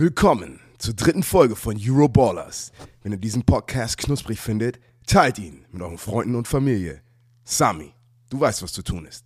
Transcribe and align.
Willkommen 0.00 0.60
zur 0.78 0.94
dritten 0.94 1.24
Folge 1.24 1.56
von 1.56 1.76
Euroballers. 1.76 2.70
Wenn 3.02 3.10
ihr 3.10 3.18
diesen 3.18 3.42
Podcast 3.42 3.98
knusprig 3.98 4.38
findet, 4.38 4.78
teilt 5.08 5.40
ihn 5.40 5.64
mit 5.72 5.82
euren 5.82 5.98
Freunden 5.98 6.36
und 6.36 6.46
Familie. 6.46 7.02
Sami, 7.42 7.92
du 8.30 8.38
weißt, 8.38 8.62
was 8.62 8.72
zu 8.72 8.82
tun 8.84 9.06
ist. 9.06 9.24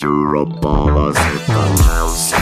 Euroballers 0.00 1.16
in 1.18 1.38
the 1.48 1.82
house. 1.82 2.32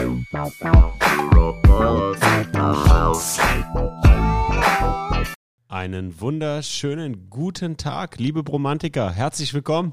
Euroballers 0.00 0.97
Einen 5.78 6.20
wunderschönen 6.20 7.30
guten 7.30 7.76
Tag, 7.76 8.18
liebe 8.18 8.42
Bromantiker. 8.42 9.12
Herzlich 9.12 9.54
willkommen 9.54 9.92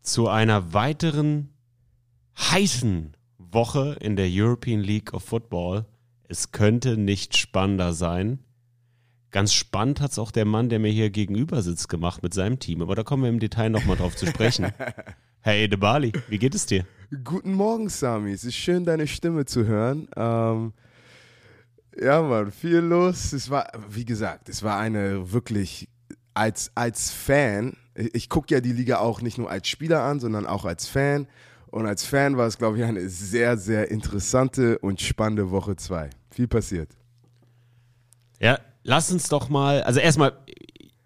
zu 0.00 0.28
einer 0.28 0.72
weiteren 0.72 1.48
heißen 2.38 3.16
Woche 3.36 3.96
in 4.00 4.14
der 4.14 4.28
European 4.30 4.78
League 4.78 5.12
of 5.12 5.24
Football. 5.24 5.86
Es 6.28 6.52
könnte 6.52 6.96
nicht 6.96 7.36
spannender 7.36 7.92
sein. 7.92 8.38
Ganz 9.32 9.54
spannend 9.54 10.00
hat 10.00 10.12
es 10.12 10.20
auch 10.20 10.30
der 10.30 10.44
Mann, 10.44 10.68
der 10.68 10.78
mir 10.78 10.92
hier 10.92 11.10
gegenüber 11.10 11.62
sitzt, 11.62 11.88
gemacht 11.88 12.22
mit 12.22 12.32
seinem 12.32 12.60
Team. 12.60 12.80
Aber 12.80 12.94
da 12.94 13.02
kommen 13.02 13.24
wir 13.24 13.30
im 13.30 13.40
Detail 13.40 13.70
nochmal 13.70 13.96
drauf 13.96 14.14
zu 14.14 14.26
sprechen. 14.26 14.68
Hey, 15.42 15.68
De 15.68 15.78
Bali, 15.78 16.12
wie 16.28 16.38
geht 16.38 16.54
es 16.54 16.66
dir? 16.66 16.84
Guten 17.24 17.54
Morgen, 17.54 17.88
Sami. 17.88 18.30
Es 18.30 18.44
ist 18.44 18.56
schön, 18.56 18.84
deine 18.84 19.06
Stimme 19.06 19.46
zu 19.46 19.64
hören. 19.64 20.06
Ähm, 20.14 20.74
ja, 21.98 22.22
Mann, 22.22 22.50
viel 22.52 22.78
los. 22.78 23.32
Es 23.32 23.50
war, 23.50 23.70
wie 23.88 24.04
gesagt, 24.04 24.48
es 24.48 24.62
war 24.62 24.78
eine 24.78 25.32
wirklich, 25.32 25.88
als, 26.34 26.70
als 26.74 27.10
Fan, 27.10 27.76
ich, 27.94 28.28
gucke 28.28 28.54
ja 28.54 28.60
die 28.60 28.72
Liga 28.72 28.98
auch 28.98 29.20
nicht 29.20 29.38
nur 29.38 29.50
als 29.50 29.68
Spieler 29.68 30.02
an, 30.02 30.20
sondern 30.20 30.46
auch 30.46 30.64
als 30.64 30.86
Fan. 30.86 31.26
Und 31.70 31.86
als 31.86 32.04
Fan 32.04 32.36
war 32.36 32.46
es, 32.46 32.58
glaube 32.58 32.78
ich, 32.78 32.84
eine 32.84 33.08
sehr, 33.08 33.56
sehr 33.56 33.90
interessante 33.90 34.78
und 34.78 35.00
spannende 35.00 35.50
Woche 35.50 35.76
zwei. 35.76 36.10
Viel 36.30 36.48
passiert. 36.48 36.90
Ja, 38.40 38.58
lass 38.82 39.12
uns 39.12 39.28
doch 39.28 39.48
mal, 39.48 39.82
also 39.82 40.00
erstmal, 40.00 40.32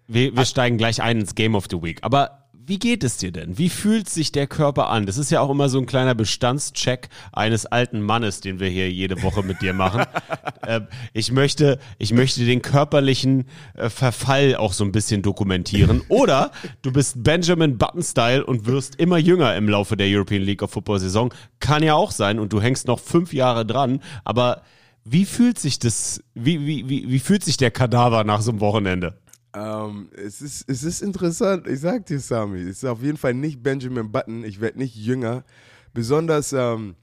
wir, 0.07 0.35
wir 0.35 0.45
steigen 0.45 0.77
gleich 0.77 1.01
ein 1.01 1.19
ins 1.19 1.35
Game 1.35 1.55
of 1.55 1.65
the 1.69 1.81
Week. 1.81 1.99
Aber 2.01 2.44
wie 2.67 2.79
geht 2.79 3.03
es 3.03 3.17
dir 3.17 3.31
denn? 3.31 3.57
Wie 3.57 3.69
fühlt 3.69 4.09
sich 4.09 4.31
der 4.31 4.47
Körper 4.47 4.89
an? 4.89 5.05
Das 5.05 5.17
ist 5.17 5.29
ja 5.29 5.41
auch 5.41 5.49
immer 5.49 5.69
so 5.69 5.77
ein 5.77 5.85
kleiner 5.85 6.15
Bestandscheck 6.15 7.09
eines 7.31 7.65
alten 7.65 8.01
Mannes, 8.01 8.41
den 8.41 8.59
wir 8.59 8.69
hier 8.69 8.91
jede 8.91 9.21
Woche 9.21 9.43
mit 9.43 9.61
dir 9.61 9.73
machen. 9.73 10.03
ähm, 10.67 10.87
ich 11.13 11.31
möchte, 11.31 11.77
ich 11.99 12.11
möchte 12.11 12.43
den 12.43 12.61
körperlichen 12.61 13.47
äh, 13.75 13.89
Verfall 13.89 14.55
auch 14.55 14.73
so 14.73 14.83
ein 14.83 14.91
bisschen 14.91 15.21
dokumentieren. 15.21 16.01
Oder 16.09 16.51
du 16.81 16.91
bist 16.91 17.23
Benjamin 17.23 17.77
Button-Style 17.77 18.45
und 18.45 18.65
wirst 18.65 18.95
immer 18.95 19.17
jünger 19.17 19.55
im 19.55 19.69
Laufe 19.69 19.95
der 19.95 20.07
European 20.07 20.41
League 20.41 20.63
of 20.63 20.71
Football 20.71 20.99
Saison. 20.99 21.33
Kann 21.59 21.83
ja 21.83 21.93
auch 21.93 22.11
sein 22.11 22.39
und 22.39 22.51
du 22.51 22.61
hängst 22.61 22.87
noch 22.87 22.99
fünf 22.99 23.33
Jahre 23.33 23.65
dran. 23.65 24.01
Aber 24.23 24.63
wie 25.03 25.25
fühlt 25.25 25.59
sich 25.59 25.77
das, 25.77 26.23
wie, 26.33 26.65
wie, 26.65 26.89
wie, 26.89 27.09
wie 27.09 27.19
fühlt 27.19 27.43
sich 27.43 27.57
der 27.57 27.69
Kadaver 27.69 28.23
nach 28.23 28.41
so 28.41 28.49
einem 28.49 28.59
Wochenende? 28.59 29.19
Ähm, 29.55 30.09
es, 30.17 30.41
ist, 30.41 30.69
es 30.69 30.83
ist 30.83 31.01
interessant, 31.01 31.65
ich 31.65 31.79
sag 31.79 32.05
dir, 32.05 32.19
Sami. 32.19 32.59
Es 32.59 32.83
ist 32.83 32.85
auf 32.85 33.01
jeden 33.01 33.17
Fall 33.17 33.33
nicht 33.33 33.63
Benjamin 33.63 34.11
Button. 34.11 34.43
Ich 34.43 34.59
werde 34.59 34.77
nicht 34.77 34.95
jünger. 34.95 35.45
Besonders, 35.93 36.51
ähm, 36.51 36.95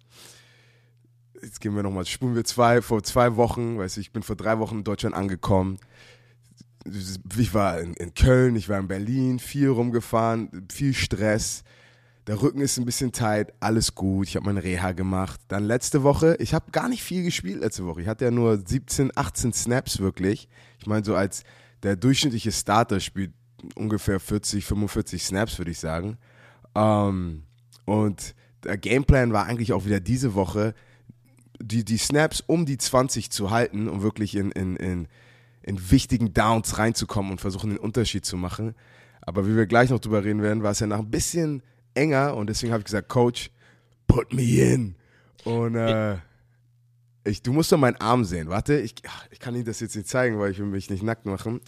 jetzt 1.43 1.63
gehen 1.63 1.75
wir 1.75 1.83
nochmal, 1.83 2.05
spulen 2.05 2.35
wir 2.35 2.45
zwei, 2.45 2.83
vor 2.83 3.03
zwei 3.03 3.37
Wochen, 3.37 3.79
weißt 3.79 3.97
du, 3.97 4.03
ich 4.03 4.13
bin 4.13 4.23
vor 4.23 4.37
drei 4.37 4.59
Wochen 4.59 4.79
in 4.79 4.85
Deutschland 4.85 5.17
angekommen. 5.17 5.79
Ich 6.85 7.55
war 7.55 7.81
in, 7.81 7.95
in 7.95 8.13
Köln, 8.13 8.55
ich 8.55 8.69
war 8.69 8.79
in 8.79 8.89
Berlin, 8.89 9.39
viel 9.39 9.69
rumgefahren, 9.69 10.69
viel 10.71 10.93
Stress. 10.93 11.65
Der 12.27 12.43
Rücken 12.43 12.61
ist 12.61 12.77
ein 12.77 12.85
bisschen 12.85 13.13
tight, 13.13 13.53
alles 13.61 13.95
gut. 13.95 14.29
Ich 14.29 14.37
habe 14.37 14.47
meine 14.47 14.63
Reha 14.63 14.93
gemacht. 14.93 15.41
Dann 15.49 15.65
letzte 15.65 16.03
Woche, 16.03 16.37
ich 16.39 16.53
habe 16.53 16.71
gar 16.71 16.89
nicht 16.89 17.03
viel 17.03 17.25
gespielt 17.25 17.61
letzte 17.61 17.87
Woche. 17.87 18.03
Ich 18.03 18.09
hatte 18.09 18.27
ja 18.27 18.31
nur 18.31 18.59
17, 18.65 19.11
18 19.17 19.53
Snaps 19.53 20.01
wirklich. 20.01 20.49
Ich 20.79 20.87
meine, 20.87 21.05
so 21.05 21.17
als 21.17 21.45
der 21.83 21.97
durchschnittliche 21.97 22.53
Starter 22.53 23.01
spielt 23.01 23.33
ungefähr 23.75 24.21
40, 24.21 24.65
45 24.65 25.23
Snaps, 25.23 25.59
würde 25.59 25.71
ich 25.71 25.79
sagen. 25.79 26.19
Ähm, 26.75 27.45
und 27.85 28.35
der 28.65 28.79
Gameplan 28.79 29.33
war 29.33 29.47
eigentlich 29.47 29.73
auch 29.73 29.85
wieder 29.85 30.01
diese 30.01 30.35
Woche, 30.35 30.75
die, 31.61 31.85
die 31.85 31.99
Snaps 31.99 32.43
um 32.47 32.67
die 32.67 32.79
20 32.79 33.31
zu 33.31 33.51
halten, 33.51 33.89
um 33.89 34.03
wirklich 34.03 34.35
in, 34.37 34.51
in, 34.53 34.77
in, 34.77 35.09
in 35.63 35.91
wichtigen 35.91 36.33
Downs 36.33 36.79
reinzukommen 36.79 37.33
und 37.33 37.41
versuchen, 37.41 37.71
den 37.71 37.79
Unterschied 37.79 38.25
zu 38.25 38.37
machen. 38.37 38.75
Aber 39.21 39.47
wie 39.47 39.57
wir 39.57 39.67
gleich 39.67 39.91
noch 39.91 40.01
drüber 40.01 40.25
reden 40.25 40.43
werden, 40.43 40.63
war 40.63 40.73
es 40.73 40.81
ja 40.81 40.87
noch 40.87 40.99
ein 40.99 41.11
bisschen 41.11 41.63
enger 41.95 42.37
und 42.37 42.49
deswegen 42.49 42.73
habe 42.73 42.81
ich 42.81 42.87
gesagt, 42.87 43.09
Coach, 43.09 43.51
put 44.07 44.33
me 44.33 44.43
in. 44.43 44.95
Und 45.45 45.77
äh, 45.77 46.17
ich, 47.25 47.43
du 47.43 47.53
musst 47.53 47.71
doch 47.73 47.79
meinen 47.79 47.97
Arm 47.97 48.25
sehen. 48.25 48.49
Warte, 48.49 48.79
ich, 48.81 48.95
ich 49.31 49.39
kann 49.39 49.55
Ihnen 49.55 49.65
das 49.65 49.81
jetzt 49.81 49.95
nicht 49.97 50.09
zeigen, 50.09 50.39
weil 50.39 50.51
ich 50.51 50.59
will 50.59 50.67
mich 50.67 50.91
nicht 50.91 51.03
nackt 51.03 51.27
machen. 51.27 51.61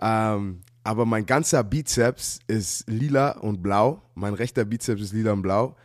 Ähm, 0.00 0.60
aber 0.84 1.04
mein 1.06 1.26
ganzer 1.26 1.64
Bizeps 1.64 2.40
ist 2.46 2.88
lila 2.88 3.32
und 3.38 3.62
blau. 3.62 4.02
Mein 4.14 4.34
rechter 4.34 4.64
Bizeps 4.64 5.00
ist 5.00 5.12
lila 5.12 5.32
und 5.32 5.42
blau. 5.42 5.76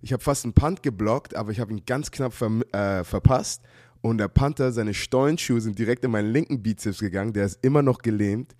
Ich 0.00 0.12
habe 0.12 0.22
fast 0.22 0.44
einen 0.44 0.52
Punt 0.54 0.82
geblockt, 0.82 1.34
aber 1.34 1.50
ich 1.50 1.60
habe 1.60 1.72
ihn 1.72 1.82
ganz 1.86 2.10
knapp 2.10 2.32
ver 2.32 2.50
äh, 2.72 3.04
verpasst. 3.04 3.62
Und 4.00 4.18
der 4.18 4.28
Panther, 4.28 4.70
seine 4.70 4.94
Stollenschuhe 4.94 5.60
sind 5.60 5.76
direkt 5.78 6.04
in 6.04 6.12
meinen 6.12 6.32
linken 6.32 6.62
Bizeps 6.62 7.00
gegangen. 7.00 7.32
Der 7.32 7.46
ist 7.46 7.58
immer 7.62 7.82
noch 7.82 7.98
gelähmt. 7.98 8.54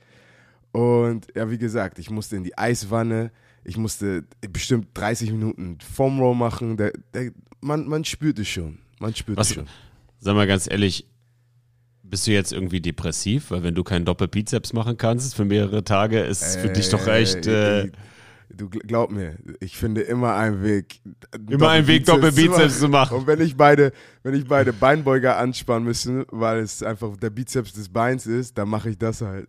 Und 0.72 1.28
ja, 1.34 1.48
wie 1.50 1.58
gesagt, 1.58 1.98
ich 1.98 2.10
musste 2.10 2.36
in 2.36 2.44
die 2.44 2.56
Eiswanne. 2.58 3.30
Ich 3.64 3.76
musste 3.76 4.24
bestimmt 4.52 4.88
30 4.94 5.30
Minuten 5.32 5.78
Foam 5.80 6.18
Roll 6.20 6.34
machen. 6.34 6.76
Der, 6.76 6.92
der, 7.14 7.30
man, 7.60 7.86
man 7.86 8.04
spürt 8.04 8.38
es 8.38 8.48
schon. 8.48 8.78
Man 8.98 9.14
spürt 9.14 9.38
Was- 9.38 9.50
es 9.50 9.54
schon. 9.54 9.66
Sag 10.20 10.34
mal 10.34 10.46
ganz 10.46 10.68
ehrlich, 10.70 11.06
bist 12.02 12.26
du 12.26 12.30
jetzt 12.32 12.52
irgendwie 12.52 12.80
depressiv? 12.80 13.50
Weil 13.50 13.62
wenn 13.62 13.74
du 13.74 13.84
keinen 13.84 14.04
Doppelbizeps 14.04 14.72
machen 14.72 14.96
kannst 14.96 15.34
für 15.34 15.44
mehrere 15.44 15.84
Tage, 15.84 16.20
ist 16.20 16.42
es 16.42 16.56
für 16.56 16.70
dich 16.70 16.88
doch 16.88 17.06
echt 17.06 17.46
äh, 17.46 17.82
Äh, 17.84 17.92
Du 18.50 18.64
gl- 18.68 18.80
glaub 18.86 19.10
mir, 19.10 19.36
ich 19.60 19.76
finde 19.76 20.00
immer 20.00 20.34
einen 20.34 20.62
Weg. 20.64 21.00
Immer 21.50 21.68
einen 21.68 21.86
Weg, 21.86 22.06
Doppelbizeps 22.06 22.78
zu 22.80 22.88
machen. 22.88 23.18
Und 23.18 23.26
wenn 23.26 23.42
ich 23.42 23.56
beide, 23.58 23.92
wenn 24.22 24.32
ich 24.32 24.46
beide 24.46 24.72
Beinbeuger 24.72 25.36
anspannen 25.36 25.84
müssen, 25.84 26.24
weil 26.30 26.60
es 26.60 26.82
einfach 26.82 27.14
der 27.18 27.28
Bizeps 27.28 27.74
des 27.74 27.90
Beins 27.90 28.26
ist, 28.26 28.56
dann 28.56 28.70
mache 28.70 28.88
ich 28.88 28.96
das 28.98 29.20
halt. 29.20 29.48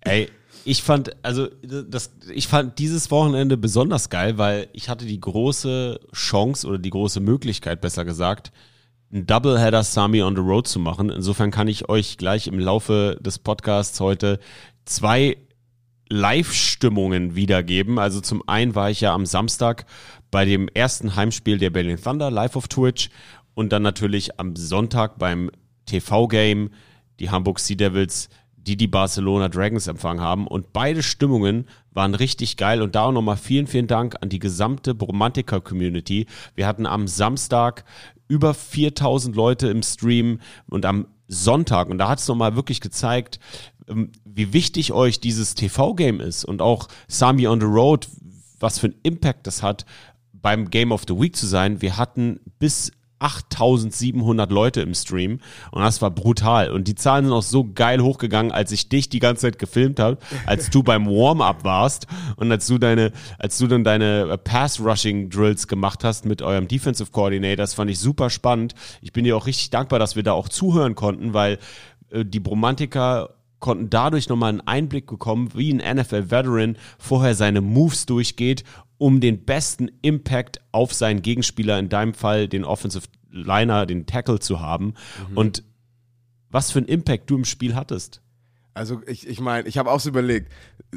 Ey, 0.00 0.28
ich 0.64 0.82
fand, 0.82 1.16
also 1.22 1.48
das, 1.62 2.12
ich 2.32 2.48
fand 2.48 2.78
dieses 2.78 3.10
Wochenende 3.10 3.56
besonders 3.56 4.10
geil, 4.10 4.38
weil 4.38 4.68
ich 4.72 4.88
hatte 4.88 5.06
die 5.06 5.20
große 5.20 6.00
Chance 6.12 6.66
oder 6.66 6.78
die 6.78 6.90
große 6.90 7.20
Möglichkeit, 7.20 7.80
besser 7.80 8.04
gesagt, 8.04 8.52
einen 9.12 9.26
Doubleheader 9.26 9.84
Sami 9.84 10.22
on 10.22 10.34
the 10.34 10.42
Road 10.42 10.66
zu 10.66 10.78
machen. 10.78 11.10
Insofern 11.10 11.50
kann 11.50 11.68
ich 11.68 11.88
euch 11.88 12.18
gleich 12.18 12.46
im 12.48 12.58
Laufe 12.58 13.18
des 13.20 13.38
Podcasts 13.38 14.00
heute 14.00 14.40
zwei 14.84 15.36
Live-Stimmungen 16.08 17.34
wiedergeben. 17.34 17.98
Also 17.98 18.20
zum 18.20 18.48
einen 18.48 18.74
war 18.74 18.90
ich 18.90 19.00
ja 19.00 19.14
am 19.14 19.26
Samstag 19.26 19.86
bei 20.30 20.44
dem 20.44 20.68
ersten 20.68 21.16
Heimspiel 21.16 21.58
der 21.58 21.70
Berlin 21.70 22.00
Thunder 22.02 22.30
live 22.30 22.56
auf 22.56 22.68
Twitch 22.68 23.10
und 23.54 23.72
dann 23.72 23.82
natürlich 23.82 24.38
am 24.38 24.56
Sonntag 24.56 25.18
beim 25.18 25.50
TV-Game 25.86 26.70
die 27.18 27.30
Hamburg 27.30 27.58
Sea 27.58 27.76
Devils, 27.76 28.28
die 28.66 28.76
die 28.76 28.88
Barcelona 28.88 29.48
Dragons 29.48 29.86
empfangen 29.86 30.20
haben. 30.20 30.46
Und 30.46 30.72
beide 30.72 31.02
Stimmungen 31.02 31.66
waren 31.92 32.14
richtig 32.14 32.56
geil. 32.56 32.82
Und 32.82 32.94
da 32.94 33.04
auch 33.04 33.12
nochmal 33.12 33.36
vielen, 33.36 33.66
vielen 33.66 33.86
Dank 33.86 34.16
an 34.20 34.28
die 34.28 34.38
gesamte 34.38 34.94
Bromantiker-Community. 34.94 36.26
Wir 36.54 36.66
hatten 36.66 36.86
am 36.86 37.06
Samstag 37.08 37.84
über 38.28 38.54
4000 38.54 39.36
Leute 39.36 39.68
im 39.68 39.82
Stream 39.82 40.40
und 40.66 40.84
am 40.84 41.06
Sonntag, 41.28 41.88
und 41.88 41.98
da 41.98 42.08
hat 42.08 42.20
es 42.20 42.28
nochmal 42.28 42.54
wirklich 42.54 42.80
gezeigt, 42.80 43.40
ähm, 43.88 44.12
wie 44.24 44.52
wichtig 44.52 44.92
euch 44.92 45.20
dieses 45.20 45.54
TV-Game 45.54 46.20
ist 46.20 46.44
und 46.44 46.62
auch 46.62 46.88
Sami 47.08 47.46
on 47.46 47.60
the 47.60 47.66
Road, 47.66 48.08
was 48.60 48.78
für 48.78 48.86
einen 48.86 48.96
Impact 49.02 49.46
das 49.46 49.62
hat, 49.62 49.86
beim 50.32 50.70
Game 50.70 50.92
of 50.92 51.04
the 51.08 51.18
Week 51.18 51.34
zu 51.34 51.46
sein. 51.46 51.82
Wir 51.82 51.96
hatten 51.96 52.40
bis 52.58 52.92
8700 53.18 54.50
Leute 54.50 54.80
im 54.80 54.94
Stream 54.94 55.40
und 55.70 55.82
das 55.82 56.02
war 56.02 56.10
brutal. 56.10 56.70
Und 56.70 56.88
die 56.88 56.94
Zahlen 56.94 57.24
sind 57.24 57.34
auch 57.34 57.42
so 57.42 57.64
geil 57.72 58.00
hochgegangen, 58.00 58.52
als 58.52 58.72
ich 58.72 58.88
dich 58.88 59.08
die 59.08 59.18
ganze 59.18 59.42
Zeit 59.42 59.58
gefilmt 59.58 60.00
habe, 60.00 60.18
als 60.46 60.70
du 60.70 60.82
beim 60.82 61.06
Warm-up 61.06 61.64
warst 61.64 62.06
und 62.36 62.50
als 62.50 62.66
du 62.66 62.78
deine, 62.78 63.12
als 63.38 63.58
du 63.58 63.66
dann 63.66 63.84
deine 63.84 64.28
äh, 64.30 64.38
Pass-Rushing-Drills 64.38 65.68
gemacht 65.68 66.04
hast 66.04 66.26
mit 66.26 66.42
eurem 66.42 66.68
Defensive 66.68 67.10
Coordinator. 67.10 67.56
Das 67.56 67.74
fand 67.74 67.90
ich 67.90 67.98
super 67.98 68.30
spannend. 68.30 68.74
Ich 69.00 69.12
bin 69.12 69.24
dir 69.24 69.36
auch 69.36 69.46
richtig 69.46 69.70
dankbar, 69.70 69.98
dass 69.98 70.16
wir 70.16 70.22
da 70.22 70.32
auch 70.32 70.48
zuhören 70.48 70.94
konnten, 70.94 71.32
weil 71.32 71.58
äh, 72.10 72.24
die 72.24 72.40
Bromantiker 72.40 73.30
konnten 73.58 73.90
dadurch 73.90 74.28
nochmal 74.28 74.50
einen 74.50 74.60
Einblick 74.60 75.06
bekommen, 75.06 75.50
wie 75.54 75.72
ein 75.72 75.96
NFL-Veteran 75.96 76.76
vorher 76.98 77.34
seine 77.34 77.60
Moves 77.60 78.06
durchgeht, 78.06 78.64
um 78.98 79.20
den 79.20 79.44
besten 79.44 79.90
Impact 80.02 80.60
auf 80.72 80.94
seinen 80.94 81.22
Gegenspieler, 81.22 81.78
in 81.78 81.88
deinem 81.88 82.14
Fall 82.14 82.48
den 82.48 82.64
Offensive 82.64 83.06
Liner, 83.30 83.86
den 83.86 84.06
Tackle 84.06 84.38
zu 84.38 84.60
haben. 84.60 84.94
Und 85.34 85.62
was 86.50 86.70
für 86.70 86.78
einen 86.78 86.88
Impact 86.88 87.28
du 87.28 87.36
im 87.36 87.44
Spiel 87.44 87.74
hattest. 87.74 88.22
Also 88.72 89.00
ich, 89.06 89.26
ich 89.26 89.40
meine, 89.40 89.66
ich 89.66 89.78
habe 89.78 89.90
auch 89.90 90.00
so 90.00 90.10
überlegt, 90.10 90.52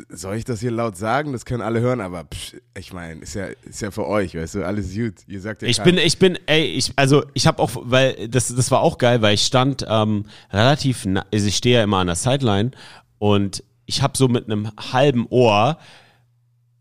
soll 0.10 0.36
ich 0.36 0.44
das 0.44 0.60
hier 0.60 0.72
laut 0.72 0.98
sagen? 0.98 1.32
Das 1.32 1.46
können 1.46 1.62
alle 1.62 1.80
hören, 1.80 2.02
aber 2.02 2.26
pff, 2.26 2.56
ich 2.78 2.92
meine, 2.92 3.22
ist 3.22 3.36
ja, 3.36 3.48
ist 3.64 3.82
ja 3.82 3.90
für 3.90 4.06
euch, 4.06 4.36
weißt 4.36 4.56
du, 4.56 4.66
alles 4.66 4.94
gut. 4.94 5.14
Ihr 5.28 5.40
sagt 5.40 5.62
ja 5.62 5.68
Ich 5.70 5.82
bin, 5.82 5.98
ich 5.98 6.20
bin, 6.20 6.38
ey, 6.46 6.66
ich, 6.66 6.92
also 6.98 7.24
ich 7.34 7.48
habe 7.48 7.62
auch, 7.62 7.72
weil 7.82 8.28
das, 8.28 8.54
das 8.54 8.70
war 8.70 8.82
auch 8.82 8.98
geil, 8.98 9.22
weil 9.22 9.34
ich 9.34 9.46
stand 9.46 9.86
ähm, 9.88 10.26
relativ, 10.52 11.08
also 11.32 11.48
ich 11.48 11.56
stehe 11.56 11.78
ja 11.78 11.84
immer 11.84 12.00
an 12.00 12.08
der 12.08 12.18
Sideline 12.18 12.72
und 13.18 13.64
ich 13.86 14.02
habe 14.02 14.18
so 14.18 14.28
mit 14.28 14.46
einem 14.46 14.70
halben 14.92 15.26
Ohr 15.30 15.80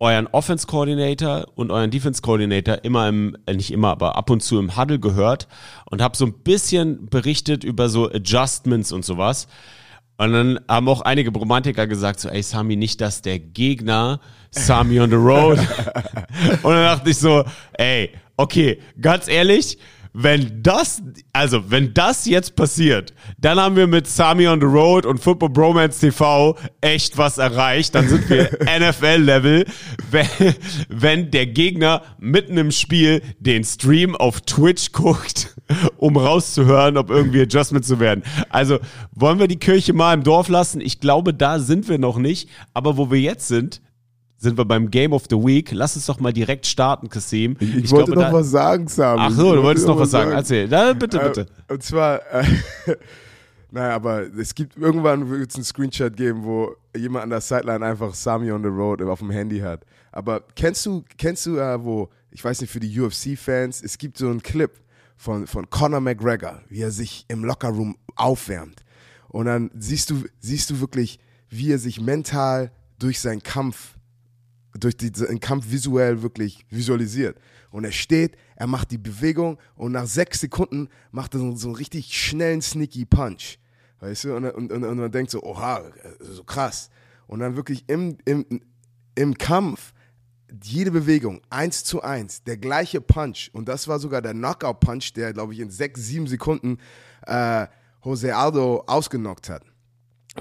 euren 0.00 0.26
Offense 0.28 0.66
Coordinator 0.66 1.46
und 1.54 1.70
euren 1.70 1.90
Defense 1.90 2.22
Coordinator 2.22 2.84
immer 2.84 3.08
im, 3.08 3.36
äh, 3.46 3.54
nicht 3.54 3.72
immer, 3.72 3.88
aber 3.88 4.16
ab 4.16 4.30
und 4.30 4.42
zu 4.42 4.58
im 4.58 4.76
Huddle 4.76 5.00
gehört 5.00 5.48
und 5.86 6.00
habe 6.00 6.16
so 6.16 6.26
ein 6.26 6.34
bisschen 6.34 7.06
berichtet 7.06 7.64
über 7.64 7.88
so 7.88 8.10
Adjustments 8.10 8.92
und 8.92 9.04
sowas. 9.04 9.48
Und 10.16 10.32
dann 10.32 10.60
haben 10.68 10.88
auch 10.88 11.02
einige 11.02 11.30
Romantiker 11.30 11.86
gesagt, 11.86 12.20
so, 12.20 12.28
ey 12.28 12.42
Sami, 12.42 12.76
nicht, 12.76 13.00
dass 13.00 13.22
der 13.22 13.38
Gegner 13.38 14.20
Sami 14.50 15.00
on 15.00 15.10
the 15.10 15.16
road. 15.16 15.58
und 16.62 16.72
dann 16.72 16.84
dachte 16.84 17.10
ich 17.10 17.18
so, 17.18 17.44
ey, 17.74 18.10
okay, 18.36 18.80
ganz 19.00 19.28
ehrlich, 19.28 19.78
wenn 20.20 20.64
das, 20.64 21.00
also 21.32 21.70
wenn 21.70 21.94
das 21.94 22.26
jetzt 22.26 22.56
passiert, 22.56 23.14
dann 23.38 23.60
haben 23.60 23.76
wir 23.76 23.86
mit 23.86 24.08
Sami 24.08 24.48
on 24.48 24.60
the 24.60 24.66
Road 24.66 25.06
und 25.06 25.18
Football 25.18 25.50
Bromance 25.50 26.00
TV 26.00 26.56
echt 26.80 27.16
was 27.16 27.38
erreicht. 27.38 27.94
Dann 27.94 28.08
sind 28.08 28.28
wir 28.28 28.50
NFL-Level, 28.80 29.64
wenn, 30.10 30.26
wenn 30.88 31.30
der 31.30 31.46
Gegner 31.46 32.02
mitten 32.18 32.58
im 32.58 32.72
Spiel 32.72 33.22
den 33.38 33.62
Stream 33.62 34.16
auf 34.16 34.40
Twitch 34.40 34.90
guckt, 34.90 35.54
um 35.98 36.16
rauszuhören, 36.16 36.96
ob 36.96 37.10
irgendwie 37.10 37.42
Adjustment 37.42 37.84
zu 37.84 38.00
werden. 38.00 38.24
Also 38.48 38.80
wollen 39.12 39.38
wir 39.38 39.46
die 39.46 39.60
Kirche 39.60 39.92
mal 39.92 40.14
im 40.14 40.24
Dorf 40.24 40.48
lassen? 40.48 40.80
Ich 40.80 40.98
glaube, 40.98 41.32
da 41.32 41.60
sind 41.60 41.88
wir 41.88 41.98
noch 41.98 42.18
nicht. 42.18 42.48
Aber 42.74 42.96
wo 42.96 43.12
wir 43.12 43.20
jetzt 43.20 43.46
sind, 43.46 43.80
sind 44.38 44.56
wir 44.56 44.64
beim 44.64 44.90
Game 44.90 45.12
of 45.12 45.24
the 45.28 45.36
Week. 45.36 45.70
Lass 45.72 45.96
uns 45.96 46.06
doch 46.06 46.20
mal 46.20 46.32
direkt 46.32 46.64
starten, 46.66 47.08
Kassim. 47.08 47.56
Ich, 47.60 47.90
wollte 47.90 48.12
noch 48.12 48.22
da- 48.22 48.32
was 48.32 48.50
sagen, 48.50 48.86
Sam. 48.86 49.18
Ach 49.18 49.30
Ich 49.30 49.36
so, 49.36 49.42
du 49.42 49.48
wollte 49.48 49.62
wolltest 49.64 49.86
noch 49.88 49.98
was 49.98 50.10
sagen. 50.12 50.30
Erzähl. 50.30 50.68
Na, 50.68 50.92
bitte, 50.92 51.18
bitte. 51.18 51.46
Äh, 51.66 51.72
und 51.72 51.82
zwar, 51.82 52.20
äh, 52.32 52.44
naja, 53.72 53.94
aber 53.96 54.22
es 54.38 54.54
gibt 54.54 54.76
irgendwann 54.76 55.28
wird 55.28 55.50
es 55.50 55.56
einen 55.56 55.64
Screenshot 55.64 56.16
geben, 56.16 56.44
wo 56.44 56.74
jemand 56.96 57.24
an 57.24 57.30
der 57.30 57.40
Sideline 57.40 57.84
einfach 57.84 58.14
Sami 58.14 58.50
on 58.52 58.62
the 58.62 58.68
Road 58.68 59.02
auf 59.02 59.18
dem 59.18 59.30
Handy 59.30 59.58
hat. 59.58 59.84
Aber 60.12 60.42
kennst 60.54 60.86
du, 60.86 61.04
kennst 61.16 61.44
du, 61.46 61.56
äh, 61.58 61.82
wo, 61.84 62.08
ich 62.30 62.44
weiß 62.44 62.60
nicht, 62.60 62.70
für 62.70 62.80
die 62.80 62.98
UFC-Fans, 63.00 63.82
es 63.82 63.98
gibt 63.98 64.18
so 64.18 64.28
einen 64.28 64.42
Clip 64.42 64.70
von, 65.16 65.48
von 65.48 65.68
Conor 65.68 66.00
McGregor, 66.00 66.60
wie 66.68 66.80
er 66.80 66.92
sich 66.92 67.24
im 67.26 67.44
Lockerroom 67.44 67.96
aufwärmt. 68.14 68.84
Und 69.28 69.46
dann 69.46 69.70
siehst 69.76 70.10
du, 70.10 70.22
siehst 70.38 70.70
du 70.70 70.80
wirklich, 70.80 71.18
wie 71.50 71.72
er 71.72 71.78
sich 71.78 72.00
mental 72.00 72.70
durch 73.00 73.20
seinen 73.20 73.42
Kampf 73.42 73.97
durch 74.78 74.96
den 74.96 75.40
Kampf 75.40 75.70
visuell 75.70 76.22
wirklich 76.22 76.66
visualisiert. 76.70 77.38
Und 77.70 77.84
er 77.84 77.92
steht, 77.92 78.36
er 78.56 78.66
macht 78.66 78.90
die 78.90 78.98
Bewegung 78.98 79.58
und 79.74 79.92
nach 79.92 80.06
sechs 80.06 80.40
Sekunden 80.40 80.88
macht 81.10 81.34
er 81.34 81.40
so, 81.40 81.54
so 81.56 81.68
einen 81.68 81.76
richtig 81.76 82.16
schnellen, 82.16 82.62
sneaky 82.62 83.04
Punch. 83.04 83.58
Weißt 84.00 84.24
du? 84.24 84.36
Und, 84.36 84.46
und, 84.46 84.72
und, 84.72 84.84
und 84.84 84.98
man 84.98 85.10
denkt 85.10 85.30
so, 85.30 85.42
oha, 85.42 85.82
so 86.20 86.44
krass. 86.44 86.90
Und 87.26 87.40
dann 87.40 87.56
wirklich 87.56 87.84
im, 87.88 88.16
im, 88.24 88.46
im 89.14 89.36
Kampf 89.36 89.92
jede 90.62 90.90
Bewegung, 90.90 91.42
eins 91.50 91.84
zu 91.84 92.02
eins, 92.02 92.42
der 92.42 92.56
gleiche 92.56 93.00
Punch. 93.00 93.50
Und 93.52 93.68
das 93.68 93.86
war 93.88 93.98
sogar 93.98 94.22
der 94.22 94.32
Knockout-Punch, 94.32 95.12
der, 95.14 95.32
glaube 95.32 95.52
ich, 95.52 95.60
in 95.60 95.70
sechs, 95.70 96.00
sieben 96.00 96.26
Sekunden 96.26 96.78
äh, 97.26 97.66
Jose 98.02 98.34
Aldo 98.34 98.84
ausgenockt 98.86 99.50
hat. 99.50 99.62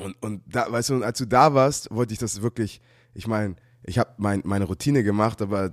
Und, 0.01 0.15
und 0.21 0.43
da, 0.45 0.71
weißt 0.71 0.89
du, 0.89 0.95
und 0.95 1.03
als 1.03 1.17
du 1.17 1.25
da 1.25 1.53
warst, 1.53 1.91
wollte 1.91 2.13
ich 2.13 2.19
das 2.19 2.41
wirklich, 2.41 2.81
ich 3.13 3.27
meine, 3.27 3.55
ich 3.87 3.97
habe 3.97 4.13
mein, 4.17 4.41
meine 4.45 4.65
Routine 4.65 5.01
gemacht, 5.03 5.41
aber 5.41 5.71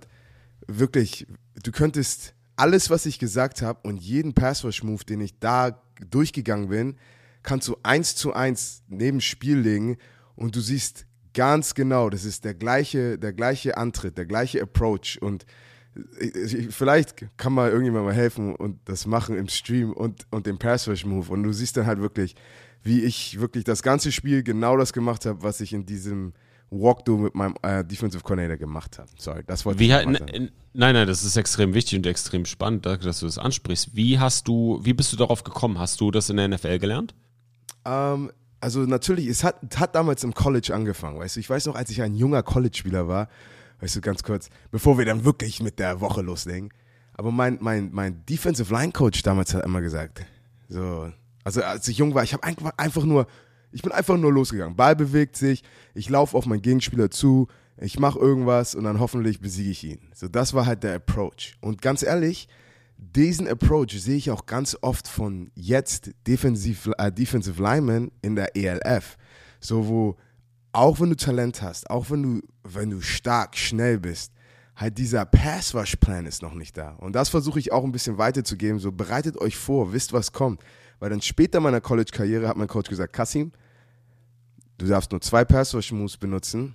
wirklich, 0.67 1.27
du 1.63 1.71
könntest 1.73 2.35
alles, 2.57 2.89
was 2.89 3.05
ich 3.05 3.19
gesagt 3.19 3.61
habe 3.61 3.81
und 3.87 3.99
jeden 3.99 4.33
Passwash-Move, 4.33 5.05
den 5.05 5.21
ich 5.21 5.39
da 5.39 5.83
durchgegangen 6.11 6.69
bin, 6.69 6.97
kannst 7.43 7.69
du 7.69 7.77
eins 7.83 8.15
zu 8.17 8.33
eins 8.33 8.83
neben 8.89 9.21
Spiel 9.21 9.59
legen 9.59 9.99
und 10.37 10.57
du 10.57 10.61
siehst 10.61 11.07
ganz 11.35 11.75
genau, 11.75 12.09
das 12.09 12.25
ist 12.25 12.45
der 12.45 12.55
gleiche, 12.55 13.19
der 13.19 13.33
gleiche 13.33 13.77
Antritt, 13.77 14.17
der 14.17 14.25
gleiche 14.27 14.63
Approach 14.63 15.19
und 15.21 15.45
ich- 16.19 16.75
vielleicht 16.75 17.27
kann 17.37 17.53
mal 17.53 17.71
irgendjemand 17.71 18.07
mal 18.07 18.15
helfen 18.15 18.55
und 18.55 18.79
das 18.85 19.07
machen 19.07 19.37
im 19.37 19.49
Stream 19.49 19.93
und, 19.93 20.27
und 20.31 20.47
den 20.47 20.59
Passwash-Move 20.59 21.31
und 21.33 21.43
du 21.43 21.53
siehst 21.53 21.77
dann 21.77 21.87
halt 21.87 22.01
wirklich, 22.01 22.35
wie 22.83 23.03
ich 23.03 23.41
wirklich 23.41 23.65
das 23.65 23.83
ganze 23.83 24.13
Spiel 24.13 24.43
genau 24.43 24.77
das 24.77 24.93
gemacht 24.93 25.27
habe, 25.27 25.43
was 25.43 25.61
ich 25.61 25.73
in 25.73 25.87
diesem 25.87 26.33
Walkthrough 26.81 27.21
mit 27.21 27.35
meinem 27.35 27.55
äh, 27.63 27.85
Defensive 27.85 28.23
Coordinator 28.23 28.57
gemacht 28.57 28.99
habe. 28.99 29.09
Sorry, 29.17 29.43
das 29.47 29.65
wollte 29.65 29.79
Wie, 29.81 29.87
ich 29.87 29.93
ha- 29.93 30.05
mal 30.05 30.11
n- 30.11 30.17
sagen. 30.19 30.33
n- 30.33 30.51
nein, 30.73 30.95
nein, 30.95 31.07
das 31.07 31.25
ist 31.25 31.37
extrem 31.37 31.75
wichtig 31.75 31.99
und 31.99 32.07
extrem 32.07 32.45
spannend, 32.45 32.85
dass 32.87 33.21
du 33.21 33.27
das 33.27 33.39
ansprichst. 33.39 33.95
Wie 33.97 34.19
hast 34.19 34.49
du, 34.49 34.81
wie 34.83 34.93
bist 34.95 35.13
du 35.13 35.17
darauf 35.17 35.45
gekommen? 35.45 35.79
Hast 35.79 36.01
du 36.01 36.11
das 36.11 36.29
in 36.31 36.37
der 36.37 36.49
NFL 36.49 36.79
gelernt? 36.79 37.15
Ähm, 37.85 38.31
also 38.61 38.81
natürlich, 38.81 39.27
es 39.27 39.45
hat, 39.45 39.57
hat 39.77 39.95
damals 39.95 40.25
im 40.25 40.35
College 40.35 40.73
angefangen, 40.75 41.19
weißt 41.19 41.37
du. 41.37 41.41
Ich 41.41 41.51
weiß 41.51 41.67
noch, 41.67 41.75
als 41.75 41.91
ich 41.91 42.01
ein 42.03 42.15
junger 42.15 42.43
College-Spieler 42.43 43.09
war, 43.09 43.29
weißt 43.81 43.97
du, 43.97 44.01
ganz 44.01 44.23
kurz, 44.23 44.49
bevor 44.71 44.97
wir 44.99 45.05
dann 45.05 45.25
wirklich 45.25 45.63
mit 45.63 45.79
der 45.79 46.01
Woche 46.01 46.23
loslegen. 46.23 46.71
Aber 47.17 47.31
mein, 47.31 47.59
mein, 47.61 47.91
mein 47.93 48.25
Defensive 48.27 48.73
Line 48.75 48.93
Coach 48.93 49.23
damals 49.23 49.55
hat 49.55 49.65
immer 49.65 49.81
gesagt, 49.81 50.25
so, 50.69 51.13
also 51.45 51.63
als 51.63 51.87
ich 51.89 51.99
jung 51.99 52.15
war, 52.15 52.25
ich 52.25 52.33
habe 52.33 52.43
einfach 52.79 53.05
nur, 53.05 53.27
ich 53.75 53.83
bin 53.83 53.93
einfach 53.93 54.17
nur 54.17 54.33
losgegangen. 54.33 54.77
Ball 54.77 54.95
bewegt 54.95 55.37
sich, 55.37 55.65
ich 55.95 56.09
laufe 56.09 56.37
auf 56.37 56.47
meinen 56.47 56.63
Gegenspieler 56.63 57.11
zu, 57.11 57.49
ich 57.77 57.99
mache 57.99 58.21
irgendwas 58.21 58.77
und 58.77 58.85
dann 58.85 59.01
hoffentlich 59.01 59.41
besiege 59.41 59.71
ich 59.71 59.83
ihn. 59.83 59.99
So, 60.15 60.29
das 60.29 60.55
war 60.55 60.65
halt 60.65 60.85
der 60.85 60.95
Approach. 60.95 61.57
Und 61.61 61.83
ganz 61.83 62.05
ehrlich, 62.05 62.49
diesen 62.97 63.49
Approach 63.49 63.91
sehe 63.91 64.17
ich 64.17 64.31
auch 64.31 64.47
ganz 64.47 64.79
oft 64.81 65.09
von 65.09 65.51
jetzt 65.57 66.13
Defensive, 66.27 66.97
äh, 66.99 67.11
Defensive 67.11 67.61
Linemen 67.61 68.13
in 68.23 68.37
der 68.37 68.57
ELF. 68.57 69.17
So, 69.59 69.89
wo 69.89 70.17
auch 70.73 71.01
wenn 71.01 71.11
du 71.11 71.17
Talent 71.17 71.61
hast, 71.61 71.91
auch 71.91 72.11
wenn 72.11 72.23
du, 72.23 72.41
wenn 72.63 72.91
du 72.91 73.01
stark, 73.01 73.57
schnell 73.57 73.99
bist, 73.99 74.33
halt 74.77 74.99
dieser 74.99 75.25
Pass-Rush-Plan 75.25 76.27
ist 76.27 76.43
noch 76.43 76.55
nicht 76.55 76.77
da. 76.77 76.91
Und 76.91 77.15
das 77.17 77.29
versuche 77.29 77.59
ich 77.59 77.73
auch 77.73 77.83
ein 77.83 77.93
bisschen 77.93 78.19
weiterzugeben. 78.19 78.79
So, 78.79 78.93
bereitet 78.93 79.37
euch 79.41 79.57
vor, 79.57 79.93
wisst, 79.93 80.13
was 80.13 80.31
kommt. 80.31 80.61
Weil 81.01 81.11
dann 81.11 81.21
später 81.21 81.59
meiner 81.59 81.81
College-Karriere 81.81 82.47
hat 82.47 82.57
mein 82.57 82.69
Coach 82.69 82.89
gesagt, 82.89 83.13
Kassim, 83.13 83.53
du 84.79 84.87
darfst 84.87 85.11
nur 85.13 85.21
zwei 85.21 85.45
Pass-Rush-Moves 85.45 86.17
benutzen. 86.17 86.75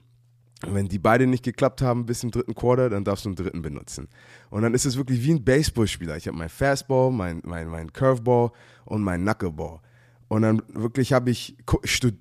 Und 0.65 0.75
wenn 0.75 0.87
die 0.89 0.99
beide 0.99 1.25
nicht 1.25 1.43
geklappt 1.43 1.81
haben 1.81 2.05
bis 2.05 2.23
im 2.23 2.31
dritten 2.31 2.53
Quarter, 2.53 2.89
dann 2.89 3.05
darfst 3.05 3.23
du 3.23 3.29
einen 3.29 3.37
dritten 3.37 3.61
benutzen. 3.61 4.09
Und 4.49 4.61
dann 4.61 4.73
ist 4.73 4.85
es 4.85 4.97
wirklich 4.97 5.23
wie 5.23 5.31
ein 5.31 5.43
Baseballspieler. 5.43 6.17
Ich 6.17 6.27
habe 6.27 6.37
mein 6.37 6.49
Fastball, 6.49 7.11
mein, 7.11 7.41
mein, 7.45 7.67
mein 7.69 7.93
Curveball 7.93 8.51
und 8.83 9.01
mein 9.01 9.21
Knuckleball. 9.21 9.79
Und 10.27 10.43
dann 10.43 10.61
wirklich 10.73 11.13
habe 11.13 11.31
ich, 11.31 11.57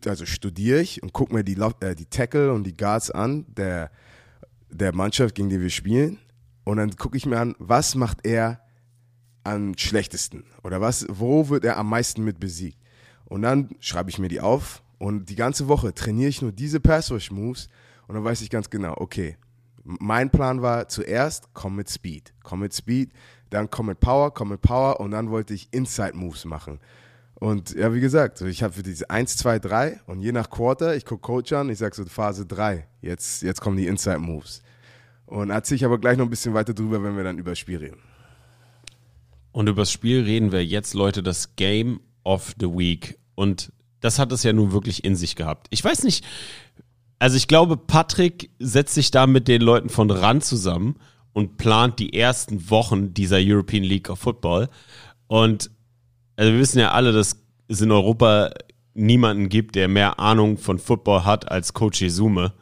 also 0.07 0.25
studiere 0.25 0.81
ich 0.81 1.03
und 1.03 1.13
gucke 1.13 1.35
mir 1.35 1.43
die, 1.43 1.61
äh, 1.81 1.95
die 1.95 2.07
Tackle 2.07 2.53
und 2.53 2.65
die 2.65 2.77
Guards 2.77 3.11
an, 3.11 3.45
der, 3.49 3.91
der 4.71 4.95
Mannschaft, 4.95 5.35
gegen 5.35 5.51
die 5.51 5.61
wir 5.61 5.71
spielen. 5.71 6.19
Und 6.65 6.77
dann 6.77 6.97
gucke 6.97 7.17
ich 7.17 7.27
mir 7.27 7.41
an, 7.41 7.55
was 7.59 7.97
macht 7.97 8.25
er 8.25 8.61
am 9.43 9.77
schlechtesten? 9.77 10.45
Oder 10.63 10.81
was, 10.81 11.07
wo 11.09 11.49
wird 11.49 11.65
er 11.65 11.77
am 11.77 11.89
meisten 11.89 12.25
mit 12.25 12.39
besiegt? 12.39 12.79
Und 13.25 13.43
dann 13.43 13.71
schreibe 13.81 14.11
ich 14.11 14.19
mir 14.19 14.29
die 14.29 14.41
auf 14.41 14.83
und 14.99 15.29
die 15.29 15.37
ganze 15.37 15.69
Woche 15.69 15.95
trainiere 15.95 16.29
ich 16.29 16.43
nur 16.43 16.53
diese 16.53 16.81
Pass-Rush-Moves 16.81 17.69
und 18.07 18.15
dann 18.15 18.25
weiß 18.25 18.43
ich 18.43 18.51
ganz 18.51 18.69
genau, 18.71 18.95
okay, 18.97 19.37
mein 19.85 20.31
Plan 20.31 20.61
war 20.61 20.89
zuerst, 20.89 21.49
komm 21.55 21.77
mit 21.77 21.89
Speed, 21.89 22.35
komm 22.43 22.61
mit 22.61 22.75
Speed, 22.75 23.13
dann 23.51 23.71
komm 23.71 23.87
mit 23.87 24.01
Power, 24.01 24.35
komm 24.35 24.51
mit 24.51 24.61
Power 24.61 25.01
und 25.01 25.13
dann 25.13 25.31
wollte 25.31 25.55
ich 25.55 25.69
Inside-Moves 25.73 26.45
machen. 26.45 26.79
Und 27.41 27.75
ja, 27.75 27.95
wie 27.95 28.01
gesagt, 28.01 28.41
ich 28.41 28.63
habe 28.63 28.75
für 28.75 28.83
diese 28.83 29.09
1, 29.09 29.37
2, 29.37 29.61
3 29.61 30.01
und 30.07 30.21
je 30.21 30.33
nach 30.33 30.51
Quarter, 30.51 30.97
ich 30.97 31.05
gucke 31.05 31.23
Coach 31.23 31.53
an, 31.53 31.71
ich 31.71 31.79
sage 31.79 31.95
so 31.95 32.05
Phase 32.05 32.45
3, 32.45 32.87
jetzt, 33.01 33.43
jetzt 33.43 33.61
kommen 33.61 33.77
die 33.77 33.87
Inside-Moves. 33.87 34.63
Und 35.27 35.51
erzähle 35.51 35.77
ich 35.77 35.85
aber 35.85 35.99
gleich 35.99 36.17
noch 36.17 36.25
ein 36.25 36.31
bisschen 36.31 36.55
weiter 36.55 36.75
drüber, 36.75 37.03
wenn 37.03 37.17
wir 37.17 37.23
dann 37.23 37.39
über 37.39 37.53
das 37.53 37.59
Spiel 37.59 37.79
reden. 37.79 38.01
Und 39.53 39.69
über 39.69 39.83
das 39.83 39.93
Spiel 39.93 40.23
reden 40.23 40.53
wir 40.53 40.65
jetzt, 40.65 40.95
Leute, 40.95 41.23
das 41.23 41.55
Game 41.55 42.01
of 42.25 42.55
the 42.59 42.67
Week. 42.67 43.19
Und 43.35 43.73
das 44.01 44.19
hat 44.19 44.33
es 44.33 44.43
ja 44.43 44.53
nun 44.53 44.73
wirklich 44.73 45.05
in 45.05 45.17
sich 45.17 45.37
gehabt. 45.37 45.67
Ich 45.71 45.83
weiß 45.83 46.05
nicht, 46.05 46.25
also 47.19 47.37
ich 47.37 47.49
glaube, 47.49 47.77
Patrick 47.77 48.51
setzt 48.59 48.95
sich 48.95 49.11
da 49.11 49.27
mit 49.27 49.49
den 49.49 49.61
Leuten 49.61 49.89
von 49.89 50.11
RAN 50.11 50.41
zusammen 50.41 50.97
und 51.33 51.57
plant 51.57 51.99
die 51.99 52.15
ersten 52.15 52.71
Wochen 52.71 53.13
dieser 53.13 53.39
European 53.41 53.83
League 53.83 54.09
of 54.09 54.21
Football. 54.21 54.69
Und 55.27 55.71
also 56.37 56.53
wir 56.53 56.61
wissen 56.61 56.79
ja 56.79 56.93
alle, 56.93 57.13
dass 57.13 57.43
es 57.67 57.81
in 57.81 57.91
Europa 57.91 58.51
niemanden 58.95 59.49
gibt, 59.49 59.75
der 59.75 59.89
mehr 59.89 60.19
Ahnung 60.19 60.59
von 60.59 60.79
Football 60.79 61.25
hat 61.25 61.51
als 61.51 61.73
Coach 61.73 62.01
Jesume. 62.01 62.53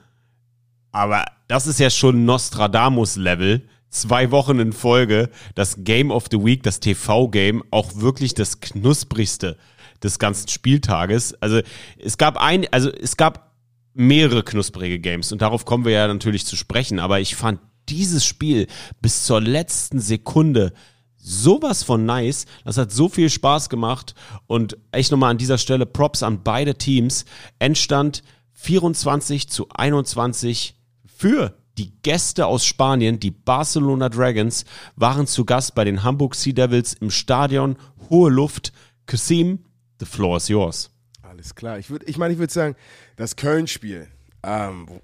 Aber 0.93 1.25
das 1.49 1.67
ist 1.67 1.79
ja 1.79 1.91
schon 1.91 2.25
Nostradamus-Level. 2.25 3.69
Zwei 3.89 4.31
Wochen 4.31 4.59
in 4.59 4.73
Folge, 4.73 5.31
das 5.55 5.85
Game 5.85 6.11
of 6.11 6.27
the 6.31 6.43
Week, 6.43 6.63
das 6.63 6.81
TV-Game, 6.81 7.63
auch 7.71 7.97
wirklich 7.97 8.35
das 8.35 8.61
knusprigste, 8.61 9.57
des 10.03 10.19
ganzen 10.19 10.49
Spieltages. 10.49 11.35
Also 11.41 11.61
es 11.99 12.19
gab 12.19 12.37
ein, 12.37 12.67
also 12.73 12.91
es 12.91 13.17
gab 13.17 13.55
mehrere 13.95 14.43
knusprige 14.43 14.99
Games 14.99 15.33
und 15.33 15.43
darauf 15.43 15.65
kommen 15.65 15.85
wir 15.85 15.93
ja 15.93 16.07
natürlich 16.07 16.45
zu 16.45 16.57
sprechen, 16.57 16.99
aber 16.99 17.21
ich 17.21 17.35
fand 17.35 17.61
dieses 17.89 18.25
Spiel 18.25 18.67
bis 19.01 19.25
zur 19.25 19.41
letzten 19.41 20.01
Sekunde 20.01 20.73
sowas 21.17 21.83
von 21.83 22.05
nice. 22.05 22.47
Das 22.65 22.79
hat 22.79 22.93
so 22.93 23.09
viel 23.09 23.31
Spaß 23.31 23.69
gemacht 23.69 24.15
und 24.47 24.77
echt 24.93 25.11
nochmal 25.11 25.33
an 25.33 25.39
dieser 25.39 25.59
Stelle 25.59 25.87
Props 25.87 26.23
an 26.23 26.43
beide 26.43 26.77
Teams. 26.77 27.25
Endstand 27.59 28.23
24 28.53 29.49
zu 29.49 29.69
21 29.71 30.77
für 31.05 31.57
die 31.79 31.93
Gäste 32.03 32.47
aus 32.47 32.65
Spanien, 32.65 33.21
die 33.21 33.31
Barcelona 33.31 34.09
Dragons, 34.09 34.65
waren 34.95 35.27
zu 35.27 35.45
Gast 35.45 35.75
bei 35.75 35.85
den 35.85 36.03
Hamburg 36.03 36.35
Sea 36.35 36.53
Devils 36.53 36.95
im 36.95 37.11
Stadion 37.11 37.77
Hohe 38.09 38.31
Luft. 38.31 38.73
Kasim, 39.05 39.65
the 40.01 40.07
floor 40.07 40.37
is 40.37 40.49
yours. 40.49 40.91
Alles 41.23 41.55
klar. 41.55 41.79
Ich, 41.79 41.91
würd, 41.91 42.09
ich 42.09 42.19
meine, 42.19 42.33
ich 42.33 42.39
würde 42.39 42.53
sagen, 42.53 42.77
das 43.17 43.37
Köln-Spiel, 43.37 44.09
ähm, 44.43 44.87
wo, 44.89 45.01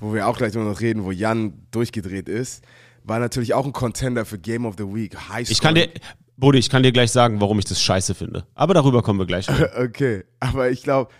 wo 0.00 0.14
wir 0.14 0.26
auch 0.26 0.36
gleich 0.36 0.54
noch 0.54 0.80
reden, 0.80 1.04
wo 1.04 1.10
Jan 1.10 1.66
durchgedreht 1.70 2.28
ist, 2.28 2.64
war 3.04 3.18
natürlich 3.18 3.54
auch 3.54 3.66
ein 3.66 3.72
Contender 3.72 4.24
für 4.24 4.38
Game 4.38 4.66
of 4.66 4.74
the 4.78 4.84
Week. 4.84 5.16
High 5.28 5.48
Ich 5.48 5.60
kann 5.60 5.74
dir, 5.74 5.88
Bodi, 6.36 6.58
ich 6.58 6.70
kann 6.70 6.82
dir 6.82 6.92
gleich 6.92 7.12
sagen, 7.12 7.40
warum 7.40 7.58
ich 7.58 7.64
das 7.66 7.80
scheiße 7.80 8.14
finde. 8.14 8.46
Aber 8.54 8.74
darüber 8.74 9.02
kommen 9.02 9.18
wir 9.18 9.26
gleich. 9.26 9.46
Okay, 9.76 10.24
aber 10.40 10.70
ich 10.70 10.82
glaube, 10.82 11.12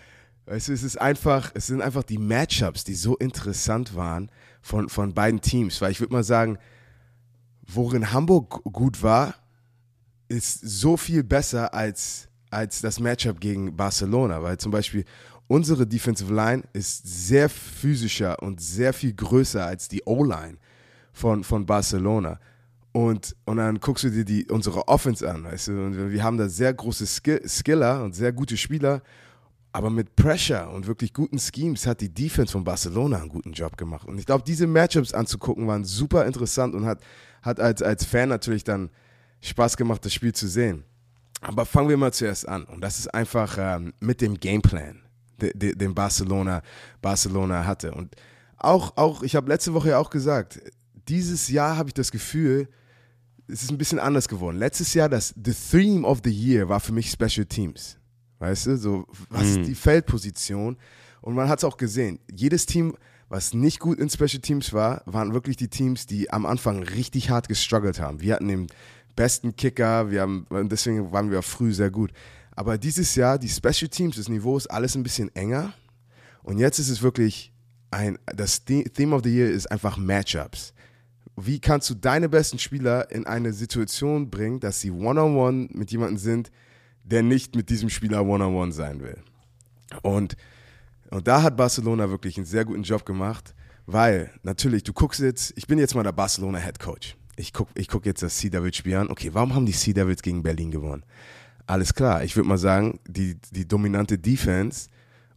weißt 0.47 0.69
du, 0.69 0.73
es 0.73 0.83
ist 0.83 1.01
einfach, 1.01 1.53
es 1.55 1.67
sind 1.67 1.83
einfach 1.83 2.03
die 2.03 2.19
Matchups, 2.19 2.85
die 2.85 2.95
so 2.95 3.17
interessant 3.17 3.95
waren 3.95 4.31
von, 4.63 4.89
von 4.89 5.15
beiden 5.15 5.41
Teams. 5.41 5.81
Weil 5.81 5.93
ich 5.93 6.01
würde 6.01 6.13
mal 6.13 6.25
sagen, 6.25 6.59
worin 7.67 8.13
Hamburg 8.13 8.63
gut 8.65 9.03
war, 9.03 9.35
ist 10.29 10.61
so 10.61 10.97
viel 10.97 11.23
besser 11.23 11.75
als, 11.75 12.29
als 12.55 12.81
das 12.81 13.01
Matchup 13.01 13.41
gegen 13.41 13.77
Barcelona. 13.77 14.43
Weil 14.43 14.59
zum 14.59 14.73
Beispiel 14.73 15.05
unsere 15.49 15.87
Defensive 15.87 16.33
Line 16.33 16.63
ist 16.73 17.03
sehr 17.27 17.49
physischer 17.49 18.43
und 18.43 18.61
sehr 18.61 18.93
viel 18.93 19.13
größer 19.13 19.65
als 19.65 19.89
die 19.89 20.03
O-Line 20.05 20.57
von, 21.13 21.45
von 21.45 21.67
Barcelona. 21.67 22.39
Und, 22.93 23.35
und 23.45 23.57
dann 23.57 23.81
guckst 23.81 24.05
du 24.05 24.11
dir 24.11 24.25
die, 24.25 24.47
unsere 24.47 24.87
Offense 24.87 25.29
an, 25.29 25.43
weißt 25.43 25.69
du, 25.69 25.73
und 25.73 26.13
wir 26.13 26.23
haben 26.23 26.39
da 26.39 26.49
sehr 26.49 26.73
große 26.73 27.07
Skill, 27.07 27.43
Skiller 27.45 28.05
und 28.05 28.15
sehr 28.15 28.33
gute 28.33 28.57
Spieler, 28.57 29.03
aber 29.73 29.91
mit 29.91 30.15
Pressure 30.15 30.71
und 30.71 30.87
wirklich 30.87 31.13
guten 31.13 31.41
Schemes 31.41 31.89
hat 31.89 32.01
die 32.01 32.09
Defense 32.09 32.53
von 32.53 32.63
Barcelona 32.63 33.19
einen 33.19 33.29
guten 33.29 33.53
Job 33.53 33.77
gemacht. 33.77 34.07
Und 34.07 34.21
ich 34.21 34.27
glaube, 34.27 34.45
diese 34.47 34.69
Matchups 34.69 35.13
anzugucken 35.13 35.67
waren 35.67 35.85
super 35.85 36.25
interessant 36.25 36.77
und 36.77 36.87
hat, 36.87 37.01
hat 37.43 37.59
als, 37.59 37.83
als 37.83 38.05
Fan 38.05 38.29
natürlich 38.29 38.63
dann 38.63 38.91
Spaß 39.41 39.77
gemacht, 39.77 40.05
das 40.05 40.15
Spiel 40.15 40.33
zu 40.33 40.47
sehen. 40.47 40.85
Aber 41.45 41.67
fangen 41.67 41.89
wir 41.89 41.97
mal 41.97 42.13
zuerst 42.13 42.49
an. 42.49 42.65
Und 42.65 42.81
das 42.81 42.99
ist 42.99 43.15
einfach 43.15 43.57
ähm, 43.59 43.93
mit 44.01 44.21
dem 44.21 44.41
Gameplan, 44.41 45.03
de, 45.41 45.53
de, 45.55 45.75
den 45.75 45.95
Barcelona, 45.95 46.63
Barcelona 47.03 47.67
hatte. 47.67 47.93
Und 47.93 48.15
auch, 48.57 48.97
auch 48.97 49.23
ich 49.23 49.37
habe 49.37 49.49
letzte 49.49 49.75
Woche 49.75 49.91
ja 49.91 49.99
auch 49.99 50.11
gesagt, 50.11 50.61
dieses 51.07 51.49
Jahr 51.49 51.77
habe 51.77 51.91
ich 51.91 51.95
das 51.95 52.11
Gefühl, 52.11 52.69
es 53.47 53.63
ist 53.63 53.71
ein 53.71 53.79
bisschen 53.79 53.99
anders 53.99 54.27
geworden. 54.27 54.57
Letztes 54.57 54.95
Jahr, 54.95 55.09
das 55.09 55.35
The 55.37 55.53
Theme 55.53 56.07
of 56.07 56.21
the 56.25 56.31
Year 56.31 56.69
war 56.69 56.81
für 56.81 56.93
mich 56.93 57.11
Special 57.11 57.45
Teams. 57.45 57.99
Weißt 58.39 58.67
du, 58.67 58.77
so, 58.79 59.07
was 59.29 59.49
ist 59.49 59.67
die 59.67 59.75
Feldposition? 59.75 60.77
Und 61.21 61.35
man 61.35 61.49
hat 61.49 61.59
es 61.59 61.65
auch 61.65 61.77
gesehen. 61.77 62.21
Jedes 62.31 62.67
Team, 62.67 62.97
was 63.29 63.55
nicht 63.55 63.81
gut 63.81 63.99
in 63.99 64.11
Special 64.11 64.41
Teams 64.41 64.73
war, 64.73 65.03
waren 65.07 65.35
wirklich 65.35 65.57
die 65.57 65.69
Teams, 65.69 66.07
die 66.07 66.31
am 66.31 66.47
Anfang 66.47 66.83
richtig 66.83 67.31
hart 67.31 67.49
gestruggelt 67.49 68.01
haben. 68.01 68.21
Wir 68.21 68.35
hatten 68.35 68.49
den 68.49 68.67
besten 69.17 69.57
Kicker, 69.57 70.11
wir 70.11 70.23
haben, 70.23 70.47
deswegen 70.69 71.13
waren 71.13 71.31
wir 71.31 71.43
früh 71.43 71.73
sehr 71.73 71.91
gut. 71.91 72.13
Aber 72.57 72.79
dieses 72.79 73.15
Jahr, 73.15 73.39
die 73.39 73.49
Special 73.49 73.89
Teams, 73.89 74.17
das 74.17 74.29
Niveau 74.29 74.57
ist 74.57 74.69
alles 74.69 74.95
ein 74.95 75.03
bisschen 75.03 75.35
enger. 75.35 75.73
Und 76.43 76.59
jetzt 76.59 76.79
ist 76.79 76.89
es 76.89 77.03
wirklich 77.03 77.53
ein, 77.91 78.19
das 78.27 78.63
The- 78.67 78.85
Theme 78.85 79.15
of 79.15 79.23
the 79.25 79.35
Year 79.35 79.51
ist 79.51 79.71
einfach 79.71 79.97
Matchups. 79.97 80.73
Wie 81.37 81.59
kannst 81.59 81.91
du 81.91 81.95
deine 81.95 82.29
besten 82.29 82.59
Spieler 82.59 83.11
in 83.11 83.27
eine 83.27 83.53
Situation 83.53 84.31
bringen, 84.31 84.61
dass 84.61 84.81
sie 84.81 84.91
one-on-one 84.91 85.69
mit 85.73 85.91
jemandem 85.91 86.19
sind, 86.19 86.51
der 87.03 87.23
nicht 87.23 87.57
mit 87.57 87.71
diesem 87.71 87.91
Spieler 87.91 88.25
one-on-one 88.25 88.73
sein 88.73 89.01
will? 89.01 89.19
Und, 90.03 90.37
und 91.11 91.27
da 91.27 91.43
hat 91.43 91.57
Barcelona 91.57 92.09
wirklich 92.09 92.37
einen 92.37 92.47
sehr 92.47 92.65
guten 92.65 92.83
Job 92.85 93.05
gemacht, 93.05 93.55
weil 93.87 94.31
natürlich, 94.43 94.85
du 94.85 94.93
guckst 94.93 95.21
jetzt, 95.21 95.53
ich 95.57 95.67
bin 95.67 95.79
jetzt 95.79 95.95
mal 95.95 96.05
der 96.05 96.13
Barcelona 96.13 96.59
Head 96.59 96.79
Coach. 96.79 97.17
Ich 97.37 97.53
gucke 97.53 97.73
ich 97.75 97.89
guck 97.89 98.07
jetzt 98.07 98.23
das 98.23 98.39
Sea 98.39 98.51
Devils 98.51 98.77
Spiel 98.77 98.97
an. 98.97 99.11
Okay, 99.11 99.31
warum 99.33 99.55
haben 99.55 99.67
die 99.67 99.73
Sea 99.73 99.95
Devils 99.95 100.23
gegen 100.23 100.43
Berlin 100.43 100.71
gewonnen? 100.71 101.05
Alles 101.67 101.95
klar, 101.95 102.23
ich 102.23 102.37
würde 102.37 102.49
mal 102.49 102.59
sagen, 102.59 103.01
die, 103.09 103.37
die 103.51 103.67
dominante 103.67 104.19
Defense 104.19 104.89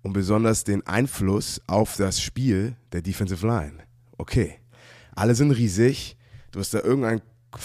und 0.01 0.13
besonders 0.13 0.63
den 0.63 0.85
Einfluss 0.85 1.61
auf 1.67 1.95
das 1.95 2.21
Spiel 2.21 2.75
der 2.91 3.01
Defensive 3.01 3.45
Line. 3.45 3.77
Okay, 4.17 4.55
alle 5.15 5.35
sind 5.35 5.51
riesig. 5.51 6.17
Du 6.51 6.59
hast 6.59 6.73
da 6.73 6.81
irgendeinen 6.81 7.21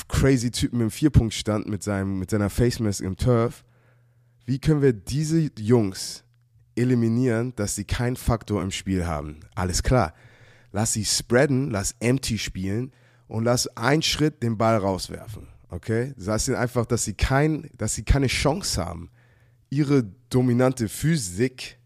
crazy 0.09 0.51
Typen 0.51 0.81
im 0.81 0.91
Vierpunktstand 0.91 1.67
mit, 1.67 1.83
seinem, 1.83 2.19
mit 2.19 2.31
seiner 2.31 2.51
Face 2.51 2.79
Mask 2.79 3.01
im 3.01 3.17
Turf. 3.17 3.65
Wie 4.45 4.59
können 4.59 4.83
wir 4.83 4.93
diese 4.93 5.51
Jungs 5.59 6.25
eliminieren, 6.77 7.55
dass 7.57 7.75
sie 7.75 7.85
keinen 7.85 8.17
Faktor 8.17 8.63
im 8.63 8.71
Spiel 8.71 9.07
haben? 9.07 9.41
Alles 9.55 9.83
klar. 9.83 10.15
Lass 10.71 10.93
sie 10.93 11.05
spreaden, 11.05 11.71
lass 11.71 11.97
empty 12.01 12.39
spielen 12.39 12.93
und 13.33 13.45
lass 13.45 13.67
einen 13.79 14.03
Schritt 14.03 14.43
den 14.43 14.59
Ball 14.59 14.77
rauswerfen. 14.77 15.49
Okay? 15.71 16.13
Das 16.19 16.29
heißt 16.29 16.51
einfach, 16.51 16.85
dass 16.85 17.05
sie, 17.05 17.15
kein, 17.15 17.71
dass 17.79 17.95
sie 17.95 18.03
keine 18.03 18.27
Chance 18.27 18.85
haben, 18.85 19.09
ihre 19.71 20.05
dominante 20.29 20.87
Physik 20.87 21.79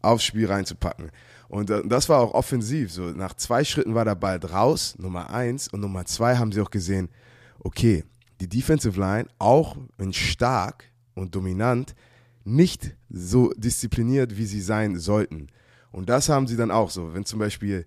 aufs 0.00 0.24
Spiel 0.24 0.46
reinzupacken. 0.46 1.10
Und 1.48 1.68
äh, 1.68 1.82
das 1.86 2.08
war 2.08 2.20
auch 2.20 2.32
offensiv. 2.32 2.90
So 2.90 3.02
nach 3.10 3.34
zwei 3.34 3.64
Schritten 3.64 3.94
war 3.94 4.06
der 4.06 4.14
Ball 4.14 4.38
raus, 4.38 4.94
Nummer 4.96 5.28
eins. 5.28 5.68
Und 5.68 5.80
Nummer 5.80 6.06
zwei 6.06 6.38
haben 6.38 6.52
sie 6.52 6.62
auch 6.62 6.70
gesehen, 6.70 7.10
okay, 7.58 8.04
die 8.40 8.48
Defensive 8.48 8.98
Line, 8.98 9.28
auch 9.38 9.76
wenn 9.98 10.14
stark 10.14 10.84
und 11.14 11.34
dominant, 11.34 11.94
nicht 12.44 12.96
so 13.10 13.52
diszipliniert, 13.58 14.38
wie 14.38 14.46
sie 14.46 14.62
sein 14.62 14.98
sollten. 14.98 15.48
Und 15.90 16.08
das 16.08 16.30
haben 16.30 16.46
sie 16.46 16.56
dann 16.56 16.70
auch 16.70 16.88
so. 16.88 17.12
Wenn 17.12 17.26
zum 17.26 17.40
Beispiel 17.40 17.84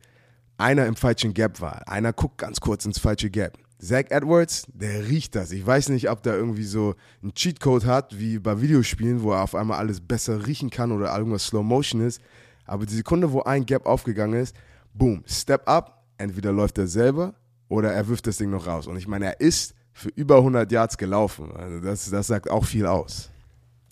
einer 0.57 0.85
im 0.85 0.95
falschen 0.95 1.33
Gap 1.33 1.62
war, 1.62 1.88
einer 1.88 2.13
guckt 2.13 2.38
ganz 2.38 2.59
kurz 2.59 2.85
ins 2.85 3.00
falsche 3.00 3.29
Gap. 3.29 3.57
Zach 3.79 4.05
Edwards, 4.09 4.67
der 4.74 5.07
riecht 5.07 5.35
das. 5.35 5.51
Ich 5.51 5.65
weiß 5.65 5.89
nicht, 5.89 6.09
ob 6.09 6.24
der 6.24 6.35
irgendwie 6.35 6.63
so 6.63 6.95
einen 7.21 7.33
Cheatcode 7.33 7.85
hat, 7.85 8.17
wie 8.17 8.39
bei 8.39 8.62
Videospielen, 8.62 9.21
wo 9.21 9.33
er 9.33 9.43
auf 9.43 9.53
einmal 9.53 9.79
alles 9.79 10.00
besser 10.00 10.47
riechen 10.47 10.69
kann 10.69 10.91
oder 10.91 11.15
irgendwas 11.15 11.47
Slow 11.47 11.63
Motion 11.63 12.01
ist. 12.01 12.21
Aber 12.65 12.85
die 12.85 12.95
Sekunde, 12.95 13.31
wo 13.31 13.41
ein 13.41 13.65
Gap 13.65 13.85
aufgegangen 13.85 14.41
ist, 14.41 14.55
boom, 14.93 15.24
step 15.27 15.67
up, 15.67 16.03
entweder 16.17 16.51
läuft 16.51 16.77
er 16.77 16.88
selber 16.88 17.35
oder 17.67 17.91
er 17.91 18.07
wirft 18.07 18.27
das 18.27 18.38
Ding 18.38 18.50
noch 18.50 18.65
raus. 18.65 18.88
Und 18.88 18.97
ich 18.97 19.07
meine, 19.07 19.25
er 19.25 19.39
ist 19.41 19.75
für 19.91 20.09
über 20.09 20.38
100 20.38 20.71
Yards 20.71 20.97
gelaufen. 20.97 21.51
Also 21.55 21.79
das, 21.79 22.09
das 22.09 22.27
sagt 22.27 22.50
auch 22.50 22.65
viel 22.65 22.85
aus. 22.85 23.29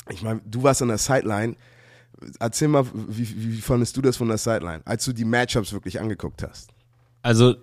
Ich 0.09 0.21
meine, 0.21 0.41
du 0.45 0.63
warst 0.63 0.81
an 0.81 0.89
der 0.89 0.97
Sideline. 0.97 1.55
Erzähl 2.39 2.67
mal, 2.67 2.85
wie, 2.93 3.53
wie, 3.55 3.61
fandest 3.61 3.95
du 3.97 4.01
das 4.01 4.17
von 4.17 4.27
der 4.27 4.37
Sideline, 4.37 4.81
als 4.85 5.05
du 5.05 5.13
die 5.13 5.25
Matchups 5.25 5.73
wirklich 5.73 5.99
angeguckt 5.99 6.43
hast? 6.43 6.71
Also 7.21 7.55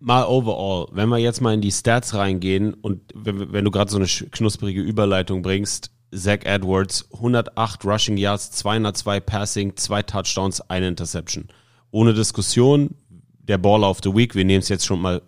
mal 0.00 0.24
overall, 0.24 0.88
wenn 0.92 1.08
wir 1.08 1.18
jetzt 1.18 1.40
mal 1.40 1.54
in 1.54 1.60
die 1.60 1.72
Stats 1.72 2.14
reingehen 2.14 2.74
und 2.74 3.00
wenn, 3.14 3.52
wenn 3.52 3.64
du 3.64 3.70
gerade 3.70 3.90
so 3.90 3.98
eine 3.98 4.06
knusprige 4.06 4.80
Überleitung 4.80 5.42
bringst, 5.42 5.90
Zach 6.14 6.44
Edwards, 6.44 7.08
108 7.14 7.84
Rushing 7.84 8.16
Yards, 8.16 8.50
202 8.52 9.20
Passing, 9.20 9.76
zwei 9.76 10.02
Touchdowns, 10.02 10.60
eine 10.68 10.88
Interception. 10.88 11.48
Ohne 11.90 12.12
Diskussion, 12.12 12.94
der 13.38 13.58
Baller 13.58 13.88
of 13.88 14.00
the 14.02 14.14
Week, 14.14 14.34
wir 14.34 14.44
nehmen 14.44 14.60
es 14.60 14.68
jetzt 14.68 14.84
schon 14.84 15.00
mal 15.00 15.22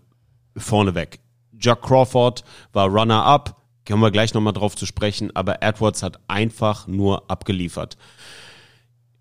vorne 0.56 0.94
weg. 0.94 1.20
Jack 1.58 1.82
Crawford 1.82 2.44
war 2.72 2.88
Runner-up, 2.88 3.63
kommen 3.86 4.02
wir 4.02 4.10
gleich 4.10 4.34
nochmal 4.34 4.52
drauf 4.52 4.76
zu 4.76 4.86
sprechen, 4.86 5.34
aber 5.34 5.62
Edwards 5.62 6.02
hat 6.02 6.20
einfach 6.28 6.86
nur 6.86 7.30
abgeliefert. 7.30 7.96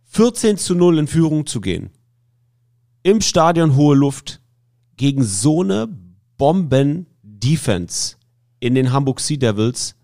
14 0.05 0.58
zu 0.58 0.75
0 0.75 1.00
in 1.00 1.08
Führung 1.08 1.46
zu 1.46 1.60
gehen, 1.60 1.89
im 3.01 3.20
Stadion 3.22 3.75
hohe 3.75 3.96
Luft, 3.96 4.41
gegen 4.96 5.24
so 5.24 5.62
eine 5.62 5.89
Bomben-Defense 6.38 8.17
in 8.60 8.75
den 8.75 8.91
Hamburg 8.93 9.20
Sea 9.20 9.38
Devils, 9.38 9.96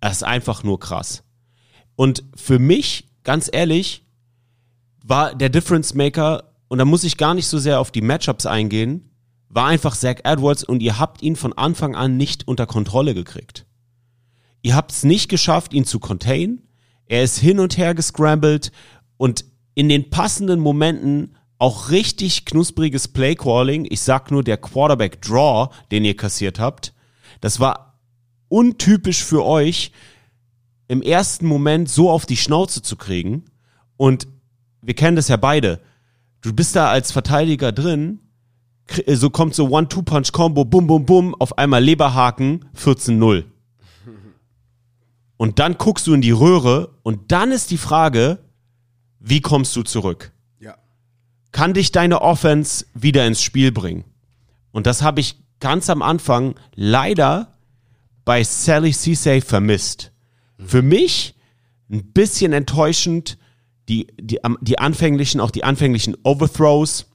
das 0.00 0.16
ist 0.18 0.22
einfach 0.24 0.62
nur 0.64 0.78
krass. 0.80 1.22
Und 1.96 2.24
für 2.34 2.58
mich, 2.58 3.08
ganz 3.22 3.48
ehrlich, 3.50 4.04
war 5.02 5.34
der 5.34 5.48
Difference 5.48 5.94
Maker, 5.94 6.52
und 6.68 6.78
da 6.78 6.84
muss 6.84 7.04
ich 7.04 7.16
gar 7.16 7.34
nicht 7.34 7.46
so 7.46 7.58
sehr 7.58 7.80
auf 7.80 7.90
die 7.90 8.02
Matchups 8.02 8.44
eingehen, 8.44 9.10
war 9.48 9.68
einfach 9.68 9.96
Zach 9.96 10.16
Edwards 10.24 10.64
und 10.64 10.82
ihr 10.82 10.98
habt 10.98 11.22
ihn 11.22 11.36
von 11.36 11.52
Anfang 11.52 11.94
an 11.94 12.16
nicht 12.16 12.48
unter 12.48 12.66
Kontrolle 12.66 13.14
gekriegt. 13.14 13.66
Ihr 14.64 14.74
habt 14.74 14.92
es 14.92 15.04
nicht 15.04 15.28
geschafft, 15.28 15.74
ihn 15.74 15.84
zu 15.84 16.00
contain. 16.00 16.62
Er 17.04 17.22
ist 17.22 17.38
hin 17.38 17.60
und 17.60 17.76
her 17.76 17.94
gescrambled 17.94 18.72
und 19.18 19.44
in 19.74 19.90
den 19.90 20.08
passenden 20.08 20.58
Momenten 20.58 21.36
auch 21.58 21.90
richtig 21.90 22.46
knuspriges 22.46 23.08
Playcalling. 23.08 23.86
Ich 23.90 24.00
sag 24.00 24.30
nur 24.30 24.42
der 24.42 24.56
Quarterback 24.56 25.20
Draw, 25.20 25.68
den 25.90 26.06
ihr 26.06 26.16
kassiert 26.16 26.58
habt. 26.58 26.94
Das 27.42 27.60
war 27.60 28.00
untypisch 28.48 29.22
für 29.22 29.44
euch. 29.44 29.92
im 30.88 31.02
ersten 31.02 31.46
Moment 31.46 31.90
so 31.90 32.10
auf 32.10 32.24
die 32.24 32.36
Schnauze 32.36 32.80
zu 32.80 32.96
kriegen. 32.96 33.44
Und 33.98 34.26
wir 34.80 34.94
kennen 34.94 35.16
das 35.16 35.28
ja 35.28 35.36
beide. 35.36 35.80
Du 36.40 36.54
bist 36.54 36.74
da 36.74 36.88
als 36.88 37.12
Verteidiger 37.12 37.70
drin, 37.70 38.20
so 39.06 39.28
kommt 39.28 39.54
so 39.54 39.68
One-Two-Punch-Combo, 39.68 40.64
bum, 40.64 40.86
bum, 40.86 41.04
bum, 41.04 41.34
auf 41.34 41.58
einmal 41.58 41.82
Leberhaken, 41.84 42.64
14-0. 42.76 43.44
Und 45.36 45.58
dann 45.58 45.78
guckst 45.78 46.06
du 46.06 46.14
in 46.14 46.20
die 46.20 46.30
Röhre 46.30 46.90
und 47.02 47.32
dann 47.32 47.50
ist 47.50 47.70
die 47.70 47.78
Frage, 47.78 48.38
wie 49.18 49.40
kommst 49.40 49.74
du 49.74 49.82
zurück? 49.82 50.32
Ja. 50.60 50.76
Kann 51.50 51.74
dich 51.74 51.92
deine 51.92 52.22
Offense 52.22 52.86
wieder 52.94 53.26
ins 53.26 53.42
Spiel 53.42 53.72
bringen? 53.72 54.04
Und 54.70 54.86
das 54.86 55.02
habe 55.02 55.20
ich 55.20 55.36
ganz 55.60 55.88
am 55.90 56.02
Anfang 56.02 56.54
leider 56.74 57.54
bei 58.24 58.44
Sally 58.44 58.92
Cisse 58.92 59.40
vermisst. 59.40 60.12
Für 60.58 60.82
mich 60.82 61.34
ein 61.90 62.12
bisschen 62.12 62.52
enttäuschend, 62.52 63.38
die, 63.88 64.06
die, 64.20 64.38
die 64.60 64.78
anfänglichen, 64.78 65.40
auch 65.40 65.50
die 65.50 65.64
anfänglichen 65.64 66.16
Overthrows. 66.22 67.06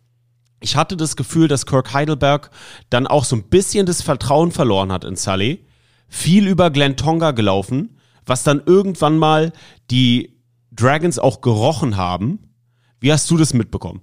Ich 0.60 0.76
hatte 0.76 0.98
das 0.98 1.16
Gefühl, 1.16 1.48
dass 1.48 1.66
Kirk 1.66 1.94
Heidelberg 1.94 2.52
dann 2.90 3.08
auch 3.08 3.24
so 3.24 3.36
ein 3.36 3.44
bisschen 3.44 3.86
das 3.86 4.02
Vertrauen 4.02 4.52
verloren 4.52 4.92
hat 4.92 5.04
in 5.04 5.16
Sully. 5.16 5.66
Viel 6.08 6.48
über 6.48 6.70
Glenn 6.70 6.98
Tonga 6.98 7.32
gelaufen, 7.32 7.99
was 8.26 8.44
dann 8.44 8.62
irgendwann 8.66 9.18
mal 9.18 9.52
die 9.92 10.40
Dragons 10.72 11.20
auch 11.20 11.42
gerochen 11.42 11.98
haben. 11.98 12.40
Wie 13.00 13.12
hast 13.12 13.30
du 13.32 13.38
das 13.38 13.54
mitbekommen? 13.54 14.02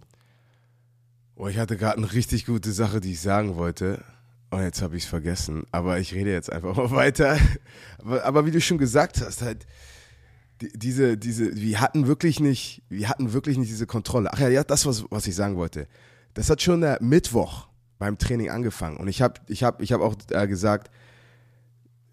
Oh, 1.35 1.49
ich 1.49 1.59
hatte 1.59 1.77
gerade 1.77 1.99
eine 1.99 2.13
richtig 2.13 2.47
gute 2.47 2.73
Sache, 2.73 3.01
die 3.01 3.13
ich 3.13 3.21
sagen 3.21 3.57
wollte. 3.57 4.03
Und 4.51 4.63
jetzt 4.63 4.81
habe 4.81 4.97
ich 4.97 5.05
es 5.05 5.09
vergessen. 5.09 5.65
Aber 5.71 5.99
ich 5.99 6.15
rede 6.15 6.33
jetzt 6.33 6.51
einfach 6.51 6.77
mal 6.77 6.91
weiter. 6.93 7.39
Aber, 7.99 8.25
aber 8.25 8.47
wie 8.47 8.51
du 8.51 8.61
schon 8.61 8.79
gesagt 8.79 9.21
hast, 9.21 9.43
halt, 9.43 9.67
die, 10.61 10.71
diese, 10.75 11.19
diese, 11.19 11.55
wir 11.55 11.81
hatten 11.81 12.07
wirklich 12.07 12.41
nicht, 12.41 12.83
wir 12.89 13.09
hatten 13.09 13.33
wirklich 13.33 13.59
nicht 13.59 13.71
diese 13.71 13.87
Kontrolle. 13.87 14.31
Ach 14.33 14.39
ja, 14.39 14.49
ja, 14.49 14.65
das 14.65 14.87
was, 14.87 15.05
was 15.11 15.27
ich 15.27 15.35
sagen 15.35 15.57
wollte. 15.57 15.89
Das 16.35 16.49
hat 16.49 16.63
schon 16.63 16.81
der 16.81 16.99
Mittwoch 17.03 17.69
beim 17.99 18.19
Training 18.19 18.51
angefangen. 18.51 18.97
Und 18.97 19.09
ich 19.09 19.23
habe, 19.23 19.41
ich 19.49 19.63
habe, 19.63 19.83
ich 19.83 19.93
habe 19.93 20.05
auch 20.05 20.15
äh, 20.31 20.47
gesagt, 20.47 20.91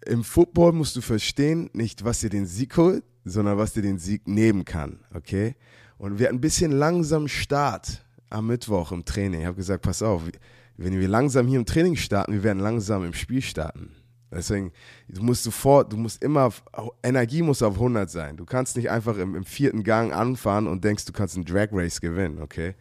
im 0.06 0.24
Football 0.24 0.72
musst 0.72 0.96
du 0.96 1.00
verstehen, 1.00 1.70
nicht 1.72 2.04
was 2.04 2.20
dir 2.20 2.30
den 2.30 2.46
Sieg 2.46 2.76
holt, 2.76 3.04
sondern 3.24 3.58
was 3.58 3.72
dir 3.72 3.82
den 3.82 3.98
Sieg 3.98 4.28
nehmen 4.28 4.64
kann, 4.64 5.00
okay? 5.14 5.56
Und 5.98 6.18
wir 6.18 6.26
hatten 6.26 6.36
ein 6.36 6.40
bisschen 6.40 6.72
langsam 6.72 7.28
Start 7.28 8.04
am 8.30 8.48
Mittwoch 8.48 8.92
im 8.92 9.04
Training. 9.04 9.40
Ich 9.40 9.46
habe 9.46 9.56
gesagt, 9.56 9.82
pass 9.82 10.02
auf, 10.02 10.22
wenn 10.76 10.98
wir 10.98 11.08
langsam 11.08 11.46
hier 11.46 11.58
im 11.58 11.66
Training 11.66 11.96
starten, 11.96 12.32
wir 12.32 12.42
werden 12.42 12.58
langsam 12.58 13.04
im 13.04 13.14
Spiel 13.14 13.42
starten. 13.42 13.90
Deswegen, 14.34 14.72
du 15.08 15.22
musst 15.22 15.44
sofort, 15.44 15.92
du 15.92 15.96
musst 15.96 16.22
immer, 16.22 16.52
Energie 17.02 17.42
muss 17.42 17.62
auf 17.62 17.74
100 17.74 18.10
sein. 18.10 18.36
Du 18.36 18.44
kannst 18.44 18.76
nicht 18.76 18.90
einfach 18.90 19.16
im, 19.16 19.36
im 19.36 19.44
vierten 19.44 19.84
Gang 19.84 20.12
anfahren 20.12 20.66
und 20.66 20.82
denkst, 20.82 21.04
du 21.04 21.12
kannst 21.12 21.36
einen 21.36 21.44
Drag 21.44 21.68
Race 21.70 22.00
gewinnen, 22.00 22.42
okay? 22.42 22.74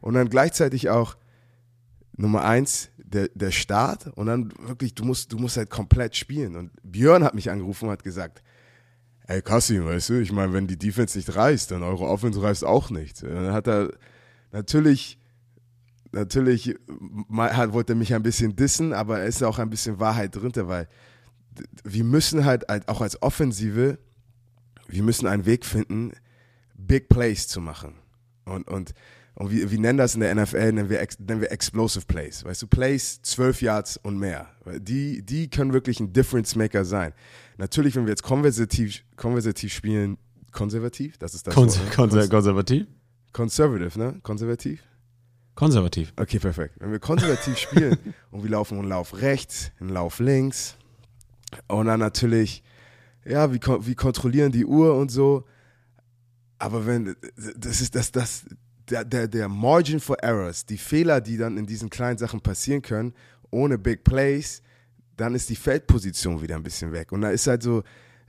Und 0.00 0.14
dann 0.14 0.30
gleichzeitig 0.30 0.88
auch, 0.88 1.16
Nummer 2.16 2.44
eins, 2.44 2.90
der, 2.98 3.28
der 3.34 3.50
Start 3.50 4.08
und 4.08 4.26
dann 4.26 4.52
wirklich, 4.60 4.94
du 4.94 5.04
musst, 5.04 5.32
du 5.32 5.38
musst 5.38 5.56
halt 5.56 5.70
komplett 5.70 6.16
spielen. 6.16 6.56
Und 6.56 6.70
Björn 6.82 7.24
hat 7.24 7.34
mich 7.34 7.50
angerufen 7.50 7.86
und 7.86 7.92
hat 7.92 8.04
gesagt, 8.04 8.42
ey 9.26 9.40
Kassim, 9.42 9.84
weißt 9.84 10.10
du, 10.10 10.20
ich 10.20 10.32
meine, 10.32 10.52
wenn 10.52 10.66
die 10.66 10.78
Defense 10.78 11.16
nicht 11.16 11.34
reißt, 11.34 11.70
dann 11.70 11.82
eure 11.82 12.06
Offense 12.06 12.42
reißt 12.42 12.64
auch 12.64 12.90
nicht. 12.90 13.22
Und 13.22 13.34
dann 13.34 13.52
hat 13.52 13.68
er 13.68 13.90
natürlich, 14.52 15.18
natürlich 16.12 16.76
hat, 17.36 17.72
wollte 17.72 17.92
er 17.92 17.96
mich 17.96 18.14
ein 18.14 18.22
bisschen 18.22 18.56
dissen, 18.56 18.92
aber 18.92 19.22
es 19.22 19.36
ist 19.36 19.42
auch 19.42 19.58
ein 19.58 19.70
bisschen 19.70 20.00
Wahrheit 20.00 20.34
drin, 20.34 20.52
weil 20.54 20.88
wir 21.84 22.04
müssen 22.04 22.44
halt 22.44 22.68
auch 22.88 23.00
als 23.00 23.22
Offensive, 23.22 23.98
wir 24.88 25.02
müssen 25.02 25.26
einen 25.26 25.46
Weg 25.46 25.64
finden, 25.64 26.12
Big 26.76 27.08
Plays 27.08 27.48
zu 27.48 27.60
machen. 27.60 27.94
Und, 28.44 28.68
und, 28.68 28.92
und 29.36 29.50
wir, 29.50 29.70
wir 29.70 29.78
nennen 29.80 29.98
das 29.98 30.14
in 30.14 30.20
der 30.20 30.34
NFL, 30.34 30.72
nennen 30.72 30.88
wir, 30.88 31.06
nennen 31.18 31.40
wir 31.40 31.50
Explosive 31.50 32.06
Plays. 32.06 32.44
Weißt 32.44 32.62
du, 32.62 32.66
Plays 32.68 33.20
12 33.22 33.62
Yards 33.62 33.96
und 33.96 34.18
mehr. 34.18 34.48
Die, 34.78 35.22
die 35.22 35.50
können 35.50 35.72
wirklich 35.72 35.98
ein 35.98 36.12
Difference 36.12 36.54
Maker 36.54 36.84
sein. 36.84 37.12
Natürlich, 37.56 37.96
wenn 37.96 38.04
wir 38.04 38.10
jetzt 38.10 38.22
konversativ, 38.22 39.02
konversativ 39.16 39.72
spielen, 39.72 40.18
konservativ, 40.52 41.18
das 41.18 41.34
ist 41.34 41.46
das 41.46 41.54
Konser 41.54 41.80
Wort, 41.80 41.90
ne? 41.90 41.96
konser 41.96 42.28
konservativ? 42.28 42.86
Conservative, 43.32 43.98
ne? 43.98 44.20
Konservativ? 44.22 44.80
Konservativ. 45.56 46.12
Okay, 46.16 46.38
perfekt. 46.38 46.74
Wenn 46.78 46.92
wir 46.92 47.00
konservativ 47.00 47.58
spielen 47.58 47.98
und 48.30 48.44
wir 48.44 48.50
laufen 48.50 48.78
einen 48.78 48.88
Lauf 48.88 49.20
rechts, 49.20 49.72
einen 49.80 49.90
Lauf 49.90 50.20
links 50.20 50.76
und 51.66 51.86
dann 51.86 51.98
natürlich, 51.98 52.62
ja, 53.24 53.52
wir, 53.52 53.60
wir 53.60 53.94
kontrollieren 53.96 54.52
die 54.52 54.64
Uhr 54.64 54.94
und 54.94 55.10
so. 55.10 55.44
Aber 56.58 56.86
wenn, 56.86 57.16
das 57.56 57.80
ist 57.80 57.94
das, 57.94 58.12
das, 58.12 58.44
der, 58.90 59.04
der, 59.04 59.28
der 59.28 59.48
Margin 59.48 60.00
for 60.00 60.18
Errors, 60.22 60.66
die 60.66 60.78
Fehler, 60.78 61.20
die 61.20 61.36
dann 61.36 61.56
in 61.56 61.66
diesen 61.66 61.90
kleinen 61.90 62.18
Sachen 62.18 62.40
passieren 62.40 62.82
können, 62.82 63.14
ohne 63.50 63.78
Big 63.78 64.04
Plays, 64.04 64.62
dann 65.16 65.34
ist 65.34 65.48
die 65.48 65.56
Feldposition 65.56 66.42
wieder 66.42 66.56
ein 66.56 66.62
bisschen 66.62 66.92
weg. 66.92 67.12
Und 67.12 67.22
da 67.22 67.30
ist 67.30 67.46
halt 67.46 67.62
so, 67.62 67.82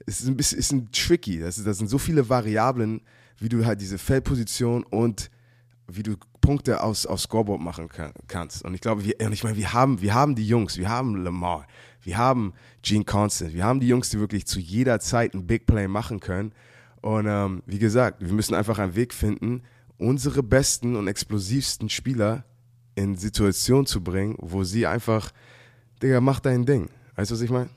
es 0.05 0.21
ist 0.21 0.27
ein 0.27 0.37
bisschen 0.37 0.59
ist 0.59 0.71
ein 0.71 0.91
tricky. 0.91 1.39
Das, 1.39 1.61
das 1.63 1.77
sind 1.77 1.89
so 1.89 1.97
viele 1.97 2.27
Variablen, 2.29 3.01
wie 3.37 3.49
du 3.49 3.65
halt 3.65 3.81
diese 3.81 3.97
Feldposition 3.97 4.83
und 4.83 5.29
wie 5.87 6.03
du 6.03 6.15
Punkte 6.41 6.81
aus, 6.81 7.05
aus 7.05 7.23
Scoreboard 7.23 7.61
machen 7.61 7.89
kann, 7.89 8.11
kannst. 8.27 8.63
Und 8.63 8.73
ich 8.73 8.81
glaube, 8.81 9.03
wir, 9.03 9.15
und 9.19 9.33
ich 9.33 9.43
meine, 9.43 9.57
wir 9.57 9.73
haben, 9.73 10.01
wir 10.01 10.13
haben 10.13 10.35
die 10.35 10.47
Jungs, 10.47 10.77
wir 10.77 10.89
haben 10.89 11.23
Lamar, 11.23 11.65
wir 12.01 12.17
haben 12.17 12.53
Gene 12.83 13.03
Constant, 13.03 13.53
wir 13.53 13.63
haben 13.63 13.79
die 13.79 13.87
Jungs, 13.87 14.09
die 14.09 14.19
wirklich 14.19 14.45
zu 14.45 14.59
jeder 14.59 14.99
Zeit 14.99 15.33
ein 15.33 15.47
Big 15.47 15.65
Play 15.65 15.87
machen 15.87 16.19
können. 16.19 16.53
Und 17.01 17.25
ähm, 17.27 17.63
wie 17.65 17.79
gesagt, 17.79 18.21
wir 18.21 18.33
müssen 18.33 18.55
einfach 18.55 18.79
einen 18.79 18.95
Weg 18.95 19.13
finden, 19.13 19.63
unsere 19.97 20.43
besten 20.43 20.95
und 20.95 21.07
explosivsten 21.07 21.89
Spieler 21.89 22.43
in 22.95 23.15
Situationen 23.15 23.85
zu 23.85 24.01
bringen, 24.01 24.35
wo 24.39 24.63
sie 24.63 24.87
einfach, 24.87 25.31
Digga, 26.01 26.21
mach 26.21 26.39
dein 26.39 26.65
Ding. 26.65 26.89
Weißt 27.15 27.31
du, 27.31 27.35
was 27.35 27.41
ich 27.41 27.49
meine? 27.49 27.69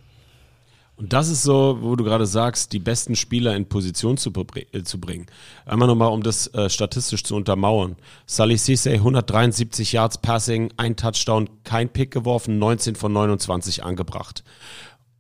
Und 0.99 1.13
das 1.13 1.29
ist 1.29 1.45
so, 1.45 1.79
wo 1.81 1.95
du 1.95 2.03
gerade 2.03 2.27
sagst, 2.27 2.73
die 2.73 2.81
besten 2.81 3.15
Spieler 3.15 3.55
in 3.55 3.69
Position 3.69 4.17
zu, 4.17 4.33
äh, 4.73 4.83
zu 4.83 4.99
bringen. 4.99 5.27
Einmal 5.65 5.87
nochmal, 5.87 6.11
um 6.11 6.25
das 6.25 6.53
äh, 6.55 6.69
statistisch 6.69 7.23
zu 7.23 7.37
untermauern. 7.37 7.95
Sally 8.27 8.59
Cisse, 8.59 8.91
173 8.91 9.93
Yards 9.93 10.19
Passing, 10.19 10.73
ein 10.77 10.97
Touchdown, 10.97 11.49
kein 11.63 11.89
Pick 11.89 12.11
geworfen, 12.11 12.59
19 12.59 12.97
von 12.97 13.13
29 13.13 13.85
angebracht. 13.85 14.43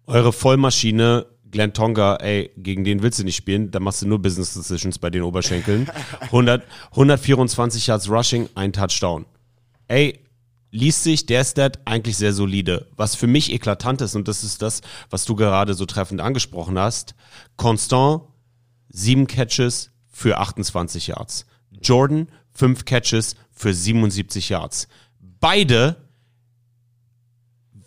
Eure 0.06 0.32
Vollmaschine, 0.32 1.26
Glenn 1.50 1.72
Tonga, 1.72 2.16
ey, 2.16 2.50
gegen 2.56 2.84
den 2.84 3.02
willst 3.02 3.18
du 3.18 3.24
nicht 3.24 3.36
spielen, 3.36 3.70
da 3.70 3.80
machst 3.80 4.02
du 4.02 4.06
nur 4.06 4.20
Business 4.20 4.54
Decisions 4.54 4.98
bei 4.98 5.10
den 5.10 5.22
Oberschenkeln. 5.22 5.90
100, 6.20 6.64
124 6.90 7.86
Yards 7.86 8.10
Rushing, 8.10 8.48
ein 8.54 8.72
Touchdown. 8.72 9.24
Ey, 9.86 10.20
liest 10.70 11.02
sich 11.02 11.26
der 11.26 11.44
Stat 11.44 11.78
eigentlich 11.86 12.16
sehr 12.16 12.32
solide. 12.32 12.88
Was 12.96 13.14
für 13.14 13.26
mich 13.26 13.52
eklatant 13.52 14.00
ist, 14.00 14.14
und 14.14 14.28
das 14.28 14.44
ist 14.44 14.62
das, 14.62 14.82
was 15.10 15.24
du 15.24 15.34
gerade 15.34 15.74
so 15.74 15.86
treffend 15.86 16.20
angesprochen 16.20 16.78
hast, 16.78 17.14
Constant, 17.56 18.22
sieben 18.88 19.26
Catches 19.26 19.90
für 20.10 20.38
28 20.38 21.08
Yards. 21.08 21.46
Jordan, 21.82 22.28
fünf 22.50 22.84
Catches 22.84 23.36
für 23.50 23.72
77 23.72 24.48
Yards. 24.48 24.88
Beide 25.40 25.96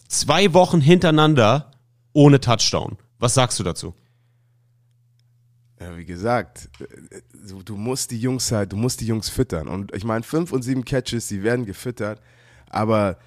zwei 0.08 0.54
Wochen 0.54 0.82
hintereinander 0.82 1.72
ohne 2.14 2.40
Touchdown. 2.40 2.98
Was 3.22 3.36
sagst 3.36 3.60
du 3.60 3.64
dazu? 3.64 3.94
Ja, 5.80 5.96
wie 5.96 6.06
gesagt, 6.06 6.70
äh, 6.80 7.22
du, 7.64 7.78
musst 7.78 8.10
die 8.10 8.20
Jungs 8.20 8.52
halt, 8.52 8.72
du 8.72 8.78
musst 8.78 9.00
die 9.00 9.06
Jungs 9.06 9.30
füttern. 9.30 9.68
Und 9.68 9.94
ich 9.96 10.04
meine, 10.04 10.24
fünf 10.24 10.52
und 10.52 10.64
sieben 10.64 10.84
Catches, 10.84 11.28
die 11.28 11.44
werden 11.44 11.68
gefüttert, 11.68 12.20
aber 12.68 13.20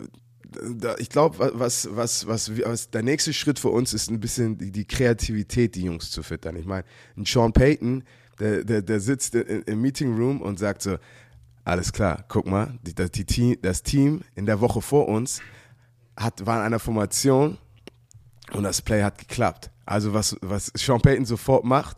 äh, 0.00 1.00
ich 1.00 1.08
glaube, 1.10 1.50
was, 1.54 1.88
was, 1.90 2.28
was, 2.28 2.56
was 2.64 2.90
der 2.90 3.02
nächste 3.02 3.32
Schritt 3.32 3.58
für 3.58 3.70
uns 3.70 3.92
ist 3.92 4.08
ein 4.08 4.20
bisschen 4.20 4.56
die, 4.56 4.84
Kreativität, 4.84 5.74
die 5.74 5.82
Jungs 5.82 6.12
zu 6.12 6.22
füttern. 6.22 6.54
Ich 6.54 6.66
meine, 6.66 6.84
ein 7.16 7.24
Sean 7.24 7.52
Payton, 7.52 8.04
der, 8.38 8.62
der, 8.62 8.82
der 8.82 9.00
sitzt 9.00 9.34
im 9.34 9.80
Meeting 9.80 10.16
Room 10.16 10.40
und 10.40 10.60
sagt 10.60 10.82
so, 10.82 10.96
alles 11.64 11.92
klar, 11.92 12.24
guck 12.28 12.46
mal, 12.46 12.78
die, 12.82 12.94
das, 12.94 13.10
die 13.10 13.24
Team, 13.24 13.56
das 13.62 13.82
Team 13.82 14.22
in 14.36 14.46
der 14.46 14.60
Woche 14.60 14.80
vor 14.80 15.08
uns 15.08 15.40
hat, 16.16 16.46
war 16.46 16.60
in 16.60 16.66
einer 16.66 16.78
Formation 16.78 17.58
und 18.52 18.62
das 18.62 18.82
Play 18.82 19.02
hat 19.02 19.18
geklappt. 19.18 19.70
Also 19.86 20.12
was, 20.12 20.36
was 20.40 20.72
Sean 20.76 21.00
Payton 21.00 21.24
sofort 21.24 21.64
macht, 21.64 21.96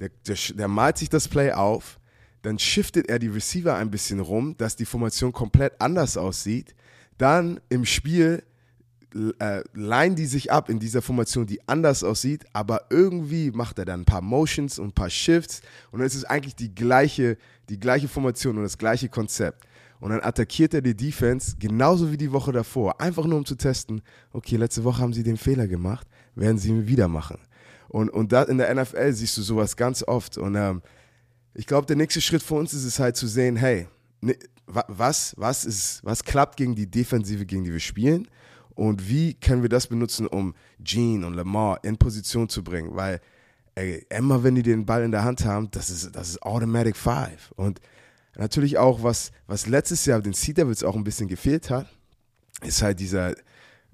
der, 0.00 0.10
der, 0.26 0.36
der 0.54 0.68
malt 0.68 0.98
sich 0.98 1.08
das 1.08 1.28
Play 1.28 1.52
auf, 1.52 1.98
dann 2.42 2.58
shiftet 2.58 3.08
er 3.08 3.18
die 3.18 3.28
Receiver 3.28 3.74
ein 3.74 3.90
bisschen 3.90 4.20
rum, 4.20 4.56
dass 4.56 4.76
die 4.76 4.84
Formation 4.84 5.32
komplett 5.32 5.80
anders 5.80 6.16
aussieht. 6.16 6.74
Dann 7.16 7.60
im 7.68 7.84
Spiel 7.84 8.44
äh, 9.38 9.62
leihen 9.72 10.14
die 10.14 10.26
sich 10.26 10.52
ab 10.52 10.68
in 10.68 10.78
dieser 10.78 11.02
Formation, 11.02 11.46
die 11.46 11.66
anders 11.66 12.04
aussieht, 12.04 12.44
aber 12.52 12.86
irgendwie 12.90 13.50
macht 13.50 13.78
er 13.78 13.84
dann 13.84 14.02
ein 14.02 14.04
paar 14.04 14.20
Motions 14.20 14.78
und 14.78 14.88
ein 14.88 14.92
paar 14.92 15.10
Shifts 15.10 15.62
und 15.90 16.00
dann 16.00 16.06
ist 16.06 16.14
es 16.14 16.24
eigentlich 16.24 16.54
die 16.54 16.74
gleiche, 16.74 17.38
die 17.68 17.80
gleiche 17.80 18.08
Formation 18.08 18.56
und 18.56 18.64
das 18.64 18.78
gleiche 18.78 19.08
Konzept. 19.08 19.64
Und 20.00 20.10
dann 20.10 20.20
attackiert 20.20 20.74
er 20.74 20.80
die 20.80 20.96
Defense 20.96 21.56
genauso 21.58 22.12
wie 22.12 22.16
die 22.16 22.30
Woche 22.32 22.52
davor, 22.52 23.00
einfach 23.00 23.24
nur 23.24 23.38
um 23.38 23.44
zu 23.44 23.56
testen, 23.56 24.00
okay, 24.32 24.56
letzte 24.56 24.84
Woche 24.84 25.02
haben 25.02 25.12
sie 25.12 25.22
den 25.24 25.36
Fehler 25.36 25.66
gemacht, 25.66 26.06
werden 26.34 26.58
sie 26.58 26.68
ihn 26.68 26.86
wieder 26.86 27.08
machen. 27.08 27.38
Und, 27.88 28.10
und 28.10 28.32
da 28.32 28.42
in 28.44 28.58
der 28.58 28.72
NFL 28.74 29.12
siehst 29.12 29.36
du 29.38 29.42
sowas 29.42 29.76
ganz 29.76 30.02
oft. 30.02 30.38
Und 30.38 30.54
ähm, 30.54 30.82
ich 31.54 31.66
glaube, 31.66 31.86
der 31.86 31.96
nächste 31.96 32.20
Schritt 32.20 32.42
für 32.42 32.54
uns 32.54 32.74
ist 32.74 32.84
es 32.84 32.98
halt 33.00 33.16
zu 33.16 33.26
sehen, 33.26 33.56
hey, 33.56 33.88
ne, 34.20 34.36
wa- 34.66 34.84
was, 34.88 35.34
was, 35.36 35.64
ist, 35.64 36.04
was 36.04 36.22
klappt 36.22 36.56
gegen 36.58 36.74
die 36.74 36.88
Defensive, 36.90 37.44
gegen 37.46 37.64
die 37.64 37.72
wir 37.72 37.80
spielen? 37.80 38.28
Und 38.74 39.08
wie 39.08 39.34
können 39.34 39.62
wir 39.62 39.68
das 39.68 39.88
benutzen, 39.88 40.28
um 40.28 40.54
Gene 40.78 41.26
und 41.26 41.34
Lamar 41.34 41.82
in 41.82 41.96
Position 41.96 42.48
zu 42.48 42.62
bringen? 42.62 42.90
Weil 42.94 43.20
ey, 43.74 44.06
immer 44.10 44.44
wenn 44.44 44.54
die 44.54 44.62
den 44.62 44.86
Ball 44.86 45.02
in 45.02 45.10
der 45.10 45.24
Hand 45.24 45.44
haben, 45.44 45.70
das 45.70 45.90
ist, 45.90 46.14
das 46.14 46.28
ist 46.30 46.42
Automatic 46.42 46.96
Five. 46.96 47.52
Und 47.56 47.80
natürlich 48.38 48.78
auch, 48.78 49.02
was, 49.02 49.32
was 49.46 49.66
letztes 49.66 50.06
Jahr 50.06 50.20
den 50.20 50.32
Sea 50.32 50.54
Devils 50.54 50.82
auch 50.82 50.96
ein 50.96 51.04
bisschen 51.04 51.28
gefehlt 51.28 51.70
hat, 51.70 51.86
ist 52.62 52.82
halt 52.82 53.00
dieser 53.00 53.34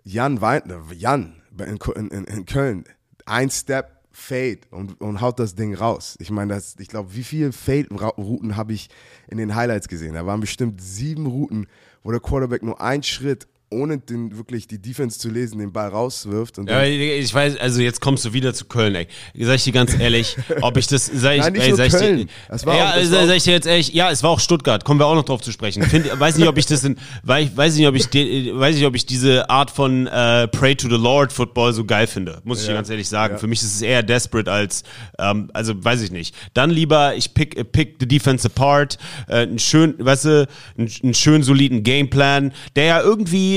Jan 0.04 0.40
Wein, 0.40 0.62
Jan 0.92 1.42
in, 1.58 2.08
in, 2.08 2.24
in 2.24 2.46
Köln, 2.46 2.84
ein 3.26 3.50
Step 3.50 3.94
Fade 4.12 4.60
und, 4.70 5.00
und 5.00 5.20
haut 5.20 5.40
das 5.40 5.56
Ding 5.56 5.74
raus. 5.74 6.16
Ich 6.20 6.30
meine, 6.30 6.54
das, 6.54 6.76
ich 6.78 6.88
glaube, 6.88 7.14
wie 7.16 7.24
viele 7.24 7.52
Fade-Routen 7.52 8.56
habe 8.56 8.72
ich 8.72 8.88
in 9.28 9.38
den 9.38 9.56
Highlights 9.56 9.88
gesehen? 9.88 10.14
Da 10.14 10.24
waren 10.24 10.40
bestimmt 10.40 10.80
sieben 10.80 11.26
Routen, 11.26 11.66
wo 12.04 12.12
der 12.12 12.20
Quarterback 12.20 12.62
nur 12.62 12.80
einen 12.80 13.02
Schritt, 13.02 13.48
ohne 13.70 13.98
den, 13.98 14.36
wirklich 14.36 14.68
die 14.68 14.80
Defense 14.80 15.18
zu 15.18 15.28
lesen, 15.28 15.58
den 15.58 15.72
Ball 15.72 15.88
rauswirft. 15.88 16.58
Und 16.58 16.70
Ja, 16.70 16.84
ich 16.84 17.32
weiß, 17.34 17.56
also 17.56 17.80
jetzt 17.80 18.00
kommst 18.00 18.24
du 18.24 18.32
wieder 18.32 18.54
zu 18.54 18.66
Köln, 18.66 18.94
ey. 18.94 19.08
Sag 19.40 19.56
ich 19.56 19.64
dir 19.64 19.72
ganz 19.72 19.98
ehrlich, 19.98 20.36
ob 20.60 20.76
ich 20.76 20.86
das, 20.86 21.06
sag 21.06 21.32
ich, 21.36 21.40
Nein, 21.40 21.52
nicht 21.54 21.62
ey, 21.66 21.74
sag 21.74 21.86
ich 21.86 21.92
dir, 21.92 21.98
Köln. 21.98 22.30
Das 22.48 22.66
war 22.66 22.76
ja, 22.76 22.90
auch- 22.90 22.94
das 22.96 23.08
sag, 23.08 23.36
ich 23.36 23.42
dir 23.42 23.52
jetzt 23.52 23.66
ehrlich, 23.66 23.92
ja, 23.92 24.10
es 24.10 24.22
war 24.22 24.30
auch 24.30 24.38
Stuttgart, 24.40 24.84
kommen 24.84 25.00
wir 25.00 25.06
auch 25.06 25.14
noch 25.16 25.24
drauf 25.24 25.40
zu 25.40 25.50
sprechen. 25.50 25.82
Find, 25.82 26.08
weiß 26.20 26.36
nicht, 26.38 26.46
ob 26.46 26.56
ich 26.56 26.66
das 26.66 26.84
in, 26.84 26.96
weiß, 27.24 27.56
weiß 27.56 27.76
nicht, 27.76 27.86
ob 27.88 27.94
ich, 27.96 28.06
de, 28.06 28.56
weiß 28.56 28.76
nicht, 28.76 28.86
ob 28.86 28.94
ich 28.94 29.06
diese 29.06 29.50
Art 29.50 29.70
von 29.70 30.06
äh, 30.06 30.46
Pray 30.48 30.76
to 30.76 30.88
the 30.88 30.94
Lord 30.96 31.32
Football 31.32 31.72
so 31.72 31.84
geil 31.84 32.06
finde, 32.06 32.40
muss 32.44 32.60
ich 32.60 32.66
dir 32.66 32.72
Ja. 32.72 32.76
ganz 32.78 32.90
ehrlich 32.90 33.08
sagen. 33.08 33.34
Ja. 33.34 33.38
Für 33.38 33.46
mich 33.48 33.60
ist 33.62 33.74
es 33.74 33.82
eher 33.82 34.02
desperate 34.04 34.52
als, 34.52 34.84
ähm, 35.18 35.50
also 35.52 35.72
weiß 35.84 36.00
ich 36.02 36.12
nicht. 36.12 36.34
Dann 36.54 36.70
lieber, 36.70 37.16
ich 37.16 37.34
pick, 37.34 37.72
pick 37.72 37.96
the 37.98 38.06
defense 38.06 38.46
apart, 38.46 38.98
äh, 39.26 39.38
einen 39.38 39.58
schön, 39.58 39.94
weißt 39.98 40.24
du, 40.26 40.48
einen, 40.78 40.90
einen 41.02 41.14
schön 41.14 41.42
soliden 41.42 41.82
Gameplan, 41.82 42.52
der 42.76 42.84
ja 42.84 43.00
irgendwie 43.02 43.53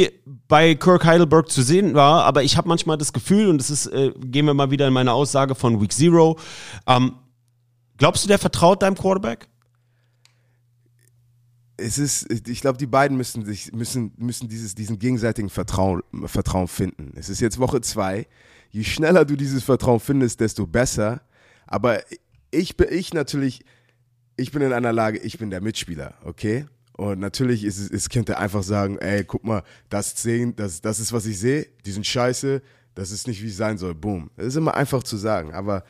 bei 0.47 0.75
Kirk 0.75 1.05
Heidelberg 1.05 1.49
zu 1.49 1.61
sehen 1.61 1.93
war, 1.93 2.23
aber 2.23 2.43
ich 2.43 2.57
habe 2.57 2.67
manchmal 2.67 2.97
das 2.97 3.13
Gefühl, 3.13 3.47
und 3.47 3.57
das 3.57 3.69
ist, 3.69 3.87
äh, 3.87 4.11
gehen 4.17 4.45
wir 4.45 4.53
mal 4.53 4.71
wieder 4.71 4.87
in 4.87 4.93
meine 4.93 5.13
Aussage 5.13 5.55
von 5.55 5.81
Week 5.81 5.91
Zero, 5.91 6.37
ähm, 6.87 7.13
glaubst 7.97 8.23
du, 8.23 8.27
der 8.27 8.39
vertraut 8.39 8.81
deinem 8.81 8.95
Quarterback? 8.95 9.47
es 11.77 11.97
ist, 11.99 12.27
ich 12.47 12.61
glaube, 12.61 12.77
die 12.77 12.87
beiden 12.87 13.15
müssen 13.17 13.45
sich, 13.45 13.71
müssen, 13.71 14.11
müssen 14.17 14.49
dieses, 14.49 14.73
diesen 14.73 14.97
gegenseitigen 14.97 15.49
Vertrauen, 15.49 16.01
Vertrauen 16.25 16.67
finden. 16.67 17.13
Es 17.15 17.29
ist 17.29 17.39
jetzt 17.39 17.59
Woche 17.59 17.81
zwei. 17.81 18.27
Je 18.71 18.83
schneller 18.83 19.25
du 19.25 19.35
dieses 19.35 19.63
Vertrauen 19.63 19.99
findest, 19.99 20.39
desto 20.39 20.65
besser. 20.65 21.21
Aber 21.67 22.01
ich 22.49 22.77
bin, 22.77 22.87
ich 22.91 23.13
natürlich, 23.13 23.63
ich 24.35 24.51
bin 24.51 24.63
in 24.63 24.73
einer 24.73 24.91
Lage, 24.91 25.19
ich 25.19 25.37
bin 25.37 25.51
der 25.51 25.61
Mitspieler, 25.61 26.15
okay? 26.23 26.65
Und 26.97 27.19
natürlich 27.19 27.63
ist 27.63 27.77
es, 27.77 27.89
es 27.91 28.09
könnte 28.09 28.39
einfach 28.39 28.63
sagen, 28.63 28.97
ey, 28.97 29.23
guck 29.23 29.43
mal, 29.43 29.63
das 29.89 30.15
10, 30.15 30.55
das, 30.55 30.81
das 30.81 30.99
ist, 30.99 31.13
was 31.13 31.27
ich 31.27 31.39
sehe, 31.39 31.67
die 31.85 31.91
sind 31.91 32.05
scheiße, 32.05 32.61
das 32.95 33.11
ist 33.11 33.27
nicht, 33.27 33.41
wie 33.43 33.49
es 33.49 33.57
sein 33.57 33.77
soll, 33.77 33.93
boom. 33.93 34.31
Das 34.35 34.47
ist 34.47 34.55
immer 34.55 34.73
einfach 34.73 35.03
zu 35.03 35.15
sagen, 35.15 35.53
aber 35.53 35.83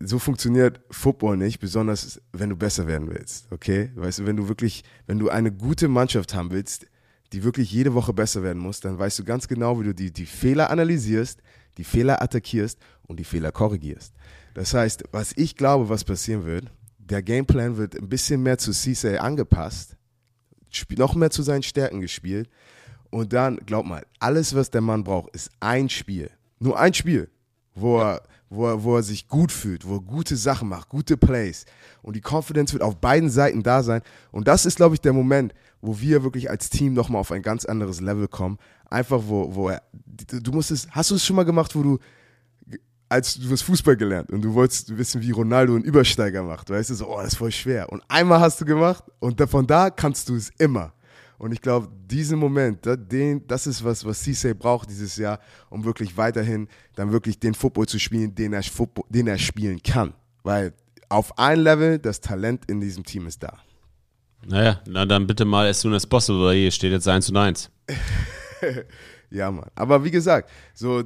so 0.00 0.18
funktioniert 0.18 0.80
Football 0.90 1.36
nicht, 1.36 1.60
besonders 1.60 2.20
wenn 2.32 2.48
du 2.48 2.56
besser 2.56 2.86
werden 2.86 3.10
willst, 3.10 3.46
okay? 3.52 3.90
Weißt 3.94 4.20
du, 4.20 4.26
wenn 4.26 4.36
du 4.36 4.48
wirklich, 4.48 4.84
wenn 5.06 5.18
du 5.18 5.28
eine 5.28 5.52
gute 5.52 5.88
Mannschaft 5.88 6.34
haben 6.34 6.50
willst, 6.50 6.86
die 7.34 7.44
wirklich 7.44 7.70
jede 7.70 7.92
Woche 7.92 8.14
besser 8.14 8.42
werden 8.42 8.62
muss, 8.62 8.80
dann 8.80 8.98
weißt 8.98 9.18
du 9.18 9.24
ganz 9.24 9.48
genau, 9.48 9.78
wie 9.80 9.84
du 9.84 9.94
die, 9.94 10.10
die 10.10 10.26
Fehler 10.26 10.70
analysierst, 10.70 11.42
die 11.76 11.84
Fehler 11.84 12.22
attackierst 12.22 12.78
und 13.02 13.20
die 13.20 13.24
Fehler 13.24 13.52
korrigierst. 13.52 14.14
Das 14.54 14.72
heißt, 14.72 15.04
was 15.12 15.32
ich 15.36 15.56
glaube, 15.56 15.90
was 15.90 16.04
passieren 16.04 16.46
wird, 16.46 16.70
der 17.10 17.22
Gameplan 17.22 17.76
wird 17.76 17.96
ein 17.96 18.08
bisschen 18.08 18.42
mehr 18.42 18.58
zu 18.58 18.72
Cisse 18.72 19.20
angepasst, 19.20 19.96
noch 20.96 21.14
mehr 21.14 21.30
zu 21.30 21.42
seinen 21.42 21.62
Stärken 21.62 22.00
gespielt 22.00 22.48
und 23.10 23.32
dann, 23.32 23.58
glaub 23.58 23.86
mal, 23.86 24.04
alles, 24.18 24.54
was 24.54 24.70
der 24.70 24.80
Mann 24.80 25.04
braucht, 25.04 25.34
ist 25.34 25.50
ein 25.60 25.88
Spiel. 25.88 26.30
Nur 26.58 26.78
ein 26.78 26.94
Spiel, 26.94 27.30
wo 27.74 28.00
er, 28.00 28.22
wo 28.48 28.66
er, 28.66 28.82
wo 28.82 28.96
er 28.96 29.02
sich 29.02 29.28
gut 29.28 29.52
fühlt, 29.52 29.86
wo 29.86 29.96
er 29.96 30.00
gute 30.00 30.36
Sachen 30.36 30.68
macht, 30.68 30.88
gute 30.88 31.16
Plays. 31.16 31.64
Und 32.02 32.16
die 32.16 32.22
Confidence 32.22 32.72
wird 32.72 32.82
auf 32.82 32.96
beiden 32.96 33.30
Seiten 33.30 33.62
da 33.62 33.82
sein. 33.82 34.02
Und 34.32 34.48
das 34.48 34.66
ist, 34.66 34.76
glaube 34.76 34.96
ich, 34.96 35.00
der 35.00 35.12
Moment, 35.12 35.54
wo 35.80 36.00
wir 36.00 36.24
wirklich 36.24 36.50
als 36.50 36.70
Team 36.70 36.94
nochmal 36.94 37.20
auf 37.20 37.30
ein 37.30 37.42
ganz 37.42 37.64
anderes 37.64 38.00
Level 38.00 38.26
kommen. 38.26 38.58
Einfach, 38.90 39.22
wo, 39.26 39.54
wo 39.54 39.68
er, 39.68 39.82
du 39.92 40.52
musst 40.52 40.70
es, 40.70 40.88
hast 40.90 41.10
du 41.10 41.14
es 41.16 41.24
schon 41.24 41.36
mal 41.36 41.44
gemacht, 41.44 41.76
wo 41.76 41.82
du, 41.82 41.98
als 43.14 43.38
du 43.38 43.48
hast 43.48 43.62
Fußball 43.62 43.96
gelernt 43.96 44.32
und 44.32 44.42
du 44.42 44.54
wolltest 44.54 44.98
wissen, 44.98 45.22
wie 45.22 45.30
Ronaldo 45.30 45.76
einen 45.76 45.84
Übersteiger 45.84 46.42
macht, 46.42 46.68
weißt 46.68 46.90
du, 46.90 46.94
so, 46.94 47.06
oh, 47.08 47.18
das 47.18 47.28
ist 47.28 47.36
voll 47.36 47.52
schwer. 47.52 47.92
Und 47.92 48.02
einmal 48.08 48.40
hast 48.40 48.60
du 48.60 48.64
gemacht 48.64 49.04
und 49.20 49.40
von 49.48 49.68
da 49.68 49.88
kannst 49.88 50.28
du 50.28 50.34
es 50.34 50.50
immer. 50.58 50.92
Und 51.38 51.52
ich 51.52 51.60
glaube, 51.60 51.88
diesen 52.10 52.40
Moment, 52.40 52.80
den, 52.84 53.46
das 53.46 53.68
ist 53.68 53.84
was, 53.84 54.04
was 54.04 54.20
Cisse 54.20 54.56
braucht 54.56 54.90
dieses 54.90 55.16
Jahr, 55.16 55.38
um 55.70 55.84
wirklich 55.84 56.16
weiterhin 56.16 56.66
dann 56.96 57.12
wirklich 57.12 57.38
den 57.38 57.54
Football 57.54 57.86
zu 57.86 58.00
spielen, 58.00 58.34
den 58.34 58.52
er, 58.52 58.64
Football, 58.64 59.04
den 59.08 59.28
er 59.28 59.38
spielen 59.38 59.80
kann. 59.80 60.14
Weil 60.42 60.72
auf 61.08 61.38
ein 61.38 61.60
Level, 61.60 62.00
das 62.00 62.20
Talent 62.20 62.64
in 62.66 62.80
diesem 62.80 63.04
Team 63.04 63.28
ist 63.28 63.44
da. 63.44 63.58
Naja, 64.44 64.80
na 64.88 65.06
dann 65.06 65.28
bitte 65.28 65.44
mal 65.44 65.68
as 65.68 65.80
soon 65.80 65.94
as 65.94 66.04
possible, 66.04 66.46
weil 66.46 66.56
hier 66.56 66.72
steht 66.72 66.90
jetzt 66.90 67.06
1 67.06 67.26
zu 67.26 67.36
1. 67.36 67.70
Ja, 69.30 69.50
Mann. 69.50 69.68
Aber 69.74 70.04
wie 70.04 70.12
gesagt, 70.12 70.48
so 70.74 71.02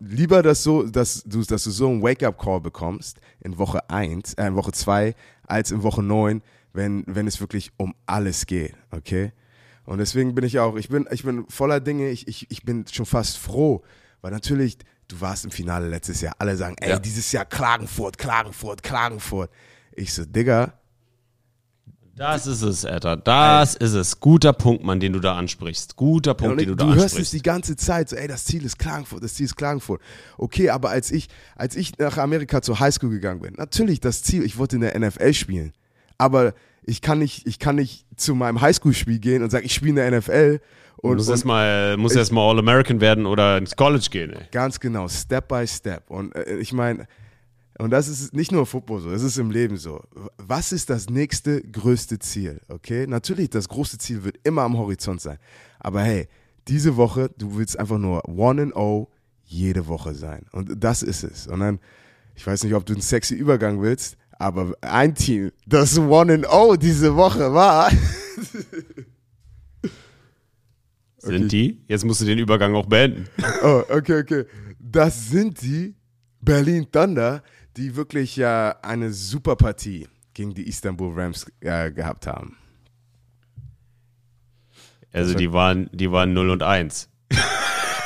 lieber 0.00 0.42
das 0.42 0.62
so, 0.62 0.82
dass 0.84 1.22
du, 1.24 1.42
dass 1.42 1.64
du 1.64 1.70
so 1.70 1.88
einen 1.88 2.02
Wake-up-Call 2.02 2.60
bekommst 2.60 3.18
in 3.40 3.58
Woche 3.58 3.88
1, 3.90 4.34
äh, 4.34 4.46
in 4.46 4.54
Woche 4.56 4.72
2, 4.72 5.14
als 5.46 5.70
in 5.70 5.82
Woche 5.82 6.02
9, 6.02 6.42
wenn, 6.72 7.04
wenn 7.06 7.26
es 7.26 7.40
wirklich 7.40 7.72
um 7.76 7.94
alles 8.06 8.46
geht, 8.46 8.74
okay? 8.90 9.32
Und 9.84 9.98
deswegen 9.98 10.34
bin 10.34 10.44
ich 10.44 10.58
auch, 10.58 10.76
ich 10.76 10.88
bin, 10.90 11.08
ich 11.10 11.24
bin 11.24 11.46
voller 11.48 11.80
Dinge, 11.80 12.10
ich, 12.10 12.28
ich, 12.28 12.50
ich 12.50 12.62
bin 12.62 12.84
schon 12.90 13.06
fast 13.06 13.38
froh, 13.38 13.82
weil 14.20 14.30
natürlich, 14.32 14.76
du 15.08 15.20
warst 15.20 15.44
im 15.46 15.50
Finale 15.50 15.88
letztes 15.88 16.20
Jahr, 16.20 16.34
alle 16.38 16.56
sagen, 16.56 16.76
ey, 16.80 16.90
Ja. 16.90 16.98
dieses 16.98 17.32
Jahr 17.32 17.46
Klagenfurt, 17.46 18.18
Klagenfurt, 18.18 18.82
Klagenfurt. 18.82 19.50
Ich 19.92 20.12
so, 20.12 20.24
Digga, 20.26 20.74
Das 22.18 22.46
ist 22.46 22.62
es, 22.62 22.84
Alter. 22.84 23.16
Das 23.16 23.74
ist 23.76 23.92
es. 23.94 24.18
Guter 24.20 24.52
Punkt, 24.52 24.82
Mann, 24.84 24.98
den 25.00 25.12
du 25.12 25.20
da 25.20 25.36
ansprichst. 25.36 25.96
Guter 25.96 26.34
Punkt, 26.34 26.52
Und 26.52 26.58
den 26.60 26.68
du 26.70 26.74
da 26.74 26.84
du 26.84 26.90
hörst 26.90 26.98
es 26.98 27.04
ansprichst. 27.12 27.32
die 27.34 27.42
ganze 27.42 27.76
Zeit, 27.76 28.08
so, 28.08 28.16
ey, 28.16 28.26
das 28.28 28.44
Ziel 28.44 28.64
ist 28.64 28.78
Klagenfurt, 28.78 29.22
das 29.22 29.34
Ziel 29.34 29.46
ist 29.46 29.56
Klagenfurt. 29.56 30.00
Okay, 30.36 30.70
aber 30.70 30.90
als 30.90 31.10
ich, 31.10 31.28
als 31.56 31.76
ich 31.76 31.96
nach 31.98 32.18
Amerika 32.18 32.60
zur 32.60 32.80
Highschool 32.80 33.10
gegangen 33.10 33.40
bin, 33.40 33.54
natürlich 33.56 34.00
das 34.00 34.22
Ziel, 34.22 34.42
ich 34.44 34.58
wollte 34.58 34.76
in 34.76 34.82
der 34.82 34.98
NFL 34.98 35.32
spielen. 35.32 35.72
Aber 36.18 36.54
ich 36.82 37.02
kann 37.02 37.18
nicht, 37.20 37.46
ich 37.46 37.58
kann 37.58 37.76
nicht 37.76 38.04
zu 38.16 38.34
meinem 38.34 38.60
Highschool-Spiel 38.60 39.18
gehen 39.20 39.42
und 39.42 39.50
sagen, 39.50 39.64
ich 39.64 39.74
spiele 39.74 39.90
in 39.90 40.10
der 40.10 40.18
NFL. 40.20 40.58
Du 41.00 41.08
Und, 41.08 41.16
musst 41.18 41.30
erstmal 41.30 41.96
muss 41.96 42.16
erst 42.16 42.32
mal 42.32 42.48
All-American 42.50 43.00
werden 43.00 43.26
oder 43.26 43.56
ins 43.58 43.76
College 43.76 44.08
gehen, 44.10 44.32
ey. 44.32 44.46
ganz 44.50 44.80
genau, 44.80 45.06
Step 45.06 45.46
by 45.46 45.64
Step. 45.66 46.10
Und 46.10 46.34
äh, 46.34 46.56
ich 46.56 46.72
meine, 46.72 47.06
und 47.78 47.90
das 47.90 48.08
ist 48.08 48.34
nicht 48.34 48.50
nur 48.50 48.66
Football 48.66 49.00
so, 49.00 49.10
es 49.10 49.22
ist 49.22 49.38
im 49.38 49.50
Leben 49.50 49.76
so. 49.76 50.02
Was 50.36 50.72
ist 50.72 50.90
das 50.90 51.08
nächste 51.08 51.62
größte 51.62 52.18
Ziel? 52.18 52.60
Okay, 52.68 53.06
natürlich, 53.06 53.50
das 53.50 53.68
große 53.68 53.98
Ziel 53.98 54.24
wird 54.24 54.38
immer 54.42 54.62
am 54.62 54.76
Horizont 54.76 55.20
sein. 55.20 55.38
Aber 55.78 56.02
hey, 56.02 56.26
diese 56.66 56.96
Woche, 56.96 57.30
du 57.38 57.56
willst 57.56 57.78
einfach 57.78 57.98
nur 57.98 58.28
One 58.28 58.62
and 58.62 58.76
O 58.76 59.08
jede 59.44 59.86
Woche 59.86 60.14
sein. 60.14 60.44
Und 60.52 60.82
das 60.82 61.02
ist 61.02 61.22
es. 61.22 61.46
Und 61.46 61.60
dann, 61.60 61.78
ich 62.34 62.46
weiß 62.46 62.64
nicht, 62.64 62.74
ob 62.74 62.84
du 62.84 62.92
einen 62.94 63.02
sexy 63.02 63.34
Übergang 63.34 63.80
willst, 63.80 64.16
aber 64.32 64.74
ein 64.80 65.14
Team, 65.14 65.52
das 65.66 65.98
One 65.98 66.34
and 66.34 66.46
O 66.52 66.76
diese 66.76 67.14
Woche 67.16 67.52
war. 67.52 67.90
Sind 71.18 71.52
die? 71.52 71.82
Jetzt 71.88 72.04
musst 72.04 72.20
du 72.20 72.24
den 72.24 72.38
Übergang 72.38 72.74
auch 72.74 72.86
beenden. 72.86 73.26
Oh, 73.62 73.82
okay, 73.88 74.20
okay. 74.20 74.44
Das 74.78 75.28
sind 75.28 75.60
die 75.62 75.94
Berlin 76.40 76.86
Thunder, 76.90 77.42
die 77.78 77.96
wirklich 77.96 78.36
ja 78.36 78.76
eine 78.82 79.12
super 79.12 79.56
Partie 79.56 80.06
gegen 80.34 80.52
die 80.52 80.68
Istanbul 80.68 81.18
Rams 81.18 81.46
äh, 81.60 81.90
gehabt 81.92 82.26
haben. 82.26 82.56
Also 85.12 85.34
die 85.34 85.52
waren, 85.52 85.88
die 85.92 86.10
waren 86.12 86.32
0 86.32 86.50
und 86.50 86.62
1. 86.62 87.08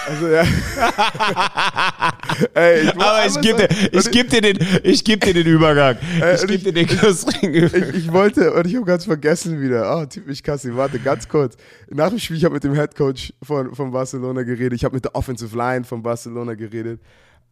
Also 0.05 0.27
ja. 0.27 0.43
Ey, 2.55 2.87
ich 2.87 3.01
Aber 3.01 3.25
ich 3.25 3.41
gebe 3.41 3.69
dir, 3.69 3.93
ich 3.93 4.11
geb 4.11 4.31
dir, 4.31 4.41
den, 4.41 4.59
ich 4.83 5.05
geb 5.05 5.21
dir 5.21 5.33
den 5.33 5.47
Übergang. 5.47 5.97
Äh, 6.21 6.35
Ich 6.35 6.45
gebe 6.45 6.59
dir 6.59 6.73
den 6.73 6.89
Übergang. 6.89 7.55
ich, 7.55 7.95
ich 7.95 8.13
wollte, 8.13 8.53
und 8.53 8.67
ich 8.67 8.75
habe 8.75 8.85
ganz 8.85 9.05
vergessen 9.05 9.61
wieder. 9.61 9.97
Oh, 9.97 10.05
typisch 10.05 10.43
Kassi, 10.43 10.75
warte, 10.75 10.99
ganz 10.99 11.29
kurz. 11.29 11.57
Nach 11.89 12.09
dem 12.09 12.19
Spiel, 12.19 12.37
ich 12.37 12.45
habe 12.45 12.55
mit 12.55 12.65
dem 12.65 12.75
Head 12.75 12.97
Coach 12.97 13.33
von, 13.45 13.77
von 13.77 13.93
Barcelona 13.93 14.43
geredet. 14.43 14.73
Ich 14.73 14.85
habe 14.85 14.97
mit 14.97 15.05
der 15.05 15.15
Offensive 15.15 15.57
Line 15.57 15.85
von 15.85 16.03
Barcelona 16.03 16.55
geredet. 16.55 17.01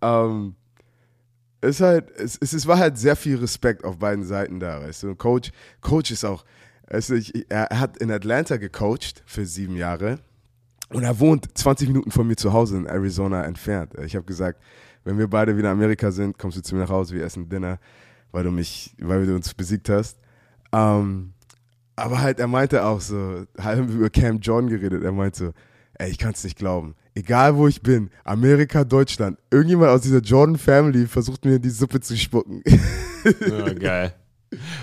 Ähm, 0.02 0.56
ist 1.62 1.80
halt, 1.80 2.10
es, 2.12 2.38
es, 2.40 2.66
war 2.66 2.78
halt 2.78 2.98
sehr 2.98 3.16
viel 3.16 3.36
Respekt 3.36 3.84
auf 3.84 3.98
beiden 3.98 4.24
Seiten 4.24 4.60
da, 4.60 4.80
weißt 4.80 5.02
du. 5.02 5.14
Coach, 5.14 5.50
Coach 5.80 6.10
ist 6.10 6.24
auch, 6.24 6.44
also 6.86 7.14
ich, 7.14 7.50
er 7.50 7.68
hat 7.78 7.98
in 7.98 8.10
Atlanta 8.10 8.56
gecoacht 8.56 9.22
für 9.26 9.44
sieben 9.46 9.76
Jahre. 9.76 10.18
Und 10.88 11.04
er 11.04 11.20
wohnt 11.20 11.46
20 11.56 11.88
Minuten 11.88 12.10
von 12.10 12.26
mir 12.26 12.36
zu 12.36 12.52
Hause 12.52 12.76
in 12.76 12.86
Arizona 12.86 13.44
entfernt. 13.44 13.92
Ich 14.04 14.16
habe 14.16 14.26
gesagt, 14.26 14.60
wenn 15.04 15.18
wir 15.18 15.28
beide 15.28 15.56
wieder 15.56 15.70
in 15.70 15.78
Amerika 15.78 16.10
sind, 16.10 16.36
kommst 16.36 16.56
du 16.56 16.62
zu 16.62 16.74
mir 16.74 16.82
nach 16.82 16.90
Hause, 16.90 17.14
wir 17.14 17.24
essen 17.24 17.48
Dinner, 17.48 17.78
weil 18.32 18.44
du 18.44 18.50
mich, 18.50 18.94
weil 18.98 19.24
du 19.24 19.34
uns 19.34 19.54
besiegt 19.54 19.88
hast. 19.88 20.18
Ähm, 20.72 21.32
aber 21.94 22.20
halt, 22.20 22.40
er 22.40 22.48
meinte 22.48 22.84
auch 22.84 23.00
so, 23.00 23.44
haben 23.58 23.88
wir 23.88 23.96
über 23.96 24.10
Cam 24.10 24.40
John 24.40 24.68
geredet, 24.68 25.04
er 25.04 25.12
meinte 25.12 25.38
so, 25.38 25.52
ey, 25.94 26.10
ich 26.10 26.18
kann 26.18 26.32
es 26.32 26.42
nicht 26.42 26.56
glauben. 26.56 26.94
Egal 27.14 27.56
wo 27.56 27.66
ich 27.66 27.82
bin, 27.82 28.10
Amerika, 28.24 28.84
Deutschland, 28.84 29.38
irgendjemand 29.50 29.90
aus 29.90 30.02
dieser 30.02 30.20
Jordan 30.20 30.56
Family 30.56 31.06
versucht 31.06 31.44
mir 31.44 31.58
die 31.58 31.70
Suppe 31.70 32.00
zu 32.00 32.16
spucken. 32.16 32.62
Ja, 33.24 33.72
geil. 33.74 34.14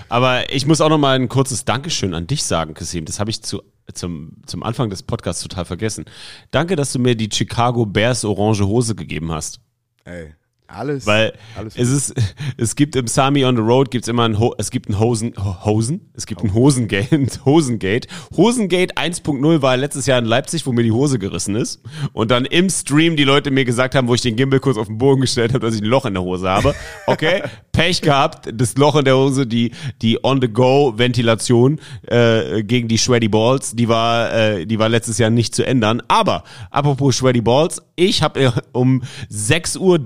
Aber 0.09 0.53
ich 0.53 0.65
muss 0.65 0.81
auch 0.81 0.89
noch 0.89 0.97
mal 0.97 1.15
ein 1.15 1.27
kurzes 1.29 1.65
Dankeschön 1.65 2.13
an 2.13 2.27
dich 2.27 2.43
sagen, 2.43 2.73
Kasim. 2.73 3.05
Das 3.05 3.19
habe 3.19 3.29
ich 3.29 3.41
zu, 3.43 3.61
zum, 3.93 4.33
zum 4.45 4.63
Anfang 4.63 4.89
des 4.89 5.03
Podcasts 5.03 5.41
total 5.41 5.65
vergessen. 5.65 6.05
Danke, 6.51 6.75
dass 6.75 6.93
du 6.93 6.99
mir 6.99 7.15
die 7.15 7.29
Chicago 7.31 7.85
Bears 7.85 8.23
orange 8.23 8.65
Hose 8.65 8.95
gegeben 8.95 9.31
hast. 9.31 9.59
ey, 10.05 10.33
alles. 10.67 11.05
Weil 11.05 11.33
alles 11.57 11.75
es 11.77 11.89
ist, 11.89 12.13
es 12.57 12.75
gibt 12.75 12.95
im 12.95 13.07
Sami 13.07 13.45
on 13.45 13.55
the 13.55 13.61
Road 13.61 13.91
gibt's 13.91 14.07
immer 14.07 14.23
ein, 14.25 14.39
Ho 14.39 14.53
es 14.57 14.69
gibt 14.71 14.89
ein 14.89 14.99
Hosen, 14.99 15.33
Ho- 15.37 15.65
Hosen? 15.65 16.09
Es 16.13 16.25
gibt 16.25 16.43
ein 16.43 16.53
Hosengate, 16.53 17.27
Hosengate. 17.45 18.07
Hosengate 18.35 18.95
1.0 18.95 19.61
war 19.61 19.77
letztes 19.77 20.05
Jahr 20.05 20.19
in 20.19 20.25
Leipzig, 20.25 20.65
wo 20.65 20.71
mir 20.71 20.83
die 20.83 20.91
Hose 20.91 21.19
gerissen 21.19 21.55
ist. 21.55 21.81
Und 22.13 22.31
dann 22.31 22.45
im 22.45 22.69
Stream 22.69 23.15
die 23.15 23.23
Leute 23.23 23.51
mir 23.51 23.65
gesagt 23.65 23.95
haben, 23.95 24.07
wo 24.07 24.13
ich 24.13 24.21
den 24.21 24.35
Gimbal 24.35 24.59
kurz 24.59 24.77
auf 24.77 24.87
den 24.87 24.97
Boden 24.97 25.21
gestellt 25.21 25.53
habe, 25.53 25.65
dass 25.65 25.75
ich 25.75 25.81
ein 25.81 25.85
Loch 25.87 26.05
in 26.05 26.13
der 26.13 26.23
Hose 26.23 26.49
habe. 26.49 26.75
Okay, 27.05 27.43
Pech 27.71 28.01
gehabt, 28.01 28.49
das 28.53 28.75
Loch 28.77 28.95
in 28.95 29.05
der 29.05 29.15
Hose, 29.17 29.45
die, 29.47 29.71
die 30.01 30.23
On-the-Go-Ventilation 30.23 31.79
äh, 32.07 32.63
gegen 32.63 32.87
die 32.87 32.97
Shreddy 32.97 33.27
Balls, 33.29 33.75
die 33.75 33.87
war, 33.87 34.33
äh, 34.33 34.65
die 34.65 34.79
war 34.79 34.89
letztes 34.89 35.17
Jahr 35.17 35.29
nicht 35.29 35.53
zu 35.55 35.65
ändern. 35.65 36.01
Aber, 36.07 36.43
apropos 36.71 37.15
Shreddy 37.15 37.41
Balls, 37.41 37.81
ich 37.95 38.21
habe 38.23 38.53
um 38.73 39.03
6.30 39.31 39.79
Uhr 39.79 39.99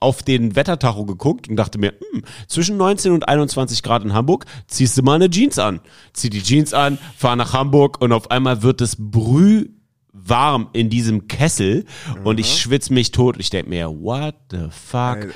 auf 0.00 0.22
den 0.22 0.56
Wettertacho 0.56 1.04
geguckt 1.04 1.48
und 1.48 1.56
dachte 1.56 1.78
mir, 1.78 1.94
hm, 2.12 2.22
zwischen 2.46 2.76
19 2.76 3.12
und 3.12 3.28
21 3.28 3.82
Grad 3.82 4.04
in 4.04 4.12
Hamburg, 4.12 4.46
ziehst 4.66 4.96
du 4.96 5.02
mal 5.02 5.14
eine 5.14 5.30
Jeans 5.30 5.58
an. 5.58 5.80
Zieh 6.12 6.30
die 6.30 6.42
Jeans 6.42 6.74
an, 6.74 6.98
fahr 7.16 7.36
nach 7.36 7.52
Hamburg 7.52 8.00
und 8.00 8.12
auf 8.12 8.30
einmal 8.30 8.62
wird 8.62 8.80
es 8.80 8.96
brüh 8.98 9.68
warm 10.12 10.68
in 10.72 10.90
diesem 10.90 11.26
Kessel 11.26 11.84
und 12.22 12.38
ich 12.38 12.58
schwitze 12.58 12.92
mich 12.92 13.10
tot. 13.10 13.36
Ich 13.38 13.50
denke 13.50 13.68
mir, 13.68 13.90
what 13.90 14.36
the 14.50 14.68
fuck? 14.70 15.34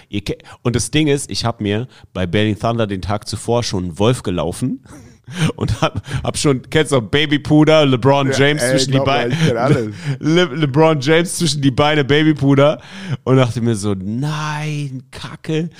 Und 0.62 0.76
das 0.76 0.90
Ding 0.90 1.08
ist, 1.08 1.30
ich 1.30 1.44
habe 1.44 1.62
mir 1.62 1.88
bei 2.12 2.26
Berlin 2.26 2.58
Thunder 2.58 2.86
den 2.86 3.02
Tag 3.02 3.28
zuvor 3.28 3.64
schon 3.64 3.84
einen 3.84 3.98
Wolf 3.98 4.22
gelaufen 4.22 4.84
und 5.56 5.80
hab, 5.80 6.02
hab 6.22 6.36
schon, 6.38 6.62
kennst 6.70 6.92
du 6.92 7.00
Babypuder, 7.00 7.86
LeBron 7.86 8.30
Ja, 8.30 8.38
James 8.38 8.62
ey, 8.62 8.70
zwischen 8.70 8.92
die 8.92 8.98
Beine. 8.98 9.34
Le 10.18 10.44
LeBron 10.44 11.00
James 11.00 11.36
zwischen 11.36 11.62
die 11.62 11.70
Beine, 11.70 12.04
Babypuder 12.04 12.80
und 13.24 13.36
dachte 13.36 13.60
mir 13.60 13.74
so, 13.74 13.94
nein, 13.94 15.04
Kacke. 15.10 15.70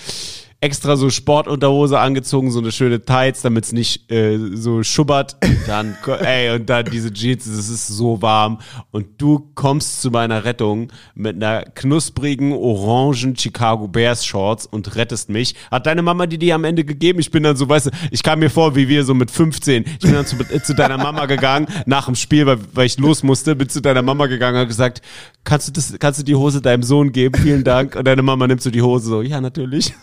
Extra 0.61 0.97
so 0.97 1.09
Sportunterhose 1.09 2.01
angezogen, 2.01 2.51
so 2.51 2.59
eine 2.59 2.73
schöne 2.73 3.05
Tights, 3.05 3.43
damit 3.43 3.65
es 3.65 3.73
nicht 3.73 4.11
äh, 4.11 4.39
so 4.55 4.83
schubbert. 4.83 5.37
Dann, 5.69 5.97
ey, 6.21 6.57
und 6.57 6.69
dann 6.69 6.85
diese 6.87 7.13
Jeans, 7.13 7.47
es 7.47 7.69
ist 7.69 7.87
so 7.87 8.23
warm. 8.23 8.59
Und 8.91 9.07
du 9.23 9.51
kommst 9.55 10.03
zu 10.03 10.11
meiner 10.11 10.45
Rettung 10.45 10.93
mit 11.15 11.37
einer 11.37 11.63
knusprigen, 11.63 12.53
orangen 12.53 13.37
Chicago 13.37 13.87
Bears 13.87 14.27
Shorts 14.27 14.67
und 14.67 14.97
rettest 14.97 15.31
mich. 15.31 15.55
Hat 15.71 15.87
deine 15.87 16.03
Mama 16.03 16.27
dir 16.27 16.39
die 16.39 16.53
am 16.53 16.65
Ende 16.65 16.85
gegeben? 16.85 17.21
Ich 17.21 17.31
bin 17.31 17.45
dann 17.45 17.57
so, 17.57 17.69
weißt 17.69 17.87
du, 17.87 17.91
ich 18.11 18.25
kam 18.25 18.41
mir 18.41 18.51
vor, 18.51 18.75
wie 18.75 18.89
wir 18.89 19.05
so 19.05 19.15
mit 19.15 19.31
15. 19.31 19.85
Ich 19.87 19.99
bin 20.01 20.13
dann 20.13 20.27
zu, 20.27 20.37
zu 20.65 20.75
deiner 20.75 20.99
Mama 20.99 21.27
gegangen, 21.27 21.69
nach 21.87 22.07
dem 22.07 22.17
Spiel, 22.17 22.47
weil, 22.47 22.59
weil 22.73 22.87
ich 22.87 22.99
los 22.99 23.23
musste, 23.23 23.55
bin 23.55 23.69
zu 23.69 23.81
deiner 23.81 24.03
Mama 24.03 24.27
gegangen 24.27 24.61
und 24.61 24.67
gesagt, 24.67 25.03
kannst 25.49 25.67
du 25.67 25.73
das, 25.73 25.95
kannst 25.99 26.21
du 26.21 26.25
die 26.25 26.35
Hose 26.35 26.61
deinem 26.61 26.83
Sohn 26.83 27.11
geben? 27.11 27.35
Vielen 27.41 27.65
Dank. 27.65 27.97
Und 27.97 28.07
deine 28.07 28.23
Mama 28.23 28.47
nimmt 28.47 28.61
so 28.61 28.71
die 28.71 28.83
Hose 28.83 29.09
so, 29.09 29.23
ja, 29.23 29.41
natürlich. 29.41 29.95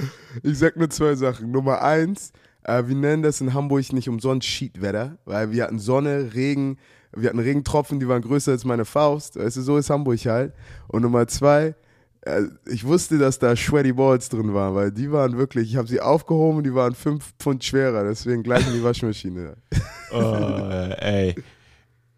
Ich 0.41 0.57
sag 0.57 0.75
nur 0.75 0.89
zwei 0.89 1.15
Sachen. 1.15 1.51
Nummer 1.51 1.83
eins, 1.83 2.33
äh, 2.63 2.83
wir 2.87 2.95
nennen 2.95 3.21
das 3.21 3.41
in 3.41 3.53
Hamburg 3.53 3.93
nicht 3.93 4.09
umsonst 4.09 4.47
Sheetwetter, 4.47 5.17
weil 5.25 5.51
wir 5.51 5.63
hatten 5.63 5.77
Sonne, 5.77 6.31
Regen, 6.33 6.77
wir 7.15 7.29
hatten 7.29 7.39
Regentropfen, 7.39 7.99
die 7.99 8.07
waren 8.07 8.23
größer 8.23 8.53
als 8.53 8.65
meine 8.65 8.85
Faust. 8.85 9.37
Weißt 9.37 9.57
du, 9.57 9.61
so 9.61 9.77
ist 9.77 9.91
Hamburg 9.91 10.19
halt. 10.25 10.53
Und 10.87 11.03
Nummer 11.03 11.27
zwei, 11.27 11.75
äh, 12.21 12.41
ich 12.65 12.83
wusste, 12.83 13.19
dass 13.19 13.37
da 13.37 13.55
Sweaty 13.55 13.93
Balls 13.93 14.29
drin 14.29 14.53
waren, 14.55 14.73
weil 14.73 14.91
die 14.91 15.11
waren 15.11 15.37
wirklich, 15.37 15.69
ich 15.69 15.75
habe 15.75 15.87
sie 15.87 16.01
aufgehoben, 16.01 16.63
die 16.63 16.73
waren 16.73 16.95
fünf 16.95 17.33
Pfund 17.39 17.63
schwerer, 17.63 18.03
deswegen 18.03 18.41
gleich 18.41 18.65
in 18.67 18.73
die 18.73 18.83
Waschmaschine. 18.83 19.55
Oh, 20.11 20.93
ey. 20.99 21.35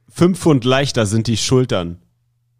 Fünf 0.09 0.39
Pfund 0.39 0.65
leichter 0.65 1.05
sind 1.05 1.25
die 1.25 1.37
Schultern 1.37 1.97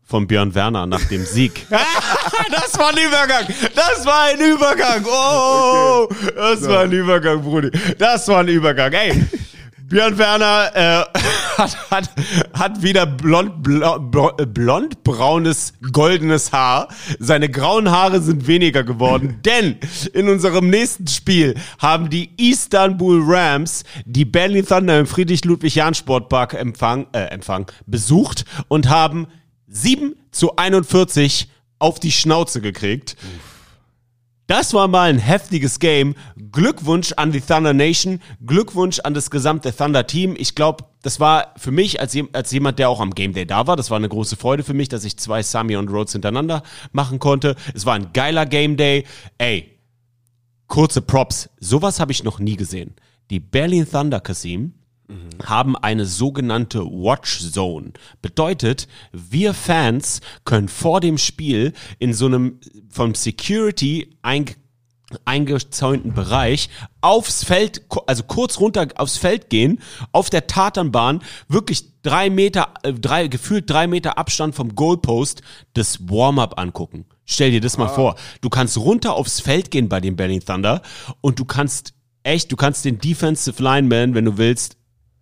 von 0.08 0.26
Björn 0.26 0.56
Werner 0.56 0.88
nach 0.88 1.04
dem 1.06 1.26
Sieg. 1.26 1.68
das 1.70 2.80
war 2.80 2.90
ein 2.90 2.98
Übergang. 2.98 3.46
Das 3.76 4.06
war 4.06 4.24
ein 4.24 4.40
Übergang. 4.40 5.06
Oh, 5.06 6.08
das 6.36 6.68
war 6.68 6.82
ein 6.82 6.92
Übergang, 6.92 7.42
Brudi. 7.42 7.72
Das 7.98 8.28
war 8.30 8.40
ein 8.40 8.48
Übergang. 8.48 8.94
Ey, 8.94 9.22
Björn 9.90 10.18
Werner 10.18 10.72
äh, 10.76 11.20
hat, 11.58 11.92
hat, 11.92 12.10
hat 12.54 12.82
wieder 12.82 13.06
blond, 13.06 13.64
blond, 13.64 14.54
blond 14.54 15.04
braunes, 15.04 15.74
goldenes 15.94 16.52
Haar. 16.52 16.90
Seine 17.20 17.50
grauen 17.50 17.90
Haare 17.90 18.22
sind 18.22 18.48
weniger 18.48 18.84
geworden, 18.84 19.40
denn 19.46 19.78
in 20.14 20.28
unserem 20.28 20.70
nächsten 20.70 21.08
Spiel 21.08 21.56
haben 21.80 22.10
die 22.10 22.32
Istanbul 22.38 23.22
Rams 23.26 23.84
die 24.06 24.26
Berlin 24.26 24.66
Thunder 24.66 25.00
im 25.00 25.06
Friedrich-Ludwig-Jahn-Sportpark 25.06 26.54
empfang, 26.54 27.08
äh, 27.14 27.26
empfang, 27.26 27.72
besucht 27.86 28.44
und 28.68 28.90
haben 28.90 29.28
7 29.68 30.16
zu 30.32 30.56
41 30.56 31.50
auf 31.80 32.00
die 32.00 32.12
Schnauze 32.12 32.62
gekriegt. 32.62 33.16
Das 34.48 34.74
war 34.74 34.88
mal 34.88 35.10
ein 35.10 35.20
heftiges 35.20 35.80
Game. 35.80 36.16
Glückwunsch 36.54 37.12
an 37.18 37.34
die 37.34 37.42
Thunder 37.42 37.74
Nation, 37.74 38.22
Glückwunsch 38.46 39.00
an 39.02 39.14
das 39.14 39.30
gesamte 39.30 39.76
Thunder 39.76 40.08
Team. 40.08 40.36
Ich 40.38 40.56
glaube, 40.56 40.86
das 41.02 41.20
war 41.20 41.54
für 41.58 41.72
mich 41.72 42.00
als, 42.00 42.18
als 42.32 42.52
jemand, 42.52 42.80
der 42.80 42.90
auch 42.90 43.02
am 43.02 43.12
Game 43.12 43.34
Day 43.34 43.46
da 43.46 43.68
war, 43.68 43.76
das 43.76 43.92
war 43.92 43.98
eine 43.98 44.08
große 44.08 44.38
Freude 44.38 44.64
für 44.64 44.74
mich, 44.74 44.88
dass 44.88 45.04
ich 45.04 45.18
zwei 45.18 45.44
Sami 45.44 45.76
und 45.76 45.90
Rhodes 45.90 46.14
hintereinander 46.14 46.64
machen 46.94 47.20
konnte. 47.20 47.58
Es 47.74 47.86
war 47.86 47.96
ein 47.96 48.14
geiler 48.14 48.46
Game 48.46 48.78
Day. 48.78 49.04
Ey, 49.38 49.78
kurze 50.68 51.02
Props. 51.02 51.50
Sowas 51.60 52.00
habe 52.00 52.14
ich 52.14 52.24
noch 52.24 52.40
nie 52.40 52.56
gesehen. 52.56 52.96
Die 53.30 53.42
Berlin 53.42 53.86
Thunder 53.90 54.22
Kasim 54.22 54.74
haben 55.46 55.76
eine 55.76 56.06
sogenannte 56.06 56.84
Watch 56.86 57.52
Zone. 57.52 57.94
Bedeutet, 58.22 58.88
wir 59.12 59.54
Fans 59.54 60.22
können 60.44 60.68
vor 60.68 61.00
dem 61.00 61.18
Spiel 61.18 61.74
in 62.00 62.14
so 62.14 62.26
einem 62.26 62.60
vom 62.90 63.16
Security 63.16 64.18
einge 64.22 64.56
eingezäunten 65.24 66.14
Bereich 66.14 66.70
aufs 67.00 67.46
Feld, 67.46 67.86
also 68.08 68.24
kurz 68.24 68.60
runter 68.60 68.88
aufs 68.98 69.16
Feld 69.16 69.50
gehen, 69.50 69.80
auf 70.12 70.30
der 70.30 70.48
Tatanbahn, 70.48 71.22
wirklich 71.48 72.02
drei 72.02 72.30
Meter, 72.30 72.74
äh, 72.84 72.92
drei, 72.92 73.30
gefühlt 73.30 73.70
drei 73.70 73.88
Meter 73.88 74.18
Abstand 74.18 74.54
vom 74.54 74.76
Goalpost, 74.76 75.44
das 75.74 76.10
Warm-up 76.10 76.60
angucken. 76.60 77.06
Stell 77.24 77.52
dir 77.52 77.62
das 77.62 77.78
mal 77.78 77.88
vor. 77.88 78.16
Du 78.42 78.50
kannst 78.50 78.78
runter 78.78 79.14
aufs 79.14 79.40
Feld 79.40 79.72
gehen 79.72 79.88
bei 79.88 80.02
den 80.02 80.18
Berlin 80.18 80.42
Thunder 80.42 80.82
und 81.22 81.40
du 81.40 81.46
kannst 81.46 81.94
echt, 82.24 82.52
du 82.52 82.58
kannst 82.58 82.84
den 82.84 83.00
Defensive 83.00 83.64
Lineman, 83.64 84.14
wenn 84.14 84.26
du 84.26 84.38
willst, 84.38 84.78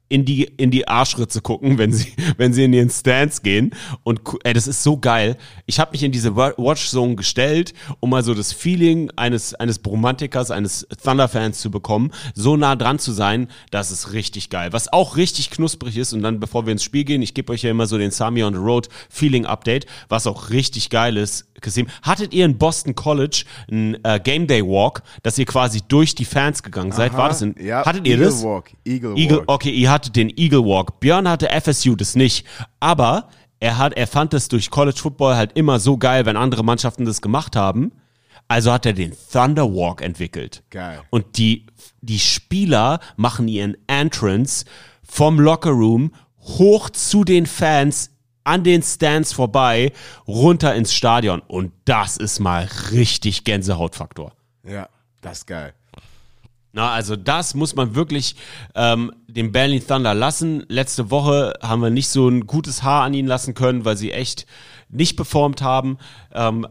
in 0.07 0.23
die, 0.25 0.43
in 0.43 0.69
die 0.71 0.87
Arschritze 0.87 1.41
gucken, 1.41 1.77
wenn 1.77 1.91
sie, 1.91 2.13
wenn 2.37 2.53
sie 2.53 2.63
in 2.63 2.73
ihren 2.73 2.89
Stands 2.89 3.41
gehen. 3.41 3.71
Und 4.03 4.21
ey, 4.43 4.53
das 4.53 4.67
ist 4.67 4.83
so 4.83 4.97
geil. 4.97 5.37
Ich 5.65 5.79
habe 5.79 5.91
mich 5.91 6.03
in 6.03 6.11
diese 6.11 6.35
Wa- 6.35 6.53
Watch 6.57 6.87
Zone 6.89 7.15
gestellt, 7.15 7.73
um 7.99 8.11
mal 8.11 8.23
so 8.23 8.33
das 8.33 8.53
Feeling 8.53 9.11
eines, 9.15 9.53
eines 9.55 9.79
Bromantikers, 9.79 10.51
eines 10.51 10.87
Thunder-Fans 11.03 11.59
zu 11.59 11.71
bekommen, 11.71 12.11
so 12.33 12.55
nah 12.57 12.75
dran 12.75 12.99
zu 12.99 13.11
sein, 13.11 13.47
das 13.71 13.91
ist 13.91 14.13
richtig 14.13 14.49
geil. 14.49 14.73
Was 14.73 14.91
auch 14.93 15.17
richtig 15.17 15.49
knusprig 15.49 15.97
ist, 15.97 16.13
und 16.13 16.21
dann, 16.21 16.39
bevor 16.39 16.65
wir 16.65 16.71
ins 16.71 16.83
Spiel 16.83 17.03
gehen, 17.03 17.21
ich 17.21 17.33
gebe 17.33 17.51
euch 17.53 17.63
ja 17.63 17.71
immer 17.71 17.87
so 17.87 17.97
den 17.97 18.11
Sami 18.11 18.43
on 18.43 18.53
the 18.53 18.59
Road 18.59 18.89
Feeling 19.09 19.45
Update, 19.45 19.85
was 20.09 20.27
auch 20.27 20.49
richtig 20.51 20.89
geil 20.89 21.17
ist. 21.17 21.45
Kasim, 21.61 21.87
hattet 22.03 22.33
ihr 22.33 22.45
in 22.45 22.57
Boston 22.57 22.93
College 22.95 23.45
einen 23.71 23.97
äh, 24.03 24.19
Game 24.23 24.45
Day 24.45 24.61
Walk, 24.61 25.01
dass 25.23 25.37
ihr 25.39 25.45
quasi 25.45 25.81
durch 25.87 26.13
die 26.13 26.25
Fans 26.25 26.61
gegangen 26.61 26.91
seid? 26.91 27.13
War 27.13 27.29
das 27.29 27.41
in, 27.41 27.55
ja, 27.59 27.83
hattet 27.85 28.05
ihr 28.05 28.13
Eagle 28.15 28.25
das? 28.25 28.43
Walk, 28.43 28.71
Eagle, 28.85 29.15
Eagle, 29.17 29.37
Walk. 29.39 29.45
okay, 29.51 29.71
ihr 29.71 29.89
hattet 29.95 30.15
den 30.15 30.29
Eagle 30.37 30.65
Walk. 30.65 30.99
Björn 30.99 31.27
hatte 31.27 31.49
FSU 31.49 31.95
das 31.95 32.15
nicht. 32.15 32.45
Aber 32.79 33.29
er 33.59 33.77
hat, 33.77 33.93
er 33.93 34.07
fand 34.07 34.33
es 34.33 34.49
durch 34.49 34.69
College 34.69 34.99
Football 34.99 35.35
halt 35.35 35.53
immer 35.53 35.79
so 35.79 35.97
geil, 35.97 36.25
wenn 36.25 36.37
andere 36.37 36.63
Mannschaften 36.63 37.05
das 37.05 37.21
gemacht 37.21 37.55
haben. 37.55 37.93
Also 38.47 38.71
hat 38.71 38.85
er 38.85 38.93
den 38.93 39.15
Thunder 39.31 39.73
Walk 39.73 40.01
entwickelt. 40.01 40.63
Geil. 40.69 41.01
Und 41.09 41.37
die, 41.37 41.65
die 42.01 42.19
Spieler 42.19 42.99
machen 43.15 43.47
ihren 43.47 43.75
Entrance 43.87 44.65
vom 45.01 45.39
Locker 45.39 45.71
Room 45.71 46.11
hoch 46.41 46.89
zu 46.89 47.23
den 47.23 47.47
Fans 47.47 48.11
an 48.43 48.63
den 48.63 48.83
Stands 48.83 49.33
vorbei, 49.33 49.91
runter 50.27 50.75
ins 50.75 50.93
Stadion. 50.93 51.41
Und 51.47 51.71
das 51.85 52.17
ist 52.17 52.39
mal 52.39 52.69
richtig 52.91 53.45
Gänsehautfaktor. 53.45 54.33
Ja, 54.63 54.89
das 55.21 55.39
ist 55.39 55.47
geil. 55.47 55.73
Na, 56.75 56.91
also 56.91 57.15
das 57.15 57.55
muss 57.55 57.73
man 57.73 57.95
wirklich 57.95 58.35
ähm, 58.75 59.13
dem 59.29 59.53
Berlin 59.53 59.81
Thunder 59.87 60.13
lassen. 60.13 60.65
Letzte 60.67 61.09
Woche 61.09 61.53
haben 61.61 61.81
wir 61.81 61.89
nicht 61.89 62.09
so 62.09 62.27
ein 62.27 62.47
gutes 62.47 62.83
Haar 62.83 63.05
an 63.05 63.13
ihnen 63.13 63.29
lassen 63.29 63.53
können, 63.53 63.85
weil 63.85 63.95
sie 63.95 64.11
echt 64.11 64.45
nicht 64.89 65.15
performt 65.15 65.61
haben. 65.61 65.97
Ähm, 66.33 66.67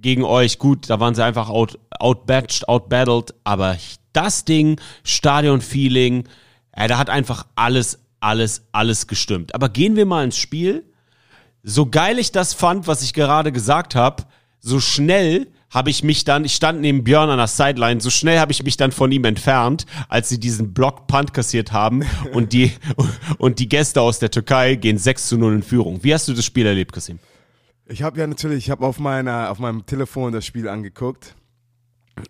gegen 0.00 0.22
euch, 0.22 0.60
gut, 0.60 0.88
da 0.88 1.00
waren 1.00 1.16
sie 1.16 1.24
einfach 1.24 1.48
out, 1.48 1.76
outbatched, 1.98 2.68
outbattled, 2.68 3.34
aber 3.42 3.76
das 4.12 4.44
Ding, 4.44 4.80
Stadion-Feeling, 5.02 6.28
äh, 6.70 6.86
da 6.86 6.96
hat 6.96 7.10
einfach 7.10 7.46
alles, 7.56 7.98
alles, 8.20 8.68
alles 8.70 9.08
gestimmt. 9.08 9.56
Aber 9.56 9.70
gehen 9.70 9.96
wir 9.96 10.06
mal 10.06 10.24
ins 10.24 10.38
Spiel. 10.38 10.84
So 11.64 11.86
geil 11.86 12.20
ich 12.20 12.30
das 12.30 12.54
fand, 12.54 12.86
was 12.86 13.02
ich 13.02 13.12
gerade 13.12 13.50
gesagt 13.50 13.96
habe, 13.96 14.22
so 14.60 14.78
schnell 14.78 15.48
habe 15.72 15.90
ich 15.90 16.04
mich 16.04 16.24
dann, 16.24 16.44
ich 16.44 16.54
stand 16.54 16.80
neben 16.80 17.02
Björn 17.02 17.30
an 17.30 17.38
der 17.38 17.46
Sideline, 17.46 18.00
so 18.00 18.10
schnell 18.10 18.38
habe 18.38 18.52
ich 18.52 18.62
mich 18.62 18.76
dann 18.76 18.92
von 18.92 19.10
ihm 19.10 19.24
entfernt, 19.24 19.86
als 20.08 20.28
sie 20.28 20.38
diesen 20.38 20.72
Block 20.74 21.06
Punt 21.06 21.34
kassiert 21.34 21.72
haben 21.72 22.04
und 22.32 22.52
die, 22.52 22.72
und 23.38 23.58
die 23.58 23.68
Gäste 23.68 24.00
aus 24.00 24.18
der 24.18 24.30
Türkei 24.30 24.76
gehen 24.76 24.98
6 24.98 25.28
zu 25.28 25.38
0 25.38 25.54
in 25.54 25.62
Führung. 25.62 26.04
Wie 26.04 26.14
hast 26.14 26.28
du 26.28 26.34
das 26.34 26.44
Spiel 26.44 26.66
erlebt, 26.66 26.92
Kasim? 26.92 27.18
Ich 27.86 28.02
habe 28.02 28.20
ja 28.20 28.26
natürlich, 28.26 28.66
ich 28.66 28.70
habe 28.70 28.86
auf 28.86 28.98
meiner, 28.98 29.50
auf 29.50 29.58
meinem 29.58 29.84
Telefon 29.86 30.32
das 30.32 30.46
Spiel 30.46 30.68
angeguckt 30.68 31.34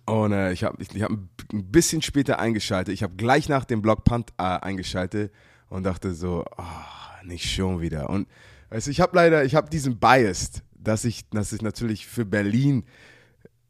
und 0.06 0.32
äh, 0.32 0.52
ich 0.52 0.64
habe 0.64 0.80
ich, 0.80 0.94
ich 0.94 1.02
hab 1.02 1.10
ein 1.10 1.28
bisschen 1.50 2.02
später 2.02 2.38
eingeschaltet. 2.38 2.94
Ich 2.94 3.02
habe 3.02 3.14
gleich 3.16 3.48
nach 3.48 3.64
dem 3.64 3.82
Block 3.82 4.04
Punt 4.04 4.30
äh, 4.38 4.42
eingeschaltet 4.42 5.32
und 5.68 5.84
dachte 5.84 6.14
so, 6.14 6.44
oh, 6.56 7.24
nicht 7.26 7.52
schon 7.52 7.80
wieder. 7.80 8.08
Und 8.08 8.28
du, 8.70 8.90
ich 8.90 9.00
habe 9.00 9.16
leider, 9.16 9.44
ich 9.44 9.54
habe 9.54 9.68
diesen 9.68 9.98
Bias, 9.98 10.62
dass 10.74 11.04
ich, 11.04 11.28
dass 11.30 11.52
ich 11.52 11.62
natürlich 11.62 12.06
für 12.06 12.24
Berlin 12.24 12.84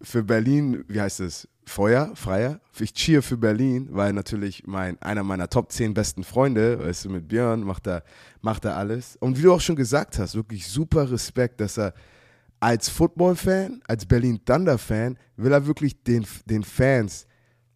für 0.03 0.23
Berlin, 0.23 0.85
wie 0.88 1.01
heißt 1.01 1.21
es, 1.21 1.49
Feuer, 1.65 2.12
Freier. 2.15 2.61
Ich 2.79 2.93
cheer 2.93 3.23
für 3.23 3.37
Berlin, 3.37 3.88
weil 3.93 4.12
natürlich 4.12 4.65
mein, 4.67 5.01
einer 5.01 5.23
meiner 5.23 5.49
Top 5.49 5.71
10 5.71 5.95
besten 5.95 6.25
Freunde, 6.25 6.79
weißt 6.81 7.05
du, 7.05 7.11
mit 7.11 7.29
Björn, 7.29 7.62
macht 7.62 7.87
er, 7.87 8.03
macht 8.41 8.65
er 8.65 8.77
alles. 8.77 9.17
Und 9.17 9.38
wie 9.38 9.43
du 9.43 9.53
auch 9.53 9.61
schon 9.61 9.77
gesagt 9.77 10.19
hast, 10.19 10.35
wirklich 10.35 10.67
super 10.67 11.11
Respekt, 11.11 11.61
dass 11.61 11.79
er 11.79 11.95
als 12.59 12.88
Football-Fan, 12.88 13.83
als 13.87 14.07
Berlin 14.07 14.41
Thunder-Fan, 14.45 15.19
will 15.37 15.53
er 15.53 15.67
wirklich 15.67 16.03
den, 16.03 16.27
den 16.47 16.62
Fans 16.62 17.27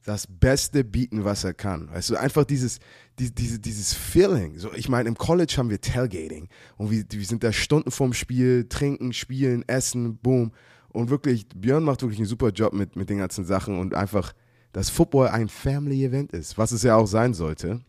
das 0.04 0.26
Beste 0.28 0.84
bieten, 0.84 1.24
was 1.24 1.42
er 1.42 1.52
kann. 1.52 1.90
Weißt 1.90 2.10
du, 2.10 2.16
einfach 2.16 2.44
dieses, 2.44 2.78
die, 3.18 3.34
diese, 3.34 3.58
dieses 3.58 3.92
Feeling. 3.92 4.56
So, 4.56 4.72
ich 4.72 4.88
meine, 4.88 5.08
im 5.08 5.18
College 5.18 5.54
haben 5.56 5.68
wir 5.68 5.80
Tailgating 5.80 6.48
und 6.76 6.92
wir, 6.92 7.04
wir 7.08 7.24
sind 7.24 7.42
da 7.42 7.52
Stunden 7.52 7.90
vorm 7.90 8.12
Spiel, 8.12 8.68
trinken, 8.68 9.12
spielen, 9.12 9.68
essen, 9.68 10.16
boom. 10.18 10.52
Und 10.96 11.10
wirklich, 11.10 11.46
Björn 11.54 11.84
macht 11.84 12.00
wirklich 12.00 12.18
einen 12.18 12.26
super 12.26 12.48
Job 12.48 12.72
mit, 12.72 12.96
mit 12.96 13.10
den 13.10 13.18
ganzen 13.18 13.44
Sachen 13.44 13.78
und 13.78 13.94
einfach, 13.94 14.32
dass 14.72 14.88
Football 14.88 15.28
ein 15.28 15.48
Family-Event 15.48 16.32
ist, 16.32 16.56
was 16.56 16.72
es 16.72 16.82
ja 16.82 16.96
auch 16.96 17.06
sein 17.06 17.34
sollte. 17.34 17.80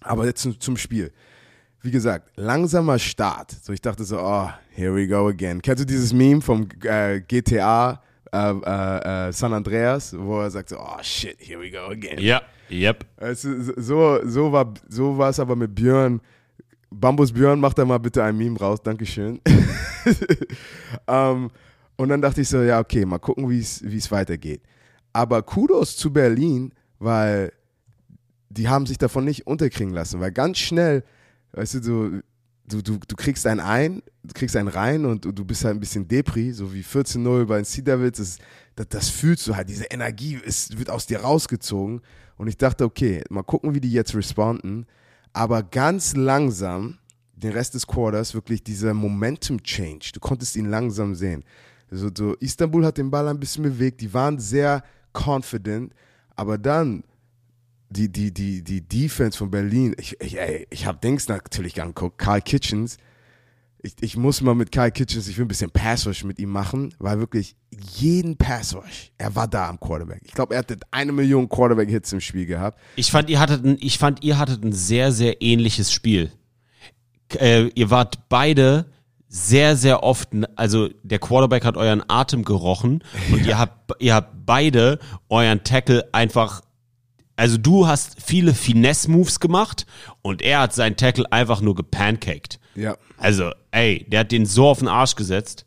Aber 0.00 0.24
jetzt 0.24 0.42
zum, 0.42 0.60
zum 0.60 0.76
Spiel. 0.76 1.10
Wie 1.82 1.90
gesagt, 1.90 2.30
langsamer 2.36 3.00
Start. 3.00 3.50
So, 3.50 3.72
ich 3.72 3.80
dachte 3.80 4.04
so, 4.04 4.20
oh, 4.20 4.48
here 4.70 4.94
we 4.94 5.08
go 5.08 5.26
again. 5.26 5.60
Kennst 5.60 5.82
du 5.82 5.86
dieses 5.86 6.12
Meme 6.12 6.40
vom 6.40 6.68
äh, 6.84 7.20
GTA 7.22 8.00
äh, 8.32 8.52
äh, 8.52 9.28
äh, 9.28 9.32
San 9.32 9.52
Andreas, 9.52 10.14
wo 10.16 10.40
er 10.40 10.50
sagt 10.50 10.68
so, 10.68 10.78
oh 10.78 11.02
shit, 11.02 11.36
here 11.40 11.60
we 11.60 11.72
go 11.72 11.90
again. 11.90 12.18
Ja, 12.20 12.40
yep. 12.70 13.04
Es 13.16 13.42
so, 13.42 14.20
so 14.24 14.52
war 14.52 14.72
so 14.88 15.18
war 15.18 15.30
es 15.30 15.40
aber 15.40 15.56
mit 15.56 15.74
Björn. 15.74 16.20
Bambus 16.88 17.32
Björn, 17.32 17.58
mach 17.58 17.74
da 17.74 17.84
mal 17.84 17.98
bitte 17.98 18.22
ein 18.22 18.36
Meme 18.36 18.56
raus, 18.58 18.80
Dankeschön. 18.80 19.40
ähm, 21.08 21.50
und 21.96 22.08
dann 22.08 22.20
dachte 22.20 22.40
ich 22.40 22.48
so, 22.48 22.62
ja, 22.62 22.80
okay, 22.80 23.04
mal 23.04 23.18
gucken, 23.18 23.48
wie 23.48 23.58
es 23.60 24.10
weitergeht. 24.10 24.62
Aber 25.12 25.42
Kudos 25.42 25.96
zu 25.96 26.12
Berlin, 26.12 26.72
weil 26.98 27.52
die 28.50 28.68
haben 28.68 28.86
sich 28.86 28.98
davon 28.98 29.24
nicht 29.24 29.46
unterkriegen 29.46 29.94
lassen, 29.94 30.20
weil 30.20 30.32
ganz 30.32 30.58
schnell, 30.58 31.04
weißt 31.52 31.74
du, 31.74 31.80
du, 31.80 32.22
du, 32.66 32.82
du, 32.82 32.98
du 33.06 33.16
kriegst 33.16 33.46
einen 33.46 33.60
ein, 33.60 34.02
du 34.22 34.32
kriegst 34.34 34.56
einen 34.56 34.68
rein 34.68 35.04
und 35.04 35.24
du 35.24 35.44
bist 35.44 35.64
halt 35.64 35.76
ein 35.76 35.80
bisschen 35.80 36.08
Depri, 36.08 36.52
so 36.52 36.72
wie 36.72 36.82
14-0 36.82 37.44
bei 37.46 37.56
den 37.56 37.64
Sea 37.64 37.84
Devils, 37.84 38.18
das, 38.18 38.38
das, 38.74 38.88
das 38.88 39.08
fühlst 39.10 39.46
du 39.46 39.56
halt, 39.56 39.68
diese 39.68 39.84
Energie 39.84 40.34
ist, 40.34 40.78
wird 40.78 40.90
aus 40.90 41.06
dir 41.06 41.20
rausgezogen 41.20 42.00
und 42.36 42.48
ich 42.48 42.56
dachte, 42.56 42.84
okay, 42.84 43.22
mal 43.28 43.42
gucken, 43.42 43.74
wie 43.74 43.80
die 43.80 43.92
jetzt 43.92 44.14
responden, 44.14 44.86
aber 45.32 45.62
ganz 45.62 46.14
langsam, 46.14 46.98
den 47.36 47.52
Rest 47.52 47.74
des 47.74 47.86
Quarters, 47.86 48.34
wirklich 48.34 48.62
dieser 48.62 48.94
Momentum-Change, 48.94 50.10
du 50.14 50.20
konntest 50.20 50.56
ihn 50.56 50.66
langsam 50.66 51.14
sehen. 51.14 51.44
Also, 51.94 52.10
so, 52.12 52.34
Istanbul 52.40 52.84
hat 52.84 52.98
den 52.98 53.08
Ball 53.08 53.28
ein 53.28 53.38
bisschen 53.38 53.62
bewegt, 53.62 54.00
die 54.00 54.12
waren 54.12 54.40
sehr 54.40 54.82
confident, 55.12 55.94
aber 56.34 56.58
dann 56.58 57.04
die, 57.88 58.10
die, 58.10 58.34
die, 58.34 58.62
die 58.62 58.80
Defense 58.80 59.38
von 59.38 59.48
Berlin, 59.48 59.94
ich, 59.96 60.20
ich, 60.20 60.36
ich 60.70 60.86
habe 60.86 60.98
Dings 60.98 61.28
natürlich 61.28 61.80
angeguckt, 61.80 62.18
Karl 62.18 62.42
Kitchens. 62.42 62.96
Ich, 63.80 63.94
ich 64.00 64.16
muss 64.16 64.40
mal 64.40 64.56
mit 64.56 64.72
Karl 64.72 64.90
Kitchens, 64.90 65.28
ich 65.28 65.38
will 65.38 65.44
ein 65.44 65.48
bisschen 65.48 65.70
Passwash 65.70 66.24
mit 66.24 66.40
ihm 66.40 66.50
machen, 66.50 66.92
weil 66.98 67.20
wirklich 67.20 67.54
jeden 67.70 68.36
Passwash, 68.36 69.12
er 69.16 69.36
war 69.36 69.46
da 69.46 69.68
am 69.68 69.78
Quarterback. 69.78 70.22
Ich 70.24 70.32
glaube, 70.32 70.54
er 70.54 70.60
hatte 70.60 70.78
eine 70.90 71.12
Million 71.12 71.48
Quarterback-Hits 71.48 72.12
im 72.12 72.20
Spiel 72.20 72.46
gehabt. 72.46 72.80
Ich 72.96 73.12
fand, 73.12 73.30
ihr 73.30 73.38
hattet 73.38 73.64
ein, 73.64 73.76
ich 73.80 73.98
fand, 73.98 74.24
ihr 74.24 74.36
hattet 74.36 74.64
ein 74.64 74.72
sehr, 74.72 75.12
sehr 75.12 75.40
ähnliches 75.40 75.92
Spiel. 75.92 76.32
Äh, 77.38 77.68
ihr 77.76 77.90
wart 77.90 78.28
beide 78.28 78.86
sehr, 79.36 79.76
sehr 79.76 80.04
oft, 80.04 80.28
also 80.54 80.90
der 81.02 81.18
Quarterback 81.18 81.64
hat 81.64 81.76
euren 81.76 82.04
Atem 82.06 82.44
gerochen 82.44 83.02
und 83.32 83.44
ihr 83.44 83.58
habt, 83.58 84.00
ihr 84.00 84.14
habt 84.14 84.46
beide 84.46 85.00
euren 85.28 85.64
Tackle 85.64 86.08
einfach, 86.12 86.62
also 87.34 87.58
du 87.58 87.88
hast 87.88 88.22
viele 88.22 88.54
Finesse-Moves 88.54 89.40
gemacht 89.40 89.86
und 90.22 90.40
er 90.40 90.60
hat 90.60 90.72
seinen 90.72 90.94
Tackle 90.96 91.32
einfach 91.32 91.60
nur 91.60 91.74
gepancaked. 91.74 92.60
Ja. 92.76 92.96
Also, 93.16 93.50
ey, 93.72 94.06
der 94.08 94.20
hat 94.20 94.30
den 94.30 94.46
so 94.46 94.68
auf 94.68 94.78
den 94.78 94.86
Arsch 94.86 95.16
gesetzt. 95.16 95.66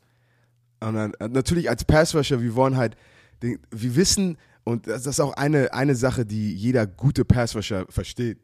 Und 0.79 0.95
dann, 0.95 1.13
äh, 1.15 1.27
natürlich 1.27 1.69
als 1.69 1.83
Passrusher, 1.83 2.41
wir 2.41 2.55
wollen 2.55 2.77
halt, 2.77 2.95
den, 3.43 3.59
wir 3.69 3.97
wissen, 3.97 4.37
und 4.63 4.87
das 4.87 5.05
ist 5.05 5.19
auch 5.19 5.33
eine, 5.33 5.73
eine 5.73 5.95
Sache, 5.95 6.25
die 6.25 6.55
jeder 6.55 6.87
gute 6.87 7.25
Passrusher 7.25 7.85
versteht. 7.89 8.37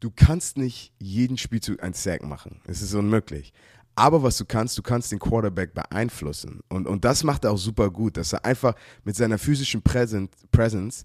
Du 0.00 0.10
kannst 0.10 0.56
nicht 0.56 0.92
jeden 0.98 1.36
Spielzug 1.36 1.82
ein 1.82 1.92
Sack 1.92 2.24
machen. 2.24 2.62
Es 2.66 2.80
ist 2.80 2.94
unmöglich. 2.94 3.52
Aber 3.94 4.22
was 4.22 4.38
du 4.38 4.44
kannst, 4.44 4.78
du 4.78 4.82
kannst 4.82 5.12
den 5.12 5.18
Quarterback 5.18 5.74
beeinflussen. 5.74 6.60
Und, 6.68 6.86
und 6.86 7.04
das 7.04 7.24
macht 7.24 7.44
er 7.44 7.52
auch 7.52 7.58
super 7.58 7.90
gut, 7.90 8.16
dass 8.16 8.32
er 8.32 8.44
einfach 8.44 8.74
mit 9.04 9.16
seiner 9.16 9.38
physischen 9.38 9.82
Präsenz, 9.82 10.30
Präsenz, 10.50 11.04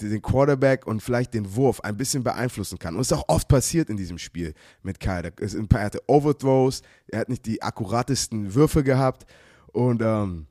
den 0.00 0.22
Quarterback 0.22 0.86
und 0.86 1.02
vielleicht 1.02 1.34
den 1.34 1.56
Wurf 1.56 1.80
ein 1.80 1.96
bisschen 1.96 2.22
beeinflussen 2.22 2.78
kann. 2.78 2.94
Und 2.94 3.00
es 3.00 3.10
ist 3.10 3.16
auch 3.16 3.28
oft 3.28 3.48
passiert 3.48 3.88
in 3.88 3.96
diesem 3.96 4.18
Spiel 4.18 4.54
mit 4.82 5.00
Kyle. 5.00 5.32
Er 5.40 5.80
hatte 5.80 6.02
Overthrows, 6.06 6.82
er 7.08 7.20
hat 7.20 7.28
nicht 7.28 7.46
die 7.46 7.62
akkuratesten 7.62 8.54
Würfe 8.54 8.84
gehabt. 8.84 9.26
Und 9.72 10.02
ähm, 10.02 10.46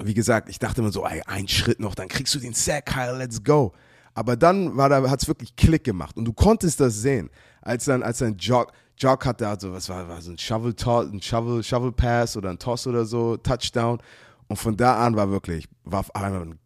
wie 0.00 0.14
gesagt, 0.14 0.48
ich 0.48 0.58
dachte 0.58 0.80
immer 0.80 0.92
so, 0.92 1.04
ey, 1.06 1.22
ein 1.26 1.48
Schritt 1.48 1.80
noch, 1.80 1.94
dann 1.94 2.08
kriegst 2.08 2.34
du 2.34 2.38
den 2.38 2.54
Sack, 2.54 2.86
Kyle, 2.86 3.16
let's 3.16 3.42
go. 3.42 3.72
Aber 4.14 4.36
dann 4.36 4.76
da, 4.76 5.08
hat 5.08 5.22
es 5.22 5.28
wirklich 5.28 5.54
Klick 5.56 5.84
gemacht 5.84 6.16
und 6.16 6.24
du 6.24 6.32
konntest 6.32 6.80
das 6.80 7.00
sehen, 7.00 7.30
als 7.62 7.84
dann, 7.84 8.02
als 8.02 8.18
dann 8.18 8.36
Jog, 8.36 8.72
Jog 8.98 9.24
hatte, 9.24 9.48
also 9.48 9.72
was 9.72 9.88
war, 9.88 10.08
war 10.08 10.20
so 10.20 10.32
ein 10.32 10.38
Shovel, 10.38 10.74
ein 10.74 11.22
Shovel, 11.22 11.62
Shovel 11.62 11.92
Pass 11.92 12.36
oder 12.36 12.50
ein 12.50 12.58
Toss 12.58 12.86
oder 12.86 13.04
so, 13.04 13.36
Touchdown. 13.36 14.00
Und 14.48 14.56
von 14.56 14.76
da 14.76 15.04
an 15.04 15.14
war 15.16 15.30
wirklich, 15.30 15.68
war 15.84 16.04
einmal 16.14 16.56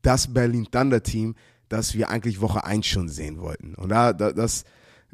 das 0.00 0.32
Berlin 0.32 0.66
Thunder 0.70 1.02
Team, 1.02 1.34
das 1.68 1.94
wir 1.94 2.08
eigentlich 2.08 2.40
Woche 2.40 2.64
1 2.64 2.86
schon 2.86 3.08
sehen 3.08 3.40
wollten. 3.40 3.74
Und 3.74 3.90
da, 3.90 4.12
da 4.12 4.32
das 4.32 4.64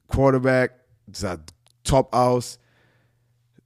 Quarterback 0.08 0.72
sah 1.12 1.38
top 1.84 2.14
aus, 2.14 2.58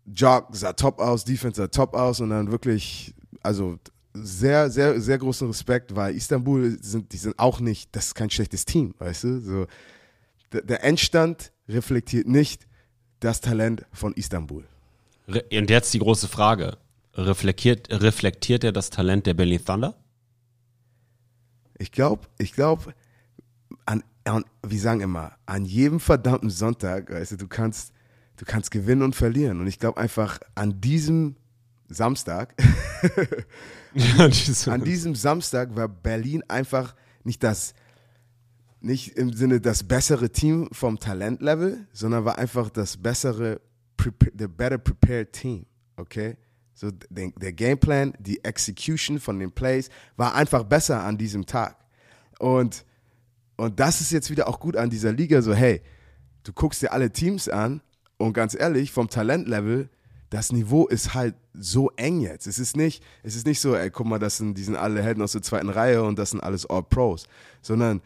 Jog 0.06 0.48
sah 0.52 0.72
top 0.72 1.00
aus, 1.00 1.24
Defense 1.24 1.60
sah 1.60 1.68
top 1.68 1.94
aus 1.94 2.20
und 2.20 2.30
dann 2.30 2.50
wirklich, 2.50 3.14
also 3.42 3.78
sehr, 4.14 4.70
sehr, 4.70 5.00
sehr 5.00 5.18
großen 5.18 5.48
Respekt, 5.48 5.94
weil 5.96 6.14
Istanbul 6.14 6.78
sind, 6.82 7.12
die 7.12 7.16
sind 7.16 7.38
auch 7.38 7.60
nicht, 7.60 7.94
das 7.94 8.08
ist 8.08 8.14
kein 8.14 8.30
schlechtes 8.30 8.64
Team, 8.64 8.94
weißt 8.98 9.24
du? 9.24 9.40
So, 9.40 9.66
der 10.52 10.84
Endstand 10.84 11.52
reflektiert 11.68 12.26
nicht 12.26 12.66
das 13.24 13.40
Talent 13.40 13.86
von 13.92 14.12
Istanbul. 14.14 14.64
Und 15.26 15.70
jetzt 15.70 15.94
die 15.94 15.98
große 15.98 16.28
Frage. 16.28 16.76
Reflektiert, 17.14 17.88
reflektiert 17.90 18.64
er 18.64 18.72
das 18.72 18.90
Talent 18.90 19.26
der 19.26 19.34
Berlin 19.34 19.64
Thunder? 19.64 19.94
Ich 21.78 21.92
glaube, 21.92 22.26
ich 22.38 22.52
glaube, 22.52 22.94
an, 23.86 24.02
an, 24.24 24.44
wir 24.66 24.80
sagen 24.80 25.00
immer, 25.00 25.32
an 25.46 25.64
jedem 25.64 26.00
verdammten 26.00 26.50
Sonntag, 26.50 27.10
weißt 27.10 27.32
du, 27.32 27.36
du 27.36 27.48
kannst, 27.48 27.92
du 28.36 28.44
kannst 28.44 28.70
gewinnen 28.70 29.02
und 29.02 29.14
verlieren. 29.14 29.60
Und 29.60 29.66
ich 29.66 29.78
glaube 29.78 30.00
einfach, 30.00 30.40
an 30.54 30.80
diesem 30.80 31.36
Samstag, 31.88 32.54
an 34.66 34.84
diesem 34.84 35.14
Samstag 35.14 35.76
war 35.76 35.88
Berlin 35.88 36.42
einfach 36.48 36.94
nicht 37.24 37.42
das, 37.42 37.74
nicht 38.84 39.16
im 39.16 39.32
Sinne 39.32 39.60
das 39.60 39.84
bessere 39.84 40.30
Team 40.30 40.68
vom 40.72 40.98
Talentlevel, 40.98 41.86
sondern 41.92 42.24
war 42.24 42.38
einfach 42.38 42.70
das 42.70 42.96
bessere, 42.96 43.60
the 44.38 44.46
better 44.48 44.78
prepared 44.78 45.32
team, 45.32 45.66
okay? 45.96 46.36
So 46.74 46.90
der, 47.10 47.30
der 47.36 47.52
Gameplan, 47.52 48.14
die 48.18 48.44
Execution 48.44 49.20
von 49.20 49.38
den 49.38 49.52
Plays 49.52 49.88
war 50.16 50.34
einfach 50.34 50.64
besser 50.64 51.02
an 51.04 51.18
diesem 51.18 51.46
Tag. 51.46 51.76
Und, 52.38 52.84
und 53.56 53.78
das 53.78 54.00
ist 54.00 54.10
jetzt 54.10 54.30
wieder 54.30 54.48
auch 54.48 54.58
gut 54.58 54.76
an 54.76 54.90
dieser 54.90 55.12
Liga, 55.12 55.42
so 55.42 55.54
hey, 55.54 55.82
du 56.42 56.52
guckst 56.52 56.82
dir 56.82 56.92
alle 56.92 57.12
Teams 57.12 57.48
an 57.48 57.82
und 58.16 58.32
ganz 58.32 58.54
ehrlich, 58.54 58.90
vom 58.90 59.08
Talentlevel, 59.08 59.88
das 60.30 60.50
Niveau 60.50 60.86
ist 60.86 61.12
halt 61.12 61.34
so 61.52 61.90
eng 61.96 62.20
jetzt. 62.20 62.46
Es 62.46 62.58
ist 62.58 62.76
nicht, 62.76 63.04
es 63.22 63.36
ist 63.36 63.46
nicht 63.46 63.60
so, 63.60 63.76
ey, 63.76 63.90
guck 63.90 64.06
mal, 64.06 64.18
das 64.18 64.38
sind, 64.38 64.56
die 64.56 64.64
sind 64.64 64.76
alle 64.76 65.02
Helden 65.02 65.22
aus 65.22 65.32
der 65.32 65.42
zweiten 65.42 65.68
Reihe 65.68 66.02
und 66.02 66.18
das 66.18 66.30
sind 66.30 66.40
alles 66.40 66.64
All-Pros, 66.64 67.26
sondern 67.60 68.00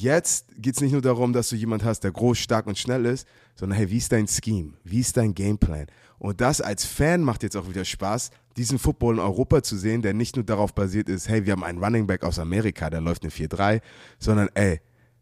jetzt 0.00 0.46
geht 0.56 0.74
es 0.74 0.80
nicht 0.80 0.92
nur 0.92 1.02
darum, 1.02 1.32
dass 1.32 1.48
du 1.48 1.56
jemand 1.56 1.84
hast, 1.84 2.00
der 2.00 2.12
groß, 2.12 2.38
stark 2.38 2.66
und 2.66 2.78
schnell 2.78 3.06
ist, 3.06 3.26
sondern 3.54 3.78
hey, 3.78 3.90
wie 3.90 3.98
ist 3.98 4.12
dein 4.12 4.28
Scheme? 4.28 4.74
Wie 4.84 5.00
ist 5.00 5.16
dein 5.16 5.34
Gameplan? 5.34 5.86
Und 6.18 6.40
das 6.40 6.60
als 6.60 6.84
Fan 6.84 7.22
macht 7.22 7.42
jetzt 7.42 7.56
auch 7.56 7.68
wieder 7.68 7.84
Spaß, 7.84 8.30
diesen 8.56 8.78
Football 8.78 9.14
in 9.14 9.20
Europa 9.20 9.62
zu 9.62 9.76
sehen, 9.76 10.02
der 10.02 10.14
nicht 10.14 10.36
nur 10.36 10.44
darauf 10.44 10.74
basiert 10.74 11.08
ist, 11.08 11.28
hey, 11.28 11.44
wir 11.44 11.52
haben 11.52 11.64
einen 11.64 11.82
Running 11.82 12.06
Back 12.06 12.24
aus 12.24 12.38
Amerika, 12.38 12.88
der 12.90 13.00
läuft 13.00 13.22
eine 13.22 13.30
4-3, 13.30 13.80
sondern 14.18 14.48
ey, 14.54 14.80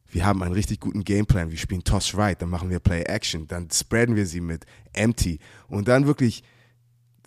wir 0.09 0.25
haben 0.25 0.43
einen 0.43 0.55
richtig 0.55 0.81
guten 0.81 1.03
Gameplan. 1.03 1.51
Wir 1.51 1.59
spielen 1.59 1.83
Toss 1.83 2.17
Right, 2.17 2.41
dann 2.41 2.51
machen 2.51 2.71
wir 2.71 2.79
Play 2.79 3.03
Action, 3.03 3.49
dann 3.49 3.69
spreaden 3.71 4.15
wir 4.15 4.27
sie 4.27 4.41
mit 4.41 4.65
Empty 4.93 5.41
und 5.69 5.89
dann 5.89 6.07
wirklich, 6.07 6.45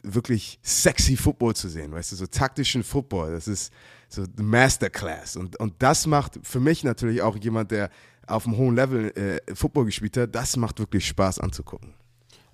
wirklich 0.04 0.60
sexy 0.64 1.18
Football 1.18 1.56
zu 1.56 1.68
sehen, 1.68 1.92
weißt 1.92 2.14
du, 2.14 2.16
so 2.16 2.28
taktischen 2.28 2.84
Football. 2.84 3.32
Das 3.32 3.48
ist 3.48 3.74
so 4.10 4.24
Masterclass 4.38 5.36
und, 5.36 5.60
und 5.60 5.74
das 5.80 6.08
macht 6.08 6.40
für 6.44 6.60
mich 6.60 6.84
natürlich 6.84 7.22
auch 7.22 7.38
jemand, 7.38 7.72
der 7.72 7.90
auf 8.28 8.46
einem 8.46 8.58
hohen 8.58 8.76
Level 8.76 9.12
äh, 9.18 9.56
Football 9.56 9.86
gespielt 9.86 10.18
hat, 10.18 10.36
das 10.36 10.58
macht 10.58 10.80
wirklich 10.80 11.08
Spaß 11.08 11.40
anzugucken. 11.40 11.94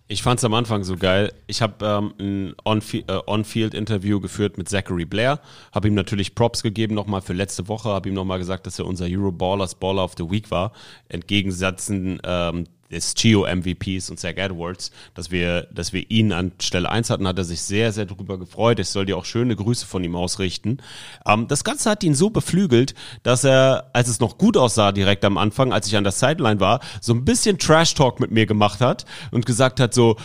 Ich 0.07 0.21
fand 0.21 0.37
es 0.37 0.43
am 0.43 0.53
Anfang 0.53 0.83
so 0.83 0.97
geil. 0.97 1.33
Ich 1.47 1.61
habe 1.61 1.85
ähm, 2.19 2.55
ein 2.65 2.81
äh, 3.07 3.19
On-Field-Interview 3.25 4.19
geführt 4.19 4.57
mit 4.57 4.67
Zachary 4.67 5.05
Blair, 5.05 5.39
habe 5.71 5.87
ihm 5.87 5.93
natürlich 5.93 6.35
Props 6.35 6.61
gegeben 6.61 6.93
nochmal 6.93 7.21
für 7.21 7.33
letzte 7.33 7.67
Woche, 7.67 7.89
habe 7.89 8.09
ihm 8.09 8.15
nochmal 8.15 8.37
gesagt, 8.37 8.67
dass 8.67 8.79
er 8.79 8.85
unser 8.85 9.05
Euroballers 9.05 9.75
Baller 9.75 10.03
of 10.03 10.13
the 10.17 10.29
Week 10.29 10.51
war, 10.51 10.73
entgegensetzen 11.07 12.19
ähm, 12.25 12.65
des 12.93 13.15
Chio-MVPs 13.15 14.09
und 14.09 14.19
Zach 14.19 14.35
Edwards, 14.35 14.91
dass 15.13 15.31
wir, 15.31 15.67
dass 15.73 15.93
wir 15.93 16.09
ihn 16.09 16.31
an 16.31 16.51
Stelle 16.61 16.89
1 16.89 17.09
hatten, 17.09 17.27
hat 17.27 17.37
er 17.37 17.43
sich 17.43 17.61
sehr, 17.61 17.91
sehr 17.91 18.05
darüber 18.05 18.37
gefreut. 18.37 18.79
Ich 18.79 18.89
soll 18.89 19.05
dir 19.05 19.17
auch 19.17 19.25
schöne 19.25 19.55
Grüße 19.55 19.85
von 19.85 20.03
ihm 20.03 20.15
ausrichten. 20.15 20.77
Ähm, 21.25 21.47
das 21.47 21.63
Ganze 21.63 21.89
hat 21.89 22.03
ihn 22.03 22.15
so 22.15 22.29
beflügelt, 22.29 22.93
dass 23.23 23.43
er, 23.43 23.89
als 23.93 24.07
es 24.07 24.19
noch 24.19 24.37
gut 24.37 24.57
aussah 24.57 24.91
direkt 24.91 25.25
am 25.25 25.37
Anfang, 25.37 25.73
als 25.73 25.87
ich 25.87 25.97
an 25.97 26.03
der 26.03 26.13
Sideline 26.13 26.59
war, 26.59 26.79
so 27.01 27.13
ein 27.13 27.25
bisschen 27.25 27.57
Trash-Talk 27.57 28.19
mit 28.19 28.31
mir 28.31 28.45
gemacht 28.45 28.81
hat 28.81 29.05
und 29.31 29.45
gesagt 29.45 29.79
hat 29.79 29.93
so, 29.93 30.17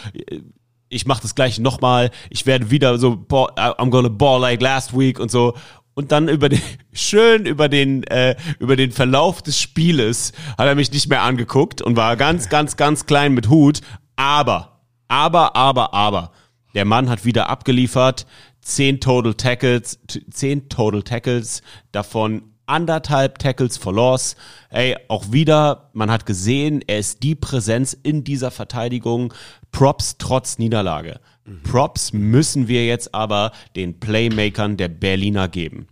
ich 0.91 1.07
mache 1.07 1.23
das 1.23 1.35
gleiche 1.35 1.63
nochmal, 1.63 2.11
ich 2.31 2.47
werde 2.47 2.71
wieder 2.71 2.99
so, 2.99 3.13
I'm 3.29 3.91
gonna 3.91 4.09
ball 4.09 4.41
like 4.41 4.61
last 4.61 4.97
week 4.97 5.21
und 5.21 5.31
so. 5.31 5.55
Und 5.99 6.13
dann 6.13 6.29
über 6.29 6.49
den, 6.49 6.63
schön 6.93 7.45
über 7.45 7.69
den, 7.69 8.05
äh, 8.05 8.37
über 8.61 8.77
den 8.77 8.93
Verlauf 8.93 9.43
des 9.43 9.61
Spieles 9.61 10.33
hat 10.57 10.69
er 10.69 10.77
mich 10.77 10.93
nicht 10.93 11.09
mehr 11.09 11.23
angeguckt 11.23 11.83
und 11.83 11.97
war 11.97 12.17
ganz, 12.17 12.49
ganz, 12.49 12.77
ganz 12.77 13.07
klein 13.07 13.35
mit 13.35 13.49
Hut. 13.49 13.81
Aber, 14.15 14.81
aber, 15.09 15.57
aber, 15.57 15.95
aber, 15.95 16.31
der 16.73 16.85
Mann 16.85 17.11
hat 17.11 17.25
wieder 17.25 17.49
abgeliefert. 17.49 18.29
Zehn 18.61 19.01
Total 19.01 19.35
Tackles, 19.35 19.99
zehn 20.31 20.69
Total 20.69 21.03
Tackles, 21.03 21.63
davon 21.91 22.45
anderthalb 22.67 23.41
Tackles 23.41 23.77
for 23.77 23.93
Loss. 23.93 24.37
Ey, 24.71 24.97
auch 25.09 25.33
wieder, 25.33 25.91
man 25.95 26.13
hat 26.13 26.27
gesehen, 26.27 26.81
er 26.87 27.01
ist 27.01 27.25
die 27.25 27.35
Präsenz 27.35 27.93
in 27.93 28.23
dieser 28.23 28.53
Verteidigung. 28.53 29.35
Props 29.73 30.15
trotz 30.19 30.59
Niederlage. 30.59 31.19
Props 31.63 32.13
müssen 32.13 32.69
wir 32.69 32.87
jetzt 32.87 33.15
aber 33.15 33.53
den 33.77 34.01
Playmakern 34.01 34.77
der 34.77 34.89
Berliner 34.89 35.49
geben. 35.49 35.87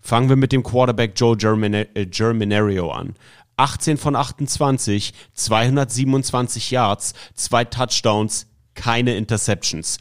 Fangen 0.00 0.28
wir 0.28 0.36
mit 0.36 0.52
dem 0.52 0.62
Quarterback 0.62 1.12
Joe 1.16 1.36
Germina- 1.36 1.86
äh, 1.94 2.06
Germinario 2.06 2.90
an. 2.90 3.14
18 3.56 3.98
von 3.98 4.16
28, 4.16 5.12
227 5.34 6.70
Yards, 6.70 7.12
zwei 7.34 7.64
Touchdowns, 7.64 8.46
keine 8.74 9.16
Interceptions. 9.16 9.98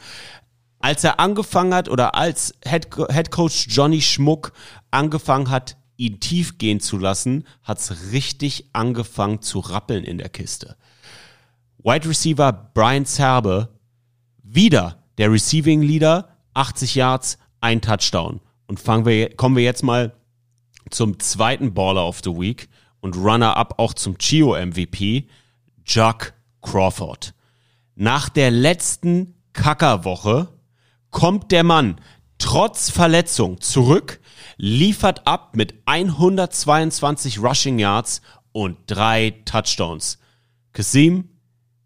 Als 0.79 1.03
er 1.03 1.19
angefangen 1.19 1.73
hat 1.73 1.89
oder 1.89 2.15
als 2.15 2.53
Head, 2.65 2.87
Head 3.11 3.31
Coach 3.31 3.67
Johnny 3.69 4.01
Schmuck 4.01 4.53
angefangen 4.91 5.49
hat, 5.49 5.75
ihn 5.97 6.21
tief 6.21 6.57
gehen 6.57 6.79
zu 6.79 6.97
lassen, 6.97 7.45
hat's 7.63 8.13
richtig 8.13 8.69
angefangen 8.71 9.41
zu 9.41 9.59
rappeln 9.59 10.05
in 10.05 10.17
der 10.17 10.29
Kiste. 10.29 10.77
Wide 11.83 12.07
Receiver 12.07 12.53
Brian 12.73 13.05
Zerbe, 13.05 13.67
wieder 14.53 15.03
der 15.17 15.31
Receiving 15.31 15.81
Leader, 15.81 16.29
80 16.53 16.95
Yards, 16.95 17.37
ein 17.61 17.81
Touchdown. 17.81 18.41
Und 18.67 18.79
fangen 18.79 19.05
wir, 19.05 19.35
kommen 19.35 19.55
wir 19.55 19.63
jetzt 19.63 19.83
mal 19.83 20.13
zum 20.89 21.19
zweiten 21.19 21.73
Baller 21.73 22.07
of 22.07 22.21
the 22.23 22.31
Week 22.31 22.69
und 22.99 23.15
Runner-up 23.15 23.75
auch 23.77 23.93
zum 23.93 24.17
Chio 24.17 24.55
MVP, 24.55 25.27
Chuck 25.83 26.33
Crawford. 26.61 27.33
Nach 27.95 28.29
der 28.29 28.51
letzten 28.51 29.35
Kackerwoche 29.53 30.47
kommt 31.09 31.51
der 31.51 31.63
Mann 31.63 31.99
trotz 32.37 32.89
Verletzung 32.89 33.61
zurück, 33.61 34.19
liefert 34.57 35.27
ab 35.27 35.55
mit 35.55 35.75
122 35.85 37.39
Rushing 37.39 37.79
Yards 37.79 38.21
und 38.51 38.77
drei 38.87 39.41
Touchdowns. 39.45 40.17
Kasim, 40.71 41.29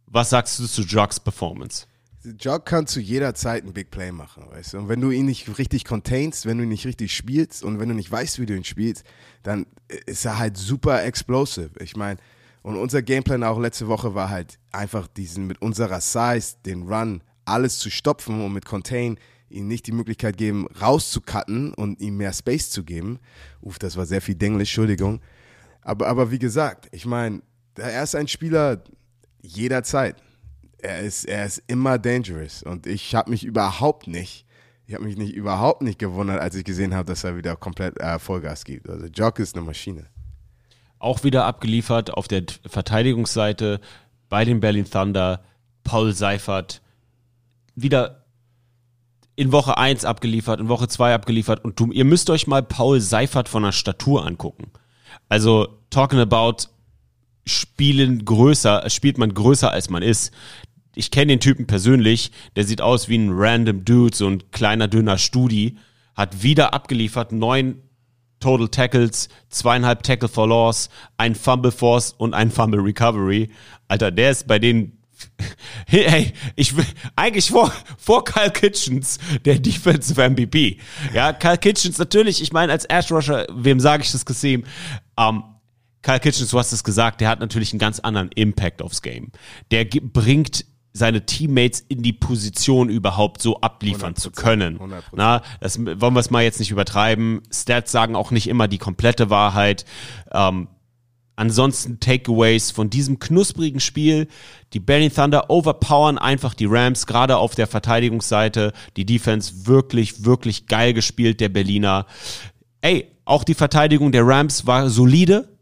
was 0.06 0.30
sagst 0.30 0.60
du 0.60 0.68
zu 0.68 0.84
Jucks 0.84 1.20
Performance? 1.20 1.88
Jog 2.40 2.66
kann 2.66 2.88
zu 2.88 3.00
jeder 3.00 3.36
Zeit 3.36 3.66
ein 3.66 3.74
Big 3.74 3.92
Play 3.92 4.12
machen, 4.12 4.46
weißt 4.50 4.74
du. 4.74 4.78
Und 4.80 4.90
wenn 4.90 5.02
du 5.02 5.12
ihn 5.12 5.26
nicht 5.26 5.58
richtig 5.58 5.84
containst, 5.84 6.46
wenn 6.46 6.58
du 6.58 6.64
ihn 6.64 6.70
nicht 6.70 6.86
richtig 6.86 7.16
spielst 7.16 7.64
und 7.64 7.80
wenn 7.80 7.90
du 7.90 7.96
nicht 7.96 8.12
weißt, 8.12 8.40
wie 8.40 8.46
du 8.46 8.56
ihn 8.56 8.64
spielst, 8.64 9.04
dann 9.44 9.66
ist 10.06 10.26
er 10.26 10.40
halt 10.40 10.58
super 10.58 11.04
explosive. 11.04 11.72
Ich 11.80 11.96
meine, 11.96 12.20
und 12.62 12.78
unser 12.78 13.02
Gameplan 13.02 13.44
auch 13.44 13.60
letzte 13.60 13.88
Woche 13.88 14.16
war 14.16 14.30
halt 14.30 14.58
einfach 14.72 15.08
diesen 15.08 15.48
mit 15.48 15.62
unserer 15.62 16.00
Size, 16.00 16.56
den 16.66 16.84
Run, 16.84 17.22
alles 17.46 17.78
zu 17.80 17.90
stopfen 17.90 18.44
und 18.44 18.54
mit 18.54 18.66
Contain 18.66 19.18
ihm 19.50 19.68
nicht 19.68 19.86
die 19.86 19.92
Möglichkeit 19.92 20.38
geben, 20.38 20.68
rauszucutten 20.82 21.74
und 21.74 22.00
ihm 22.00 22.18
mehr 22.18 22.34
Space 22.34 22.70
zu 22.70 22.84
geben. 22.84 23.20
Uff, 23.62 23.80
das 23.80 23.98
war 23.98 24.06
sehr 24.06 24.22
viel 24.22 24.36
Denglisch, 24.36 24.70
Entschuldigung. 24.70 25.20
Aber, 25.82 26.08
aber 26.08 26.32
wie 26.32 26.40
gesagt, 26.40 26.88
ich 26.92 27.06
meine, 27.06 27.42
er 27.76 28.04
ist 28.04 28.16
ein 28.16 28.30
Spieler 28.30 28.82
jederzeit 29.42 30.16
er 30.84 31.00
ist, 31.00 31.26
er 31.26 31.46
ist 31.46 31.64
immer 31.68 31.98
dangerous. 31.98 32.64
Und 32.64 32.88
ich 32.88 33.16
habe 33.16 33.30
mich 33.30 33.44
überhaupt 33.44 34.08
nicht, 34.08 34.46
ich 34.86 34.94
habe 34.94 35.06
mich 35.06 35.18
nicht 35.18 35.34
überhaupt 35.34 35.82
nicht 35.82 36.00
gewundert, 36.00 36.42
als 36.42 36.56
ich 36.56 36.64
gesehen 36.64 36.94
habe, 36.94 37.06
dass 37.06 37.24
er 37.24 37.38
wieder 37.38 37.56
komplett 37.56 38.00
äh, 38.00 38.20
Vollgas 38.20 38.66
gibt. 38.66 38.90
Also 38.90 39.08
Jock 39.08 39.40
ist 39.40 39.56
eine 39.56 39.66
Maschine. 39.66 40.08
Auch 41.00 41.24
wieder 41.24 41.46
abgeliefert 41.46 42.14
auf 42.14 42.28
der 42.28 42.44
Verteidigungsseite 42.66 43.80
bei 44.30 44.46
den 44.46 44.60
Berlin 44.60 44.90
Thunder, 44.90 45.44
Paul 45.84 46.14
Seifert, 46.14 46.82
wieder 47.76 48.26
in 49.36 49.52
Woche 49.52 49.78
1 49.78 50.06
abgeliefert, 50.06 50.60
in 50.60 50.70
Woche 50.70 50.88
2 50.88 51.14
abgeliefert 51.14 51.64
und 51.64 51.80
du, 51.80 51.92
ihr 51.92 52.06
müsst 52.06 52.30
euch 52.30 52.48
mal 52.48 52.62
Paul 52.62 53.02
Seifert 53.02 53.50
von 53.50 53.64
der 53.64 53.72
Statur 53.72 54.26
angucken. 54.26 54.72
Also 55.28 55.68
talking 55.90 56.20
about 56.20 56.68
spielen 57.46 58.24
größer, 58.26 58.90
spielt 58.90 59.18
man 59.18 59.34
größer 59.34 59.72
als 59.72 59.90
man 59.90 60.04
ist. 60.04 60.32
Ich 60.96 61.12
kenne 61.12 61.28
den 61.28 61.40
Typen 61.40 61.66
persönlich, 61.68 62.32
der 62.56 62.66
sieht 62.66 62.82
aus 62.82 63.10
wie 63.10 63.18
ein 63.18 63.32
random 63.32 63.86
Dude, 63.86 64.16
so 64.16 64.28
ein 64.28 64.52
kleiner, 64.52 64.88
dünner 64.88 65.18
Studi, 65.18 65.78
hat 66.16 66.44
wieder 66.44 66.74
abgeliefert, 66.74 67.32
neun 67.32 67.82
Total 68.40 68.68
Tackles, 68.68 69.30
zweieinhalb 69.50 70.04
Tackle 70.04 70.28
for 70.28 70.48
Loss, 70.48 70.90
ein 71.18 71.34
Fumble 71.34 71.72
Force 71.72 72.12
und 72.12 72.34
ein 72.34 72.52
Fumble 72.52 72.82
Recovery. 72.82 73.50
Alter, 73.88 74.12
der 74.12 74.32
ist 74.32 74.48
bei 74.48 74.60
den 74.60 74.98
Hey, 75.88 76.34
ich 76.56 76.76
will 76.76 76.86
eigentlich 77.16 77.50
vor, 77.50 77.72
vor 77.98 78.26
Kyle 78.26 78.52
Kitchens 78.52 79.18
der 79.46 79.60
Defensive 79.60 80.30
MVP. 80.30 80.78
Ja, 81.14 81.34
Kyle 81.34 81.58
Kitchens 81.58 81.98
natürlich, 81.98 82.42
ich 82.42 82.52
meine, 82.52 82.72
als 82.72 82.86
Ash 82.86 83.12
Rusher, 83.12 83.48
wem 83.50 83.80
sage 83.80 84.04
ich 84.04 84.12
das 84.12 84.26
gesehen? 84.26 84.66
Ähm, 85.18 85.44
Kyle 86.02 86.20
Kitchens, 86.20 86.52
du 86.52 86.60
hast 86.60 86.74
es 86.74 86.84
gesagt, 86.84 87.22
der 87.22 87.30
hat 87.30 87.40
natürlich 87.40 87.72
einen 87.72 87.80
ganz 87.80 88.00
anderen 88.00 88.30
Impact 88.34 88.82
aufs 88.82 89.02
Game. 89.02 89.32
Der 89.72 89.86
bringt 89.86 90.66
seine 90.94 91.26
Teammates 91.26 91.84
in 91.88 92.04
die 92.04 92.14
Position 92.14 92.90
überhaupt 92.90 93.42
so 93.42 93.60
abliefern 93.62 94.16
zu 94.16 94.30
100%, 94.30 94.36
können. 94.36 94.80
100%. 94.80 95.02
Na, 95.14 95.42
das 95.60 95.80
wollen 95.80 96.14
wir 96.14 96.20
es 96.20 96.30
mal 96.30 96.44
jetzt 96.44 96.60
nicht 96.60 96.72
übertreiben. 96.72 97.42
Stats 97.52 97.92
sagen 97.92 98.16
auch 98.16 98.30
nicht 98.30 98.48
immer 98.48 98.68
die 98.68 98.78
komplette 98.78 99.32
Wahrheit. 99.32 99.86
Ähm, 100.32 100.68
ansonsten 101.36 102.00
Takeaways 102.00 102.70
von 102.70 102.92
diesem 102.92 103.18
knusprigen 103.18 103.80
Spiel. 103.80 104.28
Die 104.74 104.80
Berlin 104.80 105.12
Thunder 105.12 105.50
overpowern 105.50 106.20
einfach 106.20 106.54
die 106.54 106.68
Rams, 106.68 107.08
gerade 107.08 107.38
auf 107.38 107.56
der 107.56 107.66
Verteidigungsseite. 107.66 108.72
Die 108.96 109.06
Defense 109.06 109.66
wirklich, 109.66 110.26
wirklich 110.26 110.68
geil 110.68 110.94
gespielt, 110.94 111.40
der 111.40 111.50
Berliner. 111.50 112.06
Ey, 112.82 113.08
auch 113.26 113.44
die 113.44 113.56
Verteidigung 113.56 114.12
der 114.12 114.28
Rams 114.28 114.68
war 114.68 114.90
solide, 114.90 115.53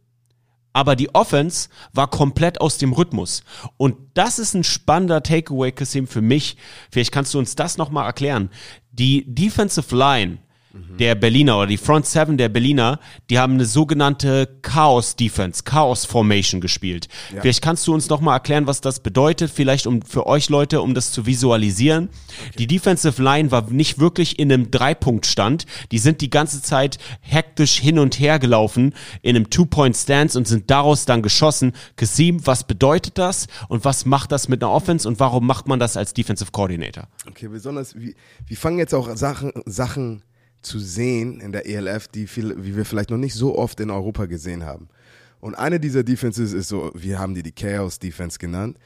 aber 0.73 0.95
die 0.95 1.13
Offense 1.13 1.69
war 1.93 2.09
komplett 2.09 2.61
aus 2.61 2.77
dem 2.77 2.93
Rhythmus. 2.93 3.43
Und 3.77 3.97
das 4.13 4.39
ist 4.39 4.53
ein 4.53 4.63
spannender 4.63 5.23
Takeaway, 5.23 5.71
Kasim, 5.71 6.07
für 6.07 6.21
mich. 6.21 6.57
Vielleicht 6.91 7.11
kannst 7.11 7.33
du 7.33 7.39
uns 7.39 7.55
das 7.55 7.77
nochmal 7.77 8.05
erklären. 8.05 8.49
Die 8.91 9.25
Defensive 9.33 9.95
Line 9.95 10.39
der 10.73 11.15
Berliner 11.15 11.57
oder 11.57 11.67
die 11.67 11.77
Front 11.77 12.05
Seven 12.05 12.37
der 12.37 12.49
Berliner, 12.49 12.99
die 13.29 13.39
haben 13.39 13.53
eine 13.53 13.65
sogenannte 13.65 14.47
Chaos 14.61 15.15
Defense, 15.15 15.63
Chaos 15.63 16.05
Formation 16.05 16.61
gespielt. 16.61 17.07
Vielleicht 17.29 17.61
kannst 17.61 17.87
du 17.87 17.93
uns 17.93 18.09
noch 18.09 18.21
mal 18.21 18.33
erklären, 18.35 18.67
was 18.67 18.81
das 18.81 18.99
bedeutet, 18.99 19.51
vielleicht 19.51 19.87
um 19.87 20.01
für 20.01 20.27
euch 20.27 20.49
Leute, 20.49 20.81
um 20.81 20.93
das 20.93 21.11
zu 21.11 21.25
visualisieren. 21.25 22.09
Die 22.57 22.67
Defensive 22.67 23.21
Line 23.21 23.51
war 23.51 23.69
nicht 23.69 23.99
wirklich 23.99 24.39
in 24.39 24.51
einem 24.51 24.71
Dreipunktstand. 24.71 25.65
Die 25.91 25.97
sind 25.97 26.21
die 26.21 26.29
ganze 26.29 26.61
Zeit 26.61 26.97
hektisch 27.21 27.79
hin 27.79 27.99
und 27.99 28.19
her 28.19 28.39
gelaufen 28.39 28.93
in 29.21 29.35
einem 29.35 29.49
Two-Point-Stance 29.49 30.37
und 30.37 30.47
sind 30.47 30.69
daraus 30.69 31.05
dann 31.05 31.21
geschossen. 31.21 31.73
Kasim, 31.95 32.45
was 32.45 32.63
bedeutet 32.63 33.17
das 33.17 33.47
und 33.67 33.85
was 33.85 34.05
macht 34.05 34.31
das 34.31 34.47
mit 34.47 34.63
einer 34.63 34.71
Offense 34.71 35.07
und 35.07 35.19
warum 35.19 35.45
macht 35.45 35.67
man 35.67 35.79
das 35.79 35.97
als 35.97 36.13
Defensive 36.13 36.51
Coordinator? 36.51 37.07
Okay, 37.27 37.47
besonders, 37.47 37.95
wir, 37.95 38.13
wir 38.45 38.57
fangen 38.57 38.77
jetzt 38.77 38.93
auch 38.93 39.15
Sachen, 39.15 39.51
Sachen 39.65 40.23
zu 40.61 40.79
sehen 40.79 41.39
in 41.41 41.51
der 41.51 41.65
ELF, 41.65 42.07
die 42.07 42.27
viel, 42.27 42.55
wie 42.63 42.75
wir 42.75 42.85
vielleicht 42.85 43.09
noch 43.09 43.17
nicht 43.17 43.33
so 43.33 43.57
oft 43.57 43.79
in 43.79 43.89
Europa 43.89 44.25
gesehen 44.25 44.63
haben. 44.65 44.89
Und 45.39 45.55
eine 45.55 45.79
dieser 45.79 46.03
Defenses 46.03 46.53
ist 46.53 46.67
so, 46.69 46.91
wir 46.93 47.17
haben 47.19 47.33
die 47.33 47.43
die 47.43 47.51
Chaos 47.51 47.97
Defense 47.97 48.37
genannt. 48.37 48.77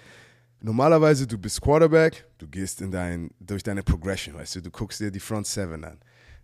Normalerweise, 0.62 1.28
du 1.28 1.38
bist 1.38 1.62
Quarterback, 1.62 2.26
du 2.38 2.48
gehst 2.48 2.82
in 2.82 2.92
dein, 2.92 3.30
durch 3.40 3.62
deine 3.62 3.84
Progression, 3.84 4.36
weißt 4.36 4.56
du, 4.56 4.62
du 4.62 4.72
guckst 4.72 5.00
dir 5.00 5.12
die 5.12 5.20
Front 5.20 5.48
Seven 5.48 5.84
an. 5.84 5.98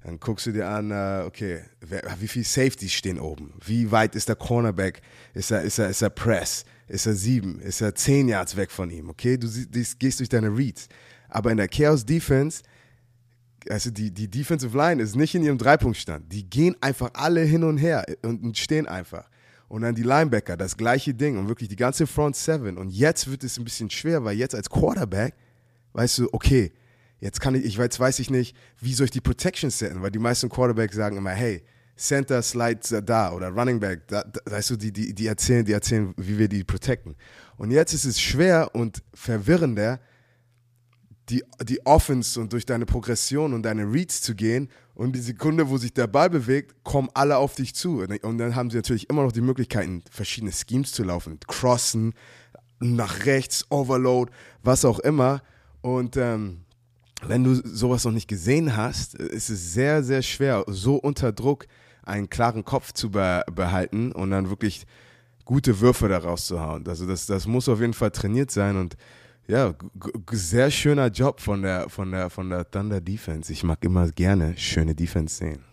Dann 0.04 0.20
guckst 0.20 0.48
du 0.48 0.52
dir 0.52 0.68
an, 0.68 0.92
äh, 0.92 1.24
okay, 1.26 1.62
wer, 1.80 2.04
wie 2.20 2.28
viele 2.28 2.44
Safeties 2.46 2.92
stehen 2.92 3.20
oben? 3.20 3.54
Wie 3.66 3.90
weit 3.92 4.16
ist 4.16 4.28
der 4.30 4.36
Cornerback? 4.36 5.02
Ist 5.34 5.52
er, 5.52 5.62
ist 5.62 5.78
er, 5.78 5.90
ist 5.90 6.02
er 6.02 6.10
Press? 6.10 6.66
Ist 6.88 7.06
er 7.06 7.14
sieben? 7.14 7.60
Ist 7.62 7.82
er 7.82 7.94
zehn 7.96 8.28
Yards 8.28 8.58
weg 8.58 8.72
von 8.72 8.90
ihm? 8.90 9.10
Okay, 9.10 9.38
du 9.38 9.48
dies- 9.48 9.98
gehst 9.98 10.20
durch 10.20 10.30
deine 10.30 10.50
Reads. 10.56 10.90
Aber 11.30 11.52
in 11.52 11.58
der 11.58 11.68
Chaos 11.68 12.06
Defense, 12.06 12.64
also 13.70 13.92
die, 13.92 14.12
die 14.12 14.28
Defensive 14.28 14.76
Line 14.76 15.02
ist 15.02 15.16
nicht 15.16 15.36
in 15.36 15.44
ihrem 15.44 15.58
Dreipunktstand. 15.58 16.32
Die 16.32 16.50
gehen 16.50 16.76
einfach 16.82 17.12
alle 17.14 17.42
hin 17.42 17.64
und 17.64 17.78
her 17.78 18.06
und, 18.24 18.58
stehen 18.58 18.88
einfach. 18.88 19.30
Und 19.68 19.84
dann 19.84 19.96
die 19.96 20.04
Linebacker, 20.04 20.58
das 20.58 20.76
gleiche 20.76 21.14
Ding 21.14 21.38
und 21.38 21.48
wirklich 21.48 21.70
die 21.70 21.76
ganze 21.76 22.08
Front 22.08 22.36
Seven. 22.36 22.78
Und 22.78 22.90
jetzt 22.90 23.30
wird 23.30 23.44
es 23.44 23.58
ein 23.58 23.64
bisschen 23.64 23.90
schwer, 23.90 24.24
weil 24.24 24.38
jetzt 24.38 24.56
als 24.56 24.70
Quarterback, 24.70 25.34
weißt 25.94 26.20
du, 26.20 26.30
okay, 26.34 26.72
jetzt 27.20 27.40
kann 27.40 27.56
ich, 27.56 27.64
ich 27.64 27.78
weiß, 27.78 28.00
weiß 28.00 28.20
ich 28.20 28.30
nicht, 28.30 28.56
wie 28.80 28.94
soll 28.94 29.06
ich 29.06 29.12
die 29.12 29.22
Protection 29.22 29.70
setzen, 29.70 30.02
weil 30.02 30.12
die 30.12 30.20
meisten 30.20 30.50
Quarterbacks 30.50 30.96
sagen 30.96 31.18
immer, 31.18 31.32
hey, 31.32 31.64
Center 31.96 32.42
slides 32.42 32.94
da 33.06 33.32
oder 33.32 33.50
Running 33.50 33.80
Back, 33.80 34.08
da, 34.08 34.24
da, 34.24 34.40
weißt 34.52 34.72
du, 34.72 34.76
die, 34.76 34.92
die, 34.92 35.14
die 35.14 35.28
erzählen, 35.28 35.64
die 35.64 35.74
erzählen, 35.74 36.14
wie 36.18 36.38
wir 36.38 36.48
die 36.48 36.64
protecten. 36.64 37.16
Und 37.58 37.72
jetzt 37.72 37.94
ist 37.94 38.06
es 38.06 38.20
schwer 38.20 38.72
und 38.74 39.04
verwirrender, 39.14 40.00
die, 41.30 41.44
die 41.64 41.86
Offense 41.86 42.40
und 42.40 42.52
durch 42.54 42.66
deine 42.66 42.86
Progression 42.86 43.54
und 43.54 43.64
deine 43.64 43.84
Reads 43.84 44.22
zu 44.22 44.36
gehen 44.36 44.70
und 44.96 45.16
die 45.16 45.20
Sekunde, 45.20 45.70
wo 45.70 45.78
sich 45.78 45.94
der 45.94 46.08
Ball 46.08 46.30
bewegt, 46.30 46.84
kommen 46.84 47.10
alle 47.14 47.38
auf 47.38 47.56
dich 47.56 47.74
zu. 47.74 48.06
Und 48.22 48.38
dann 48.38 48.56
haben 48.56 48.70
sie 48.70 48.78
natürlich 48.78 49.10
immer 49.10 49.24
noch 49.24 49.32
die 49.32 49.42
Möglichkeiten, 49.42 50.04
verschiedene 50.10 50.52
Schemes 50.52 50.92
zu 50.92 51.04
laufen. 51.04 51.40
Crossen, 51.48 52.14
nach 52.80 53.26
rechts, 53.26 53.66
Overload, 53.70 54.32
was 54.64 54.86
auch 54.86 55.00
immer. 55.00 55.42
Und 55.82 56.18
ähm, 56.18 56.66
wenn 57.24 57.44
du 57.44 57.56
sowas 57.56 58.04
noch 58.04 58.12
nicht 58.12 58.28
gesehen 58.28 58.76
hast, 58.76 59.16
ist 59.16 59.50
es 59.50 59.74
sehr, 59.74 60.04
sehr 60.04 60.22
schwer, 60.22 60.64
so 60.68 60.96
unter 60.96 61.32
Druck 61.32 61.68
einen 62.04 62.30
klaren 62.30 62.66
Kopf 62.66 62.94
zu 62.94 63.12
be 63.12 63.44
behalten 63.54 64.12
und 64.12 64.32
dann 64.32 64.50
wirklich 64.50 64.86
gute 65.46 65.80
Würfe 65.80 66.08
daraus 66.08 66.46
zu 66.46 66.60
hauen. 66.60 66.88
Also 66.88 67.06
das, 67.06 67.26
das 67.26 67.46
muss 67.46 67.70
auf 67.70 67.80
jeden 67.80 67.94
Fall 67.94 68.12
trainiert 68.12 68.52
sein 68.52 68.78
und 68.78 68.96
ja, 69.48 69.74
sehr 70.32 70.72
schöner 70.72 71.08
Job 71.08 71.40
von 71.40 71.62
der, 71.62 71.90
von 71.90 72.12
der, 72.12 72.30
von 72.30 72.50
der 72.50 72.70
Thunder 72.70 73.02
Defense. 73.02 73.52
Ich 73.52 73.64
mag 73.64 73.84
immer 73.84 74.10
gerne 74.10 74.56
schöne 74.58 74.96
Defense 74.96 75.36
sehen. 75.36 75.71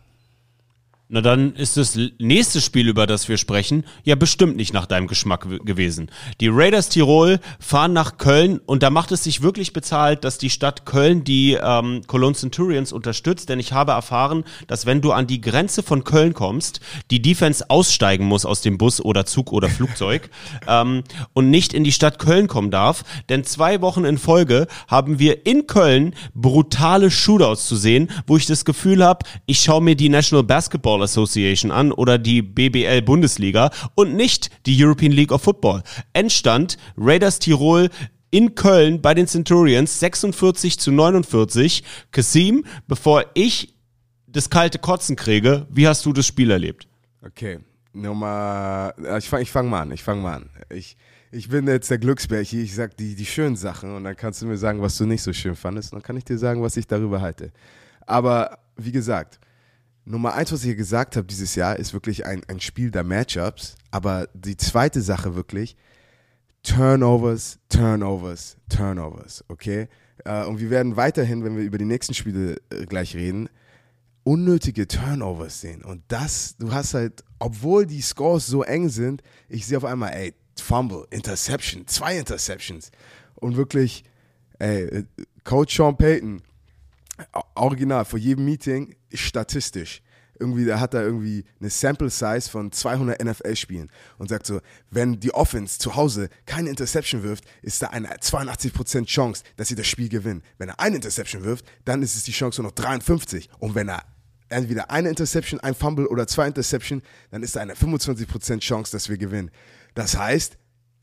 Na 1.11 1.23
dann 1.23 1.55
ist 1.55 1.79
das 1.79 1.99
nächste 2.19 2.61
Spiel, 2.61 2.87
über 2.87 3.07
das 3.07 3.31
wir 3.31 3.39
sprechen, 3.39 3.85
ja 4.05 4.15
bestimmt 4.15 4.57
nicht 4.59 4.75
nach 4.75 4.85
deinem 4.85 5.07
Geschmack 5.07 5.47
gewesen. 5.65 6.11
Die 6.43 6.49
Raiders 6.49 6.91
Tirol 6.91 7.41
fahren 7.59 7.95
nach 7.95 8.19
Köln 8.19 8.61
und 8.67 8.83
da 8.83 8.91
macht 8.91 9.11
es 9.13 9.25
sich 9.25 9.41
wirklich 9.41 9.73
bezahlt, 9.73 10.25
dass 10.25 10.37
die 10.37 10.51
Stadt 10.51 10.85
Köln 10.85 11.25
die 11.25 11.55
ähm, 11.55 12.03
Cologne 12.07 12.35
Centurions 12.37 12.93
unterstützt, 12.93 13.49
denn 13.49 13.59
ich 13.59 13.73
habe 13.73 13.93
erfahren, 13.93 14.45
dass 14.67 14.85
wenn 14.85 15.01
du 15.01 15.13
an 15.13 15.27
die 15.27 15.41
Grenze 15.41 15.83
von 15.83 16.05
Köln 16.05 16.35
kommst, 16.35 16.81
die 17.11 17.23
Defense 17.23 17.71
aussteigen 17.71 18.27
muss 18.27 18.45
aus 18.45 18.61
dem 18.61 18.77
Bus 18.77 19.01
oder 19.01 19.25
Zug 19.25 19.51
oder 19.51 19.71
Flugzeug 19.71 20.29
ähm, 20.69 21.05
und 21.33 21.49
nicht 21.49 21.73
in 21.73 21.85
die 21.85 21.93
Stadt 21.93 22.19
Köln 22.19 22.49
kommen 22.49 22.71
darf, 22.71 23.03
denn 23.31 23.45
zwei 23.45 23.81
Wochen 23.81 24.05
in 24.05 24.19
Folge 24.19 24.67
haben 24.89 25.19
wir 25.19 25.47
in 25.47 25.67
Köln 25.67 26.15
brutale 26.35 27.11
Shootouts 27.11 27.67
zu 27.67 27.77
sehen, 27.77 28.11
wo 28.27 28.37
ich 28.37 28.45
das 28.45 28.67
Gefühl 28.67 29.03
habe, 29.03 29.25
ich 29.47 29.61
schaue 29.61 29.81
mir 29.81 29.97
die 29.97 30.11
National 30.11 30.45
Basketball 30.45 30.98
Association 31.03 31.71
an 31.71 31.93
oder 31.93 32.19
die 32.19 32.43
BBL 32.43 33.03
Bundesliga 33.03 33.71
und 33.95 34.15
nicht 34.15 34.51
die 34.67 34.83
European 34.83 35.13
League 35.13 35.33
of 35.33 35.43
Football. 35.43 35.83
Endstand 36.13 36.79
Raiders 36.97 37.39
Tirol 37.39 37.91
in 38.31 38.55
Köln 38.55 39.01
bei 39.01 39.15
den 39.15 39.27
Centurions 39.27 40.01
46 40.01 40.79
zu 40.79 40.93
49. 40.93 41.83
Kasim, 42.11 42.65
bevor 42.87 43.25
ich 43.35 43.75
das 44.27 44.51
kalte 44.51 44.79
Kotzen 44.79 45.17
kriege, 45.17 45.67
wie 45.71 45.89
hast 45.89 46.05
du 46.05 46.13
das 46.13 46.27
Spiel 46.27 46.51
erlebt? 46.51 46.87
Okay, 47.25 47.59
Nummer, 47.93 48.93
äh, 49.03 49.19
ich 49.19 49.29
fange 49.29 49.43
ich 49.43 49.51
fang 49.51 49.69
mal 49.69 49.83
an, 49.83 49.93
ich 49.93 50.03
fange 50.03 50.23
mal 50.23 50.35
an. 50.35 50.51
Ich, 50.71 50.97
ich 51.33 51.49
bin 51.49 51.67
jetzt 51.67 51.91
der 51.91 51.99
Glücksbärchen, 51.99 52.61
ich 52.61 52.75
sag 52.75 52.97
die, 52.97 53.15
die 53.15 53.27
schönen 53.27 53.57
Sachen 53.57 53.95
und 53.95 54.05
dann 54.05 54.17
kannst 54.17 54.43
du 54.43 54.47
mir 54.47 54.57
sagen, 54.57 54.81
was 54.83 54.97
du 54.99 55.07
nicht 55.07 55.23
so 55.23 55.33
schön 55.33 55.57
fandest 55.57 55.93
und 55.93 55.99
dann 55.99 56.07
kann 56.07 56.17
ich 56.17 56.25
dir 56.25 56.39
sagen, 56.39 56.63
was 56.63 56.77
ich 56.77 56.87
darüber 56.87 57.21
halte. 57.21 57.53
Aber 58.07 58.59
wie 58.77 58.93
gesagt, 58.93 59.41
Nummer 60.09 60.35
eins, 60.35 60.53
was 60.53 60.61
ich 60.61 60.67
hier 60.67 60.77
gesagt 60.77 61.17
habe 61.17 61.27
dieses 61.27 61.55
Jahr, 61.55 61.79
ist 61.79 61.93
wirklich 61.93 62.25
ein, 62.25 62.43
ein 62.49 62.61
Spiel 62.61 62.91
der 62.91 63.05
Matchups. 63.05 63.77
Aber 63.91 64.29
die 64.33 64.57
zweite 64.57 65.03
Sache 65.03 65.35
wirklich, 65.35 65.77
Turnovers, 66.63 67.59
Turnovers, 67.69 68.57
Turnovers, 68.69 69.45
okay? 69.49 69.89
Äh, 70.25 70.45
und 70.45 70.61
wir 70.61 70.71
werden 70.71 70.97
weiterhin, 70.97 71.45
wenn 71.45 71.57
wir 71.57 71.63
über 71.65 71.79
die 71.79 71.85
nächsten 71.85 72.15
Spiele 72.15 72.57
äh, 72.71 72.87
gleich 72.87 73.15
reden, 73.15 73.49
unnötige 74.25 74.89
Turnovers 74.89 75.61
sehen. 75.61 75.85
Und 75.85 76.03
das, 76.09 76.57
du 76.57 76.73
hast 76.73 76.95
halt, 76.95 77.25
obwohl 77.39 77.87
die 77.87 78.03
Scores 78.03 78.47
so 78.47 78.63
eng 78.63 78.89
sind, 78.89 79.23
ich 79.49 79.67
sehe 79.67 79.77
auf 79.77 79.85
einmal, 79.85 80.13
ey, 80.13 80.35
Fumble, 80.59 81.07
Interception, 81.11 81.87
zwei 81.87 82.19
Interceptions. 82.19 82.91
Und 83.37 83.57
wirklich, 83.57 84.05
ey, 84.59 84.85
äh, 84.85 85.05
Coach 85.45 85.77
Sean 85.77 85.97
Payton, 85.97 86.43
original, 87.55 88.05
vor 88.05 88.19
jedem 88.19 88.45
Meeting, 88.45 88.95
statistisch. 89.15 90.03
Irgendwie, 90.41 90.65
da 90.65 90.79
hat 90.79 90.95
er 90.95 91.03
irgendwie 91.03 91.45
eine 91.59 91.69
Sample 91.69 92.11
Size 92.11 92.49
von 92.49 92.71
200 92.71 93.21
NFL-Spielen 93.25 93.91
und 94.19 94.29
sagt 94.29 94.47
so, 94.47 94.61
wenn 94.89 95.19
die 95.19 95.35
Offense 95.35 95.81
zu 95.81 95.97
Hause 95.97 96.29
keine 96.47 96.71
Interception 96.71 97.25
wirft, 97.25 97.45
ist 97.61 97.83
da 97.83 97.89
eine 97.89 98.09
82% 98.19 99.05
Chance, 99.07 99.43
dass 99.57 99.67
sie 99.67 99.75
das 99.75 99.89
Spiel 99.89 100.09
gewinnen. 100.09 100.43
Wenn 100.59 100.69
er 100.69 100.79
eine 100.79 100.95
Interception 100.97 101.43
wirft, 101.43 101.65
dann 101.85 102.03
ist 102.03 102.15
es 102.15 102.23
die 102.23 102.31
Chance 102.31 102.63
nur 102.63 102.71
noch 102.71 102.75
53. 102.77 103.49
Und 103.59 103.75
wenn 103.75 103.89
er 103.89 104.05
entweder 104.49 104.93
eine 104.93 105.09
Interception, 105.09 105.59
ein 105.59 105.75
Fumble 105.75 106.07
oder 106.07 106.29
zwei 106.29 106.47
Interception, 106.47 107.03
dann 107.33 107.43
ist 107.43 107.57
da 107.57 107.61
eine 107.61 107.75
25% 107.75 108.61
Chance, 108.61 108.93
dass 108.93 109.09
wir 109.09 109.19
gewinnen. 109.19 109.51
Das 109.95 110.17
heißt, 110.17 110.57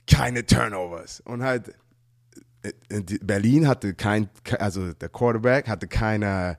keine 0.09 0.45
Turnovers. 0.45 1.19
Und 1.19 1.43
halt, 1.43 1.73
äh, 2.63 2.71
die- 3.01 3.17
Berlin 3.19 3.67
hatte 3.67 3.93
kein, 3.95 4.29
ke- 4.45 4.61
also 4.61 4.93
der 4.93 5.09
Quarterback 5.09 5.67
hatte 5.67 5.87
keine, 5.87 6.57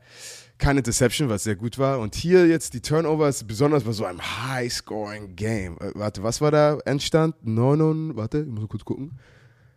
keine 0.59 0.81
Interception, 0.81 1.29
was 1.29 1.45
sehr 1.45 1.57
gut 1.57 1.79
war. 1.79 2.01
Und 2.01 2.15
hier 2.15 2.47
jetzt 2.47 2.75
die 2.75 2.81
Turnovers, 2.81 3.45
besonders 3.45 3.85
bei 3.85 3.93
so 3.93 4.05
einem 4.05 4.21
High-Scoring-Game. 4.21 5.79
Äh, 5.79 5.93
warte, 5.95 6.23
was 6.23 6.41
war 6.41 6.51
da 6.51 6.79
Endstand? 6.85 7.35
9, 7.43 8.17
warte, 8.17 8.41
ich 8.41 8.47
muss 8.47 8.69
kurz 8.69 8.85
gucken. 8.85 9.19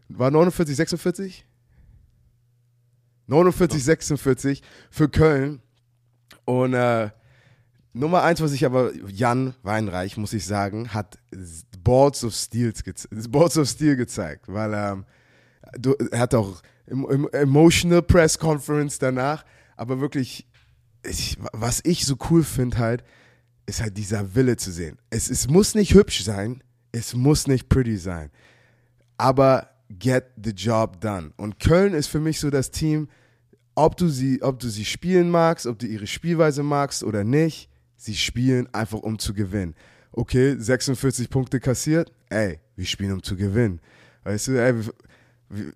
War 0.07 0.31
49, 0.31 0.75
46? 0.75 1.45
49, 3.27 3.83
46 3.83 4.63
für 4.89 5.09
Köln. 5.09 5.61
Und 6.45 6.73
äh, 6.73 7.09
Nummer 7.93 8.23
eins, 8.23 8.41
was 8.41 8.53
ich 8.53 8.65
aber, 8.65 8.91
Jan 9.07 9.55
Weinreich, 9.63 10.17
muss 10.17 10.33
ich 10.33 10.45
sagen, 10.45 10.93
hat 10.93 11.19
Boards 11.83 12.23
of 12.23 12.33
Steel, 12.33 12.73
Boards 13.29 13.57
of 13.57 13.67
Steel 13.67 13.95
gezeigt, 13.95 14.45
weil 14.47 14.73
ähm, 14.73 15.05
du, 15.77 15.95
er 16.11 16.19
hat 16.19 16.35
auch 16.35 16.61
Emotional 16.87 18.01
Press 18.01 18.37
Conference 18.37 18.99
danach, 18.99 19.43
aber 19.75 19.99
wirklich, 19.99 20.48
ich, 21.03 21.37
was 21.53 21.81
ich 21.83 22.05
so 22.05 22.15
cool 22.29 22.43
finde 22.43 22.77
halt, 22.77 23.03
ist 23.65 23.81
halt 23.81 23.97
dieser 23.97 24.35
Wille 24.35 24.57
zu 24.57 24.71
sehen. 24.71 24.97
Es, 25.09 25.29
es 25.29 25.47
muss 25.47 25.75
nicht 25.75 25.93
hübsch 25.93 26.23
sein, 26.23 26.63
es 26.91 27.13
muss 27.13 27.47
nicht 27.47 27.69
pretty 27.69 27.97
sein, 27.97 28.31
aber 29.17 29.69
get 29.89 30.25
the 30.43 30.51
job 30.51 30.99
done. 31.01 31.31
Und 31.37 31.59
Köln 31.59 31.93
ist 31.93 32.07
für 32.07 32.19
mich 32.19 32.39
so 32.39 32.49
das 32.49 32.71
Team, 32.71 33.07
ob 33.75 33.95
du 33.97 34.09
sie, 34.09 34.41
ob 34.41 34.59
du 34.59 34.69
sie 34.69 34.85
spielen 34.85 35.29
magst, 35.29 35.65
ob 35.65 35.79
du 35.79 35.87
ihre 35.87 36.07
Spielweise 36.07 36.63
magst 36.63 37.03
oder 37.03 37.23
nicht, 37.23 37.69
sie 37.95 38.15
spielen 38.15 38.67
einfach 38.73 38.99
um 38.99 39.19
zu 39.19 39.33
gewinnen. 39.33 39.75
Okay, 40.11 40.55
46 40.57 41.29
Punkte 41.29 41.59
kassiert, 41.59 42.11
ey, 42.29 42.59
wir 42.75 42.85
spielen 42.85 43.13
um 43.13 43.23
zu 43.23 43.35
gewinnen. 43.35 43.79
Weißt 44.23 44.47
du, 44.47 44.61
ey, 44.61 44.73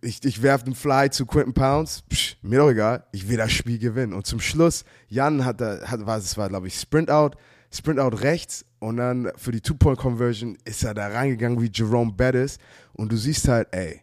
Ich, 0.01 0.23
ich 0.23 0.41
werfe 0.43 0.65
den 0.65 0.75
Fly 0.75 1.09
zu 1.09 1.25
Quentin 1.25 1.53
Pounds, 1.53 2.03
psch, 2.07 2.37
mir 2.43 2.59
doch 2.59 2.69
egal, 2.69 3.05
ich 3.11 3.27
will 3.27 3.37
das 3.37 3.51
Spiel 3.51 3.79
gewinnen. 3.79 4.13
Und 4.13 4.27
zum 4.27 4.39
Schluss, 4.39 4.85
Jan 5.07 5.43
hat 5.45 5.61
da, 5.61 5.79
hat, 5.85 6.05
war, 6.05 6.17
es 6.19 6.37
war, 6.37 6.49
glaube 6.49 6.67
ich, 6.67 6.79
Sprint 6.79 7.09
Out, 7.09 7.35
Sprint 7.71 7.99
Out 7.99 8.21
rechts 8.21 8.65
und 8.79 8.97
dann 8.97 9.31
für 9.35 9.51
die 9.51 9.61
Two-Point-Conversion 9.61 10.57
ist 10.63 10.83
er 10.83 10.93
da 10.93 11.07
reingegangen 11.07 11.59
wie 11.59 11.71
Jerome 11.73 12.13
Bettis 12.13 12.59
und 12.93 13.11
du 13.11 13.17
siehst 13.17 13.47
halt, 13.47 13.67
ey, 13.71 14.01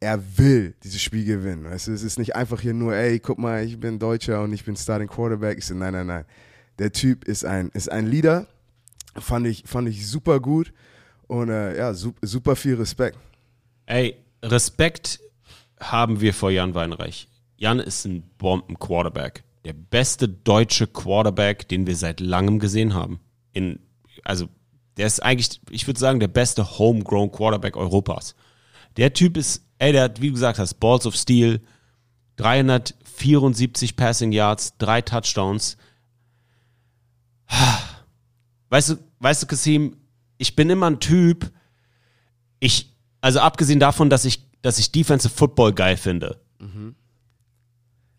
er 0.00 0.20
will 0.36 0.74
dieses 0.84 1.00
Spiel 1.00 1.24
gewinnen. 1.24 1.64
Weißt 1.64 1.86
du, 1.86 1.92
es 1.92 2.02
ist 2.02 2.18
nicht 2.18 2.36
einfach 2.36 2.60
hier 2.60 2.74
nur, 2.74 2.94
ey, 2.94 3.18
guck 3.18 3.38
mal, 3.38 3.64
ich 3.64 3.80
bin 3.80 3.98
Deutscher 3.98 4.42
und 4.42 4.52
ich 4.52 4.64
bin 4.64 4.76
Starting 4.76 5.08
Quarterback. 5.08 5.58
Ich 5.58 5.66
so, 5.66 5.74
nein, 5.74 5.94
nein, 5.94 6.06
nein. 6.06 6.24
Der 6.78 6.92
Typ 6.92 7.24
ist 7.24 7.44
ein, 7.44 7.70
ist 7.70 7.90
ein 7.90 8.06
Leader, 8.06 8.46
fand 9.18 9.46
ich, 9.46 9.64
fand 9.66 9.88
ich 9.88 10.06
super 10.06 10.40
gut 10.40 10.74
und 11.26 11.48
äh, 11.48 11.76
ja, 11.78 11.94
super, 11.94 12.26
super 12.26 12.56
viel 12.56 12.74
Respekt. 12.74 13.18
Ey, 13.86 14.16
Respekt 14.46 15.20
haben 15.80 16.20
wir 16.20 16.32
vor 16.32 16.50
Jan 16.50 16.74
Weinreich. 16.74 17.28
Jan 17.56 17.80
ist 17.80 18.04
ein 18.04 18.22
Bomben-Quarterback. 18.38 19.44
Der 19.64 19.72
beste 19.72 20.28
deutsche 20.28 20.86
Quarterback, 20.86 21.68
den 21.68 21.86
wir 21.86 21.96
seit 21.96 22.20
langem 22.20 22.58
gesehen 22.58 22.94
haben. 22.94 23.20
In, 23.52 23.80
also, 24.24 24.48
der 24.96 25.06
ist 25.06 25.20
eigentlich, 25.20 25.60
ich 25.70 25.86
würde 25.86 26.00
sagen, 26.00 26.20
der 26.20 26.28
beste 26.28 26.78
Homegrown 26.78 27.32
Quarterback 27.32 27.76
Europas. 27.76 28.34
Der 28.96 29.12
Typ 29.12 29.36
ist, 29.36 29.66
ey, 29.78 29.92
der 29.92 30.04
hat, 30.04 30.20
wie 30.20 30.28
du 30.28 30.34
gesagt 30.34 30.58
hast, 30.58 30.74
Balls 30.74 31.06
of 31.06 31.16
Steel, 31.16 31.60
374 32.36 33.96
Passing 33.96 34.32
Yards, 34.32 34.76
drei 34.78 35.02
Touchdowns. 35.02 35.76
Weißt 38.68 38.90
du, 38.90 38.96
weißt 39.20 39.42
du, 39.42 39.46
Kasim, 39.46 39.96
ich 40.38 40.56
bin 40.56 40.70
immer 40.70 40.86
ein 40.86 41.00
Typ, 41.00 41.50
ich, 42.60 42.95
also 43.26 43.40
abgesehen 43.40 43.80
davon, 43.80 44.08
dass 44.08 44.24
ich, 44.24 44.46
dass 44.62 44.78
ich 44.78 44.92
Defensive 44.92 45.34
Football 45.34 45.72
geil 45.72 45.96
finde. 45.96 46.38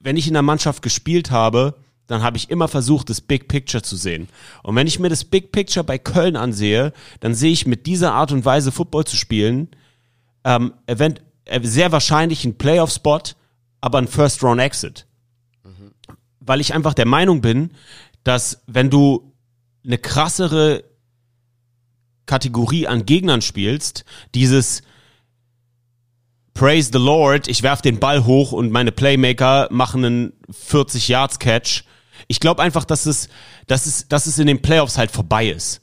Wenn 0.01 0.17
ich 0.17 0.27
in 0.27 0.33
der 0.33 0.41
Mannschaft 0.41 0.81
gespielt 0.81 1.31
habe, 1.31 1.75
dann 2.07 2.23
habe 2.23 2.35
ich 2.35 2.49
immer 2.49 2.67
versucht, 2.67 3.09
das 3.09 3.21
Big 3.21 3.47
Picture 3.47 3.81
zu 3.81 3.95
sehen. 3.95 4.27
Und 4.63 4.75
wenn 4.75 4.85
ich 4.85 4.99
mir 4.99 5.07
das 5.07 5.23
Big 5.23 5.53
Picture 5.53 5.85
bei 5.85 5.97
Köln 5.97 6.35
ansehe, 6.35 6.91
dann 7.21 7.35
sehe 7.35 7.53
ich 7.53 7.65
mit 7.65 7.85
dieser 7.85 8.15
Art 8.15 8.33
und 8.33 8.43
Weise 8.43 8.73
Football 8.73 9.05
zu 9.05 9.15
spielen, 9.15 9.69
ähm, 10.43 10.73
event, 10.87 11.21
äh, 11.45 11.61
sehr 11.63 11.93
wahrscheinlich 11.93 12.43
ein 12.43 12.57
Playoff-Spot, 12.57 13.21
aber 13.79 13.99
ein 13.99 14.09
First-Round-Exit. 14.09 15.05
Weil 16.41 16.59
ich 16.59 16.73
einfach 16.73 16.93
der 16.93 17.07
Meinung 17.07 17.39
bin, 17.39 17.71
dass 18.25 18.61
wenn 18.67 18.89
du 18.89 19.31
eine 19.85 19.99
krassere 19.99 20.83
Kategorie 22.25 22.87
an 22.87 23.05
Gegnern 23.05 23.41
spielst, 23.41 24.03
dieses 24.35 24.81
Praise 26.57 26.89
the 26.91 26.97
Lord, 26.97 27.47
ich 27.47 27.61
werf 27.61 27.83
den 27.83 27.99
Ball 27.99 28.25
hoch 28.25 28.51
und 28.51 28.71
meine 28.71 28.91
Playmaker 28.91 29.67
machen 29.69 30.03
einen 30.03 30.33
40 30.49 31.07
Yards 31.07 31.37
Catch. 31.37 31.83
Ich 32.27 32.39
glaube 32.39 32.63
einfach, 32.63 32.83
dass 32.83 33.05
es, 33.05 33.29
dass 33.67 33.85
es, 33.85 34.07
dass 34.07 34.25
es 34.25 34.39
in 34.39 34.47
den 34.47 34.59
Playoffs 34.63 34.97
halt 34.97 35.11
vorbei 35.11 35.49
ist. 35.49 35.81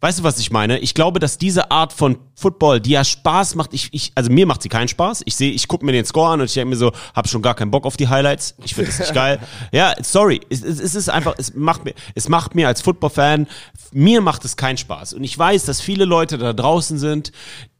Weißt 0.00 0.20
du, 0.20 0.22
was 0.22 0.38
ich 0.38 0.52
meine? 0.52 0.78
Ich 0.78 0.94
glaube, 0.94 1.18
dass 1.18 1.38
diese 1.38 1.72
Art 1.72 1.92
von 1.92 2.18
Football, 2.36 2.80
die 2.80 2.90
ja 2.90 3.02
Spaß 3.02 3.56
macht, 3.56 3.74
ich, 3.74 3.88
ich, 3.90 4.12
also 4.14 4.30
mir 4.30 4.46
macht 4.46 4.62
sie 4.62 4.68
keinen 4.68 4.86
Spaß. 4.86 5.22
Ich 5.24 5.34
sehe, 5.34 5.50
ich 5.50 5.66
gucke 5.66 5.84
mir 5.84 5.90
den 5.90 6.04
Score 6.04 6.30
an 6.30 6.40
und 6.40 6.46
ich 6.46 6.54
denke 6.54 6.68
mir 6.70 6.76
so, 6.76 6.92
hab 7.16 7.28
schon 7.28 7.42
gar 7.42 7.54
keinen 7.56 7.72
Bock 7.72 7.84
auf 7.84 7.96
die 7.96 8.06
Highlights. 8.06 8.54
Ich 8.64 8.76
finde 8.76 8.90
das 8.90 9.00
nicht 9.00 9.14
geil. 9.14 9.40
Ja, 9.72 9.94
sorry. 10.00 10.40
Es, 10.50 10.62
es, 10.62 10.78
es 10.78 10.94
ist 10.94 11.08
einfach, 11.10 11.34
es 11.36 11.52
macht 11.54 11.84
mir, 11.84 11.94
es 12.14 12.28
macht 12.28 12.54
mir 12.54 12.68
als 12.68 12.80
Football-Fan, 12.80 13.48
mir 13.92 14.20
macht 14.20 14.44
es 14.44 14.56
keinen 14.56 14.76
Spaß. 14.78 15.14
Und 15.14 15.24
ich 15.24 15.36
weiß, 15.36 15.64
dass 15.64 15.80
viele 15.80 16.04
Leute 16.04 16.38
da 16.38 16.52
draußen 16.52 16.98
sind, 17.00 17.32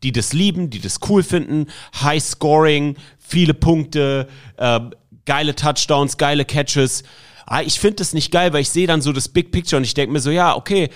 die 0.03 0.11
das 0.11 0.33
lieben, 0.33 0.71
die 0.71 0.81
das 0.81 0.99
cool 1.09 1.23
finden. 1.23 1.67
High 2.03 2.23
Scoring, 2.23 2.97
viele 3.21 3.55
Punkte, 3.55 4.27
äh, 4.57 4.81
geile 5.25 5.55
Touchdowns, 5.55 6.17
geile 6.17 6.45
Catches. 6.45 7.05
Ah, 7.47 7.63
Ich 7.63 7.79
finde 7.79 7.97
das 7.97 8.13
nicht 8.13 8.33
geil, 8.33 8.53
weil 8.53 8.63
ich 8.63 8.71
sehe 8.71 8.89
dann 8.89 9.03
so 9.03 9.13
das 9.13 9.29
Big 9.29 9.53
Picture 9.53 9.77
und 9.79 9.85
ich 9.85 9.95
denke 9.95 10.13
mir 10.13 10.21
so, 10.21 10.31
ja, 10.31 10.57
okay, 10.57 10.91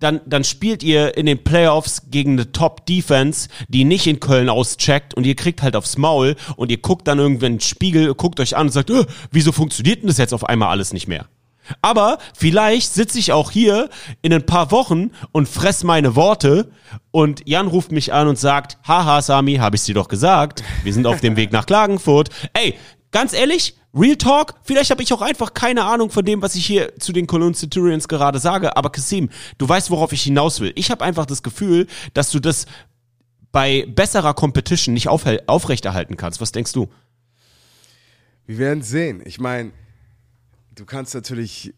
dann, 0.00 0.20
dann 0.26 0.44
spielt 0.44 0.82
ihr 0.82 1.16
in 1.16 1.26
den 1.26 1.44
Playoffs 1.44 2.10
gegen 2.10 2.32
eine 2.32 2.52
Top-Defense, 2.52 3.48
die 3.68 3.84
nicht 3.84 4.06
in 4.06 4.18
Köln 4.18 4.48
auscheckt 4.48 5.14
und 5.14 5.24
ihr 5.24 5.36
kriegt 5.36 5.62
halt 5.62 5.76
aufs 5.76 5.96
Maul 5.96 6.36
und 6.56 6.70
ihr 6.70 6.78
guckt 6.78 7.06
dann 7.06 7.18
irgendwann 7.18 7.52
in 7.52 7.58
den 7.58 7.60
Spiegel, 7.60 8.14
guckt 8.14 8.40
euch 8.40 8.56
an 8.56 8.66
und 8.66 8.72
sagt, 8.72 8.90
äh, 8.90 9.04
wieso 9.30 9.52
funktioniert 9.52 10.00
denn 10.00 10.08
das 10.08 10.18
jetzt 10.18 10.34
auf 10.34 10.44
einmal 10.44 10.70
alles 10.70 10.92
nicht 10.92 11.06
mehr? 11.06 11.26
Aber 11.82 12.18
vielleicht 12.34 12.92
sitze 12.92 13.18
ich 13.18 13.32
auch 13.32 13.50
hier 13.50 13.90
in 14.22 14.32
ein 14.32 14.44
paar 14.44 14.70
Wochen 14.70 15.10
und 15.32 15.48
fress 15.48 15.84
meine 15.84 16.16
Worte 16.16 16.70
und 17.10 17.48
Jan 17.48 17.68
ruft 17.68 17.92
mich 17.92 18.12
an 18.12 18.28
und 18.28 18.38
sagt, 18.38 18.78
haha 18.86 19.22
Sami, 19.22 19.56
habe 19.56 19.76
ich 19.76 19.84
dir 19.84 19.94
doch 19.94 20.08
gesagt, 20.08 20.64
wir 20.82 20.92
sind 20.92 21.06
auf 21.06 21.20
dem 21.20 21.36
Weg 21.36 21.52
nach 21.52 21.66
Klagenfurt. 21.66 22.30
Ey, 22.52 22.76
ganz 23.10 23.32
ehrlich, 23.32 23.76
Real 23.92 24.16
Talk, 24.16 24.54
vielleicht 24.62 24.90
habe 24.90 25.02
ich 25.02 25.12
auch 25.12 25.22
einfach 25.22 25.52
keine 25.52 25.84
Ahnung 25.84 26.10
von 26.10 26.24
dem, 26.24 26.42
was 26.42 26.54
ich 26.54 26.64
hier 26.64 26.96
zu 26.98 27.12
den 27.12 27.26
Cologne 27.26 27.54
Centurions 27.54 28.06
gerade 28.06 28.38
sage, 28.38 28.76
aber 28.76 28.90
Kasim, 28.90 29.30
du 29.58 29.68
weißt, 29.68 29.90
worauf 29.90 30.12
ich 30.12 30.22
hinaus 30.22 30.60
will. 30.60 30.72
Ich 30.76 30.90
habe 30.90 31.04
einfach 31.04 31.26
das 31.26 31.42
Gefühl, 31.42 31.88
dass 32.14 32.30
du 32.30 32.38
das 32.38 32.66
bei 33.50 33.84
besserer 33.86 34.34
Competition 34.34 34.94
nicht 34.94 35.08
aufrechterhalten 35.08 36.16
kannst. 36.16 36.40
Was 36.40 36.52
denkst 36.52 36.72
du? 36.72 36.88
Wir 38.46 38.58
werden 38.58 38.82
sehen. 38.82 39.22
Ich 39.24 39.40
meine, 39.40 39.72
du 40.74 40.84
kannst 40.84 41.14
natürlich. 41.14 41.74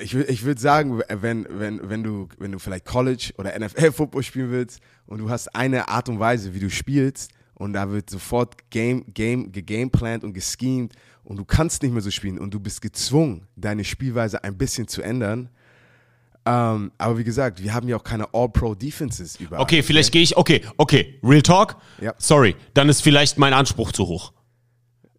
Ich, 0.00 0.14
ich 0.14 0.44
würde 0.44 0.58
sagen, 0.58 1.02
wenn, 1.08 1.46
wenn, 1.50 1.90
wenn, 1.90 2.02
du, 2.02 2.28
wenn 2.38 2.50
du 2.50 2.58
vielleicht 2.58 2.86
College 2.86 3.32
oder 3.36 3.58
NFL-Football 3.58 4.22
spielen 4.22 4.50
willst 4.50 4.80
und 5.04 5.18
du 5.18 5.28
hast 5.28 5.54
eine 5.54 5.88
Art 5.88 6.08
und 6.08 6.18
Weise, 6.18 6.54
wie 6.54 6.60
du 6.60 6.70
spielst 6.70 7.30
und 7.62 7.74
da 7.74 7.92
wird 7.92 8.10
sofort 8.10 8.70
game, 8.70 9.04
game, 9.14 9.52
gegameplant 9.52 10.24
und 10.24 10.32
geschemt 10.32 10.94
und 11.22 11.36
du 11.36 11.44
kannst 11.44 11.84
nicht 11.84 11.92
mehr 11.92 12.02
so 12.02 12.10
spielen 12.10 12.40
und 12.40 12.52
du 12.52 12.58
bist 12.58 12.82
gezwungen, 12.82 13.46
deine 13.54 13.84
Spielweise 13.84 14.42
ein 14.42 14.58
bisschen 14.58 14.88
zu 14.88 15.00
ändern. 15.00 15.48
Ähm, 16.44 16.90
aber 16.98 17.18
wie 17.18 17.24
gesagt, 17.24 17.62
wir 17.62 17.72
haben 17.72 17.86
ja 17.86 17.96
auch 17.96 18.02
keine 18.02 18.34
All-Pro-Defenses 18.34 19.36
überall. 19.38 19.62
Okay, 19.62 19.84
vielleicht 19.84 20.10
gehe 20.10 20.22
ich, 20.22 20.36
okay, 20.36 20.62
okay, 20.76 21.20
Real 21.22 21.40
Talk? 21.40 21.76
Ja. 22.00 22.14
Sorry, 22.18 22.56
dann 22.74 22.88
ist 22.88 23.00
vielleicht 23.00 23.38
mein 23.38 23.52
Anspruch 23.52 23.92
zu 23.92 24.08
hoch. 24.08 24.32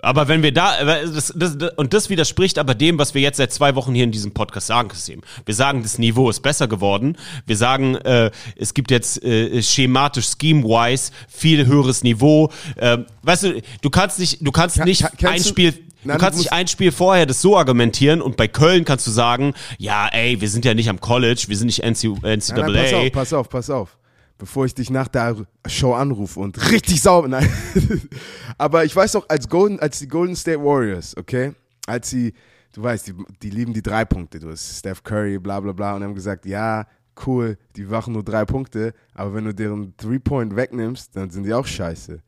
Aber 0.04 0.28
wenn 0.28 0.44
wir 0.44 0.52
da, 0.52 0.80
äh, 0.80 1.06
das, 1.10 1.34
das, 1.36 1.56
und 1.78 1.94
das 1.94 2.10
widerspricht 2.10 2.60
aber 2.60 2.76
dem, 2.76 3.00
was 3.00 3.14
wir 3.14 3.22
jetzt 3.22 3.38
seit 3.38 3.54
zwei 3.54 3.74
Wochen 3.76 3.94
hier 3.96 4.04
in 4.04 4.12
diesem 4.12 4.34
Podcast 4.34 4.68
sagen, 4.68 4.90
Kasim. 4.90 5.22
Wir 5.46 5.56
sagen, 5.56 5.82
das 5.82 5.98
Niveau 5.98 6.30
ist 6.30 6.42
besser 6.42 6.68
geworden. 6.68 7.18
Wir 7.46 7.56
sagen, 7.56 7.96
äh, 7.96 8.30
es 8.58 8.74
gibt 8.74 8.92
jetzt 8.92 9.24
äh, 9.24 9.62
schematisch, 9.64 10.28
scheme-wise, 10.28 11.12
viel 11.30 11.66
höheres 11.66 12.04
Niveau. 12.04 12.52
Ähm, 12.78 13.06
weißt 13.22 13.44
du, 13.44 13.62
du 13.82 13.90
kannst 13.90 14.20
nicht, 14.20 14.46
du 14.46 14.52
kannst 14.52 14.78
Ka- 14.78 14.84
nicht 14.86 15.06
ein 15.24 15.42
Spiel, 15.44 15.74
Nein, 16.04 16.18
du 16.18 16.24
kannst 16.26 16.38
nicht 16.40 16.52
ein 16.52 16.68
Spiel 16.68 16.92
vorher 16.92 17.26
das 17.26 17.42
so 17.42 17.58
argumentieren 17.58 18.22
und 18.22 18.36
bei 18.36 18.50
Köln 18.50 18.84
kannst 18.84 19.08
du 19.08 19.12
sagen, 19.12 19.54
ja, 19.78 20.10
ey, 20.10 20.42
wir 20.42 20.50
sind 20.50 20.66
ja 20.66 20.74
nicht 20.74 20.90
am 20.90 21.00
College, 21.00 21.46
wir 21.48 21.56
sind 21.56 21.68
nicht 21.68 21.80
NC, 21.82 22.18
NCAA. 22.22 22.58
Nein, 22.58 22.72
nein, 22.74 22.84
pass 22.84 22.94
auf, 22.94 23.12
pass 23.14 23.34
auf, 23.34 23.50
pass 23.50 23.70
auf. 23.70 23.98
Bevor 24.44 24.66
ich 24.66 24.76
dich 24.76 24.90
nach 24.90 25.08
der 25.08 25.38
Show 25.68 25.94
anrufe 25.94 26.38
und 26.42 26.70
richtig 26.70 27.02
sauber. 27.02 27.30
Nein. 27.30 27.50
Aber 28.58 28.84
ich 28.84 28.94
weiß 28.94 29.16
auch, 29.16 29.30
als, 29.30 29.48
Golden, 29.48 29.80
als 29.80 30.00
die 30.00 30.08
Golden 30.10 30.36
State 30.36 30.62
Warriors, 30.62 31.16
okay, 31.16 31.54
als 31.88 32.10
sie, 32.10 32.34
du 32.74 32.84
weißt, 32.84 33.08
die, 33.08 33.14
die 33.42 33.50
lieben 33.52 33.72
die 33.72 33.82
drei 33.82 34.04
Punkte. 34.04 34.42
Du 34.42 34.50
hast 34.50 34.80
Steph 34.80 35.02
Curry, 35.02 35.40
bla 35.40 35.62
bla 35.62 35.72
bla, 35.72 35.96
und 35.96 36.04
haben 36.04 36.14
gesagt, 36.14 36.46
ja, 36.46 36.86
cool, 37.26 37.58
die 37.78 37.84
machen 37.86 38.12
nur 38.12 38.24
drei 38.26 38.44
Punkte, 38.44 38.94
aber 39.14 39.34
wenn 39.34 39.46
du 39.46 39.54
deren 39.54 39.96
Three-Point 39.96 40.58
wegnimmst, 40.58 41.16
dann 41.16 41.30
sind 41.30 41.44
die 41.46 41.54
auch 41.54 41.66
scheiße. 41.66 42.22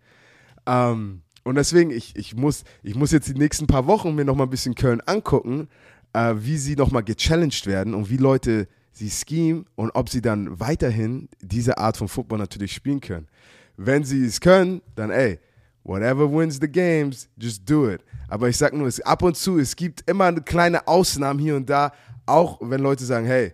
Ähm, 0.67 1.21
und 1.43 1.55
deswegen, 1.55 1.91
ich, 1.91 2.15
ich, 2.15 2.33
muss, 2.33 2.63
ich 2.81 2.95
muss 2.95 3.11
jetzt 3.11 3.27
die 3.27 3.33
nächsten 3.33 3.67
paar 3.67 3.87
Wochen 3.87 4.15
mir 4.15 4.23
noch 4.23 4.37
mal 4.37 4.43
ein 4.43 4.49
bisschen 4.49 4.75
Köln 4.75 5.01
angucken, 5.05 5.67
äh, 6.13 6.33
wie 6.37 6.55
sie 6.55 6.77
noch 6.77 6.91
mal 6.91 7.01
gechallenged 7.01 7.67
werden 7.67 7.93
und 7.93 8.09
wie 8.09 8.15
Leute 8.15 8.69
sie 8.95 9.09
scheme 9.09 9.65
und 9.75 9.91
ob 9.91 10.09
sie 10.09 10.21
dann 10.21 10.59
weiterhin 10.59 11.27
diese 11.41 11.77
Art 11.77 11.97
von 11.97 12.07
Football 12.07 12.39
natürlich 12.39 12.73
spielen 12.73 13.01
können. 13.01 13.27
Wenn 13.77 14.05
sie 14.05 14.25
es 14.25 14.39
können, 14.39 14.81
dann 14.95 15.11
ey, 15.11 15.37
whatever 15.83 16.31
wins 16.31 16.59
the 16.61 16.67
games, 16.67 17.27
just 17.37 17.69
do 17.69 17.89
it. 17.89 18.01
Aber 18.29 18.47
ich 18.47 18.57
sag 18.57 18.73
nur, 18.73 18.87
es, 18.87 19.01
ab 19.01 19.21
und 19.21 19.35
zu, 19.35 19.59
es 19.59 19.75
gibt 19.75 20.09
immer 20.09 20.25
eine 20.25 20.41
kleine 20.41 20.87
Ausnahmen 20.87 21.39
hier 21.39 21.57
und 21.57 21.69
da, 21.69 21.91
auch 22.25 22.59
wenn 22.61 22.81
Leute 22.81 23.03
sagen, 23.03 23.25
hey, 23.25 23.53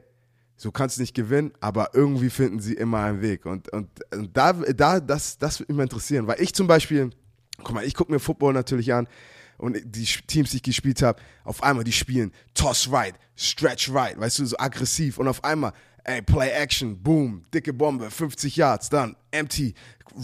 so 0.56 0.72
kannst 0.72 0.98
du 0.98 1.02
nicht 1.02 1.16
gewinnen, 1.16 1.52
aber 1.60 1.90
irgendwie 1.94 2.30
finden 2.30 2.60
sie 2.60 2.76
immer 2.76 3.00
einen 3.00 3.22
Weg. 3.22 3.48
Und, 3.48 3.74
und, 3.74 3.90
und 4.14 4.38
da, 4.38 4.54
da 4.54 5.00
das, 5.00 5.40
das 5.40 5.60
würde 5.60 5.74
mich 5.74 5.78
mal 5.78 5.84
interessieren, 5.84 6.28
weil 6.28 6.40
ich 6.40 6.54
zum 6.54 6.68
Beispiel, 6.68 7.10
guck 7.58 7.74
mal, 7.74 7.84
ich 7.84 7.96
gucke 7.96 8.12
mir 8.12 8.20
Football 8.20 8.54
natürlich 8.54 8.94
an 8.94 9.08
und 9.62 9.80
die 9.86 10.06
Teams, 10.28 10.52
die 10.52 10.58
ich 10.58 10.64
gespielt 10.64 11.02
habe, 11.02 11.22
auf 11.44 11.64
einmal 11.64 11.84
die 11.84 11.92
spielen 11.92 12.32
Toss 12.54 12.92
right, 12.92 13.16
Stretch 13.36 13.94
right, 13.94 14.20
weißt 14.20 14.40
du, 14.40 14.46
so 14.46 14.58
aggressiv 14.58 15.20
und 15.20 15.28
auf 15.28 15.44
einmal, 15.44 15.72
ey, 16.04 16.22
Play 16.22 16.50
Action, 16.50 17.02
boom, 17.02 17.44
dicke 17.54 17.72
Bombe, 17.72 18.10
50 18.10 18.56
Yards, 18.56 18.90
dann 18.90 19.16
empty, 19.30 19.74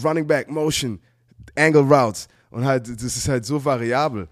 Running 0.04 0.26
Back, 0.26 0.50
Motion, 0.50 1.00
Angle 1.56 1.82
Routes 1.82 2.28
und 2.50 2.64
halt, 2.64 2.88
das 2.88 3.16
ist 3.16 3.28
halt 3.28 3.46
so 3.46 3.64
variabel. 3.64 4.28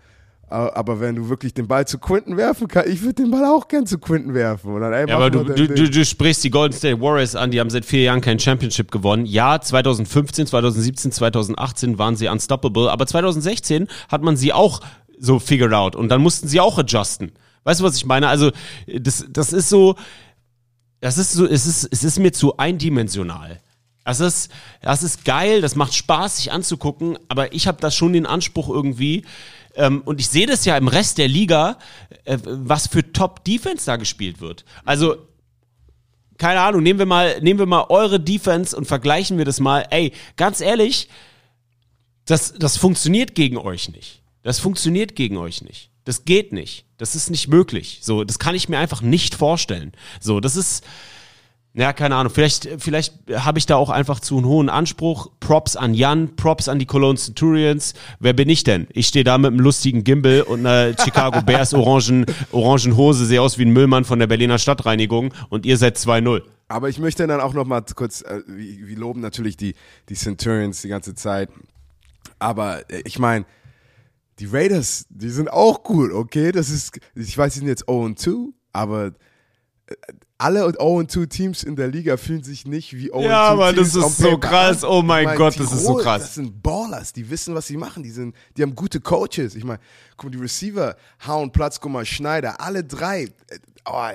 Aber 0.48 1.00
wenn 1.00 1.16
du 1.16 1.28
wirklich 1.28 1.54
den 1.54 1.66
Ball 1.66 1.86
zu 1.86 1.98
Quinton 1.98 2.36
werfen 2.36 2.68
kannst, 2.68 2.88
ich 2.88 3.02
würde 3.02 3.14
den 3.14 3.32
Ball 3.32 3.44
auch 3.44 3.66
gern 3.66 3.84
zu 3.84 3.98
Quinton 3.98 4.32
werfen. 4.32 4.80
Ja, 4.80 5.16
aber 5.16 5.30
du, 5.30 5.42
du, 5.42 5.66
du, 5.66 5.90
du 5.90 6.04
sprichst 6.04 6.44
die 6.44 6.50
Golden 6.50 6.72
State 6.72 7.00
Warriors 7.00 7.34
an, 7.34 7.50
die 7.50 7.58
haben 7.58 7.70
seit 7.70 7.84
vier 7.84 8.02
Jahren 8.02 8.20
kein 8.20 8.38
Championship 8.38 8.92
gewonnen. 8.92 9.26
Ja, 9.26 9.60
2015, 9.60 10.46
2017, 10.46 11.10
2018 11.10 11.98
waren 11.98 12.14
sie 12.14 12.28
unstoppable, 12.28 12.90
aber 12.90 13.06
2016 13.06 13.88
hat 14.08 14.22
man 14.22 14.36
sie 14.36 14.52
auch 14.52 14.80
so 15.18 15.40
figured 15.40 15.72
out 15.72 15.96
und 15.96 16.10
dann 16.10 16.22
mussten 16.22 16.46
sie 16.46 16.60
auch 16.60 16.78
adjusten. 16.78 17.32
Weißt 17.64 17.80
du, 17.80 17.84
was 17.84 17.96
ich 17.96 18.06
meine? 18.06 18.28
Also, 18.28 18.52
das, 18.86 19.26
das 19.28 19.52
ist 19.52 19.68
so, 19.68 19.96
das 21.00 21.18
ist 21.18 21.32
so, 21.32 21.44
es 21.44 21.66
ist, 21.66 21.88
es 21.90 22.04
ist 22.04 22.20
mir 22.20 22.32
zu 22.32 22.56
eindimensional. 22.56 23.60
Das 24.04 24.20
ist, 24.20 24.52
das 24.82 25.02
ist 25.02 25.24
geil, 25.24 25.60
das 25.60 25.74
macht 25.74 25.92
Spaß, 25.92 26.36
sich 26.36 26.52
anzugucken, 26.52 27.18
aber 27.28 27.52
ich 27.52 27.66
habe 27.66 27.78
da 27.80 27.90
schon 27.90 28.12
den 28.12 28.24
Anspruch 28.24 28.68
irgendwie, 28.68 29.24
ähm, 29.76 30.02
und 30.04 30.20
ich 30.20 30.28
sehe 30.28 30.46
das 30.46 30.64
ja 30.64 30.76
im 30.76 30.88
Rest 30.88 31.18
der 31.18 31.28
Liga, 31.28 31.78
äh, 32.24 32.38
was 32.44 32.88
für 32.88 33.12
Top-Defense 33.12 33.86
da 33.86 33.96
gespielt 33.96 34.40
wird. 34.40 34.64
Also, 34.84 35.16
keine 36.38 36.60
Ahnung, 36.60 36.82
nehmen 36.82 36.98
wir 36.98 37.06
mal, 37.06 37.40
nehmen 37.40 37.58
wir 37.58 37.66
mal 37.66 37.86
eure 37.88 38.20
Defense 38.20 38.76
und 38.76 38.86
vergleichen 38.86 39.38
wir 39.38 39.44
das 39.44 39.60
mal. 39.60 39.86
Ey, 39.90 40.12
ganz 40.36 40.60
ehrlich, 40.60 41.08
das, 42.24 42.54
das 42.54 42.76
funktioniert 42.76 43.34
gegen 43.34 43.56
euch 43.56 43.88
nicht. 43.88 44.22
Das 44.42 44.58
funktioniert 44.58 45.16
gegen 45.16 45.36
euch 45.36 45.62
nicht. 45.62 45.90
Das 46.04 46.24
geht 46.24 46.52
nicht. 46.52 46.84
Das 46.98 47.14
ist 47.14 47.30
nicht 47.30 47.48
möglich. 47.48 47.98
So, 48.02 48.24
das 48.24 48.38
kann 48.38 48.54
ich 48.54 48.68
mir 48.68 48.78
einfach 48.78 49.02
nicht 49.02 49.34
vorstellen. 49.34 49.92
So, 50.20 50.40
das 50.40 50.56
ist, 50.56 50.84
ja, 51.76 51.92
keine 51.92 52.16
Ahnung. 52.16 52.32
Vielleicht, 52.32 52.68
vielleicht 52.78 53.12
habe 53.30 53.58
ich 53.58 53.66
da 53.66 53.76
auch 53.76 53.90
einfach 53.90 54.20
zu 54.20 54.38
einen 54.38 54.46
hohen 54.46 54.70
Anspruch. 54.70 55.30
Props 55.40 55.76
an 55.76 55.92
Jan, 55.92 56.34
Props 56.34 56.68
an 56.68 56.78
die 56.78 56.86
Cologne 56.86 57.18
Centurions. 57.18 57.92
Wer 58.18 58.32
bin 58.32 58.48
ich 58.48 58.64
denn? 58.64 58.86
Ich 58.94 59.08
stehe 59.08 59.24
da 59.24 59.36
mit 59.36 59.48
einem 59.48 59.60
lustigen 59.60 60.02
Gimbal 60.02 60.40
und 60.40 60.60
einer 60.64 60.96
Chicago 61.04 61.42
Bears 61.42 61.74
orangen, 61.74 62.24
orangen 62.50 62.96
Hose, 62.96 63.26
sehe 63.26 63.42
aus 63.42 63.58
wie 63.58 63.66
ein 63.66 63.74
Müllmann 63.74 64.06
von 64.06 64.18
der 64.18 64.26
Berliner 64.26 64.58
Stadtreinigung 64.58 65.34
und 65.50 65.66
ihr 65.66 65.76
seid 65.76 65.98
2-0. 65.98 66.40
Aber 66.68 66.88
ich 66.88 66.98
möchte 66.98 67.26
dann 67.26 67.42
auch 67.42 67.52
noch 67.52 67.66
mal 67.66 67.82
kurz, 67.94 68.22
äh, 68.22 68.40
wir, 68.46 68.96
loben 68.96 69.20
natürlich 69.20 69.58
die, 69.58 69.74
die 70.08 70.14
Centurions 70.14 70.80
die 70.80 70.88
ganze 70.88 71.14
Zeit. 71.14 71.50
Aber 72.38 72.90
äh, 72.90 73.02
ich 73.04 73.18
meine, 73.18 73.44
die 74.38 74.46
Raiders, 74.46 75.04
die 75.10 75.28
sind 75.28 75.52
auch 75.52 75.82
gut, 75.82 76.10
okay? 76.10 76.52
Das 76.52 76.70
ist, 76.70 76.98
ich 77.14 77.36
weiß, 77.36 77.52
die 77.52 77.58
sind 77.58 77.68
jetzt 77.68 77.86
0-2, 77.86 78.54
aber 78.72 79.12
alle 80.38 80.64
0-2 80.66 81.28
Teams 81.28 81.62
in 81.62 81.76
der 81.76 81.88
Liga 81.88 82.16
fühlen 82.16 82.42
sich 82.42 82.66
nicht 82.66 82.92
wie 82.96 83.12
0-2 83.12 83.22
Ja, 83.22 83.42
aber 83.44 83.72
das 83.72 83.92
Teams 83.92 84.06
ist 84.06 84.18
so 84.18 84.36
krass. 84.38 84.84
Oh 84.84 85.02
mein 85.02 85.22
Ich 85.22 85.26
mein, 85.28 85.38
Gott, 85.38 85.58
das 85.60 85.72
ist 85.72 85.84
so 85.84 85.94
krass. 85.96 86.22
Das 86.22 86.34
sind 86.34 86.62
Ballers, 86.62 87.12
die 87.12 87.28
wissen, 87.30 87.54
was 87.54 87.66
sie 87.68 87.76
machen. 87.76 88.02
Die, 88.02 88.10
sind, 88.10 88.34
die 88.56 88.62
haben 88.62 88.74
gute 88.74 89.00
Coaches. 89.00 89.54
Ich 89.54 89.64
meine, 89.64 89.78
guck 90.16 90.24
mal, 90.24 90.30
die 90.36 90.42
Receiver 90.42 90.96
hauen 91.26 91.52
Platz, 91.52 91.80
guck 91.80 91.92
mal, 91.92 92.04
Schneider, 92.04 92.60
alle 92.60 92.82
drei. 92.84 93.28
Oh, 93.88 94.10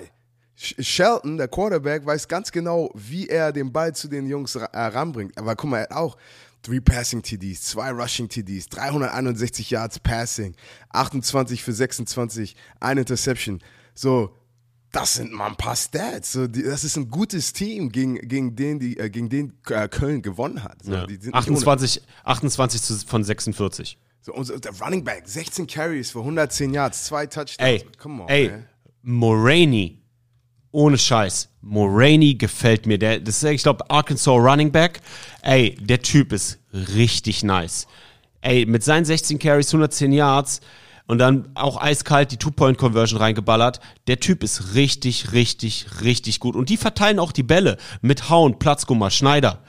Sh- 0.57 0.75
Shelton, 0.83 1.37
der 1.37 1.47
Quarterback, 1.47 2.05
weiß 2.05 2.27
ganz 2.27 2.51
genau, 2.51 2.91
wie 2.93 3.27
er 3.29 3.51
den 3.51 3.71
Ball 3.71 3.95
zu 3.95 4.07
den 4.07 4.27
Jungs 4.27 4.55
ra- 4.59 4.65
äh, 4.73 4.79
ranbringt. 4.87 5.37
Aber 5.37 5.55
guck 5.55 5.69
mal, 5.69 5.77
er 5.79 5.83
hat 5.83 5.91
auch 5.93 6.17
Three 6.61 6.81
Passing 6.81 7.23
TDs, 7.23 7.63
zwei 7.63 7.89
Rushing 7.89 8.29
TDs, 8.29 8.67
361 8.69 9.71
Yards 9.71 9.97
Passing, 9.99 10.53
28 10.91 11.63
für 11.63 11.73
26, 11.73 12.55
ein 12.79 12.97
Interception. 12.99 13.59
So, 13.95 14.35
das 14.91 15.15
sind 15.15 15.31
mal 15.31 15.47
ein 15.47 15.55
paar 15.55 15.75
Stats. 15.75 16.33
So, 16.33 16.47
die, 16.47 16.63
das 16.63 16.83
ist 16.83 16.97
ein 16.97 17.09
gutes 17.09 17.53
Team, 17.53 17.91
gegen, 17.91 18.15
gegen 18.15 18.55
den, 18.55 18.79
die, 18.79 18.97
äh, 18.97 19.09
gegen 19.09 19.29
den 19.29 19.53
äh, 19.69 19.87
Köln 19.87 20.21
gewonnen 20.21 20.63
hat. 20.63 20.83
So, 20.83 20.91
Ja. 20.93 21.05
die 21.05 21.13
sind 21.15 21.25
nicht 21.27 21.47
ohne- 21.47 21.57
28, 21.57 22.01
28 22.23 22.81
zu, 22.81 22.95
von 23.05 23.23
46. 23.23 23.97
so, 24.21 24.43
so, 24.43 24.57
der 24.59 24.73
Running 24.81 25.03
Back, 25.03 25.23
16 25.27 25.65
Carries 25.67 26.11
für 26.11 26.19
110 26.19 26.73
Yards, 26.73 27.05
zwei 27.05 27.25
Touchdowns. 27.25 27.57
Ey, 27.59 27.85
Come 27.97 28.23
on, 28.23 28.29
ey, 28.29 28.49
man. 28.49 28.65
Moraine, 29.03 29.97
ohne 30.71 30.97
Scheiß, 30.97 31.49
Moraine 31.61 32.35
gefällt 32.35 32.85
mir. 32.85 32.97
Der, 32.97 33.19
das 33.19 33.43
ist, 33.43 33.49
ich 33.49 33.63
glaube, 33.63 33.89
Arkansas 33.89 34.27
Running 34.33 34.71
Back. 34.71 35.01
Ey, 35.41 35.75
der 35.79 36.01
Typ 36.01 36.31
ist 36.33 36.59
richtig 36.73 37.43
nice. 37.43 37.87
Ey, 38.41 38.65
mit 38.65 38.83
seinen 38.83 39.05
16 39.05 39.37
Carries, 39.39 39.67
110 39.69 40.11
Yards 40.13 40.61
und 41.07 41.17
dann 41.17 41.49
auch 41.55 41.81
eiskalt 41.81 42.31
die 42.31 42.37
Two-Point-Conversion 42.37 43.19
reingeballert. 43.19 43.79
Der 44.07 44.19
Typ 44.19 44.43
ist 44.43 44.75
richtig, 44.75 45.33
richtig, 45.33 46.01
richtig 46.01 46.39
gut. 46.39 46.55
Und 46.55 46.69
die 46.69 46.77
verteilen 46.77 47.19
auch 47.19 47.31
die 47.31 47.43
Bälle 47.43 47.77
mit 48.01 48.29
Hauen, 48.29 48.59
Platzgummer, 48.59 49.09
Schneider. 49.09 49.63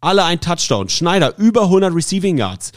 Alle 0.00 0.24
ein 0.24 0.40
Touchdown. 0.40 0.88
Schneider 0.88 1.36
über 1.38 1.62
100 1.64 1.94
Receiving 1.94 2.38
Yards. 2.38 2.72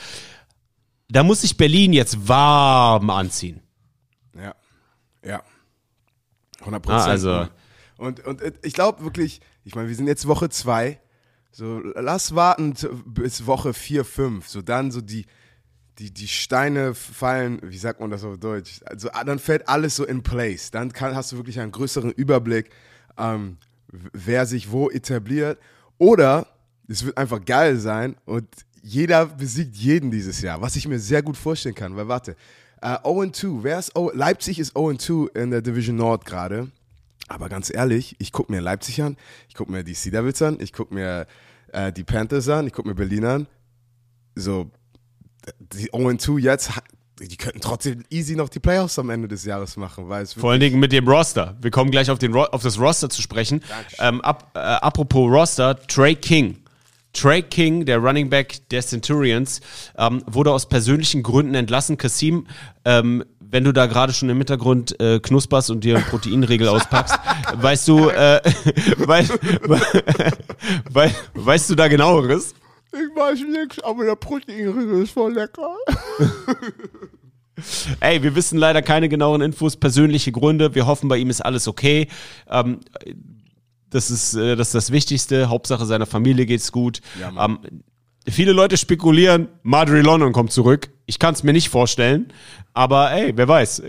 Da 1.10 1.24
muss 1.24 1.42
sich 1.42 1.58
Berlin 1.58 1.94
jetzt 1.94 2.28
warm 2.28 3.10
anziehen. 3.10 3.62
Ja, 4.36 4.54
ja. 5.24 5.42
100 6.60 6.82
Prozent. 6.82 7.02
Ah, 7.02 7.10
also- 7.10 7.48
Und, 7.98 8.26
und 8.26 8.42
äh, 8.42 8.52
ich 8.64 8.74
glaube 8.74 9.04
wirklich, 9.04 9.42
ich 9.64 9.76
meine, 9.76 9.88
wir 9.88 9.96
sind 9.96 10.08
jetzt 10.08 10.28
Woche 10.28 10.50
zwei. 10.50 11.00
So, 11.52 11.80
lass 11.96 12.34
warten 12.36 12.74
bis 13.06 13.46
Woche 13.46 13.74
vier, 13.74 14.06
fünf. 14.06 14.48
So 14.50 14.62
dann 14.62 14.92
so 14.92 15.02
die, 15.02 15.26
die, 16.00 16.12
die 16.12 16.28
Steine 16.28 16.96
fallen, 16.96 17.60
wie 17.64 17.78
sagt 17.78 18.00
man 18.00 18.10
das 18.10 18.24
auf 18.24 18.38
Deutsch? 18.38 18.82
Also 18.86 19.10
ah, 19.12 19.24
dann 19.24 19.40
fällt 19.40 19.68
alles 19.68 19.96
so 19.96 20.06
in 20.06 20.24
place. 20.24 20.72
Dann 20.72 20.92
kann, 20.92 21.16
hast 21.16 21.32
du 21.32 21.38
wirklich 21.38 21.60
einen 21.60 21.72
größeren 21.72 22.12
Überblick, 22.12 22.70
ähm, 23.18 23.58
wer 23.88 24.46
sich 24.46 24.72
wo 24.72 24.90
etabliert. 24.90 25.60
Oder 25.98 26.48
es 26.88 27.06
wird 27.06 27.18
einfach 27.18 27.44
geil 27.44 27.78
sein 27.78 28.16
und 28.26 28.48
jeder 28.82 29.28
besiegt 29.28 29.76
jeden 29.76 30.12
dieses 30.12 30.42
Jahr, 30.42 30.62
was 30.62 30.76
ich 30.76 30.88
mir 30.88 31.00
sehr 31.00 31.22
gut 31.22 31.38
vorstellen 31.38 31.76
kann. 31.76 31.96
Weil 31.96 32.08
warte, 32.08 32.36
äh, 32.82 32.98
0-2, 32.98 33.64
wer 33.64 33.80
ist 33.80 33.96
o 33.96 34.12
Leipzig 34.14 34.60
ist 34.60 34.76
0-2 34.76 35.36
in 35.38 35.52
der 35.52 35.62
Division 35.62 35.96
Nord 35.96 36.26
gerade. 36.26 36.70
Aber 37.30 37.48
ganz 37.48 37.74
ehrlich, 37.74 38.16
ich 38.20 38.32
gucke 38.34 38.52
mir 38.52 38.60
Leipzig 38.60 39.02
an, 39.02 39.16
ich 39.48 39.56
gucke 39.56 39.72
mir 39.72 39.84
die 39.84 39.94
Sea 39.94 40.12
Devils 40.12 40.42
an, 40.42 40.58
ich 40.60 40.74
gucke 40.74 40.94
mir 40.94 41.26
äh, 41.72 41.94
die 41.94 42.04
Panthers 42.04 42.50
an, 42.50 42.68
ich 42.68 42.74
gucke 42.74 42.90
mir 42.90 42.96
Berlin 42.96 43.26
an. 43.26 43.48
So, 44.36 44.70
die 45.60 45.92
0-2 45.92 46.40
jetzt, 46.40 46.72
die 47.20 47.38
könnten 47.38 47.62
trotzdem 47.62 48.04
easy 48.10 48.36
noch 48.36 48.50
die 48.50 48.60
Playoffs 48.60 48.98
am 49.00 49.10
Ende 49.10 49.28
des 49.28 49.46
Jahres 49.46 49.78
machen, 49.78 50.10
weil 50.10 50.26
Vor 50.26 50.52
allen 50.52 50.60
Dingen 50.60 50.80
mit 50.80 50.92
dem 50.92 51.08
Roster. 51.08 51.56
Wir 51.62 51.72
kommen 51.72 51.92
gleich 51.92 52.10
auf, 52.10 52.20
den 52.20 52.34
Ro 52.34 52.44
auf 52.44 52.64
das 52.64 52.80
Roster 52.80 53.10
zu 53.10 53.22
sprechen. 53.22 53.62
Ähm, 54.00 54.22
ab, 54.22 54.52
äh, 54.56 54.60
apropos 54.60 55.32
Roster, 55.32 55.80
Trey 55.88 56.16
King. 56.16 56.58
Trey 57.14 57.44
King, 57.44 57.86
der 57.86 58.00
Running 58.00 58.30
Back 58.30 58.68
der 58.70 58.82
Centurions, 58.82 59.62
ähm, 59.98 60.24
wurde 60.26 60.52
aus 60.52 60.68
persönlichen 60.68 61.22
Gründen 61.22 61.54
entlassen. 61.54 61.98
Kasim, 61.98 62.48
ähm, 62.86 63.24
wenn 63.40 63.64
du 63.64 63.72
da 63.72 63.86
gerade 63.86 64.14
schon 64.14 64.30
im 64.30 64.38
Hintergrund 64.38 65.00
äh, 65.00 65.20
knusperst 65.20 65.70
und 65.70 65.84
dir 65.84 65.98
einen 65.98 66.06
Proteinregel 66.06 66.68
auspackst, 66.68 67.16
weißt 67.54 67.88
du, 67.88 68.10
äh, 68.10 68.42
weißt, 68.98 69.32
weißt, 70.90 71.16
weißt 71.36 71.70
du 71.70 71.76
da 71.76 71.88
genaueres? 71.88 72.56
Ich 72.94 73.16
weiß 73.16 73.40
nichts, 73.50 73.80
aber 73.84 74.06
der 74.06 74.16
Proteinriegel 74.16 75.02
ist 75.02 75.12
voll 75.12 75.34
lecker. 75.34 75.76
Ey, 78.00 78.22
wir 78.22 78.36
wissen 78.36 78.58
leider 78.58 78.82
keine 78.82 79.10
genaueren 79.10 79.42
Infos, 79.42 79.78
persönliche 79.78 80.32
Gründe. 80.32 80.76
Wir 80.76 80.86
hoffen, 80.86 81.08
bei 81.08 81.18
ihm 81.18 81.30
ist 81.30 81.42
alles 81.42 81.68
okay. 81.68 82.08
Ähm, 82.50 82.80
das 83.90 84.12
ist, 84.12 84.36
äh, 84.36 84.56
das 84.56 84.70
ist 84.70 84.76
das 84.76 84.92
Wichtigste. 84.92 85.50
Hauptsache 85.50 85.86
seiner 85.86 86.06
Familie 86.06 86.46
geht's 86.46 86.72
gut. 86.72 87.02
Ja, 87.20 87.46
ähm, 87.46 87.60
viele 88.28 88.54
Leute 88.54 88.78
spekulieren, 88.78 89.48
Madri 89.62 90.02
London 90.02 90.34
kommt 90.34 90.52
zurück. 90.52 90.90
Ich 91.06 91.20
kann 91.20 91.34
es 91.34 91.44
mir 91.44 91.54
nicht 91.54 91.70
vorstellen. 91.70 92.32
Aber 92.74 93.12
ey, 93.12 93.34
wer 93.36 93.48
weiß. 93.48 93.84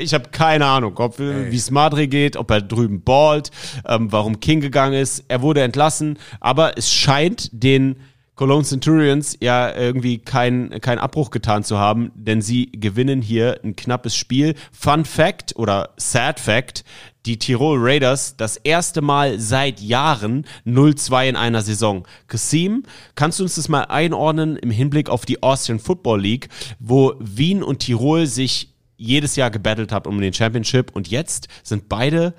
Ich 0.00 0.14
habe 0.14 0.28
keine 0.30 0.66
Ahnung, 0.66 0.98
ob 0.98 1.18
wie 1.18 1.56
es 1.56 1.70
Madri 1.70 2.06
geht, 2.06 2.36
ob 2.36 2.50
er 2.50 2.60
drüben 2.60 3.02
ballt, 3.02 3.50
ähm, 3.86 4.12
warum 4.12 4.40
King 4.40 4.60
gegangen 4.60 4.94
ist. 4.94 5.24
Er 5.28 5.40
wurde 5.40 5.62
entlassen, 5.62 6.18
aber 6.40 6.76
es 6.76 6.92
scheint 6.92 7.48
den 7.52 7.96
Cologne 8.36 8.64
Centurions 8.64 9.38
ja 9.40 9.74
irgendwie 9.74 10.18
kein, 10.18 10.78
kein 10.82 10.98
Abbruch 10.98 11.30
getan 11.30 11.64
zu 11.64 11.78
haben, 11.78 12.12
denn 12.14 12.42
sie 12.42 12.70
gewinnen 12.70 13.22
hier 13.22 13.60
ein 13.64 13.76
knappes 13.76 14.14
Spiel. 14.14 14.54
Fun 14.70 15.06
Fact 15.06 15.56
oder 15.56 15.94
Sad 15.96 16.38
Fact, 16.38 16.84
die 17.24 17.38
Tirol 17.38 17.78
Raiders 17.80 18.36
das 18.36 18.58
erste 18.58 19.00
Mal 19.00 19.40
seit 19.40 19.80
Jahren 19.80 20.44
0-2 20.66 21.30
in 21.30 21.36
einer 21.36 21.62
Saison. 21.62 22.06
Kasim, 22.28 22.82
kannst 23.14 23.38
du 23.40 23.44
uns 23.44 23.54
das 23.54 23.70
mal 23.70 23.84
einordnen 23.84 24.56
im 24.56 24.70
Hinblick 24.70 25.08
auf 25.08 25.24
die 25.24 25.42
Austrian 25.42 25.80
Football 25.80 26.20
League, 26.20 26.50
wo 26.78 27.14
Wien 27.18 27.62
und 27.62 27.78
Tirol 27.78 28.26
sich 28.26 28.74
jedes 28.98 29.36
Jahr 29.36 29.50
gebettelt 29.50 29.92
haben 29.92 30.10
um 30.10 30.20
den 30.20 30.34
Championship 30.34 30.94
und 30.94 31.08
jetzt 31.08 31.48
sind 31.62 31.88
beide 31.88 32.34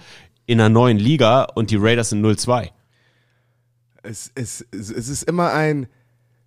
in 0.45 0.60
einer 0.60 0.70
neuen 0.70 1.00
Liga 1.00 1.48
und 1.56 1.72
die 1.72 1.76
Raiders 1.76 2.10
sind 2.10 2.24
0-2. 2.24 2.70
Es, 4.08 4.32
es, 4.36 4.66
es, 4.72 4.89
es 4.89 5.10
ist 5.10 5.24
immer 5.24 5.51
ein, 5.53 5.88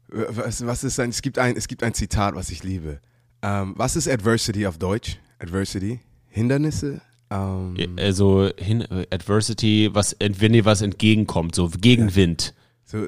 was, 0.08 0.64
was 0.64 0.82
ist 0.82 0.98
ein, 0.98 1.10
es 1.10 1.20
gibt 1.22 1.38
ein, 1.38 1.56
es 1.56 1.68
gibt 1.68 1.82
ein 1.82 1.92
Zitat, 1.94 2.34
was 2.34 2.50
ich 2.50 2.62
liebe. 2.64 3.00
Ähm, 3.42 3.74
was 3.76 3.96
ist 3.96 4.08
Adversity 4.08 4.66
auf 4.66 4.78
Deutsch? 4.78 5.18
Adversity? 5.38 6.00
Hindernisse? 6.28 7.00
Ähm, 7.30 7.76
Also 7.98 8.50
hin, 8.56 8.82
Adversity, 9.10 9.90
was, 9.92 10.16
wenn 10.20 10.52
dir 10.52 10.64
was 10.64 10.80
entgegenkommt, 10.82 11.54
so 11.54 11.68
Gegenwind. 11.68 12.54
so, 12.84 13.06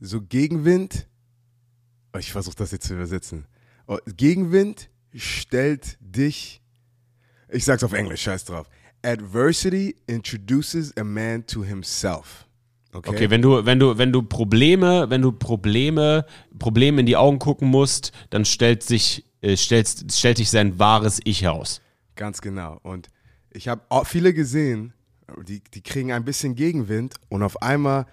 so 0.00 0.20
Gegenwind. 0.20 1.06
Oh, 2.14 2.18
ich 2.18 2.32
versuche 2.32 2.56
das 2.56 2.72
jetzt 2.72 2.86
zu 2.86 2.94
übersetzen. 2.94 3.46
Oh, 3.86 3.98
Gegenwind 4.16 4.88
stellt 5.14 5.96
dich, 6.00 6.60
ich 7.48 7.64
sag's 7.64 7.82
auf 7.82 7.92
Englisch, 7.92 8.22
scheiß 8.22 8.44
drauf. 8.44 8.68
Adversity 9.02 9.96
introduces 10.06 10.96
a 10.96 11.04
man 11.04 11.46
to 11.46 11.64
himself. 11.64 12.45
Okay. 12.96 13.10
Okay, 13.10 13.30
wenn 13.30 13.42
du, 13.42 13.66
wenn 13.66 13.78
du, 13.78 13.98
wenn 13.98 14.10
du 14.10 14.22
Probleme, 14.22 15.10
wenn 15.10 15.20
du 15.20 15.30
Probleme, 15.30 16.24
Probleme 16.58 17.00
in 17.00 17.06
die 17.06 17.16
Augen 17.16 17.38
gucken 17.38 17.68
musst, 17.68 18.12
dann 18.30 18.46
stellt 18.46 18.82
sich, 18.82 19.26
äh, 19.42 19.56
stellst, 19.56 20.10
stellt 20.16 20.38
sich 20.38 20.50
sein 20.50 20.78
wahres 20.78 21.20
Ich 21.24 21.42
heraus. 21.42 21.82
Ganz 22.14 22.40
genau. 22.40 22.80
Und 22.82 23.08
ich 23.50 23.68
habe 23.68 23.82
viele 24.06 24.32
gesehen, 24.32 24.94
die, 25.46 25.62
die 25.74 25.82
kriegen 25.82 26.10
ein 26.12 26.24
bisschen 26.24 26.54
Gegenwind 26.54 27.16
und 27.28 27.42
auf 27.42 27.60
einmal, 27.60 28.06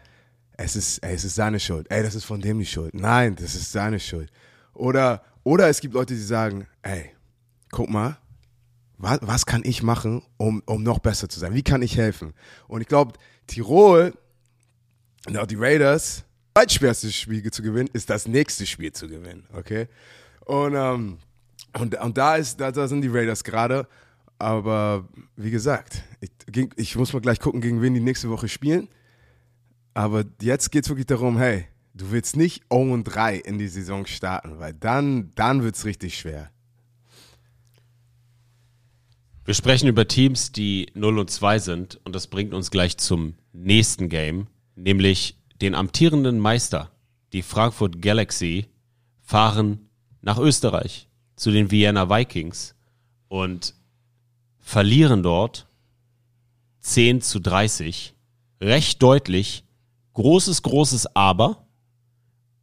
es 0.57 0.75
ist, 0.75 0.97
ey, 0.99 1.15
es 1.15 1.23
ist 1.23 1.36
seine 1.36 1.59
Schuld. 1.59 1.88
Ey, 1.89 2.03
das 2.03 2.15
ist 2.15 2.25
von 2.25 2.41
dem 2.41 2.59
die 2.59 2.65
Schuld. 2.65 2.93
Nein, 2.93 3.36
das 3.36 3.55
ist 3.55 3.71
seine 3.71 3.99
Schuld. 3.99 4.29
Oder, 4.73 5.23
oder 5.43 5.69
es 5.69 5.79
gibt 5.79 5.93
Leute, 5.93 6.13
die 6.13 6.19
sagen, 6.19 6.67
ey, 6.81 7.11
guck 7.71 7.89
mal, 7.89 8.17
was, 8.97 9.19
was 9.21 9.45
kann 9.45 9.61
ich 9.63 9.81
machen, 9.81 10.23
um, 10.38 10.61
um 10.65 10.84
noch 10.84 10.99
besser 10.99 11.29
zu 11.29 11.39
sein? 11.39 11.53
Wie 11.53 11.63
kann 11.63 11.81
ich 11.81 11.97
helfen? 11.97 12.34
Und 12.67 12.81
ich 12.81 12.88
glaube, 12.88 13.13
Tirol, 13.47 14.13
na, 15.30 15.45
die 15.45 15.55
Raiders, 15.55 16.24
zweitschwerste 16.53 17.11
Spiel 17.11 17.49
zu 17.51 17.61
gewinnen, 17.61 17.89
ist 17.93 18.09
das 18.09 18.28
nächste 18.28 18.65
Spiel 18.65 18.91
zu 18.91 19.07
gewinnen, 19.07 19.45
okay? 19.53 19.88
Und, 20.45 20.76
ähm, 20.76 21.17
und, 21.80 21.95
und 21.95 22.17
da, 22.17 22.36
ist, 22.36 22.59
da, 22.59 22.71
da 22.71 22.88
sind 22.88 23.01
die 23.01 23.07
Raiders 23.07 23.43
gerade. 23.43 23.88
Aber 24.38 25.07
wie 25.36 25.51
gesagt, 25.51 26.03
ich, 26.19 26.32
ich 26.76 26.95
muss 26.95 27.13
mal 27.13 27.21
gleich 27.21 27.39
gucken, 27.39 27.61
gegen 27.61 27.82
wen 27.82 27.93
die 27.93 27.99
nächste 28.01 28.30
Woche 28.30 28.47
spielen. 28.47 28.89
Aber 29.93 30.26
jetzt 30.41 30.71
geht 30.71 30.84
es 30.84 30.89
wirklich 30.89 31.05
darum, 31.05 31.38
hey, 31.38 31.67
du 31.93 32.11
willst 32.11 32.36
nicht 32.36 32.63
0 32.71 32.91
und 32.91 33.03
3 33.05 33.38
in 33.38 33.57
die 33.57 33.67
Saison 33.67 34.05
starten, 34.05 34.59
weil 34.59 34.74
dann, 34.74 35.32
dann 35.36 35.63
wird 35.63 35.76
es 35.76 35.86
richtig 35.86 36.17
schwer. 36.17 36.49
Wir 39.45 39.53
sprechen 39.53 39.88
über 39.88 40.07
Teams, 40.07 40.51
die 40.51 40.88
0 40.93 41.19
und 41.19 41.30
2 41.30 41.59
sind 41.59 41.99
und 42.05 42.15
das 42.15 42.28
bringt 42.28 42.53
uns 42.53 42.71
gleich 42.71 42.97
zum 42.97 43.36
nächsten 43.51 44.09
Game, 44.09 44.47
nämlich 44.76 45.38
den 45.61 45.76
amtierenden 45.76 46.39
Meister. 46.39 46.91
Die 47.32 47.41
Frankfurt 47.41 48.01
Galaxy 48.01 48.67
fahren 49.21 49.89
nach 50.21 50.38
Österreich 50.38 51.07
zu 51.36 51.51
den 51.51 51.71
Vienna 51.71 52.09
Vikings 52.09 52.76
und 53.28 53.74
verlieren 54.59 55.24
dort 55.24 55.67
10 56.80 57.21
zu 57.21 57.39
30. 57.39 58.13
Recht 58.61 59.01
deutlich. 59.01 59.63
Großes, 60.13 60.61
großes 60.61 61.15
Aber 61.15 61.65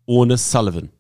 ohne 0.07 0.37
Sullivan. 0.37 0.91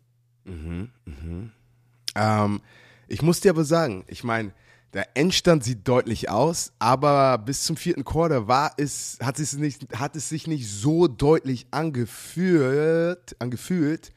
Ähm, 2.15 2.61
ich 3.07 3.23
muss 3.23 3.41
dir 3.41 3.51
aber 3.51 3.65
sagen, 3.65 4.05
ich 4.09 4.25
meine, 4.25 4.53
der 4.93 5.17
Endstand 5.17 5.63
sieht 5.63 5.87
deutlich 5.87 6.29
aus, 6.31 6.73
aber 6.79 7.39
bis 7.39 7.63
zum 7.63 7.77
vierten 7.77 8.05
Quarter 8.05 8.49
war 8.49 8.73
es, 8.77 9.19
hat 9.23 9.39
es, 9.39 9.53
nicht, 9.53 9.97
hat 9.97 10.17
es 10.17 10.29
sich 10.29 10.47
nicht 10.49 10.69
so 10.69 11.07
deutlich 11.07 11.67
angefühlt, 11.71 13.37
angefühlt. 13.39 14.11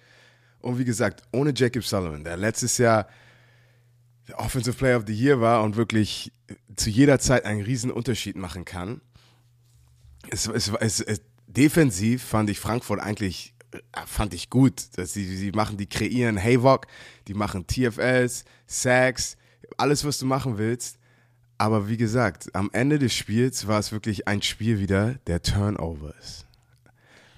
Und 0.62 0.80
wie 0.80 0.86
gesagt, 0.86 1.22
ohne 1.32 1.54
Jacob 1.56 1.84
Sullivan, 1.84 2.24
der 2.24 2.38
letztes 2.38 2.78
Jahr 2.80 3.08
der 4.28 4.40
Offensive 4.40 4.76
Player 4.76 4.98
of 4.98 5.04
the 5.06 5.14
Year 5.14 5.42
war 5.42 5.64
und 5.64 5.76
wirklich 5.76 6.32
zu 6.76 6.90
jeder 6.90 7.20
Zeit 7.20 7.46
einen 7.46 7.62
riesen 7.62 7.92
Unterschied 7.92 8.36
machen 8.36 8.66
kann. 8.66 9.02
Es, 10.30 10.48
es, 10.48 10.72
es, 10.80 11.02
es, 11.02 11.22
defensiv 11.46 12.24
fand 12.24 12.50
ich 12.50 12.60
Frankfurt 12.60 13.00
eigentlich 13.00 13.54
äh, 13.72 13.80
fand 14.08 14.34
ich 14.34 14.50
gut. 14.50 14.98
Dass 14.98 15.14
sie, 15.14 15.26
sie 15.26 15.52
machen, 15.52 15.78
die 15.78 15.88
kreieren 15.88 16.38
Haylock, 16.38 16.88
die 17.28 17.34
machen 17.34 17.68
TFLs, 17.68 18.46
Sacks, 18.66 19.38
alles, 19.78 20.06
was 20.06 20.18
du 20.18 20.26
machen 20.26 20.58
willst. 20.58 20.98
Aber 21.58 21.88
wie 21.88 21.98
gesagt, 21.98 22.54
am 22.56 22.70
Ende 22.74 23.00
des 23.00 23.14
Spiels 23.14 23.68
war 23.68 23.80
es 23.80 23.92
wirklich 23.92 24.28
ein 24.28 24.42
Spiel 24.42 24.80
wieder 24.80 25.16
der 25.28 25.42
Turnovers. 25.42 26.46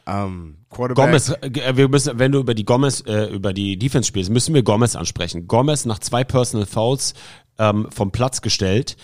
Ähm, 0.08 0.58
Quarterback, 0.70 1.06
Gomez, 1.06 1.30
äh, 1.42 1.78
wir 1.78 1.90
müssen, 1.90 2.20
wenn 2.20 2.32
du 2.32 2.40
über 2.40 2.54
die 2.54 2.66
Gomez, 2.66 3.04
äh, 3.08 3.26
über 3.34 3.54
die 3.54 3.78
Defense 3.78 4.08
spielst, 4.08 4.30
müssen 4.30 4.54
wir 4.54 4.64
Gomez 4.64 4.96
ansprechen. 4.96 5.48
Gomez 5.48 5.86
nach 5.86 6.00
zwei 6.00 6.24
Personal 6.24 6.68
Fouls 6.68 7.14
ähm, 7.58 7.88
vom 7.92 8.12
Platz 8.12 8.42
gestellt. 8.42 8.98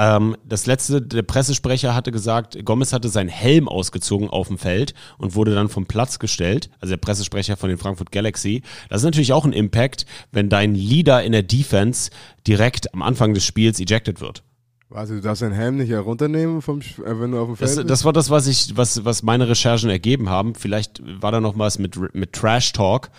Ähm, 0.00 0.36
das 0.48 0.66
letzte, 0.66 1.02
der 1.02 1.22
Pressesprecher 1.22 1.92
hatte 1.92 2.12
gesagt, 2.12 2.56
Gomez 2.64 2.92
hatte 2.92 3.08
seinen 3.08 3.28
Helm 3.28 3.68
ausgezogen 3.68 4.30
auf 4.30 4.46
dem 4.46 4.56
Feld 4.56 4.94
und 5.18 5.34
wurde 5.34 5.54
dann 5.54 5.68
vom 5.68 5.86
Platz 5.86 6.20
gestellt. 6.20 6.70
Also 6.80 6.92
der 6.92 6.98
Pressesprecher 6.98 7.56
von 7.56 7.68
den 7.68 7.78
Frankfurt 7.78 8.12
Galaxy. 8.12 8.62
Das 8.88 9.00
ist 9.00 9.04
natürlich 9.04 9.32
auch 9.32 9.44
ein 9.44 9.52
Impact, 9.52 10.06
wenn 10.30 10.48
dein 10.48 10.76
Leader 10.76 11.24
in 11.24 11.32
der 11.32 11.42
Defense 11.42 12.10
direkt 12.46 12.94
am 12.94 13.02
Anfang 13.02 13.34
des 13.34 13.44
Spiels 13.44 13.80
ejected 13.80 14.20
wird. 14.20 14.44
warte, 14.88 15.14
du 15.16 15.20
darfst 15.20 15.42
deinen 15.42 15.52
Helm 15.52 15.76
nicht 15.78 15.90
herunternehmen, 15.90 16.62
vom, 16.62 16.78
äh, 16.80 16.84
wenn 17.04 17.32
du 17.32 17.40
auf 17.40 17.48
dem 17.48 17.56
Feld 17.56 17.68
Das, 17.68 17.76
bist? 17.76 17.90
das 17.90 18.04
war 18.04 18.12
das, 18.12 18.30
was 18.30 18.46
ich, 18.46 18.76
was, 18.76 19.04
was 19.04 19.24
meine 19.24 19.48
Recherchen 19.48 19.90
ergeben 19.90 20.28
haben. 20.30 20.54
Vielleicht 20.54 21.02
war 21.20 21.32
da 21.32 21.40
noch 21.40 21.58
was 21.58 21.80
mit, 21.80 22.14
mit 22.14 22.32
Trash 22.32 22.72
Talk. 22.72 23.10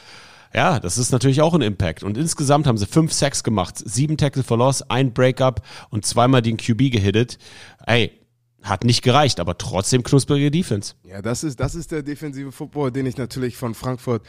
Ja, 0.53 0.79
das 0.79 0.97
ist 0.97 1.11
natürlich 1.11 1.41
auch 1.41 1.53
ein 1.53 1.61
Impact. 1.61 2.03
Und 2.03 2.17
insgesamt 2.17 2.65
haben 2.65 2.77
sie 2.77 2.87
fünf 2.87 3.13
Sacks 3.13 3.43
gemacht, 3.43 3.77
sieben 3.77 4.17
Tackle 4.17 4.43
for 4.43 4.57
Loss, 4.57 4.81
ein 4.89 5.13
Breakup 5.13 5.61
und 5.89 6.05
zweimal 6.05 6.41
den 6.41 6.57
QB 6.57 6.91
gehittet. 6.91 7.37
Ey, 7.85 8.19
hat 8.61 8.83
nicht 8.83 9.03
gereicht, 9.03 9.39
aber 9.39 9.57
trotzdem 9.57 10.03
knusprige 10.03 10.51
Defense. 10.51 10.95
Ja, 11.03 11.21
das 11.21 11.43
ist, 11.43 11.59
das 11.59 11.75
ist 11.75 11.91
der 11.91 12.03
defensive 12.03 12.51
Football, 12.51 12.91
den 12.91 13.05
ich 13.05 13.17
natürlich 13.17 13.55
von 13.55 13.73
Frankfurt 13.73 14.25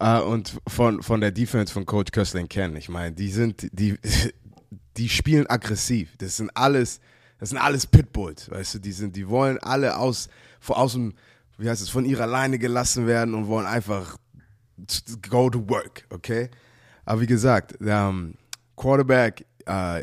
äh, 0.00 0.20
und 0.20 0.58
von, 0.66 1.02
von 1.02 1.20
der 1.20 1.32
Defense 1.32 1.72
von 1.72 1.84
Coach 1.84 2.12
Köstling 2.12 2.48
kenne. 2.48 2.78
Ich 2.78 2.88
meine, 2.88 3.12
die 3.12 3.30
sind, 3.30 3.68
die, 3.72 3.98
die 4.96 5.08
spielen 5.08 5.46
aggressiv. 5.48 6.16
Das 6.18 6.36
sind 6.36 6.50
alles, 6.54 7.00
das 7.38 7.50
sind 7.50 7.58
alles 7.58 7.86
Pitbulls, 7.86 8.50
weißt 8.50 8.74
du, 8.74 8.78
die 8.78 8.92
sind, 8.92 9.16
die 9.16 9.28
wollen 9.28 9.58
alle 9.58 9.98
aus, 9.98 10.28
von 10.60 10.76
außen, 10.76 11.14
wie 11.58 11.68
heißt 11.68 11.82
es, 11.82 11.88
von 11.88 12.04
ihrer 12.04 12.26
Leine 12.26 12.58
gelassen 12.58 13.06
werden 13.06 13.34
und 13.34 13.48
wollen 13.48 13.66
einfach 13.66 14.16
go 15.30 15.48
to 15.50 15.68
work, 15.68 16.06
okay? 16.10 16.50
Aber 17.04 17.20
wie 17.20 17.26
gesagt, 17.26 17.76
ähm, 17.80 18.34
Quarterback 18.76 19.46
äh, 19.66 20.02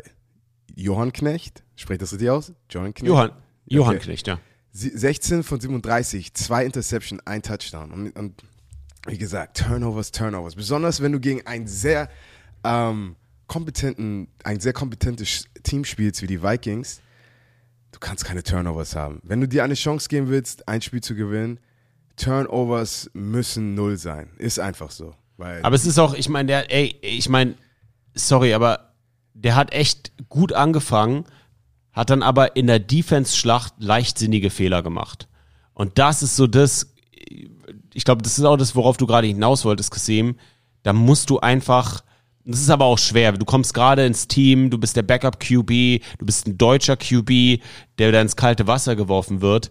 Johann 0.74 1.12
Knecht, 1.12 1.62
spricht 1.76 2.02
das 2.02 2.12
richtig 2.12 2.30
aus? 2.30 2.52
Johann 2.70 2.94
Knecht? 2.94 3.08
Johann, 3.08 3.32
Johann 3.66 3.96
Okay. 3.96 4.04
Knecht, 4.04 4.26
ja. 4.26 4.38
Sie- 4.72 4.96
16 4.96 5.42
von 5.42 5.60
37, 5.60 6.32
zwei 6.34 6.64
Interception, 6.64 7.20
ein 7.26 7.42
Touchdown. 7.42 7.90
Und, 7.92 8.12
und 8.16 8.42
wie 9.06 9.18
gesagt, 9.18 9.58
Turnovers, 9.58 10.12
Turnovers. 10.12 10.54
Besonders 10.54 11.02
wenn 11.02 11.12
du 11.12 11.20
gegen 11.20 11.46
einen 11.46 11.66
sehr 11.66 12.08
ähm, 12.64 13.16
kompetenten, 13.48 14.28
ein 14.44 14.60
sehr 14.60 14.72
kompetentes 14.72 15.46
Team 15.62 15.84
spielst 15.84 16.22
wie 16.22 16.26
die 16.26 16.42
Vikings, 16.42 17.00
du 17.90 17.98
kannst 17.98 18.24
keine 18.24 18.42
Turnovers 18.42 18.96
haben. 18.96 19.20
Wenn 19.24 19.40
du 19.42 19.48
dir 19.48 19.62
eine 19.64 19.74
Chance 19.74 20.08
geben 20.08 20.28
willst, 20.28 20.66
ein 20.68 20.80
Spiel 20.80 21.02
zu 21.02 21.14
gewinnen, 21.14 21.60
Turnovers 22.16 23.10
müssen 23.14 23.74
null 23.74 23.96
sein. 23.96 24.30
Ist 24.38 24.58
einfach 24.58 24.90
so. 24.90 25.14
Aber 25.62 25.74
es 25.74 25.86
ist 25.86 25.98
auch, 25.98 26.14
ich 26.14 26.28
meine, 26.28 26.46
der, 26.46 26.72
ey, 26.72 26.96
ich 27.00 27.28
meine, 27.28 27.54
sorry, 28.14 28.54
aber 28.54 28.92
der 29.34 29.56
hat 29.56 29.72
echt 29.72 30.12
gut 30.28 30.52
angefangen, 30.52 31.24
hat 31.92 32.10
dann 32.10 32.22
aber 32.22 32.56
in 32.56 32.66
der 32.66 32.78
Defense-Schlacht 32.78 33.74
leichtsinnige 33.78 34.50
Fehler 34.50 34.82
gemacht. 34.82 35.28
Und 35.74 35.98
das 35.98 36.22
ist 36.22 36.36
so 36.36 36.46
das, 36.46 36.94
ich 37.94 38.04
glaube, 38.04 38.22
das 38.22 38.38
ist 38.38 38.44
auch 38.44 38.56
das, 38.56 38.76
worauf 38.76 38.96
du 38.96 39.06
gerade 39.06 39.26
hinaus 39.26 39.64
wolltest, 39.64 39.90
Kasim. 39.90 40.36
Da 40.82 40.92
musst 40.92 41.30
du 41.30 41.40
einfach, 41.40 42.02
das 42.44 42.60
ist 42.60 42.70
aber 42.70 42.84
auch 42.86 42.98
schwer. 42.98 43.32
Du 43.32 43.44
kommst 43.44 43.74
gerade 43.74 44.06
ins 44.06 44.28
Team, 44.28 44.70
du 44.70 44.78
bist 44.78 44.96
der 44.96 45.02
Backup-QB, 45.02 46.02
du 46.18 46.26
bist 46.26 46.46
ein 46.46 46.58
deutscher 46.58 46.96
QB, 46.96 47.62
der 47.98 48.12
da 48.12 48.20
ins 48.20 48.36
kalte 48.36 48.66
Wasser 48.66 48.96
geworfen 48.96 49.40
wird. 49.40 49.70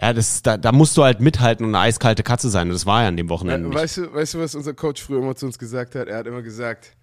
Ja, 0.00 0.14
das, 0.14 0.42
da, 0.42 0.56
da 0.56 0.72
musst 0.72 0.96
du 0.96 1.02
halt 1.04 1.20
mithalten 1.20 1.66
und 1.66 1.74
eine 1.74 1.84
eiskalte 1.84 2.22
Katze 2.22 2.48
sein. 2.48 2.68
Und 2.68 2.72
das 2.72 2.86
war 2.86 3.02
ja 3.02 3.08
an 3.08 3.16
dem 3.16 3.28
Wochenende 3.28 3.68
nicht. 3.68 3.78
Weißt 3.78 3.98
du, 3.98 4.14
weißt 4.14 4.34
du, 4.34 4.38
was 4.38 4.54
unser 4.54 4.72
Coach 4.72 5.02
früher 5.02 5.18
immer 5.18 5.36
zu 5.36 5.46
uns 5.46 5.58
gesagt 5.58 5.94
hat? 5.94 6.08
Er 6.08 6.18
hat 6.18 6.26
immer 6.26 6.42
gesagt, 6.42 6.96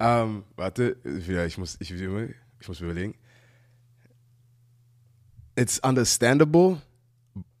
ähm, 0.00 0.42
warte, 0.56 0.96
ich 1.04 1.58
muss, 1.58 1.76
ich, 1.78 1.92
ich 1.92 2.68
muss 2.68 2.80
überlegen. 2.80 3.14
It's 5.54 5.78
understandable, 5.80 6.78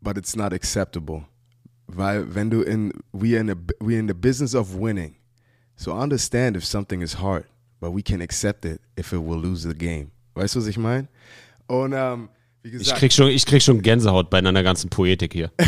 but 0.00 0.16
it's 0.16 0.34
not 0.34 0.52
acceptable. 0.52 1.26
Weil 1.86 2.34
wenn 2.34 2.50
du 2.50 2.62
in, 2.62 2.92
we 3.12 3.36
in, 3.36 3.50
a, 3.50 3.54
we 3.80 3.96
in 3.98 4.08
the 4.08 4.14
business 4.14 4.54
of 4.54 4.74
winning. 4.74 5.14
So 5.76 5.92
I 5.92 6.02
understand 6.02 6.56
if 6.56 6.64
something 6.64 7.02
is 7.02 7.20
hard, 7.20 7.44
but 7.80 7.94
we 7.94 8.02
can 8.02 8.20
accept 8.20 8.64
it 8.64 8.80
if 8.98 9.12
it 9.12 9.18
will 9.18 9.38
lose 9.38 9.68
the 9.68 9.74
game. 9.74 10.10
Weißt 10.34 10.54
du, 10.54 10.60
was 10.60 10.66
ich 10.66 10.78
meine? 10.78 11.08
Und 11.66 11.92
ähm, 11.94 12.28
wie 12.62 12.68
Ich 12.68 12.78
gesagt, 12.78 12.98
krieg 12.98 13.12
schon, 13.12 13.28
ich 13.28 13.46
krieg 13.46 13.62
schon 13.62 13.82
Gänsehaut 13.82 14.30
bei 14.30 14.38
einer 14.38 14.62
ganzen 14.62 14.90
Poetik 14.90 15.32
hier. 15.32 15.50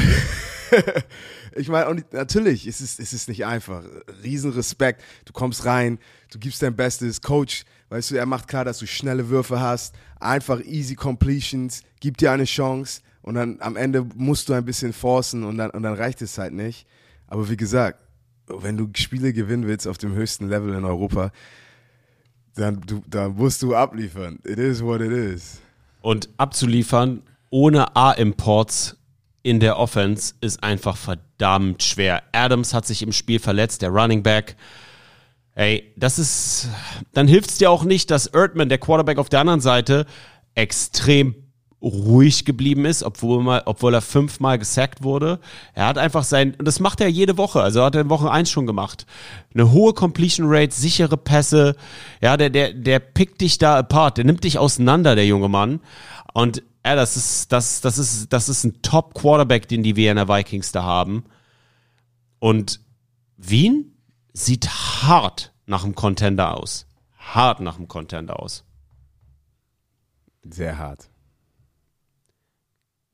Ich 1.56 1.68
meine, 1.68 2.04
natürlich 2.10 2.66
ist 2.66 2.80
es, 2.80 2.98
ist 2.98 3.12
es 3.12 3.28
nicht 3.28 3.46
einfach. 3.46 3.84
Riesenrespekt. 4.22 5.02
Du 5.24 5.32
kommst 5.32 5.64
rein, 5.64 5.98
du 6.32 6.38
gibst 6.38 6.62
dein 6.62 6.74
Bestes. 6.74 7.20
Coach, 7.20 7.64
weißt 7.90 8.10
du, 8.10 8.16
er 8.16 8.26
macht 8.26 8.48
klar, 8.48 8.64
dass 8.64 8.78
du 8.78 8.86
schnelle 8.86 9.28
Würfe 9.28 9.60
hast. 9.60 9.94
Einfach 10.18 10.60
easy 10.64 10.96
completions. 10.96 11.82
Gibt 12.00 12.20
dir 12.20 12.32
eine 12.32 12.44
Chance. 12.44 13.02
Und 13.22 13.36
dann 13.36 13.58
am 13.60 13.76
Ende 13.76 14.04
musst 14.16 14.48
du 14.48 14.52
ein 14.52 14.64
bisschen 14.64 14.92
forcen 14.92 15.44
und 15.44 15.56
dann, 15.56 15.70
und 15.70 15.82
dann 15.82 15.94
reicht 15.94 16.20
es 16.22 16.36
halt 16.38 16.52
nicht. 16.52 16.86
Aber 17.28 17.48
wie 17.48 17.56
gesagt, 17.56 18.00
wenn 18.48 18.76
du 18.76 18.90
Spiele 18.96 19.32
gewinnen 19.32 19.66
willst 19.66 19.86
auf 19.86 19.96
dem 19.96 20.14
höchsten 20.14 20.48
Level 20.48 20.74
in 20.74 20.84
Europa, 20.84 21.30
dann, 22.56 22.80
du, 22.80 23.02
dann 23.06 23.34
musst 23.34 23.62
du 23.62 23.74
abliefern. 23.74 24.40
It 24.44 24.58
is 24.58 24.82
what 24.82 25.00
it 25.00 25.12
is. 25.12 25.60
Und 26.04 26.28
abzuliefern 26.36 27.22
ohne 27.48 27.96
A-Imports 27.96 28.98
in 29.42 29.58
der 29.58 29.78
Offense 29.78 30.34
ist 30.42 30.62
einfach 30.62 30.98
verdammt 30.98 31.82
schwer. 31.82 32.22
Adams 32.32 32.74
hat 32.74 32.84
sich 32.84 33.00
im 33.00 33.10
Spiel 33.10 33.38
verletzt, 33.38 33.80
der 33.80 33.88
Running 33.88 34.22
Back. 34.22 34.56
Ey, 35.54 35.94
das 35.96 36.18
ist, 36.18 36.68
dann 37.14 37.26
hilft 37.26 37.48
es 37.48 37.56
dir 37.56 37.70
auch 37.70 37.84
nicht, 37.84 38.10
dass 38.10 38.26
Erdman, 38.26 38.68
der 38.68 38.76
Quarterback 38.76 39.16
auf 39.16 39.30
der 39.30 39.40
anderen 39.40 39.62
Seite, 39.62 40.04
extrem 40.54 41.36
ruhig 41.84 42.44
geblieben 42.44 42.86
ist, 42.86 43.02
obwohl, 43.02 43.42
mal, 43.42 43.62
obwohl 43.66 43.92
er 43.94 44.00
fünfmal 44.00 44.58
gesackt 44.58 45.02
wurde. 45.02 45.38
Er 45.74 45.86
hat 45.86 45.98
einfach 45.98 46.24
sein, 46.24 46.54
und 46.58 46.66
das 46.66 46.80
macht 46.80 47.00
er 47.00 47.08
jede 47.08 47.36
Woche, 47.36 47.60
also 47.62 47.84
hat 47.84 47.94
er 47.94 48.00
in 48.00 48.10
Woche 48.10 48.30
eins 48.30 48.50
schon 48.50 48.66
gemacht. 48.66 49.06
Eine 49.52 49.70
hohe 49.70 49.92
Completion 49.92 50.46
Rate, 50.48 50.74
sichere 50.74 51.18
Pässe, 51.18 51.76
ja, 52.22 52.36
der, 52.36 52.50
der, 52.50 52.72
der 52.72 52.98
pickt 52.98 53.40
dich 53.42 53.58
da 53.58 53.78
apart, 53.78 54.16
der 54.16 54.24
nimmt 54.24 54.44
dich 54.44 54.58
auseinander, 54.58 55.14
der 55.14 55.26
junge 55.26 55.48
Mann. 55.48 55.80
Und 56.32 56.62
ja, 56.84 56.96
das 56.96 57.16
ist, 57.16 57.52
das, 57.52 57.80
das 57.82 57.98
ist, 57.98 58.32
das 58.32 58.48
ist 58.48 58.64
ein 58.64 58.80
Top 58.82 59.14
Quarterback, 59.14 59.68
den 59.68 59.82
die 59.82 59.96
Vienna 59.96 60.26
Vikings 60.26 60.72
da 60.72 60.82
haben. 60.82 61.24
Und 62.38 62.80
Wien 63.36 63.96
sieht 64.32 64.68
hart 64.68 65.52
nach 65.66 65.84
einem 65.84 65.94
Contender 65.94 66.56
aus. 66.56 66.86
Hart 67.18 67.60
nach 67.60 67.76
einem 67.76 67.88
Contender 67.88 68.40
aus. 68.40 68.64
Sehr 70.42 70.78
hart. 70.78 71.08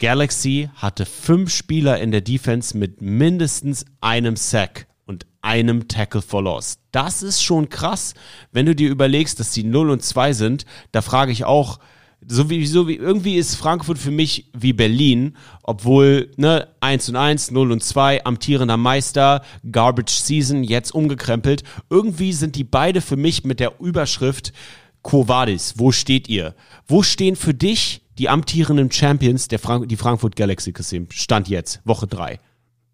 Galaxy 0.00 0.70
hatte 0.76 1.04
fünf 1.04 1.54
Spieler 1.54 2.00
in 2.00 2.10
der 2.10 2.22
Defense 2.22 2.76
mit 2.76 3.02
mindestens 3.02 3.84
einem 4.00 4.34
Sack 4.34 4.86
und 5.04 5.26
einem 5.42 5.88
Tackle 5.88 6.22
for 6.22 6.42
Loss. 6.42 6.78
Das 6.90 7.22
ist 7.22 7.42
schon 7.42 7.68
krass, 7.68 8.14
wenn 8.50 8.64
du 8.64 8.74
dir 8.74 8.88
überlegst, 8.88 9.38
dass 9.38 9.52
die 9.52 9.62
0 9.62 9.90
und 9.90 10.02
2 10.02 10.32
sind. 10.32 10.64
Da 10.92 11.02
frage 11.02 11.32
ich 11.32 11.44
auch, 11.44 11.80
so 12.26 12.48
wie, 12.48 12.66
so 12.66 12.88
wie, 12.88 12.94
irgendwie 12.94 13.36
ist 13.36 13.56
Frankfurt 13.56 13.98
für 13.98 14.10
mich 14.10 14.50
wie 14.54 14.72
Berlin, 14.72 15.36
obwohl, 15.62 16.30
ne, 16.36 16.68
1 16.80 17.10
und 17.10 17.16
1, 17.16 17.50
0 17.50 17.70
und 17.70 17.82
2, 17.82 18.24
amtierender 18.24 18.78
Meister, 18.78 19.42
Garbage 19.70 20.12
Season, 20.12 20.64
jetzt 20.64 20.94
umgekrempelt. 20.94 21.62
Irgendwie 21.90 22.32
sind 22.32 22.56
die 22.56 22.64
beide 22.64 23.02
für 23.02 23.16
mich 23.16 23.44
mit 23.44 23.60
der 23.60 23.78
Überschrift 23.80 24.54
Quo 25.02 25.28
Vadis, 25.28 25.74
wo 25.76 25.92
steht 25.92 26.28
ihr? 26.28 26.54
Wo 26.86 27.02
stehen 27.02 27.36
für 27.36 27.54
dich 27.54 28.02
die 28.20 28.28
amtierenden 28.28 28.92
Champions 28.92 29.48
der 29.48 29.58
Frank 29.58 29.88
die 29.88 29.96
Frankfurt 29.96 30.36
Galaxy 30.36 30.74
Kassim? 30.74 31.06
Stand 31.10 31.48
jetzt, 31.48 31.80
Woche 31.86 32.06
3. 32.06 32.38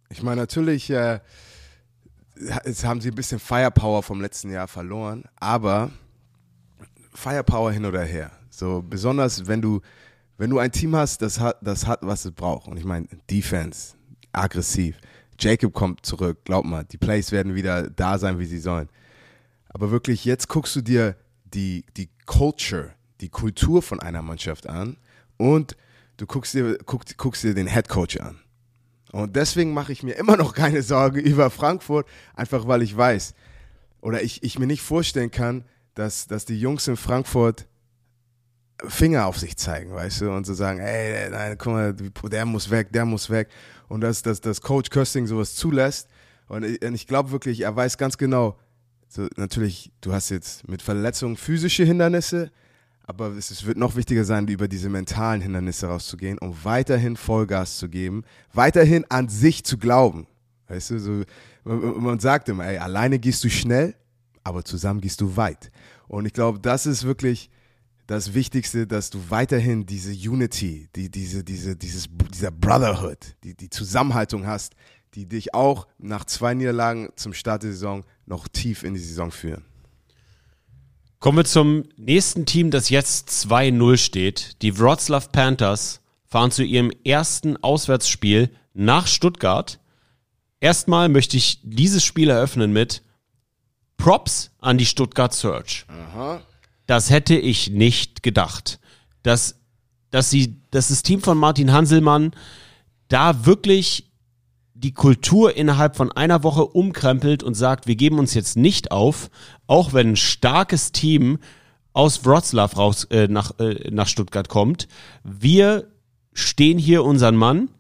Ich 0.09 0.23
meine, 0.23 0.41
natürlich 0.41 0.89
äh, 0.89 1.19
jetzt 2.65 2.85
haben 2.85 3.01
sie 3.01 3.09
ein 3.09 3.17
bisschen 3.17 3.41
Firepower 3.41 4.05
vom 4.05 4.21
letzten 4.21 4.53
Jahr 4.53 4.69
verloren, 4.69 5.25
aber 5.35 5.91
Firepower 7.13 7.73
hin 7.73 7.85
oder 7.85 8.05
her. 8.05 8.31
So 8.51 8.85
besonders 8.89 9.49
wenn 9.49 9.61
du 9.61 9.81
wenn 10.39 10.49
du 10.49 10.61
ein 10.61 10.71
Team 10.71 10.95
hast, 10.95 11.23
das 11.23 11.41
hat 11.41 11.57
das 11.61 11.89
hat 11.89 12.03
was 12.03 12.25
es 12.25 12.31
braucht 12.31 12.69
und 12.69 12.77
ich 12.77 12.85
meine 12.85 13.09
Defense, 13.29 13.97
aggressiv. 14.31 14.97
Jacob 15.41 15.73
kommt 15.73 16.07
zurück, 16.07 16.45
glaub 16.45 16.65
mal, 16.65 16.85
die 16.85 16.99
Plays 16.99 17.33
werden 17.33 17.57
wieder 17.57 17.91
da 17.91 18.19
sein, 18.19 18.39
wie 18.39 18.47
sie 18.47 18.61
sollen. 18.61 18.89
Aber 19.71 19.91
wirklich 19.91 20.25
jetzt 20.25 20.47
guckst 20.47 20.77
du 20.77 20.83
dir 20.83 21.17
die 21.47 21.85
die 21.97 22.11
Culture, 22.27 22.93
die 23.21 23.29
Kultur 23.29 23.83
von 23.83 23.99
einer 23.99 24.23
Mannschaft 24.23 24.69
an 24.69 24.97
und 25.37 25.77
du 26.17 26.27
guckst 26.27 26.55
dir 26.55 26.79
guckst, 26.79 27.17
guckst 27.19 27.45
dir 27.45 27.55
den 27.55 27.67
Head 27.67 27.89
Coach 27.89 28.19
an. 28.19 28.39
Und 29.13 29.37
deswegen 29.37 29.73
mache 29.73 29.93
ich 29.93 30.03
mir 30.03 30.15
immer 30.15 30.37
noch 30.37 30.55
keine 30.55 30.83
Sorgen 30.83 31.21
über 31.25 31.51
Frankfurt, 31.51 32.07
einfach 32.35 32.67
weil 32.67 32.83
ich 32.83 32.97
weiß 32.97 33.35
oder 34.01 34.23
ich, 34.23 34.43
ich 34.43 34.59
mir 34.59 34.67
nicht 34.67 34.83
vorstellen 34.83 35.31
kann, 35.31 35.65
dass, 35.95 36.27
dass 36.27 36.45
die 36.45 36.59
Jungs 36.59 36.87
in 36.87 36.97
Frankfurt 36.97 37.67
Finger 38.87 39.27
auf 39.27 39.39
sich 39.39 39.57
zeigen, 39.57 39.95
weißt 39.95 40.21
du, 40.21 40.31
und 40.31 40.45
so 40.45 40.53
sagen, 40.53 40.81
ey, 40.81 41.31
nein, 41.31 41.57
guck 41.59 41.73
mal, 41.73 41.95
der 41.95 42.45
muss 42.45 42.71
weg, 42.71 42.93
der 42.93 43.07
muss 43.07 43.31
weg. 43.31 43.49
Und 43.89 44.03
dass, 44.03 44.23
dass, 44.23 44.41
dass 44.41 44.61
Coach 44.61 44.91
Kösting 44.91 45.27
sowas 45.27 45.55
zulässt. 45.55 46.09
Und 46.47 46.65
ich, 46.65 46.83
ich 46.83 47.07
glaube 47.07 47.31
wirklich, 47.31 47.63
er 47.63 47.75
weiß 47.75 47.97
ganz 47.97 48.19
genau, 48.19 48.59
so, 49.09 49.27
natürlich, 49.37 49.91
du 50.03 50.13
hast 50.13 50.29
jetzt 50.31 50.69
mit 50.69 50.83
Verletzungen 50.83 51.37
physische 51.37 51.85
Hindernisse, 51.85 52.51
aber 53.07 53.29
es, 53.37 53.65
wird 53.65 53.77
noch 53.77 53.95
wichtiger 53.95 54.25
sein, 54.25 54.49
über 54.49 54.69
diese 54.69 54.89
mentalen 54.89 55.41
Hindernisse 55.41 55.87
rauszugehen, 55.87 56.39
um 56.39 56.57
weiterhin 56.65 57.17
Vollgas 57.17 57.79
zu 57.79 57.89
geben, 57.89 58.25
weiterhin 58.53 59.05
an 59.09 59.29
sich 59.29 59.65
zu 59.65 59.79
glauben. 59.79 60.27
Weißt 60.69 60.91
du, 60.91 60.99
so, 60.99 61.23
man, 61.65 62.03
man 62.03 62.19
sagt 62.19 62.49
immer, 62.49 62.67
ey, 62.67 62.79
alleine 62.79 63.19
gehst 63.19 63.45
du 63.45 63.51
schnell, 63.51 63.95
aber 64.43 64.65
zusammen 64.65 65.01
gehst 65.01 65.21
du 65.21 65.37
weit. 65.37 65.71
Und 66.09 66.27
ich 66.27 66.33
glaube, 66.33 66.59
das 66.59 66.87
ist 66.87 67.05
wirklich 67.05 67.51
das 68.07 68.35
Wichtigste, 68.35 68.87
dass 68.87 69.11
du 69.11 69.19
weiterhin 69.29 69.87
diese 69.87 70.13
Unity, 70.13 70.89
die, 70.95 71.11
diese, 71.11 71.43
diese, 71.43 71.77
dieses, 71.77 72.07
dieser 72.33 72.51
Brotherhood, 72.51 73.37
die, 73.43 73.55
die 73.55 73.71
Zusammenhaltung 73.71 74.47
hast, 74.47 74.75
die 75.15 75.27
dich 75.27 75.55
auch 75.55 75.87
nach 75.99 76.25
zwei 76.25 76.55
Niederlagen 76.55 77.09
zum 77.17 77.33
Start 77.33 77.63
der 77.63 77.73
Saison 77.73 78.05
noch 78.27 78.49
tief 78.49 78.83
in 78.83 78.95
die 78.95 79.01
Saison 79.01 79.31
führen. 79.31 79.65
Kommen 81.19 81.39
wir 81.39 81.45
zum 81.45 81.85
nächsten 81.97 82.45
Team, 82.45 82.71
das 82.71 82.91
jetzt 82.91 83.31
2-0 83.31 83.97
steht. 83.97 84.63
Die 84.63 84.79
Wroclaw 84.79 85.27
Panthers 85.33 86.01
fahren 86.27 86.51
zu 86.51 86.63
ihrem 86.63 86.93
ersten 87.05 87.57
Auswärtsspiel 87.57 88.51
nach 88.75 89.07
Stuttgart. 89.07 89.81
Erstmal 90.61 91.09
möchte 91.09 91.37
ich 91.37 91.61
dieses 91.63 92.05
Spiel 92.05 92.29
eröffnen 92.29 92.73
mit 92.73 93.03
Props 93.97 94.51
an 94.61 94.77
die 94.79 94.87
Stuttgart 94.87 95.33
Search. 95.33 95.87
Aha. 95.89 96.43
Das 96.87 97.11
hätte 97.11 97.35
ich 97.37 97.71
nicht 97.71 98.23
gedacht. 98.23 98.79
Dass, 99.23 99.59
dass, 100.11 100.31
sie, 100.31 100.61
dass 100.71 100.89
das 100.89 101.03
Team 101.03 101.23
von 101.23 101.39
Martin 101.39 101.73
Hanselmann 101.73 102.33
da 103.09 103.47
wirklich 103.47 104.11
die 104.79 104.93
Kultur 104.93 105.57
innerhalb 105.57 105.97
von 105.97 106.13
einer 106.13 106.43
Woche 106.43 106.67
umkrempelt 106.67 107.43
und 107.43 107.55
sagt, 107.55 107.87
wir 107.87 107.97
geben 107.97 108.19
uns 108.19 108.35
jetzt 108.35 108.57
nicht 108.57 108.91
auf, 108.91 109.31
auch 109.67 109.93
wenn 109.93 110.11
ein 110.13 110.17
starkes 110.17 110.93
Team 110.93 111.39
aus 111.95 112.27
Wroclaw 112.27 112.77
raus 112.77 113.05
äh, 113.05 113.27
nach, 113.27 113.59
äh, 113.59 113.91
nach 113.91 114.07
Stuttgart 114.07 114.51
kommt. 114.51 114.87
Wir 115.25 115.89
stehen 116.35 116.79
hier 116.79 117.05
unseren 117.05 117.37
Mann 117.37 117.71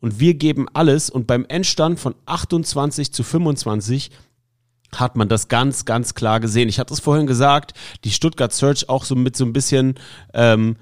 und 0.00 0.20
wir 0.20 0.34
geben 0.34 0.66
alles 0.74 1.08
und 1.08 1.26
beim 1.26 1.46
Endstand 1.46 1.98
von 1.98 2.14
28 2.26 3.12
zu 3.12 3.22
25 3.22 4.10
hat 4.94 5.16
man 5.16 5.28
das 5.30 5.48
ganz, 5.48 5.86
ganz 5.86 6.14
klar 6.14 6.38
gesehen. 6.38 6.68
Ich 6.68 6.78
hatte 6.78 6.92
es 6.92 7.00
vorhin 7.00 7.26
gesagt, 7.26 7.72
die 8.04 8.10
Stuttgart 8.10 8.52
Search 8.52 8.90
auch 8.90 9.04
so 9.04 9.16
mit 9.16 9.36
so 9.36 9.46
ein 9.46 9.54
bisschen 9.54 9.94
ähm, 10.34 10.76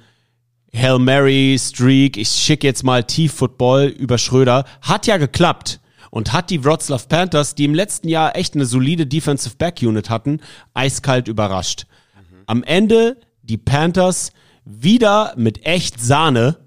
Hail 0.75 0.99
Mary 0.99 1.57
Streak, 1.59 2.17
ich 2.17 2.29
schicke 2.29 2.67
jetzt 2.67 2.85
mal 2.85 3.05
Tief-Football 3.05 3.87
über 3.87 4.19
Schröder, 4.19 4.65
hat 4.83 5.07
ja 5.07 5.17
geklappt 5.17 5.81
und 6.11 6.33
hat 6.33 6.51
die 6.51 6.65
Wroclaw 6.65 7.03
Panthers, 7.09 7.55
die 7.55 7.65
im 7.65 7.75
letzten 7.75 8.09
Jahr 8.09 8.37
echt 8.37 8.55
eine 8.55 8.67
solide 8.67 9.07
Defensive 9.07 9.57
Back 9.57 9.81
Unit 9.83 10.11
hatten, 10.11 10.41
eiskalt 10.75 11.29
überrascht. 11.29 11.87
Am 12.47 12.63
Ende 12.63 13.17
die 13.43 13.59
Panthers 13.59 14.33
wieder 14.65 15.35
mit 15.37 15.67
echt 15.67 16.01
Sahne. 16.01 16.59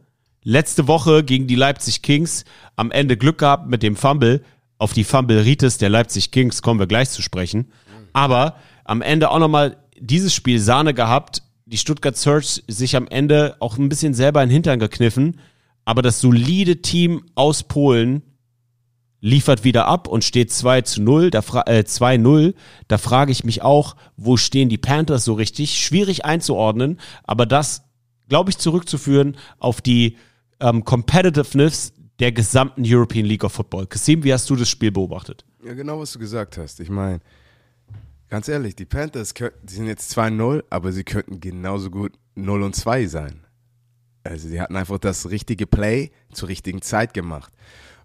Letzte 0.44 0.88
Woche 0.88 1.24
gegen 1.24 1.48
die 1.48 1.56
Leipzig 1.56 2.02
Kings 2.02 2.44
am 2.76 2.92
Ende 2.92 3.18
Glück 3.18 3.38
gehabt 3.38 3.70
mit 3.70 3.84
dem 3.84 3.96
Fumble. 3.96 4.44
Auf 4.78 4.94
die 4.94 5.04
Fumble-Ritis 5.04 5.78
der 5.78 5.90
Leipzig 5.90 6.32
Kings 6.32 6.62
kommen 6.62 6.80
wir 6.80 6.88
gleich 6.88 7.10
zu 7.10 7.22
sprechen. 7.22 7.72
Aber 8.12 8.56
am 8.84 9.02
Ende 9.02 9.30
auch 9.30 9.40
nochmal 9.40 9.78
dieses 10.00 10.34
Spiel 10.34 10.60
Sahne 10.60 10.94
gehabt. 10.94 11.43
Die 11.66 11.78
Stuttgart 11.78 12.18
Search 12.18 12.64
sich 12.68 12.96
am 12.96 13.08
Ende 13.08 13.56
auch 13.60 13.78
ein 13.78 13.90
bisschen 13.90 14.14
selber 14.14 14.44
in 14.44 14.50
den 14.50 14.54
Hintern 14.54 14.80
gekniffen. 14.80 15.40
Aber 15.86 16.02
das 16.02 16.22
solide 16.22 16.82
Team 16.82 17.26
aus 17.36 17.64
Polen 17.64 18.22
liefert 19.24 19.64
wieder 19.64 19.86
ab 19.86 20.10
und 20.10 20.26
steht 20.26 20.52
2 20.52 20.82
zu 20.82 21.02
0, 21.02 21.30
da 21.30 21.40
äh, 21.40 21.84
2-0. 21.88 22.54
Da 22.90 22.98
frage 22.98 23.32
ich 23.32 23.46
mich 23.46 23.62
auch, 23.62 23.96
wo 24.18 24.36
stehen 24.36 24.68
die 24.68 24.78
Panthers 24.78 25.24
so 25.24 25.34
richtig? 25.34 25.80
Schwierig 25.80 26.26
einzuordnen, 26.26 27.00
aber 27.24 27.46
das, 27.46 27.84
glaube 28.28 28.50
ich, 28.50 28.58
zurückzuführen 28.58 29.38
auf 29.60 29.80
die 29.82 30.18
ähm, 30.60 30.84
Competitiveness 30.84 31.94
der 32.20 32.34
gesamten 32.34 32.84
European 32.86 33.26
League 33.26 33.46
of 33.46 33.54
Football. 33.54 33.88
Kasim, 33.88 34.26
wie 34.26 34.34
hast 34.34 34.50
du 34.50 34.58
das 34.58 34.70
Spiel 34.70 34.92
beobachtet? 34.92 35.46
Ja, 35.66 35.74
genau, 35.74 36.00
was 36.00 36.12
du 36.12 36.20
gesagt 36.20 36.58
hast. 36.58 36.82
Ich 36.82 36.90
meine, 36.90 37.22
ganz 38.34 38.48
ehrlich, 38.48 38.76
die 38.76 38.86
Panthers, 38.86 39.36
die 39.36 39.76
sind 39.76 39.86
jetzt 39.86 40.18
2-0, 40.18 40.64
aber 40.72 40.92
sie 40.92 41.04
könnten 41.04 41.40
genauso 41.40 41.92
gut 41.92 42.14
0 42.34 42.64
und 42.64 42.76
2 42.76 43.06
sein. 43.06 43.46
Also, 44.24 44.48
sie 44.48 44.60
hatten 44.60 44.76
einfach 44.76 44.98
das 44.98 45.30
richtige 45.30 45.68
Play 45.68 46.10
zur 46.32 46.50
richtigen 46.50 46.82
Zeit 46.82 47.14
gemacht. 47.14 47.54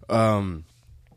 Ähm, 0.07 0.65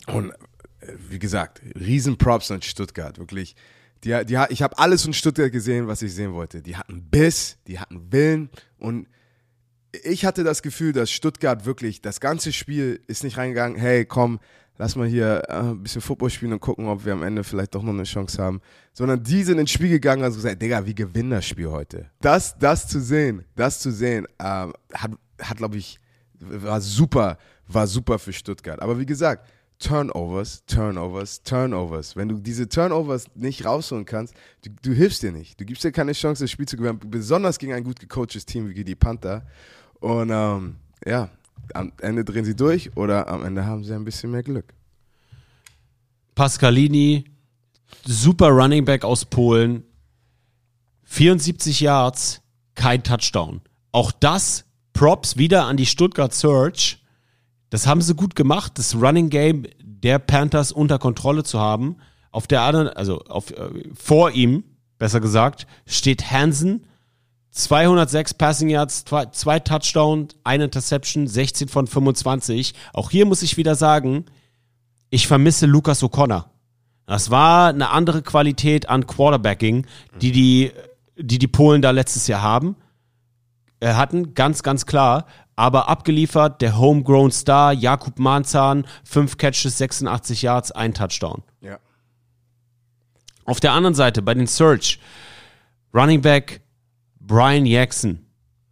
und 0.07 0.31
äh, 0.31 0.95
wie 1.11 1.19
gesagt, 1.19 1.61
Riesenprops 1.79 2.51
an 2.53 2.63
Stuttgart, 2.63 3.19
wirklich. 3.19 3.55
Die, 4.03 4.19
die, 4.25 4.43
ich 4.49 4.63
habe 4.63 4.79
alles 4.79 5.03
von 5.03 5.13
Stuttgart 5.13 5.53
gesehen, 5.53 5.89
was 5.89 6.01
ich 6.01 6.15
sehen 6.15 6.33
wollte. 6.33 6.63
Die 6.63 6.79
hatten 6.79 7.03
Biss, 7.11 7.59
die 7.67 7.79
hatten 7.79 8.11
Willen 8.13 8.49
und 8.79 9.09
ich 10.05 10.25
hatte 10.25 10.43
das 10.43 10.63
Gefühl, 10.63 10.95
dass 10.95 11.11
Stuttgart 11.11 11.67
wirklich, 11.67 12.01
das 12.01 12.19
ganze 12.19 12.51
Spiel 12.51 13.03
ist 13.09 13.25
nicht 13.25 13.37
reingegangen, 13.37 13.79
hey, 13.79 14.07
komm, 14.07 14.41
lass 14.83 14.97
mal 14.97 15.07
hier 15.07 15.45
äh, 15.49 15.59
ein 15.59 15.80
bisschen 15.80 16.01
Football 16.01 16.28
spielen 16.28 16.53
und 16.55 16.61
gucken, 16.61 16.89
ob 16.89 17.05
wir 17.05 17.12
am 17.12 17.22
Ende 17.22 17.45
vielleicht 17.45 17.72
doch 17.72 17.85
noch 17.85 17.93
eine 17.93 18.03
Chance 18.03 18.43
haben. 18.43 18.61
Sondern 18.93 19.22
die 19.22 19.45
sind 19.45 19.59
ins 19.59 19.70
Spiel 19.70 19.89
gegangen 19.89 20.22
und 20.22 20.26
haben 20.26 20.35
gesagt, 20.35 20.61
Digga, 20.61 20.85
wir 20.85 20.95
gewinnen 20.95 21.30
das 21.30 21.47
Spiel 21.47 21.70
heute. 21.70 22.11
Das, 22.20 22.59
das 22.59 22.89
zu 22.89 23.01
sehen, 23.01 23.45
das 23.55 23.78
zu 23.78 23.93
sehen, 23.93 24.26
ähm, 24.41 24.72
hat, 24.93 25.12
hat 25.41 25.57
glaube 25.57 25.76
ich, 25.76 26.01
war 26.41 26.80
super, 26.80 27.39
war 27.68 27.87
super 27.87 28.18
für 28.18 28.33
Stuttgart. 28.33 28.83
Aber 28.83 28.99
wie 28.99 29.07
gesagt, 29.07 29.49
Turnovers, 29.78 30.64
Turnovers, 30.66 31.45
Turnovers. 31.45 32.16
Wenn 32.16 32.28
du 32.28 32.41
diese 32.41 32.68
Turnovers 32.68 33.26
nicht 33.37 33.64
rausholen 33.64 34.05
kannst, 34.05 34.35
du, 34.64 34.70
du 34.83 34.93
hilfst 34.93 35.22
dir 35.22 35.30
nicht. 35.30 35.61
Du 35.61 35.64
gibst 35.64 35.85
dir 35.85 35.93
keine 35.93 36.12
Chance, 36.12 36.43
das 36.43 36.51
Spiel 36.51 36.66
zu 36.66 36.76
gewinnen, 36.76 36.99
besonders 37.07 37.57
gegen 37.57 37.72
ein 37.72 37.85
gut 37.85 38.01
gecoachtes 38.01 38.45
Team 38.47 38.68
wie 38.68 38.83
die 38.83 38.97
Panther. 38.97 39.47
Und 40.01 40.30
ähm, 40.30 40.76
ja, 41.07 41.30
am 41.75 41.93
Ende 42.01 42.25
drehen 42.25 42.45
sie 42.45 42.57
durch 42.57 42.97
oder 42.97 43.29
am 43.29 43.45
Ende 43.45 43.65
haben 43.65 43.85
sie 43.85 43.95
ein 43.95 44.05
bisschen 44.05 44.31
mehr 44.31 44.43
Glück. 44.43 44.75
Pascalini, 46.35 47.25
super 48.05 48.49
Running 48.49 48.85
Back 48.85 49.05
aus 49.05 49.25
Polen, 49.25 49.85
74 51.05 51.81
Yards, 51.81 52.41
kein 52.75 53.03
Touchdown. 53.03 53.61
Auch 53.93 54.13
das 54.13 54.65
Props 54.93 55.37
wieder 55.37 55.67
an 55.67 55.77
die 55.77 55.87
Stuttgart 55.87 56.33
Search. 56.33 57.03
Das 57.71 57.87
haben 57.87 58.01
sie 58.01 58.15
gut 58.15 58.35
gemacht, 58.35 58.79
das 58.79 58.95
Running 58.95 59.29
Game 59.29 59.67
der 59.83 60.19
Panthers 60.19 60.73
unter 60.73 60.99
Kontrolle 60.99 61.45
zu 61.45 61.61
haben. 61.61 61.97
Auf 62.31 62.47
der 62.47 62.63
anderen, 62.63 62.89
also 62.89 63.21
auf, 63.25 63.51
äh, 63.51 63.71
vor 63.95 64.31
ihm, 64.31 64.65
besser 64.99 65.21
gesagt, 65.21 65.67
steht 65.87 66.31
Hansen. 66.31 66.87
206 67.53 68.34
Passing 68.34 68.70
Yards, 68.70 69.05
zwei, 69.05 69.26
zwei 69.26 69.61
Touchdown, 69.61 70.28
eine 70.42 70.64
Interception, 70.64 71.26
16 71.26 71.68
von 71.68 71.86
25. 71.86 72.74
Auch 72.94 73.11
hier 73.11 73.26
muss 73.26 73.42
ich 73.42 73.59
wieder 73.59 73.74
sagen, 73.74 74.24
ich 75.11 75.26
vermisse 75.26 75.66
Lukas 75.66 76.03
O'Connor. 76.03 76.46
Das 77.07 77.30
war 77.30 77.68
eine 77.68 77.90
andere 77.90 78.22
Qualität 78.22 78.88
an 78.88 79.07
Quarterbacking, 79.07 79.86
die 80.22 80.32
die, 80.32 80.72
die, 81.18 81.38
die 81.38 81.46
Polen 81.46 81.82
da 81.82 81.90
letztes 81.90 82.26
Jahr 82.26 82.40
haben, 82.40 82.76
äh, 83.80 83.92
hatten, 83.92 84.32
ganz, 84.32 84.62
ganz 84.62 84.86
klar. 84.86 85.26
Aber 85.55 85.90
abgeliefert, 85.90 86.62
der 86.62 86.78
Homegrown 86.78 87.30
Star, 87.30 87.74
Jakub 87.74 88.18
Manzahn, 88.18 88.86
fünf 89.05 89.36
Catches, 89.36 89.76
86 89.76 90.40
Yards, 90.40 90.72
ein 90.72 90.94
Touchdown. 90.94 91.42
Ja. 91.61 91.78
Auf 93.44 93.61
der 93.61 93.72
anderen 93.72 93.94
Seite, 93.94 94.22
bei 94.22 94.32
den 94.32 94.46
Search, 94.46 94.98
Running 95.92 96.22
Back 96.22 96.62
Brian 97.33 97.64
Jackson, 97.64 98.26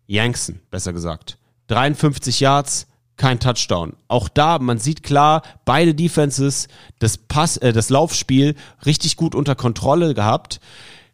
Yankson, 0.07 0.61
besser 0.71 0.93
gesagt, 0.93 1.39
53 1.69 2.41
Yards, 2.41 2.89
kein 3.17 3.41
Touchdown. 3.41 3.95
Auch 4.07 4.29
da, 4.29 4.59
man 4.59 4.77
sieht 4.77 5.03
klar, 5.03 5.41
beide 5.65 5.95
Defenses 5.95 6.69
das 6.99 7.17
Pass, 7.17 7.57
äh, 7.57 7.73
das 7.73 7.89
Laufspiel 7.89 8.55
richtig 8.85 9.17
gut 9.17 9.35
unter 9.35 9.55
Kontrolle 9.55 10.13
gehabt. 10.13 10.61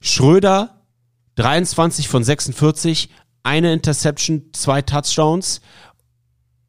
Schröder 0.00 0.82
23 1.36 2.08
von 2.08 2.24
46, 2.24 3.10
eine 3.44 3.72
Interception, 3.72 4.46
zwei 4.52 4.82
Touchdowns. 4.82 5.60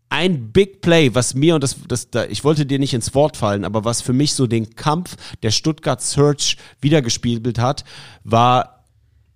Ein 0.10 0.52
Big 0.52 0.82
Play, 0.82 1.16
was 1.16 1.34
mir 1.34 1.56
und 1.56 1.64
das, 1.64 1.76
das, 1.88 2.12
da, 2.12 2.26
ich 2.26 2.44
wollte 2.44 2.68
dir 2.68 2.78
nicht 2.78 2.94
ins 2.94 3.16
Wort 3.16 3.36
fallen, 3.36 3.66
aber 3.66 3.84
was 3.84 4.04
für 4.04 4.14
mich 4.14 4.36
so 4.36 4.46
den 4.46 4.76
Kampf 4.76 5.16
der 5.42 5.50
Stuttgart 5.50 6.04
Search 6.04 6.56
wiedergespiegelt 6.82 7.58
hat, 7.58 7.84
war 8.24 8.77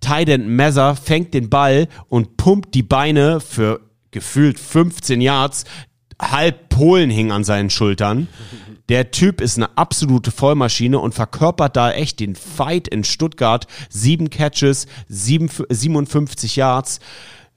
Tyden 0.02 0.54
Messer 0.54 0.94
fängt 0.96 1.32
den 1.32 1.48
Ball 1.48 1.88
und 2.08 2.36
pumpt 2.36 2.74
die 2.74 2.82
Beine 2.82 3.40
für 3.40 3.80
gefühlt 4.10 4.60
15 4.60 5.20
Yards. 5.22 5.64
Halb 6.20 6.68
Polen 6.68 7.10
hing 7.10 7.32
an 7.32 7.44
seinen 7.44 7.70
Schultern. 7.70 8.28
Der 8.88 9.10
Typ 9.10 9.40
ist 9.40 9.56
eine 9.56 9.76
absolute 9.78 10.30
Vollmaschine 10.30 10.98
und 10.98 11.14
verkörpert 11.14 11.76
da 11.76 11.92
echt 11.92 12.20
den 12.20 12.36
Fight 12.36 12.88
in 12.88 13.04
Stuttgart. 13.04 13.66
Sieben 13.88 14.28
Catches, 14.28 14.86
sieben, 15.08 15.48
57 15.48 16.56
Yards. 16.56 17.00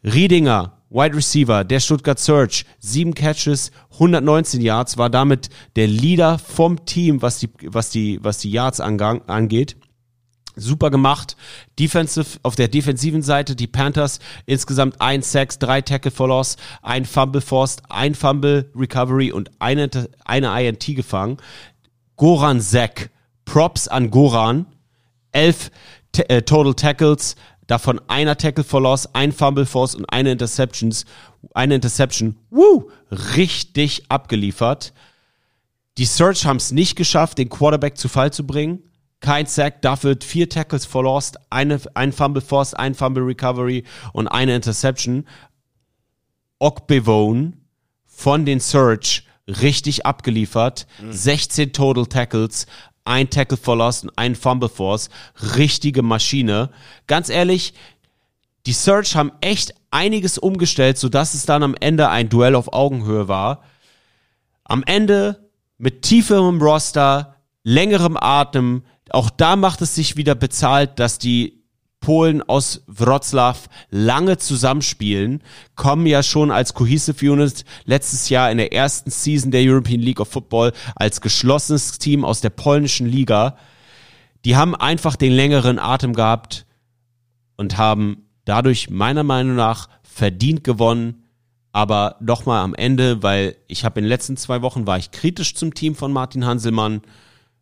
Riedinger, 0.04 0.76
Wide 0.90 1.16
Receiver, 1.16 1.64
der 1.64 1.80
Stuttgart 1.80 2.20
Search, 2.20 2.66
sieben 2.80 3.14
Catches, 3.14 3.72
119 3.94 4.62
Yards, 4.62 4.98
war 4.98 5.10
damit 5.10 5.50
der 5.76 5.88
Leader 5.88 6.38
vom 6.38 6.86
Team, 6.86 7.22
was 7.22 7.40
die, 7.40 7.50
was 7.66 7.90
die, 7.90 8.20
was 8.22 8.38
die 8.38 8.52
Yards 8.52 8.80
angeht. 8.80 9.76
Super 10.56 10.90
gemacht. 10.90 11.36
Defensive, 11.80 12.40
auf 12.44 12.56
der 12.56 12.68
defensiven 12.68 13.22
Seite 13.22 13.56
die 13.56 13.68
Panthers 13.68 14.20
insgesamt 14.46 15.02
ein 15.02 15.22
Sacks, 15.22 15.60
drei 15.60 15.82
Tackle 15.82 16.12
for 16.12 16.28
Loss, 16.28 16.58
ein 16.82 17.06
Fumble 17.06 17.42
Forced, 17.42 17.84
ein 17.90 18.16
Fumble 18.16 18.72
Recovery 18.76 19.32
und 19.32 19.52
eine, 19.60 19.90
eine 20.24 20.62
INT 20.62 20.86
gefangen. 20.86 21.38
Goran 22.16 22.62
Zack. 22.62 23.10
Props 23.46 23.88
an 23.88 24.10
Goran. 24.10 24.66
Elf 25.32 25.70
äh, 26.18 26.42
Total 26.42 26.74
Tackles, 26.74 27.36
davon 27.68 28.00
einer 28.08 28.38
Tackle 28.38 28.64
for 28.64 28.82
Loss, 28.82 29.14
ein 29.14 29.32
Fumble 29.32 29.66
Force 29.66 29.96
und 29.96 30.06
eine 30.06 30.32
Interceptions, 30.32 31.06
eine 31.54 31.76
Interception. 31.76 32.38
Woo! 32.50 32.90
Richtig 33.36 34.04
abgeliefert. 34.10 34.94
Die 35.98 36.06
Search 36.06 36.46
haben 36.46 36.58
es 36.58 36.72
nicht 36.72 36.96
geschafft, 36.96 37.38
den 37.38 37.50
Quarterback 37.50 37.98
zu 37.98 38.10
Fall 38.10 38.32
zu 38.32 38.46
bringen. 38.46 38.80
Kein 39.26 39.48
Sack, 39.48 39.82
dafür 39.82 40.16
vier 40.22 40.48
Tackles 40.50 40.86
for 40.86 41.02
Lost, 41.02 41.40
eine, 41.50 41.82
ein 41.96 42.12
Fumble 42.12 42.44
Force, 42.44 42.76
ein 42.76 42.94
Fumble 42.94 43.24
Recovery 43.24 43.84
und 44.14 44.28
eine 44.28 44.56
Interception. 44.56 45.26
Okbevone 46.60 47.54
von 48.06 48.46
den 48.46 48.60
Search 48.60 49.26
richtig 49.48 50.06
abgeliefert. 50.06 50.86
16 51.10 51.74
Total 51.74 52.06
Tackles, 52.06 52.68
ein 53.04 53.32
Tackle 53.32 53.58
for 53.58 53.76
Lost 53.76 54.04
und 54.04 54.12
ein 54.16 54.36
Fumble 54.36 54.70
Force. 54.70 55.10
Richtige 55.58 56.04
Maschine. 56.04 56.70
Ganz 57.08 57.30
ehrlich, 57.30 57.74
die 58.68 58.74
Search 58.74 59.16
haben 59.16 59.32
echt 59.42 59.74
einiges 59.90 60.38
umgestellt, 60.38 61.00
sodass 61.00 61.34
es 61.34 61.48
dann 61.48 61.64
am 61.64 61.74
Ende 61.80 62.10
ein 62.10 62.30
Duell 62.30 62.54
auf 62.54 62.74
Augenhöhe 62.74 63.28
war. 63.28 63.64
Am 64.66 64.84
Ende 64.84 65.50
mit 65.80 66.04
tieferem 66.04 66.62
Roster, 66.62 67.38
längerem 67.64 68.18
Atem, 68.18 68.84
auch 69.12 69.30
da 69.30 69.56
macht 69.56 69.82
es 69.82 69.96
sich 69.96 70.18
wieder 70.18 70.36
bezahlt, 70.36 71.00
dass 71.00 71.20
die 71.20 71.66
Polen 72.06 72.44
aus 72.44 72.84
Wroclaw 72.86 73.58
lange 73.90 74.38
zusammenspielen, 74.38 75.42
kommen 75.76 76.06
ja 76.06 76.22
schon 76.22 76.52
als 76.52 76.76
Cohesive 76.76 77.32
Unit 77.32 77.66
letztes 77.86 78.30
Jahr 78.30 78.52
in 78.52 78.60
der 78.60 78.74
ersten 78.74 79.10
Season 79.10 79.50
der 79.50 79.64
European 79.64 80.02
League 80.02 80.20
of 80.20 80.30
Football 80.30 80.72
als 80.96 81.20
geschlossenes 81.20 81.98
Team 81.98 82.24
aus 82.24 82.42
der 82.42 82.52
polnischen 82.52 83.08
Liga. 83.08 83.58
Die 84.46 84.56
haben 84.56 84.76
einfach 84.76 85.16
den 85.16 85.32
längeren 85.32 85.80
Atem 85.80 86.14
gehabt 86.14 86.68
und 87.58 87.78
haben 87.78 88.28
dadurch 88.46 88.92
meiner 88.92 89.24
Meinung 89.24 89.56
nach 89.56 89.90
verdient 90.04 90.64
gewonnen. 90.64 91.24
Aber 91.72 92.18
nochmal 92.20 92.62
am 92.64 92.76
Ende, 92.76 93.24
weil 93.24 93.58
ich 93.68 93.84
habe 93.84 94.00
in 94.00 94.06
den 94.06 94.10
letzten 94.10 94.38
zwei 94.38 94.62
Wochen 94.62 94.86
war 94.86 95.00
ich 95.00 95.10
kritisch 95.10 95.56
zum 95.56 95.74
Team 95.74 95.96
von 95.96 96.14
Martin 96.14 96.46
Hanselmann. 96.46 97.02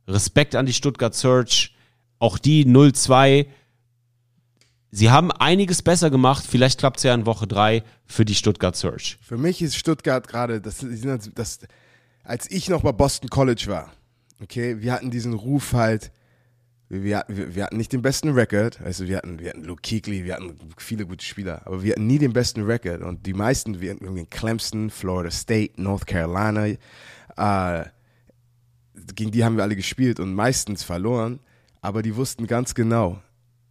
Respekt 0.08 0.56
an 0.56 0.66
die 0.66 0.74
Stuttgart 0.74 1.16
Search. 1.16 1.76
Auch 2.20 2.38
die 2.38 2.66
0-2. 2.66 3.47
Sie 4.91 5.10
haben 5.10 5.32
einiges 5.32 5.82
besser 5.82 6.10
gemacht. 6.10 6.45
Vielleicht 6.47 6.80
klappt 6.80 6.97
es 6.97 7.04
ja 7.04 7.14
in 7.14 7.26
Woche 7.26 7.47
3 7.47 7.84
für 8.06 8.26
die 8.26 8.36
Stuttgart 8.36 8.76
Search. 8.76 9.18
Für 9.22 9.38
mich 9.38 9.62
ist 9.62 9.76
Stuttgart 9.76 10.28
gerade, 10.28 10.62
das, 10.62 10.80
sind 10.80 11.32
das, 11.38 11.60
als 12.24 12.49
ich 12.51 12.70
noch 12.70 12.82
bei 12.82 12.91
Boston 12.91 13.30
College 13.30 13.66
war, 13.68 13.91
okay, 14.41 14.82
wir 14.82 14.93
hatten 14.93 15.10
diesen 15.10 15.34
Ruf 15.34 15.74
halt, 15.74 16.12
wir, 16.89 17.18
hatten- 17.18 17.36
wir, 17.36 17.56
wir 17.56 17.64
hatten 17.66 17.78
nicht 17.78 17.91
den 17.91 18.04
besten 18.04 18.30
Record, 18.30 18.80
also 18.82 19.08
wir 19.08 19.18
hatten, 19.18 19.39
wir 19.39 19.49
hatten 19.49 19.64
Luke 19.64 19.82
Kuechly, 19.82 20.26
wir 20.26 20.36
hatten 20.36 20.58
viele 20.78 21.08
gute 21.08 21.25
Spieler, 21.25 21.63
aber 21.66 21.82
wir 21.82 21.93
hatten 21.93 22.05
nie 22.05 22.20
den 22.20 22.34
besten 22.34 22.62
Record 22.62 23.01
und 23.01 23.25
die 23.25 23.34
meisten, 23.34 23.82
wir 23.82 23.92
hatten 23.96 24.30
Clemson, 24.30 24.92
Florida 24.92 25.32
State, 25.32 25.82
North 25.82 26.05
Carolina, 26.05 26.67
äh, 26.67 27.86
gegen 29.16 29.32
die 29.32 29.43
haben 29.43 29.55
wir 29.58 29.63
alle 29.63 29.75
gespielt 29.75 30.20
und 30.20 30.34
meistens 30.34 30.84
verloren, 30.84 31.39
aber 31.82 32.01
die 32.01 32.16
wussten 32.16 32.47
ganz 32.47 32.74
genau, 32.75 33.21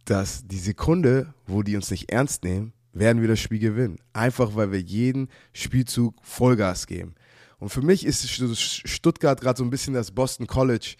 dass 0.05 0.45
die 0.47 0.59
Sekunde, 0.59 1.33
wo 1.47 1.63
die 1.63 1.75
uns 1.75 1.89
nicht 1.91 2.11
ernst 2.11 2.43
nehmen, 2.43 2.73
werden 2.91 3.21
wir 3.21 3.27
das 3.27 3.39
Spiel 3.39 3.59
gewinnen. 3.59 3.97
Einfach 4.13 4.55
weil 4.55 4.71
wir 4.71 4.79
jeden 4.79 5.29
Spielzug 5.53 6.15
Vollgas 6.21 6.85
geben. 6.85 7.15
Und 7.57 7.69
für 7.69 7.81
mich 7.81 8.05
ist 8.05 8.29
Stu- 8.29 8.53
Stuttgart 8.53 9.39
gerade 9.39 9.57
so 9.57 9.63
ein 9.63 9.69
bisschen 9.69 9.93
das 9.93 10.11
Boston 10.11 10.45
College 10.45 10.95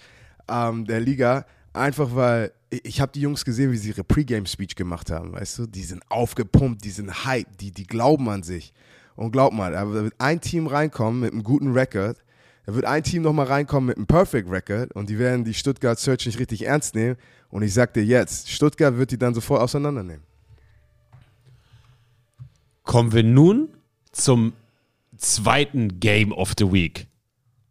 ähm, 0.47 0.85
der 0.85 1.01
Liga. 1.01 1.45
Einfach 1.73 2.15
weil 2.15 2.51
ich, 2.69 3.01
habe 3.01 3.11
die 3.11 3.21
Jungs 3.21 3.45
gesehen, 3.45 3.71
wie 3.71 3.77
sie 3.77 3.89
ihre 3.89 4.03
Pre-Game-Speech 4.03 4.75
gemacht 4.75 5.11
haben, 5.11 5.33
weißt 5.33 5.59
du? 5.59 5.65
Die 5.67 5.83
sind 5.83 6.03
aufgepumpt, 6.09 6.83
die 6.83 6.89
sind 6.89 7.25
hype, 7.25 7.57
die, 7.57 7.71
die 7.71 7.85
glauben 7.85 8.29
an 8.29 8.43
sich. 8.43 8.73
Und 9.15 9.31
glaub 9.31 9.53
mal, 9.53 9.73
da 9.73 9.91
wird 9.91 10.13
ein 10.17 10.41
Team 10.41 10.67
reinkommen 10.67 11.19
mit 11.19 11.33
einem 11.33 11.43
guten 11.43 11.73
Record, 11.73 12.23
da 12.65 12.73
wird 12.73 12.85
ein 12.85 13.03
Team 13.03 13.23
nochmal 13.23 13.47
reinkommen 13.47 13.87
mit 13.87 13.97
einem 13.97 14.07
Perfect 14.07 14.49
Record 14.49 14.91
und 14.93 15.09
die 15.09 15.19
werden 15.19 15.43
die 15.43 15.53
Stuttgart 15.53 15.99
Search 15.99 16.25
nicht 16.25 16.39
richtig 16.39 16.65
ernst 16.65 16.95
nehmen. 16.95 17.17
Und 17.49 17.61
ich 17.61 17.73
sag 17.73 17.93
dir 17.93 18.03
jetzt, 18.03 18.49
Stuttgart 18.49 18.97
wird 18.97 19.11
die 19.11 19.17
dann 19.17 19.33
sofort 19.33 19.61
auseinandernehmen. 19.61 20.23
Kommen 22.83 23.11
wir 23.11 23.23
nun 23.23 23.69
zum 24.11 24.53
zweiten 25.17 25.99
Game 25.99 26.31
of 26.31 26.53
the 26.57 26.71
Week. 26.71 27.07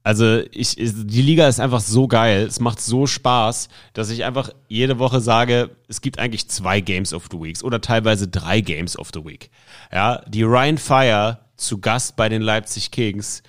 Also 0.04 0.42
ich, 0.50 0.74
die 0.76 1.22
Liga 1.22 1.46
ist 1.46 1.60
einfach 1.60 1.80
so 1.80 2.08
geil, 2.08 2.44
es 2.46 2.58
macht 2.58 2.80
so 2.80 3.06
Spaß, 3.06 3.68
dass 3.92 4.10
ich 4.10 4.24
einfach 4.24 4.50
jede 4.66 4.98
Woche 4.98 5.20
sage, 5.20 5.70
es 5.86 6.00
gibt 6.00 6.18
eigentlich 6.18 6.48
zwei 6.48 6.80
Games 6.80 7.14
of 7.14 7.28
the 7.30 7.40
Weeks 7.40 7.62
oder 7.62 7.80
teilweise 7.80 8.26
drei 8.26 8.60
Games 8.60 8.98
of 8.98 9.10
the 9.14 9.24
Week. 9.24 9.50
Ja, 9.92 10.22
die 10.26 10.42
Ryan 10.42 10.78
Fire 10.78 11.38
zu 11.56 11.78
Gast 11.78 12.16
bei 12.16 12.28
den 12.28 12.42
Leipzig 12.42 12.90
Kings. 12.90 13.44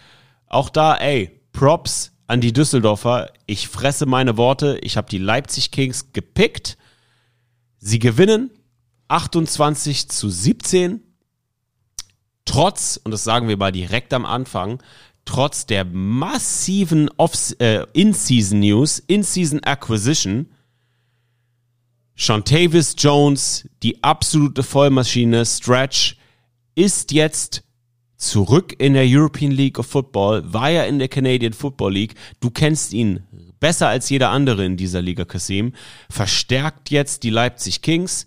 Auch 0.53 0.69
da, 0.69 0.95
ey, 0.95 1.41
Props 1.51 2.11
an 2.27 2.39
die 2.39 2.53
Düsseldorfer. 2.53 3.31
Ich 3.47 3.67
fresse 3.67 4.05
meine 4.05 4.38
Worte. 4.38 4.77
Ich 4.84 4.97
habe 4.97 5.09
die 5.09 5.17
Leipzig 5.17 5.71
Kings 5.71 6.13
gepickt. 6.13 6.77
Sie 7.80 7.97
gewinnen 7.97 8.51
28 9.07 10.09
zu 10.09 10.30
17. 10.30 11.01
Trotz, 12.45 12.97
und 13.03 13.09
das 13.09 13.23
sagen 13.23 13.47
wir 13.47 13.57
mal 13.57 13.71
direkt 13.71 14.13
am 14.13 14.27
Anfang, 14.27 14.81
trotz 15.25 15.65
der 15.65 15.85
massiven 15.85 17.09
äh, 17.59 17.85
In-Season 17.93 18.59
News, 18.59 18.99
In-Season 18.99 19.63
Acquisition, 19.63 20.51
Shantavis 22.13 22.93
Jones, 22.99 23.67
die 23.81 24.03
absolute 24.03 24.61
Vollmaschine, 24.61 25.47
Stretch, 25.47 26.17
ist 26.75 27.11
jetzt 27.11 27.63
zurück 28.23 28.73
in 28.77 28.93
der 28.93 29.05
European 29.05 29.51
League 29.51 29.79
of 29.79 29.87
Football, 29.87 30.51
war 30.51 30.69
ja 30.69 30.83
in 30.83 30.99
der 30.99 31.07
Canadian 31.07 31.53
Football 31.53 31.93
League. 31.93 32.15
Du 32.39 32.49
kennst 32.49 32.93
ihn 32.93 33.21
besser 33.59 33.87
als 33.87 34.09
jeder 34.09 34.29
andere 34.29 34.65
in 34.65 34.77
dieser 34.77 35.01
Liga, 35.01 35.25
Kasim. 35.25 35.73
Verstärkt 36.09 36.89
jetzt 36.89 37.23
die 37.23 37.29
Leipzig 37.29 37.81
Kings. 37.81 38.25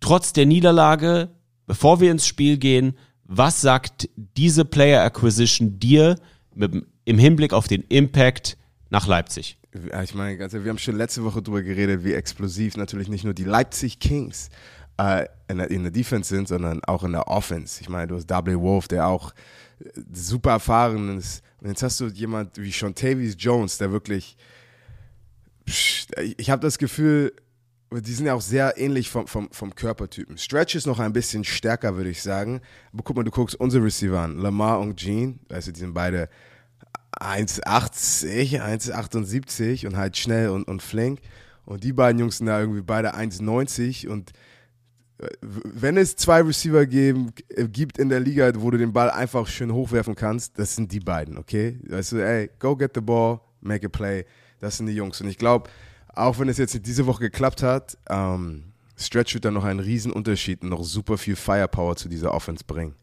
Trotz 0.00 0.32
der 0.32 0.46
Niederlage, 0.46 1.30
bevor 1.66 2.00
wir 2.00 2.10
ins 2.10 2.26
Spiel 2.26 2.58
gehen, 2.58 2.96
was 3.24 3.60
sagt 3.60 4.08
diese 4.16 4.64
Player 4.64 5.02
Acquisition 5.02 5.78
dir 5.78 6.16
mit, 6.54 6.84
im 7.04 7.18
Hinblick 7.18 7.52
auf 7.52 7.68
den 7.68 7.82
Impact 7.88 8.58
nach 8.90 9.06
Leipzig? 9.06 9.58
Ich 10.02 10.14
meine, 10.14 10.38
wir 10.38 10.68
haben 10.68 10.78
schon 10.78 10.96
letzte 10.96 11.24
Woche 11.24 11.40
darüber 11.40 11.62
geredet, 11.62 12.04
wie 12.04 12.12
explosiv 12.12 12.76
natürlich 12.76 13.08
nicht 13.08 13.24
nur 13.24 13.32
die 13.32 13.44
Leipzig 13.44 14.00
Kings 14.00 14.50
äh, 14.98 15.26
in, 15.48 15.58
der, 15.58 15.70
in 15.70 15.82
der 15.82 15.92
Defense 15.92 16.34
sind, 16.34 16.48
sondern 16.48 16.82
auch 16.84 17.04
in 17.04 17.12
der 17.12 17.28
Offense. 17.28 17.80
Ich 17.80 17.88
meine, 17.88 18.08
du 18.08 18.16
hast 18.16 18.28
W. 18.28 18.56
Wolf, 18.56 18.88
der 18.88 19.06
auch 19.06 19.32
äh, 19.80 19.88
super 20.12 20.52
erfahren 20.52 21.18
ist. 21.18 21.42
Und 21.60 21.68
jetzt 21.68 21.82
hast 21.82 22.00
du 22.00 22.06
jemand 22.06 22.58
wie 22.58 22.72
Shontavious 22.72 23.36
Jones, 23.38 23.78
der 23.78 23.92
wirklich, 23.92 24.36
ich 26.36 26.50
habe 26.50 26.60
das 26.62 26.78
Gefühl, 26.78 27.32
die 27.92 28.12
sind 28.12 28.26
ja 28.26 28.34
auch 28.34 28.40
sehr 28.40 28.78
ähnlich 28.78 29.10
vom, 29.10 29.26
vom, 29.26 29.50
vom 29.52 29.74
Körpertypen. 29.74 30.38
Stretch 30.38 30.74
ist 30.74 30.86
noch 30.86 30.98
ein 30.98 31.12
bisschen 31.12 31.44
stärker, 31.44 31.96
würde 31.96 32.10
ich 32.10 32.22
sagen. 32.22 32.60
Aber 32.92 33.02
guck 33.02 33.16
mal, 33.16 33.22
du 33.22 33.30
guckst 33.30 33.56
unsere 33.56 33.84
Receiver 33.84 34.18
an. 34.18 34.38
Lamar 34.38 34.80
und 34.80 34.96
Gene, 34.96 35.38
weißt 35.48 35.68
du, 35.68 35.72
die 35.72 35.80
sind 35.80 35.94
beide 35.94 36.28
1,80, 37.20 38.60
1,78 38.60 39.86
und 39.86 39.96
halt 39.96 40.16
schnell 40.16 40.48
und, 40.48 40.64
und 40.64 40.82
flink. 40.82 41.20
Und 41.64 41.84
die 41.84 41.92
beiden 41.92 42.18
Jungs 42.18 42.38
sind 42.38 42.46
da 42.46 42.60
irgendwie 42.60 42.82
beide 42.82 43.14
1,90 43.14 44.08
und 44.08 44.32
wenn 45.40 45.96
es 45.96 46.16
zwei 46.16 46.42
Receiver 46.42 46.86
geben, 46.86 47.32
äh, 47.48 47.68
gibt 47.68 47.98
in 47.98 48.08
der 48.08 48.20
Liga, 48.20 48.52
wo 48.56 48.70
du 48.70 48.78
den 48.78 48.92
Ball 48.92 49.10
einfach 49.10 49.46
schön 49.46 49.72
hochwerfen 49.72 50.14
kannst, 50.14 50.58
das 50.58 50.74
sind 50.74 50.92
die 50.92 51.00
beiden, 51.00 51.38
okay? 51.38 51.78
Weißt 51.88 52.12
du, 52.12 52.16
ey, 52.16 52.50
go 52.58 52.76
get 52.76 52.92
the 52.94 53.00
ball, 53.00 53.40
make 53.60 53.86
a 53.86 53.88
play. 53.88 54.24
Das 54.58 54.76
sind 54.76 54.86
die 54.86 54.94
Jungs. 54.94 55.20
Und 55.20 55.28
ich 55.28 55.38
glaube, 55.38 55.70
auch 56.14 56.38
wenn 56.38 56.48
es 56.48 56.58
jetzt 56.58 56.86
diese 56.86 57.06
Woche 57.06 57.20
geklappt 57.20 57.62
hat, 57.62 57.96
ähm, 58.08 58.64
Stretch 58.96 59.34
wird 59.34 59.44
dann 59.44 59.54
noch 59.54 59.64
einen 59.64 59.80
riesen 59.80 60.12
Unterschied 60.12 60.62
und 60.62 60.68
noch 60.68 60.84
super 60.84 61.18
viel 61.18 61.36
Firepower 61.36 61.96
zu 61.96 62.08
dieser 62.08 62.34
Offense 62.34 62.64
bringen. 62.64 62.94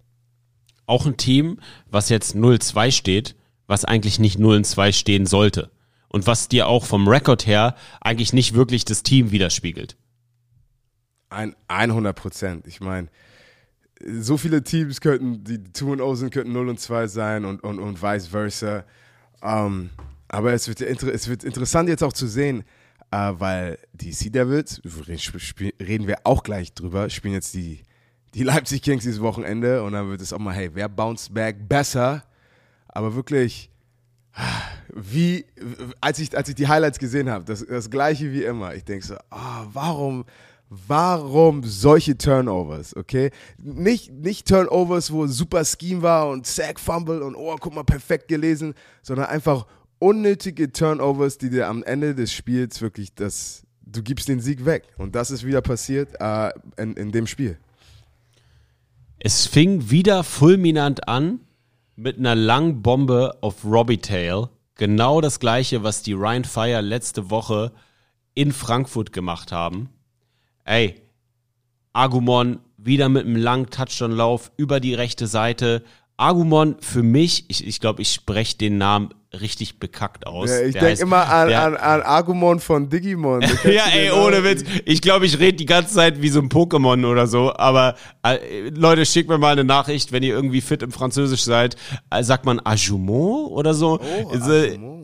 Auch 0.86 1.06
ein 1.06 1.18
Team, 1.18 1.60
was 1.90 2.10
jetzt 2.10 2.36
0-2 2.36 2.91
steht, 2.91 3.36
was 3.68 3.86
eigentlich 3.86 4.19
nicht 4.19 4.40
0-2 4.40 4.94
stehen 4.94 5.26
sollte. 5.26 5.72
Und 6.07 6.26
was 6.26 6.48
dir 6.48 6.68
auch 6.68 6.86
vom 6.86 7.07
Rekord 7.07 7.45
her 7.45 7.76
eigentlich 8.02 8.34
nicht 8.34 8.56
wirklich 8.56 8.84
das 8.84 9.03
Team 9.03 9.30
widerspiegelt. 9.31 9.95
Ein, 11.30 11.56
100 11.68 12.15
Prozent. 12.15 12.68
Ich 12.68 12.81
meine, 12.81 13.07
so 14.01 14.38
viele 14.38 14.64
Teams 14.64 15.01
könnten, 15.01 15.43
die 15.43 15.72
2 15.72 15.95
0 15.95 16.15
sind, 16.15 16.34
könnten 16.34 16.53
0 16.53 16.69
und 16.69 16.80
2 16.80 17.07
sein 17.07 17.45
und, 17.45 17.64
und, 17.64 17.80
und 17.80 18.01
vice 18.01 18.27
versa. 18.27 18.84
Ähm, 19.41 19.89
aber 20.27 20.53
es 20.53 20.68
wird, 20.68 20.81
es 20.81 21.27
wird 21.27 21.43
interessant 21.43 21.89
jetzt 21.89 22.03
auch 22.03 22.14
zu 22.14 22.27
sehen, 22.27 22.64
äh, 23.11 23.34
weil 23.34 23.80
die 23.93 24.11
Sea 24.11 24.30
Devils, 24.30 24.81
reden 25.80 26.07
wir 26.07 26.19
auch 26.23 26.43
gleich 26.43 26.73
drüber, 26.73 27.10
spielen 27.10 27.34
jetzt 27.34 27.53
die, 27.53 27.84
die 28.34 28.43
Leipzig 28.43 28.81
Kings 28.81 29.03
dieses 29.03 29.22
Wochenende 29.22 29.84
und 29.84 29.93
dann 29.93 30.10
wird 30.10 30.22
es 30.22 30.34
auch 30.34 30.39
mal, 30.39 30.53
hey, 30.53 30.69
wer 30.73 30.88
bounce 30.88 31.34
back 31.34 31.68
besser? 31.68 32.23
Aber 32.88 33.15
wirklich, 33.15 33.69
wie, 34.93 35.45
als 36.01 36.19
ich, 36.19 36.35
als 36.38 36.49
ich 36.49 36.56
die 36.56 36.68
Highlights 36.68 36.99
gesehen 36.99 37.30
habe, 37.30 37.45
das, 37.45 37.65
das 37.65 37.89
gleiche 37.89 38.31
wie 38.31 38.43
immer. 38.43 38.76
Ich 38.76 38.85
denke 38.85 39.06
so, 39.06 39.15
oh, 39.31 39.65
warum, 39.73 40.26
warum 40.70 41.64
solche 41.64 42.18
Turnovers, 42.18 42.96
okay? 42.96 43.32
Nicht, 43.58 44.12
nicht 44.12 44.48
Turnovers, 44.48 45.12
wo 45.12 45.26
super 45.28 45.66
Scheme 45.66 46.02
war 46.04 46.30
und 46.30 46.46
Sack 46.46 46.80
Fumble 46.80 47.24
und 47.24 47.36
oh, 47.36 47.56
guck 47.60 47.74
mal, 47.74 47.84
perfekt 47.84 48.28
gelesen, 48.28 48.76
sondern 49.02 49.26
einfach 49.26 49.66
unnötige 49.98 50.72
Turnovers, 50.72 51.38
die 51.38 51.50
dir 51.50 51.68
am 51.68 51.84
Ende 51.84 52.14
des 52.14 52.32
Spiels 52.32 52.82
wirklich 52.82 53.14
das, 53.16 53.64
du 53.82 54.04
gibst 54.04 54.30
den 54.30 54.40
Sieg 54.40 54.64
weg. 54.66 54.84
Und 54.98 55.16
das 55.16 55.32
ist 55.32 55.44
wieder 55.46 55.62
passiert 55.62 56.16
äh, 56.20 56.52
in, 56.78 56.94
in 56.94 57.12
dem 57.12 57.28
Spiel. 57.28 57.58
Es 59.18 59.48
fing 59.48 59.90
wieder 59.90 60.24
fulminant 60.24 61.08
an 61.08 61.41
mit 61.96 62.18
einer 62.18 62.36
langen 62.36 62.82
Bombe 62.82 63.38
auf 63.41 63.66
Robbie 63.66 63.98
Tail. 63.98 64.48
Genau 64.76 65.20
das 65.20 65.41
gleiche, 65.41 65.84
was 65.84 66.04
die 66.04 66.14
Ryan 66.14 66.46
Fire 66.46 66.80
letzte 66.80 67.30
Woche 67.30 67.74
in 68.34 68.54
Frankfurt 68.54 69.12
gemacht 69.12 69.52
haben. 69.52 69.90
Ey, 70.70 71.02
Agumon 71.94 72.60
wieder 72.78 73.10
mit 73.10 73.26
einem 73.26 73.36
langen 73.38 73.72
Touchdown-Lauf 73.72 74.52
über 74.56 74.80
die 74.80 74.94
rechte 74.94 75.26
Seite. 75.26 75.84
Agumon 76.16 76.76
für 76.80 77.02
mich, 77.02 77.46
ich, 77.48 77.66
ich 77.66 77.80
glaube, 77.80 78.04
ich 78.04 78.14
spreche 78.14 78.56
den 78.56 78.78
Namen 78.78 79.10
richtig 79.34 79.80
bekackt 79.80 80.28
aus. 80.28 80.52
Ja, 80.52 80.62
ich 80.62 80.76
denke 80.76 81.02
immer 81.02 81.28
an, 81.28 81.52
an, 81.52 81.76
an 81.76 82.02
Agumon 82.04 82.60
von 82.60 82.88
Digimon. 82.88 83.41
ja, 83.64 83.86
ey, 83.91 84.12
ohne 84.12 84.44
Witz. 84.44 84.64
Ich 84.86 85.02
glaube, 85.02 85.26
ich 85.26 85.40
rede 85.40 85.58
die 85.58 85.66
ganze 85.66 85.96
Zeit 85.96 86.22
wie 86.22 86.30
so 86.30 86.40
ein 86.40 86.50
Pokémon 86.50 87.04
oder 87.04 87.26
so. 87.26 87.52
Aber 87.56 87.96
äh, 88.22 88.70
Leute, 88.70 89.08
schickt 89.08 89.28
mir 89.28 89.40
mal 89.40 89.54
eine 89.54 89.64
Nachricht, 89.64 90.12
wenn 90.12 90.22
ihr 90.22 90.36
irgendwie 90.36 90.62
fit 90.62 90.84
im 90.84 90.91
Französisch 90.91 91.41
seid. 91.41 91.78
Äh, 92.12 92.22
sagt 92.22 92.46
man 92.46 92.60
Ajumon 92.64 93.48
oder 93.48 93.74
so? 93.74 94.00
Oh, 94.00 94.34
äh, 94.36 94.74
Agumon. 94.74 94.99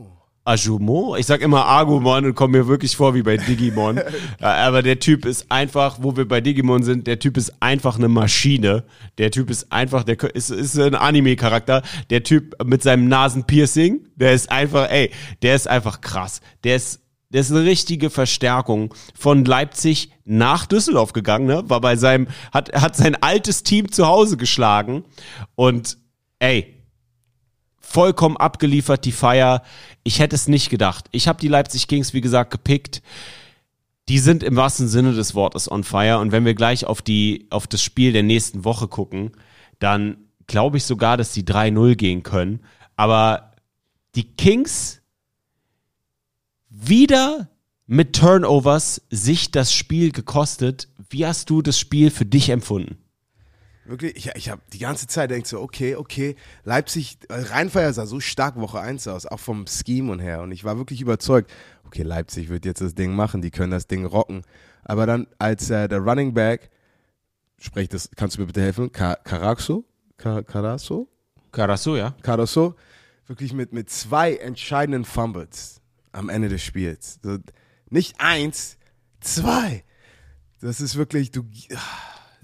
Ajumo. 0.46 1.16
Ich 1.18 1.26
sag 1.26 1.42
immer 1.42 1.66
Agumon 1.66 2.26
und 2.26 2.36
komme 2.36 2.60
mir 2.60 2.68
wirklich 2.68 2.96
vor 2.96 3.16
wie 3.16 3.24
bei 3.24 3.38
Digimon. 3.38 4.00
Aber 4.40 4.84
der 4.84 5.00
Typ 5.00 5.26
ist 5.26 5.52
einfach, 5.52 5.98
wo 6.02 6.16
wir 6.16 6.28
bei 6.28 6.40
Digimon 6.40 6.84
sind, 6.84 7.08
der 7.08 7.20
Typ 7.20 7.36
ist 7.36 7.54
einfach 7.62 7.98
eine 7.98 8.08
Maschine. 8.08 8.84
Der 9.18 9.32
Typ 9.32 9.50
ist 9.50 9.72
einfach, 9.72 10.04
der 10.04 10.22
ist, 10.36 10.52
ist 10.52 10.80
ein 10.80 10.94
Anime-Charakter. 10.94 11.82
Der 12.12 12.24
Typ 12.24 12.56
mit 12.64 12.84
seinem 12.84 13.08
Nasenpiercing, 13.08 14.08
der 14.16 14.34
ist 14.34 14.52
einfach, 14.52 14.90
ey, 14.92 15.12
der 15.42 15.56
ist 15.56 15.68
einfach 15.68 16.00
krass. 16.02 16.42
Der 16.64 16.76
ist 16.76 17.02
der 17.32 17.42
ist 17.42 17.52
eine 17.52 17.66
richtige 17.66 18.10
Verstärkung 18.10 18.94
von 19.14 19.44
Leipzig 19.44 20.12
nach 20.24 20.66
Düsseldorf 20.68 21.12
gegangen, 21.12 21.48
ne? 21.48 21.64
War 21.68 21.82
bei 21.82 21.98
seinem, 21.98 22.28
hat, 22.54 22.72
hat 22.74 22.96
sein 22.96 23.16
altes 23.20 23.64
Team 23.64 23.92
zu 23.92 24.08
Hause 24.08 24.38
geschlagen. 24.38 25.04
Und 25.56 25.98
ey, 26.40 26.75
vollkommen 27.96 28.36
abgeliefert, 28.36 29.06
die 29.06 29.14
Feier. 29.14 29.64
Ich 30.04 30.20
hätte 30.20 30.36
es 30.36 30.50
nicht 30.50 30.70
gedacht. 30.70 31.06
Ich 31.12 31.30
habe 31.30 31.40
die 31.40 31.48
Leipzig 31.48 31.88
Kings, 31.88 32.14
wie 32.14 32.20
gesagt, 32.20 32.52
gepickt. 32.52 33.02
Die 34.10 34.20
sind 34.20 34.44
im 34.44 34.58
wahrsten 34.58 34.90
Sinne 34.90 35.14
des 35.14 35.34
Wortes 35.34 35.72
on 35.72 35.86
fire. 35.86 36.20
Und 36.20 36.34
wenn 36.34 36.44
wir 36.44 36.56
gleich 36.56 36.86
auf, 36.86 37.02
die, 37.02 37.48
auf 37.52 37.68
das 37.68 37.82
Spiel 37.82 38.12
der 38.12 38.24
nächsten 38.24 38.66
Woche 38.66 38.90
gucken, 38.90 39.32
dann 39.80 40.18
glaube 40.46 40.76
ich 40.76 40.84
sogar, 40.84 41.16
dass 41.16 41.32
die 41.32 41.46
3-0 41.46 41.96
gehen 41.96 42.22
können. 42.24 42.60
Aber 42.98 43.54
die 44.16 44.26
Kings 44.26 45.02
wieder 46.70 47.50
mit 47.88 48.14
Turnovers 48.14 49.04
sich 49.10 49.52
das 49.52 49.74
Spiel 49.74 50.12
gekostet. 50.12 50.90
Wie 51.10 51.26
hast 51.26 51.50
du 51.50 51.62
das 51.62 51.80
Spiel 51.80 52.12
für 52.12 52.26
dich 52.26 52.50
empfunden? 52.50 53.05
Wirklich, 53.86 54.16
ich, 54.16 54.32
ich 54.36 54.50
habe 54.50 54.62
die 54.74 54.80
ganze 54.80 55.06
Zeit 55.08 55.30
denkt 55.30 55.48
so, 55.48 55.62
okay, 55.62 55.96
okay, 55.96 56.36
Leipzig, 56.64 57.18
äh, 57.30 57.36
Rheinfeier 57.36 57.94
sah 57.94 58.06
so 58.06 58.20
stark 58.20 58.56
Woche 58.56 58.80
1 58.80 59.08
aus, 59.08 59.26
auch 59.28 59.40
vom 59.40 59.66
Scheme 59.68 60.12
und 60.12 60.20
her. 60.20 60.42
Und 60.42 60.52
ich 60.52 60.64
war 60.64 60.78
wirklich 60.78 61.02
überzeugt, 61.02 61.52
okay, 61.86 62.02
Leipzig 62.02 62.50
wird 62.50 62.66
jetzt 62.66 62.82
das 62.82 62.96
Ding 62.96 63.16
machen, 63.16 63.42
die 63.42 63.52
können 63.52 63.72
das 63.72 63.88
Ding 63.88 64.06
rocken. 64.06 64.42
Aber 64.84 65.06
dann, 65.06 65.28
als 65.38 65.70
äh, 65.70 65.88
der 65.88 66.00
Running 66.00 66.34
Back, 66.34 66.72
sprich 67.60 67.88
das, 67.90 68.10
kannst 68.16 68.38
du 68.38 68.42
mir 68.42 68.48
bitte 68.48 68.62
helfen? 68.62 68.92
Ka 68.92 69.16
Caraxo? 69.16 69.86
Ka 70.18 70.42
Carasso? 70.42 71.08
Carasso, 71.52 71.96
ja. 71.96 72.16
Carasso, 72.22 72.76
wirklich 73.28 73.54
mit, 73.54 73.72
mit 73.72 73.90
zwei 73.90 74.36
entscheidenden 74.36 75.06
Fumbles 75.06 75.82
am 76.12 76.30
Ende 76.30 76.50
des 76.50 76.64
Spiels. 76.64 77.20
So, 77.22 77.38
nicht 77.90 78.20
eins, 78.20 78.78
zwei. 79.20 79.84
Das 80.60 80.82
ist 80.82 80.96
wirklich, 80.96 81.32
du, 81.32 81.44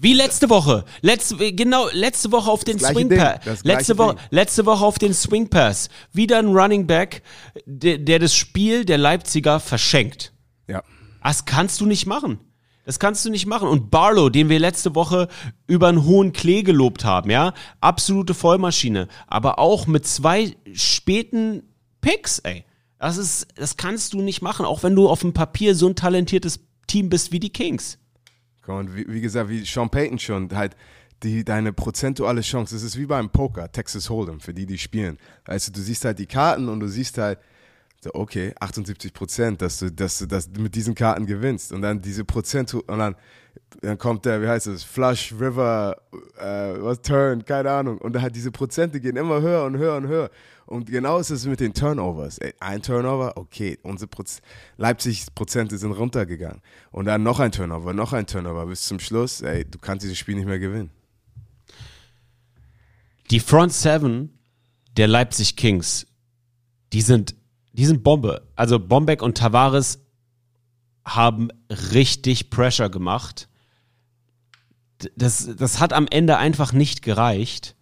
Wie 0.02 0.14
letzte 0.14 0.50
Woche. 0.50 0.84
Letzte, 1.00 1.52
genau, 1.52 1.86
letzte 1.92 2.32
Woche 2.32 2.50
auf 2.50 2.64
den 2.64 2.76
Swing 2.80 3.08
Pass. 3.08 3.62
Letzte 3.62 3.96
Woche, 3.98 4.16
Ding. 4.16 4.24
letzte 4.30 4.66
Woche 4.66 4.84
auf 4.84 4.98
den 4.98 5.14
Swing 5.14 5.48
Pass. 5.48 5.90
Wieder 6.12 6.40
ein 6.40 6.48
Running 6.48 6.88
Back, 6.88 7.22
der, 7.66 7.98
der 7.98 8.18
das 8.18 8.34
Spiel 8.34 8.84
der 8.84 8.98
Leipziger 8.98 9.60
verschenkt. 9.60 10.32
Ja. 10.66 10.82
Das 11.22 11.44
kannst 11.44 11.80
du 11.80 11.86
nicht 11.86 12.06
machen. 12.06 12.40
Das 12.84 12.98
kannst 12.98 13.24
du 13.24 13.30
nicht 13.30 13.46
machen. 13.46 13.68
Und 13.68 13.92
Barlow, 13.92 14.28
den 14.28 14.48
wir 14.48 14.58
letzte 14.58 14.96
Woche 14.96 15.28
über 15.68 15.86
einen 15.86 16.04
hohen 16.04 16.32
Klee 16.32 16.64
gelobt 16.64 17.04
haben, 17.04 17.30
ja, 17.30 17.54
absolute 17.80 18.34
Vollmaschine. 18.34 19.06
Aber 19.28 19.60
auch 19.60 19.86
mit 19.86 20.04
zwei 20.04 20.56
späten 20.72 21.62
Picks, 22.00 22.40
ey. 22.40 22.64
Das 22.98 23.18
ist, 23.18 23.46
das 23.54 23.76
kannst 23.76 24.14
du 24.14 24.20
nicht 24.20 24.42
machen, 24.42 24.66
auch 24.66 24.82
wenn 24.82 24.96
du 24.96 25.08
auf 25.08 25.20
dem 25.20 25.32
Papier 25.32 25.76
so 25.76 25.86
ein 25.86 25.94
talentiertes 25.94 26.58
Team 26.88 27.08
bist 27.08 27.30
wie 27.30 27.38
die 27.38 27.50
Kings. 27.52 27.98
Und 28.66 28.96
wie, 28.96 29.06
wie 29.08 29.20
gesagt, 29.20 29.48
wie 29.48 29.64
Sean 29.64 29.90
Payton 29.90 30.18
schon, 30.18 30.48
halt, 30.54 30.76
die, 31.22 31.44
deine 31.44 31.72
prozentuale 31.72 32.40
Chance, 32.40 32.74
das 32.74 32.82
ist 32.82 32.98
wie 32.98 33.06
beim 33.06 33.30
Poker, 33.30 33.70
Texas 33.70 34.10
Hold'em, 34.10 34.40
für 34.40 34.52
die, 34.52 34.66
die 34.66 34.78
spielen. 34.78 35.18
Du, 35.44 35.52
du 35.52 35.80
siehst 35.80 36.04
halt 36.04 36.18
die 36.18 36.26
Karten 36.26 36.68
und 36.68 36.80
du 36.80 36.88
siehst 36.88 37.18
halt, 37.18 37.38
so, 38.02 38.10
okay, 38.14 38.52
78 38.58 39.12
Prozent, 39.12 39.62
dass 39.62 39.78
du, 39.78 39.92
dass 39.92 40.18
du 40.18 40.26
das 40.26 40.48
mit 40.48 40.74
diesen 40.74 40.94
Karten 40.94 41.24
gewinnst. 41.26 41.72
Und 41.72 41.82
dann 41.82 42.00
diese 42.00 42.24
Prozent, 42.24 42.74
und 42.74 42.98
dann, 42.98 43.14
dann 43.80 43.98
kommt 43.98 44.24
der, 44.24 44.42
wie 44.42 44.48
heißt 44.48 44.66
es, 44.66 44.84
Flush, 44.84 45.32
River, 45.32 45.96
äh, 46.38 46.82
was, 46.82 47.00
Turn, 47.02 47.44
keine 47.44 47.70
Ahnung. 47.70 47.98
Und 47.98 48.14
dann 48.14 48.22
halt 48.22 48.36
diese 48.36 48.50
Prozente 48.50 49.00
gehen 49.00 49.16
immer 49.16 49.40
höher 49.40 49.64
und 49.64 49.78
höher 49.78 49.96
und 49.96 50.06
höher. 50.06 50.30
Und 50.66 50.86
genau 50.86 51.18
ist 51.18 51.30
es 51.30 51.46
mit 51.46 51.60
den 51.60 51.74
Turnovers. 51.74 52.38
Ein 52.60 52.82
Turnover, 52.82 53.36
okay, 53.36 53.78
unsere 53.82 54.08
Proz 54.08 54.40
Leipzig 54.76 55.26
Prozente 55.34 55.76
sind 55.78 55.92
runtergegangen. 55.92 56.60
Und 56.90 57.06
dann 57.06 57.22
noch 57.22 57.40
ein 57.40 57.52
Turnover, 57.52 57.92
noch 57.92 58.12
ein 58.12 58.26
Turnover. 58.26 58.66
Bis 58.66 58.82
zum 58.82 58.98
Schluss, 58.98 59.40
ey, 59.40 59.64
du 59.64 59.78
kannst 59.78 60.04
dieses 60.04 60.18
Spiel 60.18 60.36
nicht 60.36 60.46
mehr 60.46 60.58
gewinnen. 60.58 60.90
Die 63.30 63.40
Front 63.40 63.72
Seven 63.72 64.38
der 64.96 65.08
Leipzig 65.08 65.56
Kings, 65.56 66.06
die 66.92 67.02
sind, 67.02 67.34
die 67.72 67.86
sind 67.86 68.02
Bombe. 68.02 68.46
Also 68.56 68.78
Bombeck 68.78 69.22
und 69.22 69.38
Tavares 69.38 70.00
haben 71.04 71.48
richtig 71.70 72.50
Pressure 72.50 72.90
gemacht. 72.90 73.48
Das, 75.16 75.48
das 75.56 75.80
hat 75.80 75.92
am 75.92 76.06
Ende 76.10 76.36
einfach 76.38 76.72
nicht 76.72 77.02
gereicht. 77.02 77.76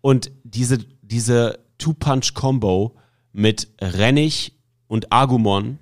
Und 0.00 0.32
diese, 0.42 0.78
diese 1.02 1.58
Two-Punch-Combo 1.78 2.96
mit 3.32 3.68
Rennig 3.80 4.52
und 4.86 5.12
Agumon, 5.12 5.78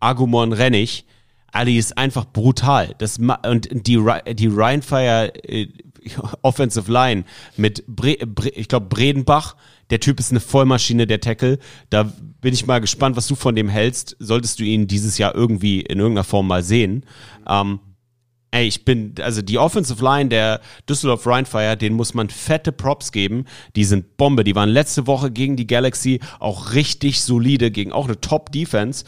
Agumon 0.00 0.52
Rennig, 0.52 1.06
Ali 1.52 1.78
ist 1.78 1.98
einfach 1.98 2.26
brutal. 2.26 2.94
Das, 2.98 3.18
und 3.18 3.68
die, 3.86 3.98
die 4.34 4.46
Ryan 4.46 4.82
Fire 4.82 5.32
äh, 5.44 5.68
Offensive 6.42 6.90
Line 6.90 7.24
mit, 7.56 7.84
Bre, 7.86 8.16
Bre, 8.26 8.48
ich 8.50 8.68
glaube, 8.68 8.86
Bredenbach, 8.86 9.56
der 9.90 10.00
Typ 10.00 10.20
ist 10.20 10.30
eine 10.30 10.40
Vollmaschine, 10.40 11.06
der 11.06 11.20
Tackle. 11.20 11.58
Da 11.90 12.12
bin 12.40 12.54
ich 12.54 12.66
mal 12.66 12.80
gespannt, 12.80 13.16
was 13.16 13.26
du 13.26 13.34
von 13.34 13.56
dem 13.56 13.68
hältst. 13.68 14.16
Solltest 14.20 14.60
du 14.60 14.64
ihn 14.64 14.86
dieses 14.86 15.18
Jahr 15.18 15.34
irgendwie 15.34 15.80
in 15.80 15.98
irgendeiner 15.98 16.24
Form 16.24 16.46
mal 16.46 16.62
sehen. 16.62 17.04
Ähm, 17.48 17.80
Ey, 18.52 18.66
ich 18.66 18.84
bin, 18.84 19.14
also 19.20 19.42
die 19.42 19.58
Offensive 19.58 20.02
Line 20.04 20.28
der 20.28 20.60
Düsseldorf 20.88 21.26
Rheinfire, 21.26 21.76
denen 21.76 21.94
muss 21.94 22.14
man 22.14 22.30
fette 22.30 22.72
Props 22.72 23.12
geben. 23.12 23.44
Die 23.76 23.84
sind 23.84 24.16
Bombe. 24.16 24.42
Die 24.42 24.56
waren 24.56 24.68
letzte 24.68 25.06
Woche 25.06 25.30
gegen 25.30 25.56
die 25.56 25.68
Galaxy 25.68 26.20
auch 26.40 26.72
richtig 26.72 27.20
solide, 27.20 27.70
gegen 27.70 27.92
auch 27.92 28.06
eine 28.06 28.20
Top-Defense. 28.20 29.04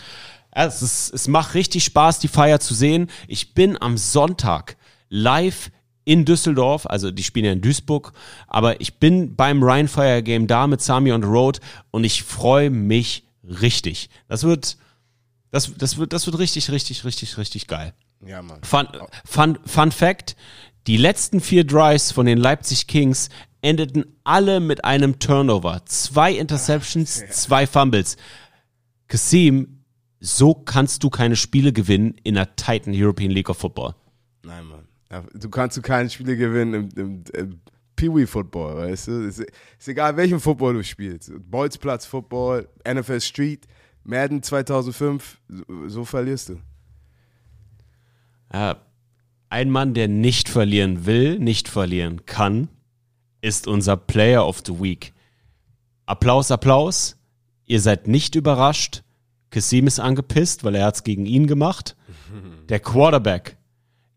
Es, 0.52 1.10
es 1.12 1.28
macht 1.28 1.55
richtig 1.55 1.82
Spaß, 1.85 2.20
die 2.20 2.28
Fire 2.28 2.60
zu 2.60 2.74
sehen. 2.74 3.09
Ich 3.27 3.55
bin 3.55 3.81
am 3.81 3.97
Sonntag 3.97 4.77
live 5.09 5.70
in 6.05 6.24
Düsseldorf, 6.24 6.86
also 6.86 7.10
die 7.10 7.23
spielen 7.23 7.47
ja 7.47 7.52
in 7.52 7.60
Duisburg, 7.60 8.12
aber 8.48 8.81
ich 8.81 8.98
bin 8.98 9.36
beim 9.36 9.62
Rheinfire 9.62 10.23
Game 10.23 10.47
da 10.47 10.66
mit 10.66 10.81
Sami 10.81 11.12
on 11.12 11.23
the 11.23 11.28
Road 11.28 11.60
und 11.90 12.05
ich 12.05 12.23
freue 12.23 12.70
mich 12.70 13.24
richtig. 13.44 14.10
Das 14.28 14.43
wird, 14.43 14.77
das, 15.51 15.73
das 15.77 15.98
wird, 15.98 16.12
das 16.12 16.27
wird 16.27 16.39
richtig, 16.39 16.70
richtig, 16.70 17.05
richtig, 17.05 17.39
richtig 17.39 17.66
geil. 17.66 17.94
Ja, 18.24 18.43
Mann. 18.43 18.62
Fun, 18.62 18.89
fun, 19.24 19.59
fun 19.65 19.93
Fact: 19.93 20.36
Die 20.86 20.97
letzten 20.97 21.40
vier 21.40 21.65
Drives 21.65 22.12
von 22.12 22.27
den 22.27 22.39
Leipzig 22.39 22.86
Kings 22.86 23.28
endeten 23.62 24.05
alle 24.24 24.61
mit 24.61 24.85
einem 24.85 25.19
Turnover. 25.19 25.82
Zwei 25.86 26.32
Interceptions, 26.32 27.24
zwei 27.31 27.66
Fumbles. 27.66 28.16
Kasim, 29.09 29.85
so 30.20 30.55
kannst 30.55 31.03
du 31.03 31.11
keine 31.11 31.36
Spiele 31.36 31.73
gewinnen 31.73 32.15
in 32.23 32.35
der 32.35 32.57
Titan 32.57 32.93
European 32.94 33.31
League 33.31 33.49
of 33.49 33.59
Football. 33.59 33.94
Nein, 34.44 34.65
Mann. 34.66 34.89
Du 35.35 35.51
kannst 35.51 35.77
du 35.77 35.82
keine 35.82 36.09
Spiele 36.09 36.36
gewinnen 36.36 36.74
im, 36.74 36.89
im, 36.97 37.24
im 37.35 37.61
Pee-Wee-Football, 37.97 38.77
weißt 38.77 39.09
du? 39.09 39.27
Ist, 39.27 39.40
ist 39.40 39.89
egal, 39.89 40.16
welchen 40.16 40.40
Football 40.40 40.74
du 40.74 40.85
spielst. 40.85 41.31
Bolzplatz-Football, 41.51 42.69
NFL 42.89 43.20
Street, 43.20 43.66
Madden 44.05 44.43
2005, 44.43 45.39
so, 45.49 45.89
so 45.89 46.05
verlierst 46.05 46.49
du. 46.49 46.59
Ja, 48.53 48.77
ein 49.49 49.70
Mann, 49.70 49.95
der 49.95 50.09
nicht 50.09 50.49
verlieren 50.49 51.07
will, 51.07 51.39
nicht 51.39 51.69
verlieren 51.69 52.24
kann, 52.27 52.69
ist 53.41 53.66
unser 53.66 53.97
Player 53.97 54.47
of 54.47 54.62
the 54.66 54.81
Week. 54.81 55.12
Applaus, 56.07 56.51
Applaus. 56.51 57.16
Ihr 57.66 57.81
seid 57.81 58.09
nicht 58.09 58.35
überrascht. 58.35 59.03
Kasim 59.51 59.87
ist 59.87 60.01
angepisst, 60.01 60.65
weil 60.65 60.74
er 60.74 60.87
hat's 60.87 61.05
gegen 61.05 61.27
ihn 61.27 61.47
gemacht. 61.47 61.97
Der 62.69 62.81
Quarterback 62.81 63.57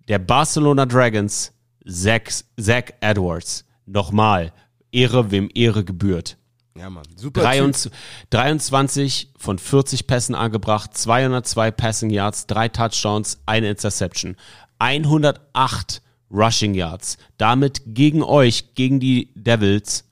der 0.08 0.20
Barcelona 0.20 0.86
Dragons, 0.86 1.52
Zach, 1.88 2.30
Zach 2.60 2.86
Edwards. 3.02 3.66
Nochmal, 3.86 4.54
Ehre, 4.92 5.32
wem 5.32 5.50
Ehre 5.54 5.84
gebührt. 5.84 6.38
Ja, 6.78 6.90
Mann. 6.90 7.06
Super 7.16 7.42
Typ. 7.42 7.52
23, 7.52 7.92
23 8.32 9.34
von 9.38 9.58
40 9.58 10.08
Pässen 10.08 10.36
angebracht, 10.36 10.96
202 10.98 11.72
Passing 11.72 12.10
Yards, 12.10 12.48
drei 12.48 12.68
Touchdowns, 12.68 13.40
eine 13.46 13.70
Interception, 13.70 14.36
108 14.80 16.02
Rushing 16.30 16.74
Yards. 16.74 17.18
Damit 17.38 17.82
gegen 17.86 18.24
euch, 18.24 18.76
gegen 18.76 19.00
die 19.00 19.32
Devils, 19.36 20.04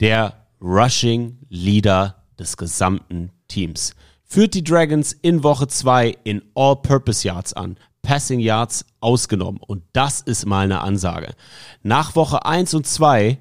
der 0.00 0.46
Rushing 0.60 1.38
Leader 1.48 2.24
des 2.38 2.56
gesamten 2.56 3.30
Teams. 3.46 3.94
Führt 4.24 4.54
die 4.54 4.64
Dragons 4.64 5.12
in 5.12 5.42
Woche 5.44 5.68
2 5.68 6.16
in 6.24 6.42
All-Purpose 6.54 7.26
Yards 7.26 7.52
an. 7.52 7.76
Passing 8.02 8.40
Yards 8.40 8.84
ausgenommen. 9.00 9.60
Und 9.64 9.82
das 9.92 10.20
ist 10.22 10.46
mal 10.46 10.64
eine 10.64 10.80
Ansage. 10.80 11.34
Nach 11.82 12.16
Woche 12.16 12.44
1 12.46 12.74
und 12.74 12.86
2 12.86 13.38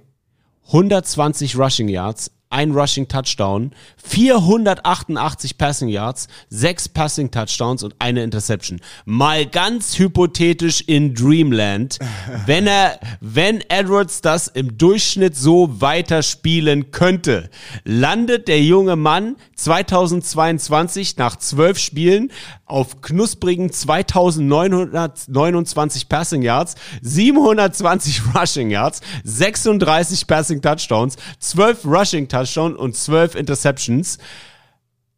120 0.71 1.57
Rushing 1.57 1.89
Yards, 1.89 2.29
ein 2.51 2.71
Rushing 2.71 3.07
Touchdown, 3.07 3.71
488 4.03 5.57
Passing 5.57 5.89
Yards, 5.89 6.27
sechs 6.49 6.87
Passing 6.87 7.31
Touchdowns 7.31 7.81
und 7.81 7.95
eine 7.97 8.23
Interception. 8.23 8.79
Mal 9.05 9.47
ganz 9.47 9.97
hypothetisch 9.97 10.81
in 10.81 11.15
Dreamland, 11.15 11.97
wenn 12.45 12.67
er, 12.67 12.99
wenn 13.19 13.61
Edwards 13.69 14.21
das 14.21 14.47
im 14.47 14.77
Durchschnitt 14.77 15.35
so 15.35 15.81
weiterspielen 15.81 16.91
könnte, 16.91 17.49
landet 17.83 18.47
der 18.47 18.61
junge 18.61 18.95
Mann 18.95 19.37
2022 19.55 21.17
nach 21.17 21.35
zwölf 21.35 21.79
Spielen 21.79 22.31
auf 22.69 23.01
knusprigen 23.01 23.69
2929 23.71 26.07
Passing 26.07 26.43
Yards, 26.43 26.75
720 27.01 28.21
Rushing 28.35 28.69
Yards, 28.69 29.01
36 29.23 30.27
Passing 30.27 30.61
Touchdowns, 30.61 31.15
12 31.39 31.85
Rushing 31.85 32.29
Touchdowns 32.29 32.77
und 32.77 32.95
12 32.95 33.33
Interceptions. 33.35 34.19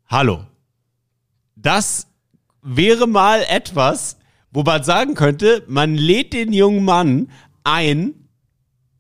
Hallo. 0.08 0.46
Das 1.56 2.08
wäre 2.64 3.08
mal 3.08 3.44
etwas, 3.50 4.18
wo 4.52 4.64
man 4.64 4.84
sagen 4.84 5.14
könnte, 5.14 5.64
man 5.68 5.94
lädt 5.96 6.34
den 6.34 6.54
jungen 6.54 6.86
Mann 6.86 7.30
ein 7.64 8.14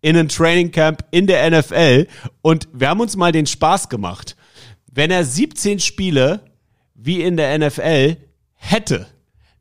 in 0.02 0.18
ein 0.18 0.30
Training 0.30 0.72
Camp 0.72 1.06
in 1.11 1.28
der 1.28 1.49
NFL 1.49 2.07
und 2.41 2.68
wir 2.73 2.90
haben 2.90 2.99
uns 2.99 3.15
mal 3.15 3.32
den 3.32 3.45
Spaß 3.45 3.88
gemacht. 3.90 4.36
Wenn 4.91 5.11
er 5.11 5.23
17 5.23 5.80
Spiele 5.80 6.41
wie 6.95 7.22
in 7.22 7.38
der 7.38 7.57
NFL 7.57 8.18
hätte, 8.62 9.08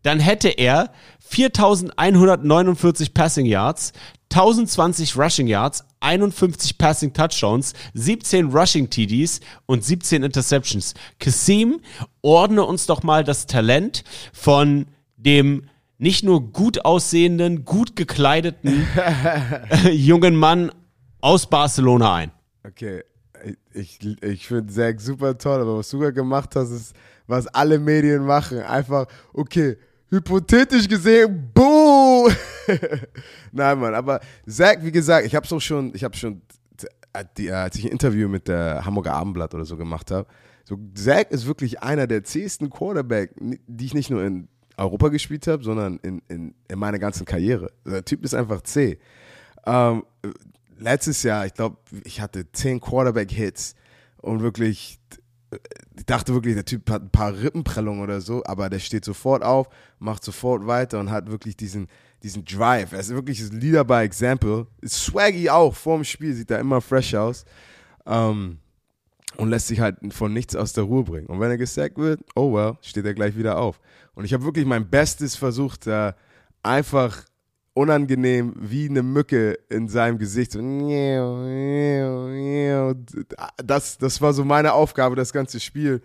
dann 0.03 0.21
hätte 0.21 0.49
er 0.49 0.93
4149 1.19 3.15
Passing 3.15 3.47
Yards, 3.47 3.93
1020 4.31 5.17
Rushing 5.17 5.47
Yards, 5.49 5.85
51 6.01 6.79
Passing 6.79 7.13
Touchdowns, 7.13 7.73
17 7.95 8.51
Rushing 8.51 8.89
TDs 8.89 9.41
und 9.67 9.85
17 9.85 10.23
Interceptions. 10.23 10.95
Kasim, 11.19 11.81
ordne 12.23 12.65
uns 12.65 12.87
doch 12.87 13.03
mal 13.03 13.25
das 13.25 13.47
Talent 13.47 14.05
von 14.33 14.87
dem 15.17 15.65
nicht 15.99 16.25
nur 16.25 16.53
gut 16.53 16.85
aussehenden, 16.85 17.65
gut 17.65 17.97
gekleideten 17.97 18.87
jungen 19.93 20.37
Mann 20.37 20.73
aus 21.21 21.49
Barcelona 21.49 22.15
ein. 22.15 22.31
Okay, 22.67 23.03
ich, 23.73 23.99
ich 24.23 24.47
finde 24.47 24.73
Zack 24.73 25.01
super 25.01 25.37
toll, 25.37 25.61
aber 25.61 25.79
was 25.79 25.91
du 25.91 25.99
gerade 25.99 26.15
gemacht 26.15 26.57
hast, 26.57 26.71
ist, 26.71 26.95
was 27.31 27.47
alle 27.47 27.78
Medien 27.78 28.24
machen. 28.24 28.59
Einfach, 28.59 29.07
okay, 29.32 29.77
hypothetisch 30.11 30.89
gesehen, 30.89 31.51
boom! 31.55 32.31
Nein, 33.52 33.78
Mann, 33.78 33.94
aber 33.94 34.20
Zach, 34.47 34.78
wie 34.82 34.93
gesagt, 34.93 35.27
ich 35.27 35.35
habe 35.35 35.47
es 35.47 35.52
auch 35.52 35.61
schon, 35.61 35.94
ich 35.94 36.05
habe 36.05 36.16
schon, 36.16 36.43
äh, 37.12 37.51
als 37.51 37.77
ich 37.77 37.85
ein 37.85 37.93
Interview 37.93 38.28
mit 38.28 38.48
der 38.48 38.85
Hamburger 38.85 39.15
Abendblatt 39.15 39.55
oder 39.55 39.65
so 39.65 39.77
gemacht 39.77 40.11
habe, 40.11 40.27
so 40.65 40.78
Zach 40.94 41.31
ist 41.31 41.47
wirklich 41.47 41.82
einer 41.82 42.07
der 42.07 42.24
zähesten 42.24 42.70
Quarterback, 42.70 43.32
die 43.39 43.86
ich 43.86 43.94
nicht 43.94 44.11
nur 44.11 44.24
in 44.24 44.48
Europa 44.77 45.09
gespielt 45.09 45.47
habe, 45.47 45.62
sondern 45.62 45.98
in, 46.02 46.23
in, 46.28 46.55
in 46.69 46.78
meiner 46.78 46.98
ganzen 46.98 47.24
Karriere. 47.24 47.73
Der 47.85 48.05
Typ 48.05 48.24
ist 48.24 48.35
einfach 48.35 48.62
zäh. 48.62 48.98
Ähm, 49.66 50.05
letztes 50.78 51.23
Jahr, 51.23 51.47
ich 51.47 51.55
glaube, 51.55 51.77
ich 52.05 52.20
hatte 52.20 52.51
zehn 52.52 52.81
Quarterback-Hits 52.81 53.74
und 54.19 54.43
wirklich, 54.43 55.00
ich 55.97 56.07
dachte 56.07 56.33
wirklich, 56.33 56.55
der 56.55 56.65
Typ 56.65 56.89
hat 56.91 57.03
ein 57.03 57.11
paar 57.11 57.37
Rippenprellungen 57.37 58.03
oder 58.03 58.21
so, 58.21 58.43
aber 58.45 58.71
der 58.71 58.79
steht 58.79 59.05
sofort 59.05 59.43
auf, 59.43 59.69
macht 59.99 60.25
sofort 60.25 60.67
weiter 60.67 61.01
und 61.01 61.11
hat 61.11 61.31
wirklich 61.31 61.57
diesen, 61.57 61.89
diesen 62.23 62.45
Drive. 62.45 62.93
Er 62.93 63.01
ist 63.01 63.11
wirklich 63.11 63.41
ein 63.41 63.61
Leader 63.61 63.85
by 63.85 64.05
Example. 64.05 64.67
Ist 64.81 65.05
swaggy 65.05 65.51
auch, 65.51 65.75
vorm 65.75 66.05
Spiel 66.05 66.35
sieht 66.35 66.51
er 66.51 66.61
immer 66.61 66.81
fresh 66.81 67.15
aus. 67.15 67.45
Ähm, 68.07 68.59
und 69.37 69.49
lässt 69.49 69.69
sich 69.69 69.81
halt 69.81 69.97
von 70.13 70.33
nichts 70.33 70.57
aus 70.57 70.73
der 70.73 70.85
Ruhe 70.85 71.05
bringen. 71.05 71.27
Und 71.27 71.41
wenn 71.41 71.51
er 71.51 71.59
gesackt 71.59 71.97
wird, 71.97 72.21
oh 72.35 72.53
well, 72.53 72.77
steht 72.83 73.07
er 73.07 73.15
gleich 73.15 73.37
wieder 73.37 73.59
auf. 73.59 73.81
Und 74.15 74.25
ich 74.25 74.33
habe 74.35 74.45
wirklich 74.45 74.67
mein 74.67 74.89
Bestes 74.91 75.37
versucht, 75.37 75.87
äh, 75.87 76.13
einfach 76.63 77.25
unangenehm 77.75 78.55
wie 78.57 78.89
eine 78.89 79.03
Mücke 79.03 79.59
in 79.69 79.89
seinem 79.89 80.19
Gesicht. 80.19 80.55
Das, 83.65 83.99
das 83.99 84.21
war 84.21 84.33
so 84.33 84.45
meine 84.45 84.73
Aufgabe, 84.73 85.17
das 85.17 85.33
ganze 85.33 85.61
Spiel. 85.61 86.03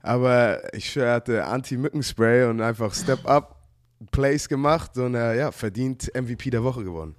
Aber 0.00 0.74
ich 0.74 0.96
hatte 0.96 1.44
Anti-Mückenspray 1.44 2.44
und 2.48 2.60
einfach 2.60 2.94
Step 2.94 3.26
Up 3.26 3.58
Plays 4.12 4.48
gemacht 4.48 4.96
und 4.96 5.14
äh, 5.14 5.36
ja, 5.38 5.50
verdient 5.50 6.10
MVP 6.14 6.50
der 6.50 6.62
Woche 6.62 6.84
gewonnen. 6.84 7.16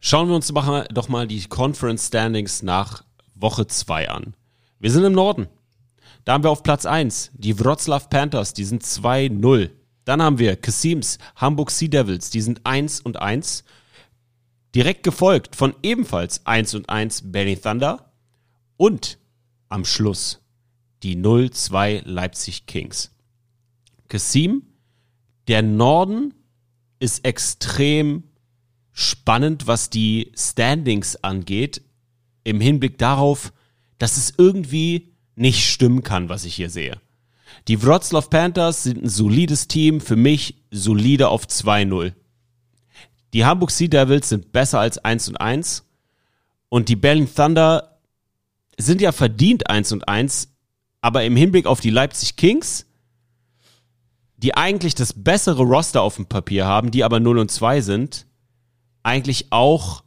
Schauen 0.00 0.28
wir 0.28 0.34
uns 0.34 0.48
doch 0.48 1.08
mal 1.08 1.26
die 1.26 1.42
Conference 1.44 2.08
Standings 2.08 2.62
nach 2.62 3.04
Woche 3.34 3.66
2 3.66 4.10
an. 4.10 4.36
Wir 4.78 4.90
sind 4.90 5.04
im 5.04 5.14
Norden. 5.14 5.48
Da 6.26 6.34
haben 6.34 6.44
wir 6.44 6.50
auf 6.50 6.62
Platz 6.62 6.84
1 6.84 7.30
die 7.34 7.58
Wroclaw 7.58 8.06
Panthers, 8.10 8.52
die 8.52 8.64
sind 8.64 8.82
2-0. 8.82 9.70
Dann 10.04 10.22
haben 10.22 10.38
wir 10.38 10.56
Kasims 10.56 11.18
Hamburg 11.36 11.70
Sea 11.70 11.88
Devils, 11.88 12.30
die 12.30 12.40
sind 12.40 12.64
1 12.64 13.00
und 13.00 13.20
1. 13.20 13.64
Direkt 14.74 15.02
gefolgt 15.02 15.56
von 15.56 15.74
ebenfalls 15.82 16.44
1 16.46 16.74
und 16.74 16.88
1 16.88 17.32
Benny 17.32 17.56
Thunder. 17.56 18.12
Und 18.76 19.18
am 19.68 19.84
Schluss 19.84 20.40
die 21.02 21.16
0-2 21.16 22.02
Leipzig 22.04 22.66
Kings. 22.66 23.10
Kasim, 24.08 24.62
der 25.48 25.62
Norden 25.62 26.34
ist 26.98 27.24
extrem 27.24 28.24
spannend, 28.92 29.66
was 29.66 29.90
die 29.90 30.32
Standings 30.36 31.16
angeht, 31.16 31.82
im 32.44 32.60
Hinblick 32.60 32.98
darauf, 32.98 33.52
dass 33.98 34.16
es 34.16 34.34
irgendwie 34.36 35.14
nicht 35.34 35.68
stimmen 35.68 36.02
kann, 36.02 36.28
was 36.28 36.44
ich 36.44 36.54
hier 36.54 36.70
sehe. 36.70 37.00
Die 37.68 37.82
Wroclaw 37.82 38.28
Panthers 38.28 38.82
sind 38.82 39.02
ein 39.02 39.08
solides 39.08 39.68
Team, 39.68 40.00
für 40.00 40.16
mich 40.16 40.62
solide 40.70 41.28
auf 41.28 41.46
2-0. 41.46 42.12
Die 43.32 43.44
Hamburg 43.44 43.70
Sea 43.70 43.88
Devils 43.88 44.28
sind 44.28 44.52
besser 44.52 44.80
als 44.80 44.98
1 44.98 45.28
und 45.28 45.36
1 45.36 45.84
und 46.68 46.88
die 46.88 46.96
Berlin 46.96 47.28
Thunder 47.32 47.98
sind 48.78 49.00
ja 49.00 49.12
verdient 49.12 49.70
1 49.70 49.92
und 49.92 50.08
1, 50.08 50.48
aber 51.00 51.24
im 51.24 51.36
Hinblick 51.36 51.66
auf 51.66 51.80
die 51.80 51.90
Leipzig 51.90 52.36
Kings, 52.36 52.86
die 54.36 54.54
eigentlich 54.54 54.94
das 54.94 55.12
bessere 55.12 55.62
Roster 55.62 56.02
auf 56.02 56.16
dem 56.16 56.26
Papier 56.26 56.66
haben, 56.66 56.90
die 56.90 57.02
aber 57.02 57.18
0 57.18 57.38
und 57.38 57.50
2 57.50 57.80
sind, 57.80 58.26
eigentlich 59.02 59.46
auch 59.50 60.04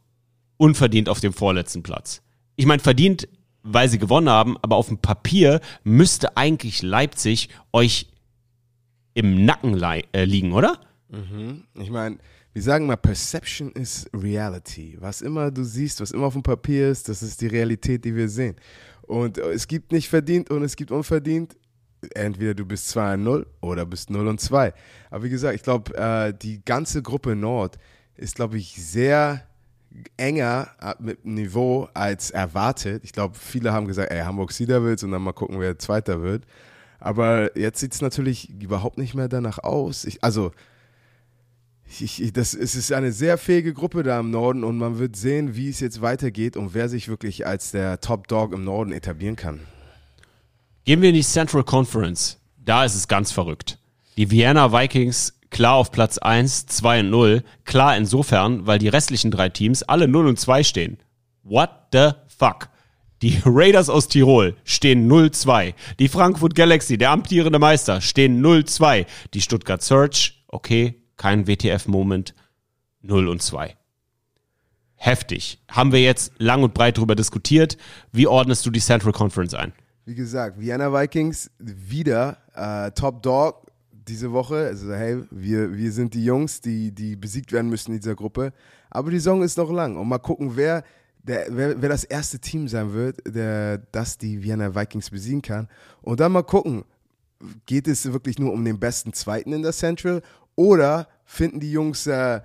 unverdient 0.58 1.08
auf 1.08 1.20
dem 1.20 1.32
vorletzten 1.32 1.82
Platz. 1.82 2.22
Ich 2.56 2.66
meine, 2.66 2.82
verdient 2.82 3.28
weil 3.72 3.88
sie 3.88 3.98
gewonnen 3.98 4.28
haben, 4.28 4.56
aber 4.62 4.76
auf 4.76 4.88
dem 4.88 4.98
Papier 4.98 5.60
müsste 5.84 6.36
eigentlich 6.36 6.82
Leipzig 6.82 7.48
euch 7.72 8.08
im 9.14 9.44
Nacken 9.44 9.80
äh, 9.82 10.24
liegen, 10.24 10.52
oder? 10.52 10.78
Mhm. 11.08 11.64
Ich 11.74 11.90
meine, 11.90 12.18
wir 12.52 12.62
sagen 12.62 12.86
mal, 12.86 12.96
Perception 12.96 13.72
is 13.72 14.08
Reality. 14.14 14.96
Was 15.00 15.22
immer 15.22 15.50
du 15.50 15.64
siehst, 15.64 16.00
was 16.00 16.12
immer 16.12 16.26
auf 16.26 16.32
dem 16.32 16.42
Papier 16.42 16.88
ist, 16.90 17.08
das 17.08 17.22
ist 17.22 17.40
die 17.40 17.46
Realität, 17.46 18.04
die 18.04 18.14
wir 18.14 18.28
sehen. 18.28 18.56
Und 19.02 19.38
es 19.38 19.66
gibt 19.66 19.92
nicht 19.92 20.08
verdient 20.08 20.50
und 20.50 20.62
es 20.62 20.76
gibt 20.76 20.90
unverdient. 20.90 21.56
Entweder 22.14 22.54
du 22.54 22.64
bist 22.64 22.88
2 22.90 23.14
und 23.14 23.22
0 23.24 23.46
oder 23.60 23.84
bist 23.84 24.10
0 24.10 24.28
und 24.28 24.40
2. 24.40 24.72
Aber 25.10 25.24
wie 25.24 25.30
gesagt, 25.30 25.56
ich 25.56 25.62
glaube, 25.62 25.96
äh, 25.96 26.32
die 26.32 26.64
ganze 26.64 27.02
Gruppe 27.02 27.34
Nord 27.34 27.76
ist, 28.16 28.36
glaube 28.36 28.58
ich, 28.58 28.74
sehr 28.74 29.47
enger 30.16 30.68
äh, 30.80 30.94
mit 30.98 31.24
Niveau 31.24 31.88
als 31.94 32.30
erwartet. 32.30 33.04
Ich 33.04 33.12
glaube, 33.12 33.36
viele 33.38 33.72
haben 33.72 33.86
gesagt, 33.86 34.10
ey, 34.10 34.20
Hamburg 34.20 34.56
Devils 34.56 35.02
und 35.02 35.10
dann 35.10 35.22
mal 35.22 35.32
gucken, 35.32 35.60
wer 35.60 35.78
Zweiter 35.78 36.22
wird. 36.22 36.44
Aber 37.00 37.56
jetzt 37.56 37.80
sieht 37.80 37.94
es 37.94 38.00
natürlich 38.00 38.50
überhaupt 38.50 38.98
nicht 38.98 39.14
mehr 39.14 39.28
danach 39.28 39.58
aus. 39.58 40.04
Ich, 40.04 40.22
also, 40.24 40.52
ich, 42.00 42.32
das, 42.32 42.54
es 42.54 42.74
ist 42.74 42.92
eine 42.92 43.12
sehr 43.12 43.38
fähige 43.38 43.72
Gruppe 43.72 44.02
da 44.02 44.20
im 44.20 44.30
Norden 44.30 44.64
und 44.64 44.78
man 44.78 44.98
wird 44.98 45.16
sehen, 45.16 45.56
wie 45.56 45.68
es 45.68 45.80
jetzt 45.80 46.02
weitergeht 46.02 46.56
und 46.56 46.74
wer 46.74 46.88
sich 46.88 47.08
wirklich 47.08 47.46
als 47.46 47.70
der 47.70 48.00
Top 48.00 48.28
Dog 48.28 48.52
im 48.52 48.64
Norden 48.64 48.92
etablieren 48.92 49.36
kann. 49.36 49.60
Gehen 50.84 51.02
wir 51.02 51.10
in 51.10 51.14
die 51.14 51.22
Central 51.22 51.64
Conference. 51.64 52.38
Da 52.56 52.84
ist 52.84 52.94
es 52.94 53.08
ganz 53.08 53.32
verrückt. 53.32 53.78
Die 54.16 54.30
Vienna 54.30 54.72
Vikings 54.72 55.37
klar 55.50 55.74
auf 55.74 55.90
Platz 55.90 56.18
1, 56.18 56.66
2 56.66 57.00
und 57.00 57.10
0. 57.10 57.44
Klar 57.64 57.96
insofern, 57.96 58.66
weil 58.66 58.78
die 58.78 58.88
restlichen 58.88 59.30
drei 59.30 59.48
Teams 59.48 59.82
alle 59.82 60.08
0 60.08 60.26
und 60.26 60.38
2 60.38 60.62
stehen. 60.62 60.98
What 61.42 61.70
the 61.92 62.10
fuck? 62.26 62.68
Die 63.22 63.40
Raiders 63.44 63.88
aus 63.88 64.08
Tirol 64.08 64.56
stehen 64.64 65.10
0-2. 65.10 65.74
Die 65.98 66.08
Frankfurt 66.08 66.54
Galaxy, 66.54 66.98
der 66.98 67.10
amtierende 67.10 67.58
Meister, 67.58 68.00
stehen 68.00 68.44
0-2. 68.44 69.06
Die 69.34 69.40
Stuttgart 69.40 69.82
Search, 69.82 70.44
okay, 70.48 71.02
kein 71.16 71.46
WTF-Moment, 71.46 72.34
0 73.02 73.28
und 73.28 73.42
2. 73.42 73.76
Heftig. 74.94 75.60
Haben 75.68 75.92
wir 75.92 76.00
jetzt 76.00 76.32
lang 76.38 76.62
und 76.62 76.74
breit 76.74 76.96
darüber 76.96 77.14
diskutiert. 77.14 77.76
Wie 78.12 78.26
ordnest 78.26 78.66
du 78.66 78.70
die 78.70 78.80
Central 78.80 79.12
Conference 79.12 79.54
ein? 79.54 79.72
Wie 80.04 80.14
gesagt, 80.14 80.60
Vienna 80.60 80.92
Vikings 80.92 81.50
wieder 81.58 82.38
äh, 82.54 82.90
Top 82.92 83.22
Dog 83.22 83.67
diese 84.08 84.32
Woche. 84.32 84.56
Also, 84.56 84.92
hey, 84.92 85.22
wir, 85.30 85.76
wir 85.76 85.92
sind 85.92 86.14
die 86.14 86.24
Jungs, 86.24 86.60
die, 86.60 86.92
die 86.92 87.16
besiegt 87.16 87.52
werden 87.52 87.70
müssen 87.70 87.92
in 87.92 88.00
dieser 88.00 88.14
Gruppe. 88.14 88.52
Aber 88.90 89.10
die 89.10 89.18
Saison 89.18 89.42
ist 89.42 89.58
noch 89.58 89.70
lang. 89.70 89.96
Und 89.96 90.08
mal 90.08 90.18
gucken, 90.18 90.52
wer, 90.56 90.84
der, 91.22 91.46
wer, 91.50 91.80
wer 91.80 91.88
das 91.88 92.04
erste 92.04 92.38
Team 92.38 92.68
sein 92.68 92.92
wird, 92.92 93.18
der 93.26 93.78
das 93.78 94.18
die 94.18 94.42
Vienna 94.42 94.74
Vikings 94.74 95.10
besiegen 95.10 95.42
kann. 95.42 95.68
Und 96.02 96.20
dann 96.20 96.32
mal 96.32 96.42
gucken, 96.42 96.84
geht 97.66 97.86
es 97.88 98.10
wirklich 98.12 98.38
nur 98.38 98.52
um 98.52 98.64
den 98.64 98.80
besten 98.80 99.12
Zweiten 99.12 99.52
in 99.52 99.62
der 99.62 99.72
Central 99.72 100.22
oder 100.56 101.08
finden 101.24 101.60
die 101.60 101.70
Jungs, 101.70 102.06
äh, 102.06 102.40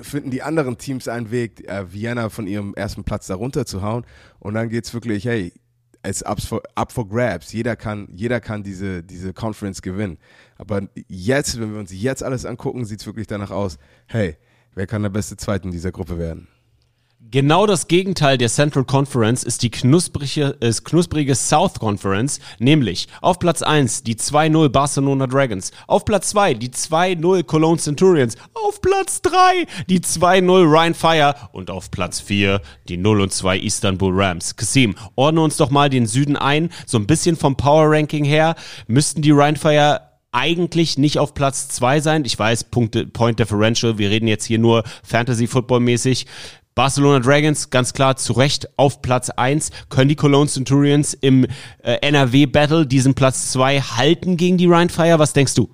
finden 0.00 0.30
die 0.30 0.42
anderen 0.42 0.78
Teams 0.78 1.08
einen 1.08 1.30
Weg, 1.30 1.68
äh, 1.68 1.92
Vienna 1.92 2.28
von 2.28 2.46
ihrem 2.46 2.74
ersten 2.74 3.04
Platz 3.04 3.26
darunter 3.26 3.66
zu 3.66 3.82
hauen? 3.82 4.04
Und 4.38 4.54
dann 4.54 4.68
geht 4.68 4.84
es 4.84 4.94
wirklich, 4.94 5.24
hey, 5.24 5.52
es 6.02 6.22
up 6.22 6.40
for, 6.40 6.62
up 6.74 6.92
for 6.92 7.06
grabs. 7.08 7.52
Jeder 7.52 7.76
kann, 7.76 8.08
jeder 8.14 8.40
kann 8.40 8.62
diese, 8.62 9.02
diese 9.02 9.32
Conference 9.32 9.82
gewinnen. 9.82 10.18
Aber 10.56 10.82
jetzt, 11.08 11.60
wenn 11.60 11.72
wir 11.72 11.80
uns 11.80 11.92
jetzt 11.92 12.22
alles 12.22 12.46
angucken, 12.46 12.84
sieht 12.84 13.00
es 13.00 13.06
wirklich 13.06 13.26
danach 13.26 13.50
aus, 13.50 13.78
hey, 14.06 14.36
wer 14.74 14.86
kann 14.86 15.02
der 15.02 15.10
beste 15.10 15.36
Zweite 15.36 15.66
in 15.66 15.72
dieser 15.72 15.92
Gruppe 15.92 16.18
werden? 16.18 16.48
Genau 17.28 17.66
das 17.66 17.86
Gegenteil 17.86 18.38
der 18.38 18.48
Central 18.48 18.84
Conference 18.84 19.44
ist 19.44 19.62
die 19.62 19.70
knusprige, 19.70 20.56
äh, 20.60 20.72
knusprige 20.72 21.34
South 21.34 21.74
Conference, 21.74 22.40
nämlich 22.58 23.08
auf 23.20 23.38
Platz 23.38 23.60
1 23.60 24.04
die 24.04 24.16
2-0 24.16 24.70
Barcelona 24.70 25.26
Dragons, 25.26 25.70
auf 25.86 26.06
Platz 26.06 26.30
2 26.30 26.54
die 26.54 26.70
2-0 26.70 27.44
Cologne 27.44 27.78
Centurions, 27.78 28.36
auf 28.54 28.80
Platz 28.80 29.20
3 29.20 29.66
die 29.86 30.00
2-0 30.00 30.64
Ryan 30.64 30.94
Fire 30.94 31.34
und 31.52 31.70
auf 31.70 31.90
Platz 31.90 32.20
4 32.20 32.62
die 32.88 32.96
0 32.96 33.30
2 33.30 33.58
Istanbul 33.58 34.12
Rams. 34.18 34.56
Kasim, 34.56 34.94
ordne 35.14 35.42
uns 35.42 35.58
doch 35.58 35.70
mal 35.70 35.90
den 35.90 36.06
Süden 36.06 36.36
ein, 36.36 36.70
so 36.86 36.96
ein 36.98 37.06
bisschen 37.06 37.36
vom 37.36 37.54
Power 37.54 37.92
Ranking 37.92 38.24
her, 38.24 38.56
müssten 38.88 39.20
die 39.20 39.30
Ryan 39.30 39.56
Fire 39.56 40.10
eigentlich 40.32 40.96
nicht 40.96 41.18
auf 41.18 41.34
Platz 41.34 41.68
2 41.68 42.00
sein. 42.00 42.24
Ich 42.24 42.38
weiß, 42.38 42.64
Punkte, 42.64 43.06
Point 43.06 43.38
Differential, 43.38 43.98
wir 43.98 44.10
reden 44.10 44.28
jetzt 44.28 44.44
hier 44.44 44.58
nur 44.58 44.84
Fantasy 45.02 45.46
Football 45.46 45.80
mäßig. 45.80 46.26
Barcelona 46.74 47.20
Dragons 47.20 47.70
ganz 47.70 47.92
klar 47.92 48.16
zu 48.16 48.32
Recht 48.32 48.68
auf 48.76 49.02
Platz 49.02 49.30
1. 49.30 49.70
Können 49.88 50.08
die 50.08 50.16
Cologne 50.16 50.48
Centurions 50.48 51.14
im 51.14 51.44
äh, 51.82 51.96
NRW-Battle 52.00 52.86
diesen 52.86 53.14
Platz 53.14 53.50
2 53.52 53.80
halten 53.80 54.36
gegen 54.36 54.56
die 54.56 54.66
Rheinfire? 54.66 55.18
Was 55.18 55.32
denkst 55.32 55.54
du? 55.54 55.68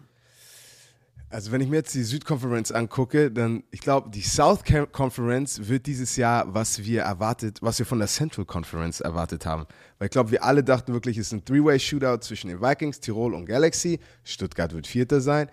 Also 1.28 1.52
wenn 1.52 1.60
ich 1.60 1.68
mir 1.68 1.77
jetzt 1.77 1.94
die 1.94 2.02
Südkonferenz 2.02 2.70
angucke, 2.70 3.31
dann 3.31 3.64
ich 3.70 3.81
glaube, 3.81 4.09
die 4.10 4.23
South 4.23 4.60
Conference 4.93 5.68
wird 5.68 5.86
dieses 5.86 6.16
Jahr, 6.16 6.55
was 6.55 6.82
wir 6.85 7.02
erwartet, 7.02 7.59
was 7.60 7.78
wir 7.78 7.85
von 7.85 7.98
der 7.98 8.09
Central 8.09 8.47
Conference 8.47 9.01
erwartet 9.01 9.44
haben. 9.44 9.66
Weil 9.98 10.06
ich 10.06 10.12
glaube, 10.12 10.31
wir 10.31 10.44
alle 10.44 10.64
dachten 10.64 10.94
wirklich, 10.94 11.18
es 11.18 11.27
ist 11.27 11.32
ein 11.32 11.44
Three-Way-Shootout 11.44 12.20
zwischen 12.23 12.48
den 12.48 12.62
Vikings, 12.62 13.01
Tirol 13.01 13.35
und 13.35 13.44
Galaxy. 13.44 14.01
Stuttgart 14.24 14.73
wird 14.73 14.86
Vierter 14.86 15.20
sein. 15.20 15.51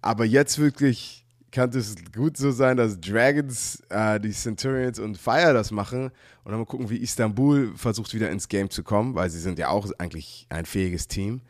Aber 0.00 0.24
jetzt 0.24 0.58
wirklich 0.58 1.19
kann 1.50 1.70
es 1.70 1.96
gut 2.14 2.36
so 2.36 2.50
sein, 2.50 2.76
dass 2.76 3.00
Dragons, 3.00 3.82
äh, 3.88 4.20
die 4.20 4.30
Centurions 4.30 4.98
und 4.98 5.18
Fire 5.18 5.52
das 5.52 5.70
machen 5.70 6.10
und 6.44 6.50
dann 6.50 6.58
mal 6.58 6.66
gucken, 6.66 6.90
wie 6.90 6.98
Istanbul 6.98 7.72
versucht 7.76 8.14
wieder 8.14 8.30
ins 8.30 8.48
Game 8.48 8.70
zu 8.70 8.82
kommen, 8.82 9.14
weil 9.14 9.30
sie 9.30 9.40
sind 9.40 9.58
ja 9.58 9.68
auch 9.68 9.90
eigentlich 9.98 10.46
ein 10.48 10.66
fähiges 10.66 11.08
Team. 11.08 11.40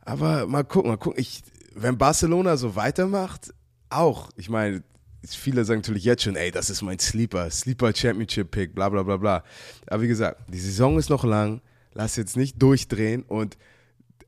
Aber 0.00 0.46
mal 0.46 0.64
gucken, 0.64 0.90
mal 0.90 0.96
gucken. 0.96 1.20
Ich, 1.20 1.42
wenn 1.74 1.98
Barcelona 1.98 2.56
so 2.56 2.76
weitermacht, 2.76 3.52
auch. 3.90 4.30
Ich 4.36 4.48
meine, 4.48 4.82
viele 5.26 5.64
sagen 5.64 5.80
natürlich 5.80 6.04
jetzt 6.04 6.22
schon, 6.22 6.36
ey, 6.36 6.50
das 6.50 6.70
ist 6.70 6.82
mein 6.82 6.98
Sleeper, 6.98 7.50
Sleeper 7.50 7.94
Championship 7.94 8.50
Pick, 8.50 8.74
bla 8.74 8.88
bla 8.88 9.02
bla 9.02 9.16
bla. 9.16 9.44
Aber 9.86 10.02
wie 10.02 10.08
gesagt, 10.08 10.40
die 10.48 10.58
Saison 10.58 10.98
ist 10.98 11.10
noch 11.10 11.24
lang, 11.24 11.60
lass 11.92 12.16
jetzt 12.16 12.36
nicht 12.36 12.60
durchdrehen 12.60 13.22
und 13.22 13.56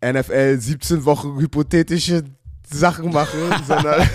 NFL 0.03 0.59
17 0.59 1.05
Wochen 1.05 1.39
hypothetische 1.39 2.25
Sachen 2.71 3.13
machen, 3.13 3.41
sondern, 3.67 4.09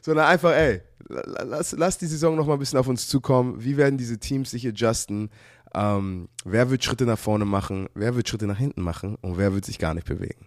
sondern 0.00 0.26
einfach, 0.26 0.52
ey, 0.52 0.80
lass, 1.08 1.72
lass 1.72 1.98
die 1.98 2.06
Saison 2.06 2.36
noch 2.36 2.46
mal 2.46 2.54
ein 2.54 2.58
bisschen 2.58 2.78
auf 2.78 2.88
uns 2.88 3.08
zukommen. 3.08 3.62
Wie 3.62 3.76
werden 3.76 3.98
diese 3.98 4.18
Teams 4.18 4.50
sich 4.50 4.66
adjusten? 4.66 5.30
Ähm, 5.74 6.28
wer 6.44 6.70
wird 6.70 6.84
Schritte 6.84 7.04
nach 7.04 7.18
vorne 7.18 7.44
machen? 7.44 7.88
Wer 7.94 8.16
wird 8.16 8.28
Schritte 8.28 8.46
nach 8.46 8.58
hinten 8.58 8.82
machen? 8.82 9.16
Und 9.16 9.36
wer 9.38 9.52
wird 9.52 9.64
sich 9.64 9.78
gar 9.78 9.94
nicht 9.94 10.06
bewegen? 10.06 10.46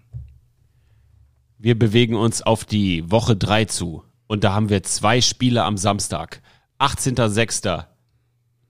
Wir 1.57 1.77
bewegen 1.77 2.15
uns 2.15 2.41
auf 2.41 2.65
die 2.65 3.10
Woche 3.11 3.36
3 3.36 3.65
zu. 3.65 4.03
Und 4.27 4.44
da 4.44 4.53
haben 4.53 4.69
wir 4.69 4.84
zwei 4.84 5.22
Spiele 5.22 5.64
am 5.64 5.77
Samstag. 5.77 6.41
18.06. 6.80 7.86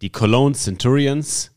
Die 0.02 0.10
Cologne 0.10 0.56
Centurions 0.56 1.52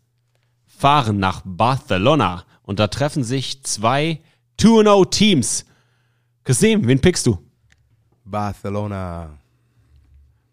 fahren 0.66 1.18
nach 1.18 1.42
Barcelona. 1.44 2.44
Und 2.62 2.78
da 2.78 2.88
treffen 2.88 3.24
sich 3.24 3.62
zwei 3.64 4.20
2-0 4.60 5.10
Teams. 5.10 5.64
Kasim, 6.44 6.86
wen 6.86 7.00
pickst 7.00 7.26
du? 7.26 7.38
Barcelona. 8.24 9.38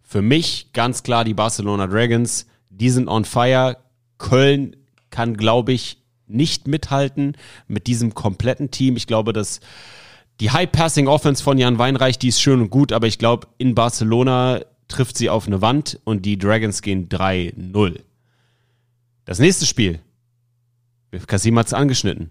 Für 0.03 0.22
mich 0.22 0.72
ganz 0.74 1.03
klar 1.03 1.24
die 1.24 1.34
Barcelona 1.34 1.88
Dragons. 1.88 2.45
Die 2.70 2.90
sind 2.90 3.07
on 3.07 3.26
fire. 3.26 3.78
Köln 4.18 4.76
kann, 5.10 5.38
glaube 5.38 5.72
ich, 5.72 5.98
nicht 6.28 6.68
mithalten 6.68 7.36
mit 7.68 7.88
diesem 7.88 8.14
kompletten 8.14 8.70
Team. 8.70 8.98
Ich 8.98 9.07
glaube, 9.07 9.34
dass 9.34 9.61
die 10.40 10.52
High-Passing-Offense 10.52 11.44
von 11.44 11.57
Jan 11.57 11.80
Weinreich, 11.80 12.20
die 12.20 12.28
ist 12.28 12.41
schön 12.41 12.61
und 12.61 12.70
gut, 12.70 12.91
aber 12.91 13.07
ich 13.07 13.18
glaube, 13.18 13.48
in 13.57 13.76
Barcelona 13.76 14.61
trifft 14.88 15.18
sie 15.18 15.30
auf 15.30 15.48
eine 15.48 15.61
Wand 15.61 15.99
und 16.03 16.26
die 16.26 16.38
Dragons 16.38 16.82
gehen 16.82 17.10
3-0. 17.10 17.99
Das 19.26 19.40
nächste 19.40 19.66
Spiel. 19.66 19.99
Kasim 21.28 21.57
hat 21.57 21.68
es 21.68 21.74
angeschnitten. 21.74 22.30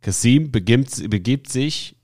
Kasim 0.00 0.50
begibt, 0.50 1.10
begibt 1.10 1.50
sich 1.50 1.96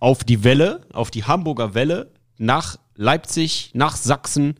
auf 0.00 0.24
die 0.24 0.44
Welle, 0.44 0.82
auf 0.92 1.10
die 1.10 1.24
Hamburger 1.24 1.74
Welle, 1.74 2.12
nach 2.38 2.78
Leipzig, 2.94 3.70
nach 3.74 3.96
Sachsen. 3.96 4.54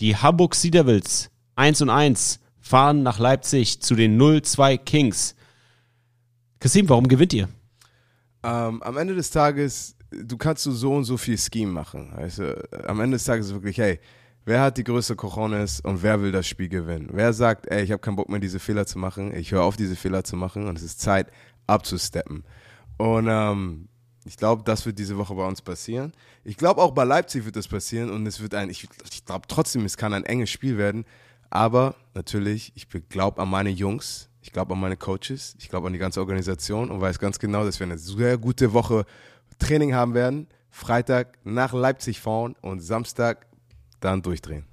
Die 0.00 0.16
Hamburg 0.16 0.54
Sea 0.54 0.70
Devils 0.70 1.30
1 1.56 1.82
und 1.82 1.90
1 1.90 2.40
fahren 2.60 3.02
nach 3.02 3.18
Leipzig 3.18 3.80
zu 3.80 3.94
den 3.94 4.20
0-2 4.20 4.78
Kings. 4.78 5.34
Kasim, 6.58 6.88
warum 6.88 7.08
gewinnt 7.08 7.32
ihr? 7.32 7.48
Ähm, 8.42 8.82
am 8.82 8.96
Ende 8.96 9.14
des 9.14 9.30
Tages, 9.30 9.96
du 10.10 10.36
kannst 10.36 10.64
so 10.64 10.72
so 10.72 10.94
und 10.94 11.04
so 11.04 11.16
viel 11.16 11.38
Scheme 11.38 11.72
machen. 11.72 12.12
Also, 12.14 12.52
am 12.86 13.00
Ende 13.00 13.16
des 13.16 13.24
Tages 13.24 13.46
ist 13.46 13.52
wirklich, 13.52 13.78
hey, 13.78 14.00
wer 14.44 14.62
hat 14.62 14.78
die 14.78 14.84
größte 14.84 15.16
Cojones 15.16 15.80
und 15.80 16.02
wer 16.02 16.20
will 16.22 16.32
das 16.32 16.46
Spiel 16.46 16.68
gewinnen? 16.68 17.08
Wer 17.12 17.32
sagt, 17.32 17.66
ey, 17.68 17.82
ich 17.82 17.92
habe 17.92 18.00
keinen 18.00 18.16
Bock 18.16 18.28
mehr, 18.28 18.40
diese 18.40 18.58
Fehler 18.58 18.86
zu 18.86 18.98
machen, 18.98 19.34
ich 19.34 19.52
höre 19.52 19.62
auf, 19.62 19.76
diese 19.76 19.96
Fehler 19.96 20.24
zu 20.24 20.36
machen 20.36 20.66
und 20.66 20.78
es 20.78 20.84
ist 20.84 21.00
Zeit, 21.00 21.30
abzusteppen. 21.66 22.44
Und 22.96 23.26
ähm, 23.28 23.88
ich 24.26 24.36
glaube, 24.36 24.64
das 24.64 24.84
wird 24.84 24.98
diese 24.98 25.16
Woche 25.16 25.34
bei 25.34 25.46
uns 25.46 25.62
passieren. 25.62 26.12
Ich 26.42 26.56
glaube, 26.56 26.82
auch 26.82 26.90
bei 26.90 27.04
Leipzig 27.04 27.44
wird 27.44 27.54
das 27.54 27.68
passieren 27.68 28.10
und 28.10 28.26
es 28.26 28.40
wird 28.40 28.54
ein, 28.54 28.70
ich, 28.70 28.88
ich 29.10 29.24
glaube 29.24 29.46
trotzdem, 29.46 29.84
es 29.84 29.96
kann 29.96 30.12
ein 30.12 30.24
enges 30.24 30.50
Spiel 30.50 30.76
werden. 30.76 31.04
Aber 31.48 31.94
natürlich, 32.12 32.72
ich 32.74 32.88
glaube 33.08 33.40
an 33.40 33.48
meine 33.48 33.70
Jungs, 33.70 34.28
ich 34.42 34.52
glaube 34.52 34.74
an 34.74 34.80
meine 34.80 34.96
Coaches, 34.96 35.54
ich 35.60 35.68
glaube 35.68 35.86
an 35.86 35.92
die 35.92 36.00
ganze 36.00 36.18
Organisation 36.20 36.90
und 36.90 37.00
weiß 37.00 37.20
ganz 37.20 37.38
genau, 37.38 37.64
dass 37.64 37.78
wir 37.78 37.86
eine 37.86 37.98
sehr 37.98 38.36
gute 38.36 38.72
Woche 38.72 39.06
Training 39.60 39.94
haben 39.94 40.14
werden. 40.14 40.48
Freitag 40.70 41.38
nach 41.44 41.72
Leipzig 41.72 42.20
fahren 42.20 42.56
und 42.60 42.80
Samstag 42.80 43.46
dann 44.00 44.22
durchdrehen. 44.22 44.66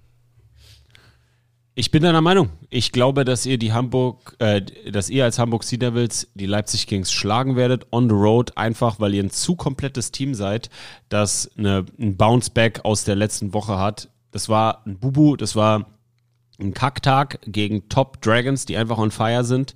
Ich 1.76 1.90
bin 1.90 2.04
deiner 2.04 2.22
Meinung. 2.22 2.50
Ich 2.70 2.92
glaube, 2.92 3.26
dass 3.26 3.48
ihr 3.48 3.58
die 3.58 3.74
Hamburg, 3.74 4.36
äh, 4.38 4.62
dass 4.92 5.10
ihr 5.10 5.24
als 5.24 5.40
Hamburg 5.40 5.64
Sea 5.64 5.80
Devils 5.80 6.28
die 6.36 6.46
Leipzig 6.46 6.86
Kings 6.86 7.12
schlagen 7.12 7.56
werdet 7.56 7.88
on 7.92 8.08
the 8.08 8.16
road, 8.16 8.56
einfach 8.56 9.00
weil 9.00 9.16
ihr 9.16 9.24
ein 9.24 9.32
zu 9.32 9.56
komplettes 9.56 10.12
Team 10.12 10.36
seid, 10.36 10.70
das 11.10 11.50
eine, 11.58 11.86
ein 12.00 12.16
Bounce-Back 12.16 12.82
aus 12.86 13.06
der 13.06 13.16
letzten 13.16 13.56
Woche 13.56 13.80
hat. 13.80 14.10
Das 14.30 14.50
war 14.50 14.86
ein 14.86 15.00
Bubu, 15.00 15.36
das 15.36 15.56
war 15.56 15.88
ein 16.60 16.76
Kacktag 16.76 17.40
gegen 17.48 17.90
Top 17.90 18.22
Dragons, 18.22 18.68
die 18.68 18.78
einfach 18.78 19.00
on 19.00 19.10
fire 19.10 19.44
sind. 19.44 19.74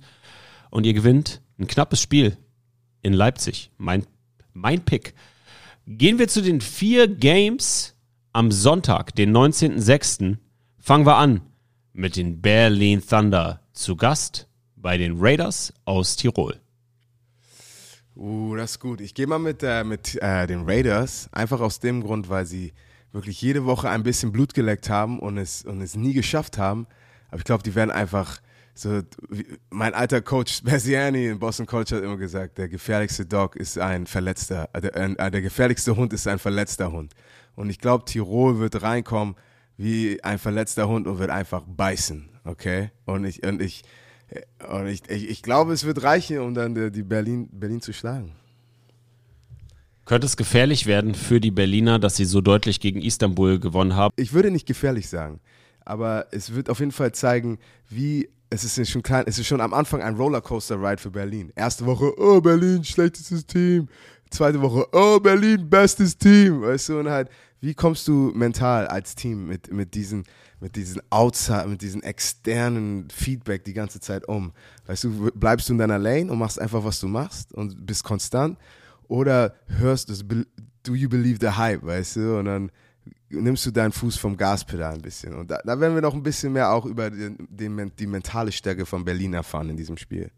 Und 0.70 0.86
ihr 0.86 0.94
gewinnt 0.94 1.40
ein 1.58 1.66
knappes 1.66 2.00
Spiel 2.00 2.36
in 3.02 3.12
Leipzig. 3.12 3.72
Mein, 3.76 4.06
mein 4.52 4.84
Pick. 4.84 5.14
Gehen 5.84 6.20
wir 6.20 6.28
zu 6.28 6.42
den 6.42 6.60
vier 6.60 7.08
Games 7.08 7.96
am 8.32 8.52
Sonntag, 8.52 9.16
den 9.16 9.36
19.06. 9.36 10.36
Fangen 10.78 11.04
wir 11.04 11.16
an 11.16 11.40
mit 11.92 12.16
den 12.16 12.40
Berlin 12.40 13.02
Thunder 13.06 13.60
zu 13.72 13.96
Gast 13.96 14.48
bei 14.76 14.98
den 14.98 15.16
Raiders 15.18 15.72
aus 15.84 16.16
Tirol. 16.16 16.60
Uh, 18.16 18.56
das 18.56 18.72
ist 18.72 18.80
gut. 18.80 19.00
Ich 19.00 19.14
gehe 19.14 19.26
mal 19.26 19.38
mit, 19.38 19.62
äh, 19.62 19.84
mit 19.84 20.20
äh, 20.20 20.46
den 20.46 20.68
Raiders, 20.68 21.28
einfach 21.32 21.60
aus 21.60 21.78
dem 21.78 22.02
Grund, 22.02 22.28
weil 22.28 22.46
sie 22.46 22.72
wirklich 23.12 23.40
jede 23.40 23.64
Woche 23.64 23.88
ein 23.90 24.02
bisschen 24.02 24.32
Blut 24.32 24.54
geleckt 24.54 24.90
haben 24.90 25.20
und 25.20 25.38
es, 25.38 25.64
und 25.64 25.80
es 25.80 25.94
nie 25.94 26.12
geschafft 26.12 26.58
haben. 26.58 26.86
Aber 27.28 27.38
ich 27.38 27.44
glaube, 27.44 27.62
die 27.62 27.74
werden 27.74 27.90
einfach 27.90 28.40
so, 28.74 29.02
wie, 29.28 29.46
mein 29.70 29.94
alter 29.94 30.20
Coach 30.20 30.62
Bersiani 30.62 31.26
in 31.26 31.38
Boston 31.38 31.66
College 31.66 31.96
hat 31.96 32.02
immer 32.04 32.16
gesagt, 32.16 32.58
der 32.58 32.68
gefährlichste 32.68 33.26
Dog 33.26 33.56
ist 33.56 33.78
ein 33.78 34.06
verletzter, 34.06 34.68
äh, 34.72 34.80
der, 34.80 34.96
äh, 34.96 35.30
der 35.30 35.42
gefährlichste 35.42 35.96
Hund 35.96 36.12
ist 36.12 36.26
ein 36.26 36.38
verletzter 36.38 36.92
Hund. 36.92 37.14
Und 37.54 37.70
ich 37.70 37.78
glaube, 37.78 38.04
Tirol 38.04 38.58
wird 38.58 38.82
reinkommen 38.82 39.34
wie 39.78 40.22
ein 40.22 40.38
verletzter 40.38 40.88
Hund 40.88 41.06
und 41.06 41.18
wird 41.18 41.30
einfach 41.30 41.62
beißen, 41.64 42.28
okay? 42.44 42.90
Und 43.06 43.24
ich, 43.24 43.46
und 43.46 43.62
ich, 43.62 43.84
und 44.68 44.88
ich, 44.88 45.08
ich, 45.08 45.30
ich 45.30 45.42
glaube, 45.42 45.72
es 45.72 45.84
wird 45.84 46.02
reichen, 46.02 46.40
um 46.40 46.52
dann 46.52 46.92
die, 46.92 47.02
Berlin, 47.02 47.48
Berlin 47.52 47.80
zu 47.80 47.94
schlagen. 47.94 48.32
Könnte 50.04 50.26
es 50.26 50.36
gefährlich 50.36 50.86
werden 50.86 51.14
für 51.14 51.40
die 51.40 51.52
Berliner, 51.52 51.98
dass 51.98 52.16
sie 52.16 52.24
so 52.24 52.40
deutlich 52.40 52.80
gegen 52.80 53.00
Istanbul 53.00 53.60
gewonnen 53.60 53.94
haben? 53.94 54.12
Ich 54.16 54.32
würde 54.32 54.50
nicht 54.50 54.66
gefährlich 54.66 55.08
sagen, 55.08 55.38
aber 55.84 56.26
es 56.32 56.54
wird 56.54 56.70
auf 56.70 56.80
jeden 56.80 56.92
Fall 56.92 57.12
zeigen, 57.12 57.58
wie 57.88 58.28
es 58.50 58.64
ist 58.64 58.90
schon 58.90 59.02
klein, 59.02 59.24
es 59.26 59.38
ist 59.38 59.46
schon 59.46 59.60
am 59.60 59.74
Anfang 59.74 60.02
ein 60.02 60.16
Rollercoaster-Ride 60.16 61.00
für 61.00 61.10
Berlin. 61.10 61.52
Erste 61.54 61.86
Woche, 61.86 62.12
oh 62.18 62.40
Berlin, 62.40 62.82
schlechtestes 62.82 63.46
Team. 63.46 63.88
Zweite 64.30 64.60
Woche, 64.60 64.86
oh 64.92 65.20
Berlin, 65.20 65.68
bestes 65.68 66.16
Team. 66.16 66.62
Weißt 66.62 66.88
du, 66.88 66.98
und 67.00 67.08
halt, 67.10 67.28
wie 67.60 67.74
kommst 67.74 68.06
du 68.06 68.32
mental 68.34 68.86
als 68.86 69.14
Team 69.14 69.46
mit, 69.46 69.72
mit 69.72 69.94
diesen, 69.94 70.24
mit 70.60 70.76
diesen 70.76 71.02
Outside, 71.10 71.66
mit 71.68 71.82
diesen 71.82 72.02
externen 72.02 73.08
Feedback 73.10 73.64
die 73.64 73.72
ganze 73.72 74.00
Zeit 74.00 74.28
um? 74.28 74.52
Weißt 74.86 75.04
du, 75.04 75.30
bleibst 75.34 75.68
du 75.68 75.72
in 75.72 75.78
deiner 75.78 75.98
Lane 75.98 76.30
und 76.30 76.38
machst 76.38 76.60
einfach, 76.60 76.84
was 76.84 77.00
du 77.00 77.08
machst 77.08 77.52
und 77.52 77.84
bist 77.86 78.04
konstant? 78.04 78.58
Oder 79.08 79.54
hörst 79.66 80.08
du, 80.08 80.44
do 80.82 80.94
you 80.94 81.08
believe 81.08 81.38
the 81.40 81.56
hype, 81.56 81.84
weißt 81.84 82.16
du? 82.16 82.38
Und 82.38 82.44
dann 82.44 82.70
nimmst 83.30 83.66
du 83.66 83.70
deinen 83.70 83.92
Fuß 83.92 84.16
vom 84.16 84.36
Gaspedal 84.36 84.94
ein 84.94 85.02
bisschen. 85.02 85.34
Und 85.34 85.50
da, 85.50 85.60
da 85.64 85.78
werden 85.80 85.94
wir 85.94 86.02
noch 86.02 86.14
ein 86.14 86.22
bisschen 86.22 86.52
mehr 86.52 86.72
auch 86.72 86.86
über 86.86 87.10
den, 87.10 87.36
den, 87.50 87.92
die 87.98 88.06
mentale 88.06 88.52
Stärke 88.52 88.86
von 88.86 89.04
Berlin 89.04 89.34
erfahren 89.34 89.70
in 89.70 89.76
diesem 89.76 89.96
Spiel. 89.96 90.30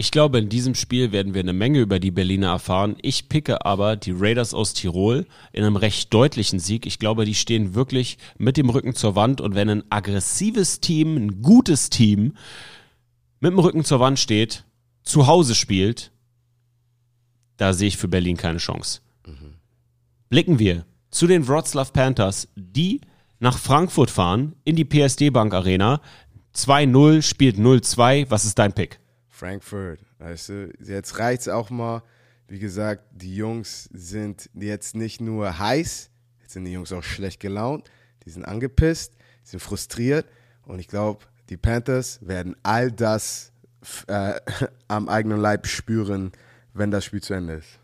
Ich 0.00 0.10
glaube, 0.10 0.38
in 0.38 0.48
diesem 0.48 0.74
Spiel 0.74 1.12
werden 1.12 1.34
wir 1.34 1.42
eine 1.42 1.52
Menge 1.52 1.78
über 1.78 2.00
die 2.00 2.10
Berliner 2.10 2.52
erfahren. 2.52 2.96
Ich 3.02 3.28
picke 3.28 3.66
aber 3.66 3.96
die 3.96 4.14
Raiders 4.16 4.54
aus 4.54 4.72
Tirol 4.72 5.26
in 5.52 5.62
einem 5.62 5.76
recht 5.76 6.14
deutlichen 6.14 6.58
Sieg. 6.58 6.86
Ich 6.86 6.98
glaube, 6.98 7.26
die 7.26 7.34
stehen 7.34 7.74
wirklich 7.74 8.16
mit 8.38 8.56
dem 8.56 8.70
Rücken 8.70 8.94
zur 8.94 9.14
Wand 9.14 9.42
und 9.42 9.54
wenn 9.54 9.68
ein 9.68 9.84
aggressives 9.90 10.80
Team, 10.80 11.18
ein 11.18 11.42
gutes 11.42 11.90
Team 11.90 12.32
mit 13.40 13.52
dem 13.52 13.58
Rücken 13.58 13.84
zur 13.84 14.00
Wand 14.00 14.18
steht, 14.18 14.64
zu 15.02 15.26
Hause 15.26 15.54
spielt, 15.54 16.12
da 17.58 17.74
sehe 17.74 17.88
ich 17.88 17.98
für 17.98 18.08
Berlin 18.08 18.38
keine 18.38 18.56
Chance. 18.56 19.02
Mhm. 19.26 19.56
Blicken 20.30 20.58
wir 20.58 20.86
zu 21.10 21.26
den 21.26 21.46
Wroclaw 21.46 21.90
Panthers, 21.92 22.48
die 22.56 23.02
nach 23.38 23.58
Frankfurt 23.58 24.10
fahren, 24.10 24.56
in 24.64 24.76
die 24.76 24.86
PSD 24.86 25.28
Bank 25.28 25.52
Arena. 25.52 26.00
2-0, 26.54 27.20
spielt 27.20 27.58
0-2. 27.58 28.30
Was 28.30 28.46
ist 28.46 28.58
dein 28.58 28.72
Pick? 28.72 28.99
Frankfurt, 29.40 30.00
weißt 30.18 30.48
du, 30.50 30.72
jetzt 30.84 31.18
reicht's 31.18 31.48
auch 31.48 31.70
mal. 31.70 32.02
Wie 32.46 32.58
gesagt, 32.58 33.04
die 33.10 33.34
Jungs 33.34 33.88
sind 33.90 34.50
jetzt 34.52 34.94
nicht 34.94 35.22
nur 35.22 35.58
heiß, 35.58 36.10
jetzt 36.42 36.52
sind 36.52 36.66
die 36.66 36.72
Jungs 36.72 36.92
auch 36.92 37.02
schlecht 37.02 37.40
gelaunt, 37.40 37.90
die 38.26 38.30
sind 38.30 38.44
angepisst, 38.44 39.14
die 39.44 39.48
sind 39.48 39.60
frustriert 39.60 40.26
und 40.66 40.78
ich 40.78 40.88
glaube, 40.88 41.24
die 41.48 41.56
Panthers 41.56 42.18
werden 42.20 42.54
all 42.62 42.92
das 42.92 43.52
äh, 44.08 44.34
am 44.88 45.08
eigenen 45.08 45.40
Leib 45.40 45.66
spüren, 45.66 46.32
wenn 46.74 46.90
das 46.90 47.06
Spiel 47.06 47.22
zu 47.22 47.32
Ende 47.32 47.54
ist. 47.54 47.78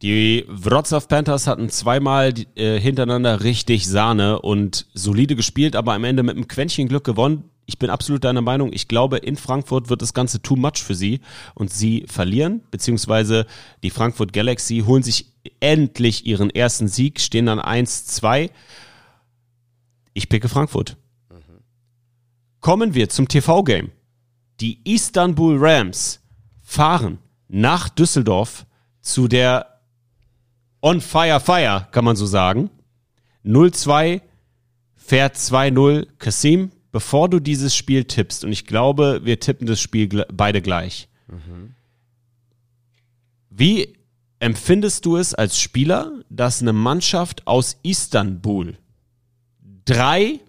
Die 0.00 0.46
Wrocław 0.48 1.08
Panthers 1.08 1.46
hatten 1.46 1.68
zweimal 1.68 2.32
äh, 2.54 2.80
hintereinander 2.80 3.42
richtig 3.42 3.86
Sahne 3.86 4.40
und 4.40 4.86
solide 4.94 5.36
gespielt, 5.36 5.76
aber 5.76 5.92
am 5.92 6.04
Ende 6.04 6.22
mit 6.22 6.36
einem 6.36 6.48
Quäntchen 6.48 6.88
Glück 6.88 7.04
gewonnen. 7.04 7.50
Ich 7.68 7.78
bin 7.78 7.90
absolut 7.90 8.24
deiner 8.24 8.40
Meinung. 8.40 8.72
Ich 8.72 8.88
glaube, 8.88 9.18
in 9.18 9.36
Frankfurt 9.36 9.90
wird 9.90 10.00
das 10.00 10.14
Ganze 10.14 10.40
too 10.40 10.56
much 10.56 10.78
für 10.78 10.94
sie 10.94 11.20
und 11.54 11.70
sie 11.70 12.06
verlieren, 12.08 12.62
beziehungsweise 12.70 13.46
die 13.82 13.90
Frankfurt 13.90 14.32
Galaxy 14.32 14.84
holen 14.86 15.02
sich 15.02 15.34
endlich 15.60 16.24
ihren 16.24 16.48
ersten 16.48 16.88
Sieg, 16.88 17.20
stehen 17.20 17.44
dann 17.44 17.60
1-2. 17.60 18.50
Ich 20.14 20.30
picke 20.30 20.48
Frankfurt. 20.48 20.96
Kommen 22.60 22.94
wir 22.94 23.10
zum 23.10 23.28
TV-Game. 23.28 23.90
Die 24.60 24.80
Istanbul 24.90 25.58
Rams 25.60 26.20
fahren 26.62 27.18
nach 27.48 27.90
Düsseldorf 27.90 28.64
zu 29.02 29.28
der 29.28 29.82
On 30.80 31.02
Fire 31.02 31.38
Fire, 31.38 31.86
kann 31.90 32.06
man 32.06 32.16
so 32.16 32.24
sagen. 32.24 32.70
0-2 33.44 34.22
fährt 34.96 35.36
2-0 35.36 36.06
Kasim, 36.18 36.70
bevor 36.92 37.28
du 37.28 37.40
dieses 37.40 37.74
Spiel 37.74 38.04
tippst, 38.04 38.44
und 38.44 38.52
ich 38.52 38.66
glaube, 38.66 39.20
wir 39.24 39.40
tippen 39.40 39.66
das 39.66 39.80
Spiel 39.80 40.24
beide 40.32 40.62
gleich. 40.62 41.08
Wie 43.50 43.94
empfindest 44.40 45.04
du 45.04 45.16
es 45.16 45.34
als 45.34 45.60
Spieler, 45.60 46.12
dass 46.30 46.62
eine 46.62 46.72
Mannschaft 46.72 47.46
aus 47.46 47.76
Istanbul 47.82 48.76
drei 49.84 50.40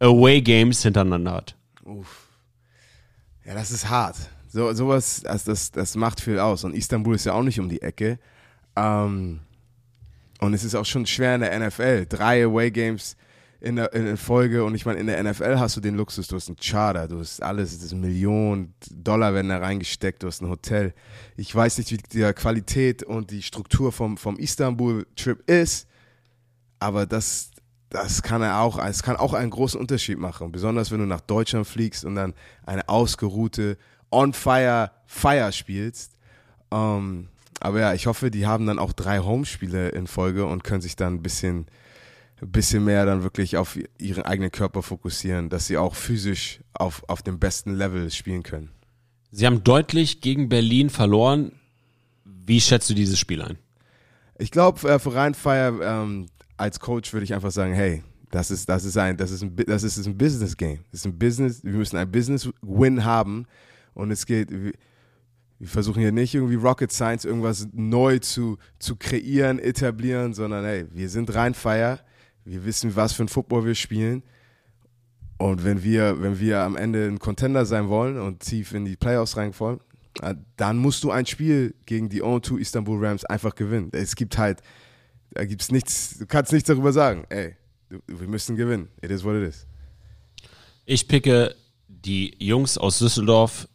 Away 0.00 0.40
Games 0.42 0.82
hintereinander 0.82 1.32
hat? 1.32 1.56
Ja, 3.44 3.54
das 3.54 3.70
ist 3.70 3.88
hart. 3.88 4.16
So, 4.48 4.72
sowas, 4.74 5.22
das, 5.22 5.44
das, 5.44 5.70
das 5.70 5.96
macht 5.96 6.20
viel 6.20 6.38
aus. 6.38 6.64
Und 6.64 6.74
Istanbul 6.74 7.14
ist 7.14 7.24
ja 7.24 7.32
auch 7.32 7.42
nicht 7.42 7.58
um 7.58 7.68
die 7.68 7.80
Ecke. 7.80 8.18
Ähm, 8.76 9.40
und 10.40 10.54
es 10.54 10.64
ist 10.64 10.74
auch 10.74 10.84
schon 10.84 11.06
schwer 11.06 11.36
in 11.36 11.40
der 11.40 11.58
NFL. 11.58 12.06
Drei 12.06 12.44
Away 12.44 12.70
Games 12.70 13.16
in 13.62 13.76
der, 13.76 13.92
in 13.92 14.04
der 14.04 14.16
Folge. 14.16 14.64
Und 14.64 14.74
ich 14.74 14.84
meine, 14.84 14.98
in 14.98 15.06
der 15.06 15.22
NFL 15.22 15.58
hast 15.58 15.76
du 15.76 15.80
den 15.80 15.94
Luxus, 15.94 16.26
du 16.26 16.34
hast 16.34 16.48
einen 16.48 16.56
Charter, 16.56 17.06
du 17.06 17.20
hast 17.20 17.40
alles, 17.42 17.72
das 17.72 17.84
ist 17.84 17.94
Millionen 17.94 18.74
Dollar 18.90 19.34
werden 19.34 19.50
da 19.50 19.58
reingesteckt, 19.58 20.22
du 20.22 20.26
hast 20.26 20.42
ein 20.42 20.48
Hotel. 20.48 20.92
Ich 21.36 21.54
weiß 21.54 21.78
nicht, 21.78 21.92
wie 21.92 21.96
die 21.96 22.32
Qualität 22.32 23.04
und 23.04 23.30
die 23.30 23.42
Struktur 23.42 23.92
vom, 23.92 24.16
vom 24.16 24.36
Istanbul-Trip 24.36 25.48
ist, 25.48 25.86
aber 26.80 27.06
das, 27.06 27.52
das 27.88 28.22
kann 28.22 28.42
er 28.42 28.60
auch, 28.60 28.84
es 28.84 29.04
kann 29.04 29.14
auch 29.14 29.32
einen 29.32 29.50
großen 29.50 29.80
Unterschied 29.80 30.18
machen. 30.18 30.50
Besonders 30.50 30.90
wenn 30.90 30.98
du 30.98 31.06
nach 31.06 31.20
Deutschland 31.20 31.66
fliegst 31.66 32.04
und 32.04 32.16
dann 32.16 32.34
eine 32.66 32.88
ausgeruhte 32.88 33.78
On-Fire 34.10 34.90
Fire 35.06 35.52
spielst. 35.52 36.16
Ähm, 36.72 37.28
aber 37.60 37.78
ja, 37.78 37.94
ich 37.94 38.08
hoffe, 38.08 38.32
die 38.32 38.44
haben 38.44 38.66
dann 38.66 38.80
auch 38.80 38.92
drei 38.92 39.20
Homespiele 39.20 39.90
in 39.90 40.08
Folge 40.08 40.46
und 40.46 40.64
können 40.64 40.80
sich 40.80 40.96
dann 40.96 41.14
ein 41.14 41.22
bisschen, 41.22 41.66
bisschen 42.50 42.84
mehr 42.84 43.06
dann 43.06 43.22
wirklich 43.22 43.56
auf 43.56 43.78
ihren 43.98 44.24
eigenen 44.24 44.50
Körper 44.50 44.82
fokussieren, 44.82 45.48
dass 45.48 45.66
sie 45.66 45.76
auch 45.76 45.94
physisch 45.94 46.60
auf, 46.74 47.04
auf 47.08 47.22
dem 47.22 47.38
besten 47.38 47.74
Level 47.74 48.10
spielen 48.10 48.42
können. 48.42 48.70
Sie 49.30 49.46
haben 49.46 49.64
deutlich 49.64 50.20
gegen 50.20 50.48
Berlin 50.48 50.90
verloren. 50.90 51.52
Wie 52.24 52.60
schätzt 52.60 52.90
du 52.90 52.94
dieses 52.94 53.18
Spiel 53.18 53.42
ein? 53.42 53.58
Ich 54.38 54.50
glaube, 54.50 54.88
äh, 54.88 54.98
für 54.98 55.14
Rheinfire 55.14 55.78
ähm, 55.82 56.26
als 56.56 56.80
Coach 56.80 57.12
würde 57.12 57.24
ich 57.24 57.34
einfach 57.34 57.50
sagen, 57.50 57.72
hey, 57.72 58.02
das 58.30 58.50
ist, 58.50 58.68
das 58.68 58.84
ist 58.84 58.96
ein, 58.96 59.16
das 59.16 59.30
ist 59.30 59.42
ein, 59.42 59.54
das 59.54 59.84
ist 59.84 60.04
ein 60.06 60.16
Business 60.16 60.56
Game. 60.56 60.80
Das 60.90 61.00
ist 61.00 61.06
ein 61.06 61.18
Business, 61.18 61.62
wir 61.62 61.72
müssen 61.72 61.96
ein 61.96 62.10
Business 62.10 62.48
Win 62.62 63.04
haben 63.04 63.46
und 63.94 64.10
es 64.10 64.26
geht, 64.26 64.50
wir, 64.50 64.72
versuchen 65.64 66.00
hier 66.00 66.12
nicht 66.12 66.34
irgendwie 66.34 66.56
Rocket 66.56 66.90
Science 66.90 67.24
irgendwas 67.24 67.68
neu 67.72 68.18
zu, 68.18 68.58
zu 68.80 68.96
kreieren, 68.96 69.58
etablieren, 69.60 70.34
sondern 70.34 70.64
hey, 70.64 70.86
wir 70.90 71.08
sind 71.08 71.32
Rheinfire, 71.32 72.00
wir 72.44 72.64
wissen, 72.64 72.96
was 72.96 73.12
für 73.12 73.24
ein 73.24 73.28
Football 73.28 73.64
wir 73.64 73.74
spielen 73.74 74.22
und 75.42 75.64
wenn 75.64 75.82
wir, 75.82 76.22
wenn 76.22 76.38
wir 76.38 76.60
am 76.60 76.76
Ende 76.76 77.06
ein 77.08 77.18
Contender 77.18 77.66
sein 77.66 77.88
wollen 77.88 78.16
und 78.20 78.40
tief 78.40 78.72
in 78.74 78.84
die 78.84 78.94
Playoffs 78.94 79.36
rein 79.36 79.52
wollen, 79.58 79.80
äh, 80.20 80.36
dann 80.56 80.76
musst 80.78 81.02
du 81.02 81.10
ein 81.10 81.26
Spiel 81.26 81.74
gegen 81.84 82.08
die 82.08 82.22
O2 82.22 82.58
Istanbul 82.58 83.04
Rams 83.04 83.24
einfach 83.24 83.56
gewinnen. 83.56 83.90
Es 83.92 84.14
gibt 84.14 84.38
halt, 84.38 84.60
da 85.32 85.44
gibt's 85.44 85.72
nichts, 85.72 86.18
du 86.18 86.26
kannst 86.26 86.52
nichts 86.52 86.68
darüber 86.68 86.92
sagen. 86.92 87.24
Ey, 87.28 87.56
wir 88.06 88.28
müssen 88.28 88.54
gewinnen. 88.54 88.88
It 89.00 89.10
is 89.10 89.24
what 89.24 89.34
it 89.34 89.48
is. 89.48 89.66
Ich 90.84 91.08
picke 91.08 91.56
die 91.88 92.36
Jungs 92.38 92.78
aus 92.78 93.00
Düsseldorf 93.00 93.68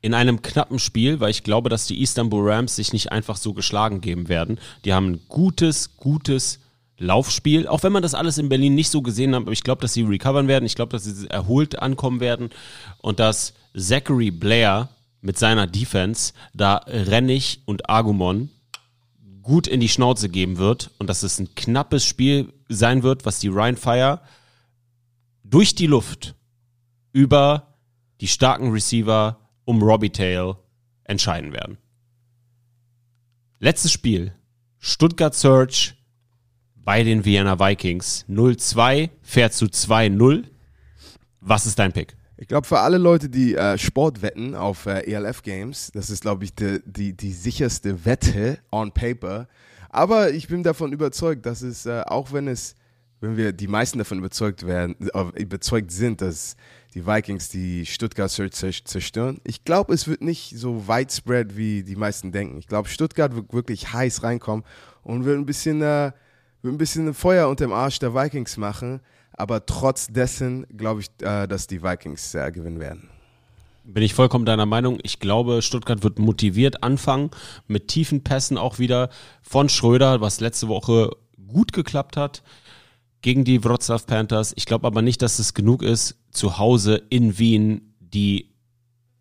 in 0.00 0.14
einem 0.14 0.42
knappen 0.42 0.80
Spiel, 0.80 1.20
weil 1.20 1.30
ich 1.30 1.44
glaube, 1.44 1.68
dass 1.68 1.86
die 1.86 2.02
Istanbul 2.02 2.50
Rams 2.50 2.74
sich 2.74 2.92
nicht 2.92 3.12
einfach 3.12 3.36
so 3.36 3.54
geschlagen 3.54 4.00
geben 4.00 4.28
werden. 4.28 4.58
Die 4.84 4.92
haben 4.92 5.12
ein 5.12 5.20
gutes, 5.28 5.96
gutes 5.96 6.58
Laufspiel, 7.02 7.66
auch 7.66 7.82
wenn 7.82 7.92
man 7.92 8.02
das 8.02 8.14
alles 8.14 8.38
in 8.38 8.48
Berlin 8.48 8.74
nicht 8.74 8.90
so 8.90 9.02
gesehen 9.02 9.34
hat, 9.34 9.42
aber 9.42 9.52
ich 9.52 9.64
glaube, 9.64 9.82
dass 9.82 9.92
sie 9.92 10.02
recovern 10.02 10.48
werden, 10.48 10.64
ich 10.64 10.76
glaube, 10.76 10.92
dass 10.92 11.04
sie 11.04 11.28
erholt 11.28 11.78
ankommen 11.80 12.20
werden 12.20 12.50
und 12.98 13.18
dass 13.20 13.54
Zachary 13.76 14.30
Blair 14.30 14.88
mit 15.20 15.38
seiner 15.38 15.66
Defense 15.66 16.32
da 16.54 16.76
Rennig 16.86 17.60
und 17.64 17.90
Argumon 17.90 18.50
gut 19.42 19.66
in 19.66 19.80
die 19.80 19.88
Schnauze 19.88 20.28
geben 20.28 20.58
wird 20.58 20.90
und 20.98 21.08
dass 21.08 21.22
es 21.22 21.38
ein 21.38 21.54
knappes 21.54 22.06
Spiel 22.06 22.52
sein 22.68 23.02
wird, 23.02 23.24
was 23.24 23.40
die 23.40 23.48
Ryan 23.48 23.76
Fire 23.76 24.20
durch 25.44 25.74
die 25.74 25.86
Luft 25.86 26.34
über 27.12 27.74
die 28.20 28.28
starken 28.28 28.70
Receiver 28.70 29.38
um 29.64 29.82
Robbie 29.82 30.10
Tail 30.10 30.54
entscheiden 31.04 31.52
werden. 31.52 31.78
Letztes 33.58 33.92
Spiel. 33.92 34.32
Stuttgart 34.78 35.34
Search 35.34 35.94
bei 36.84 37.04
den 37.04 37.24
Vienna 37.24 37.58
Vikings. 37.58 38.24
0-2 38.28 39.10
fährt 39.22 39.52
zu 39.52 39.66
2-0. 39.66 40.44
Was 41.40 41.66
ist 41.66 41.78
dein 41.78 41.92
Pick? 41.92 42.16
Ich 42.36 42.48
glaube, 42.48 42.66
für 42.66 42.80
alle 42.80 42.98
Leute, 42.98 43.28
die 43.28 43.54
äh, 43.54 43.78
Sport 43.78 44.20
wetten 44.22 44.54
auf 44.56 44.86
äh, 44.86 45.00
ELF 45.00 45.42
Games, 45.42 45.92
das 45.94 46.10
ist, 46.10 46.22
glaube 46.22 46.44
ich, 46.44 46.54
die, 46.54 46.80
die, 46.84 47.16
die 47.16 47.32
sicherste 47.32 48.04
Wette 48.04 48.58
on 48.72 48.90
paper. 48.90 49.46
Aber 49.90 50.32
ich 50.32 50.48
bin 50.48 50.62
davon 50.62 50.92
überzeugt, 50.92 51.46
dass 51.46 51.62
es, 51.62 51.86
äh, 51.86 52.02
auch 52.06 52.32
wenn 52.32 52.48
es, 52.48 52.74
wenn 53.20 53.36
wir 53.36 53.52
die 53.52 53.68
meisten 53.68 53.98
davon 53.98 54.18
überzeugt 54.18 54.66
werden, 54.66 54.96
äh, 55.14 55.40
überzeugt 55.40 55.92
sind, 55.92 56.20
dass 56.20 56.56
die 56.94 57.06
Vikings 57.06 57.48
die 57.48 57.86
Stuttgart 57.86 58.30
zerstören, 58.30 59.40
ich 59.44 59.64
glaube, 59.64 59.94
es 59.94 60.08
wird 60.08 60.22
nicht 60.22 60.58
so 60.58 60.88
widespread, 60.88 61.56
wie 61.56 61.84
die 61.84 61.96
meisten 61.96 62.32
denken. 62.32 62.58
Ich 62.58 62.66
glaube, 62.66 62.88
Stuttgart 62.88 63.36
wird 63.36 63.52
wirklich 63.52 63.92
heiß 63.92 64.24
reinkommen 64.24 64.64
und 65.02 65.24
wird 65.24 65.38
ein 65.38 65.46
bisschen, 65.46 65.80
äh, 65.80 66.10
ein 66.70 66.78
bisschen 66.78 67.14
Feuer 67.14 67.48
unter 67.48 67.64
dem 67.64 67.72
Arsch 67.72 67.98
der 67.98 68.14
Vikings 68.14 68.56
machen. 68.56 69.00
Aber 69.32 69.66
trotz 69.66 70.08
dessen 70.08 70.66
glaube 70.76 71.00
ich, 71.00 71.08
äh, 71.26 71.46
dass 71.46 71.66
die 71.66 71.82
Vikings 71.82 72.34
äh, 72.34 72.50
gewinnen 72.52 72.80
werden. 72.80 73.08
Bin 73.84 74.02
ich 74.04 74.14
vollkommen 74.14 74.44
deiner 74.44 74.66
Meinung. 74.66 74.98
Ich 75.02 75.18
glaube, 75.18 75.60
Stuttgart 75.60 76.04
wird 76.04 76.18
motiviert 76.18 76.84
anfangen, 76.84 77.30
mit 77.66 77.88
tiefen 77.88 78.22
Pässen 78.22 78.56
auch 78.56 78.78
wieder 78.78 79.08
von 79.42 79.68
Schröder, 79.68 80.20
was 80.20 80.38
letzte 80.38 80.68
Woche 80.68 81.10
gut 81.48 81.72
geklappt 81.72 82.16
hat, 82.16 82.42
gegen 83.22 83.44
die 83.44 83.60
Wrocław 83.60 84.06
Panthers. 84.06 84.52
Ich 84.56 84.66
glaube 84.66 84.86
aber 84.86 85.02
nicht, 85.02 85.20
dass 85.20 85.40
es 85.40 85.54
genug 85.54 85.82
ist, 85.82 86.16
zu 86.30 86.58
Hause 86.58 87.02
in 87.10 87.38
Wien 87.38 87.94
die 87.98 88.50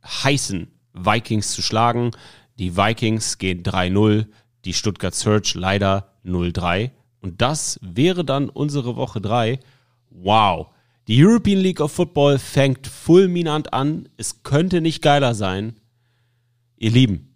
heißen 0.06 0.72
Vikings 0.94 1.52
zu 1.52 1.62
schlagen. 1.62 2.12
Die 2.60 2.78
Vikings 2.78 3.40
gehen 3.40 3.64
3-0, 3.64 4.28
die 4.66 4.74
Stuttgart 4.74 5.16
Search 5.16 5.56
leider 5.56 6.14
0-3. 6.24 6.92
Und 7.22 7.42
das 7.42 7.80
wäre 7.82 8.26
dann 8.26 8.50
unsere 8.50 8.96
Woche 8.96 9.22
3. 9.22 9.60
Wow. 10.10 10.68
Die 11.08 11.24
European 11.24 11.60
League 11.60 11.80
of 11.80 11.92
Football 11.92 12.40
fängt 12.40 12.88
fulminant 12.88 13.74
an. 13.74 14.10
Es 14.18 14.44
könnte 14.44 14.82
nicht 14.82 15.02
geiler 15.02 15.34
sein. 15.36 15.76
Ihr 16.78 16.92
Lieben, 16.92 17.36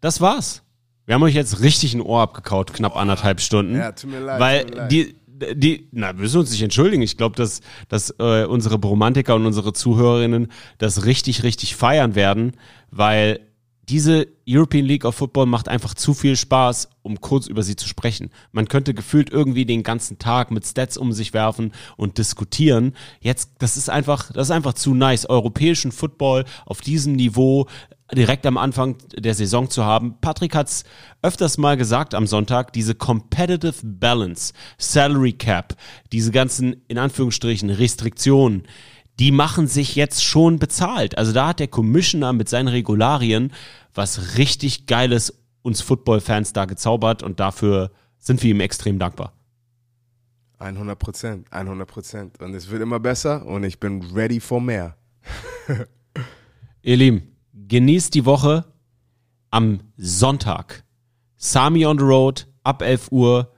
das 0.00 0.20
war's. 0.20 0.62
Wir 1.06 1.14
haben 1.14 1.22
euch 1.22 1.34
jetzt 1.34 1.60
richtig 1.60 1.94
ein 1.94 2.00
Ohr 2.00 2.20
abgekaut, 2.20 2.72
knapp 2.72 2.96
anderthalb 2.96 3.40
Stunden. 3.40 3.76
Ja, 3.76 3.92
tut 3.92 4.10
mir 4.10 4.20
leid, 4.20 4.40
Weil 4.40 4.64
mir 4.64 4.74
leid. 4.76 4.92
die, 4.92 5.16
die, 5.54 5.88
na, 5.92 6.14
wir 6.14 6.22
müssen 6.22 6.40
uns 6.40 6.50
nicht 6.50 6.62
entschuldigen. 6.62 7.02
Ich 7.02 7.16
glaube, 7.16 7.36
dass, 7.36 7.60
dass 7.88 8.10
äh, 8.18 8.44
unsere 8.44 8.78
Bromantiker 8.78 9.34
und 9.34 9.46
unsere 9.46 9.72
Zuhörerinnen 9.72 10.50
das 10.78 11.04
richtig, 11.04 11.42
richtig 11.42 11.76
feiern 11.76 12.14
werden, 12.14 12.52
weil 12.90 13.40
diese 13.88 14.26
European 14.48 14.84
League 14.84 15.04
of 15.04 15.14
Football 15.14 15.46
macht 15.46 15.68
einfach 15.68 15.94
zu 15.94 16.12
viel 16.12 16.36
Spaß, 16.36 16.88
um 17.02 17.20
kurz 17.20 17.46
über 17.46 17.62
sie 17.62 17.76
zu 17.76 17.86
sprechen. 17.86 18.30
Man 18.50 18.66
könnte 18.66 18.94
gefühlt 18.94 19.30
irgendwie 19.30 19.64
den 19.64 19.84
ganzen 19.84 20.18
Tag 20.18 20.50
mit 20.50 20.66
Stats 20.66 20.96
um 20.96 21.12
sich 21.12 21.32
werfen 21.32 21.72
und 21.96 22.18
diskutieren. 22.18 22.94
Jetzt, 23.20 23.52
das 23.58 23.76
ist 23.76 23.88
einfach, 23.88 24.32
das 24.32 24.48
ist 24.48 24.50
einfach 24.50 24.74
zu 24.74 24.94
nice. 24.94 25.26
Europäischen 25.26 25.92
Football 25.92 26.44
auf 26.64 26.80
diesem 26.80 27.12
Niveau 27.12 27.66
direkt 28.12 28.46
am 28.46 28.56
Anfang 28.56 28.96
der 29.16 29.34
Saison 29.34 29.70
zu 29.70 29.84
haben. 29.84 30.16
Patrick 30.20 30.54
hat's 30.54 30.84
öfters 31.22 31.58
mal 31.58 31.76
gesagt 31.76 32.14
am 32.14 32.26
Sonntag, 32.26 32.72
diese 32.72 32.94
Competitive 32.94 33.74
Balance, 33.82 34.52
Salary 34.78 35.32
Cap, 35.32 35.76
diese 36.12 36.30
ganzen, 36.30 36.82
in 36.88 36.98
Anführungsstrichen, 36.98 37.70
Restriktionen, 37.70 38.64
die 39.18 39.32
machen 39.32 39.66
sich 39.66 39.96
jetzt 39.96 40.22
schon 40.22 40.58
bezahlt. 40.58 41.16
Also 41.16 41.32
da 41.32 41.48
hat 41.48 41.60
der 41.60 41.68
Commissioner 41.68 42.32
mit 42.32 42.48
seinen 42.48 42.68
Regularien 42.68 43.52
was 43.96 44.36
richtig 44.36 44.86
Geiles 44.86 45.42
uns 45.62 45.80
Football-Fans 45.80 46.52
da 46.52 46.64
gezaubert 46.64 47.22
und 47.22 47.40
dafür 47.40 47.90
sind 48.18 48.42
wir 48.42 48.50
ihm 48.50 48.60
extrem 48.60 48.98
dankbar. 48.98 49.32
100 50.58 50.98
Prozent, 50.98 51.52
100 51.52 51.88
Prozent. 51.88 52.40
Und 52.40 52.54
es 52.54 52.70
wird 52.70 52.82
immer 52.82 53.00
besser 53.00 53.44
und 53.44 53.64
ich 53.64 53.80
bin 53.80 54.02
ready 54.14 54.40
for 54.40 54.60
mehr. 54.60 54.96
Ihr 56.82 56.96
Lieben, 56.96 57.36
genießt 57.52 58.14
die 58.14 58.24
Woche 58.24 58.64
am 59.50 59.80
Sonntag. 59.96 60.84
Sami 61.36 61.84
on 61.84 61.98
the 61.98 62.04
Road 62.04 62.46
ab 62.62 62.82
11 62.82 63.12
Uhr 63.12 63.52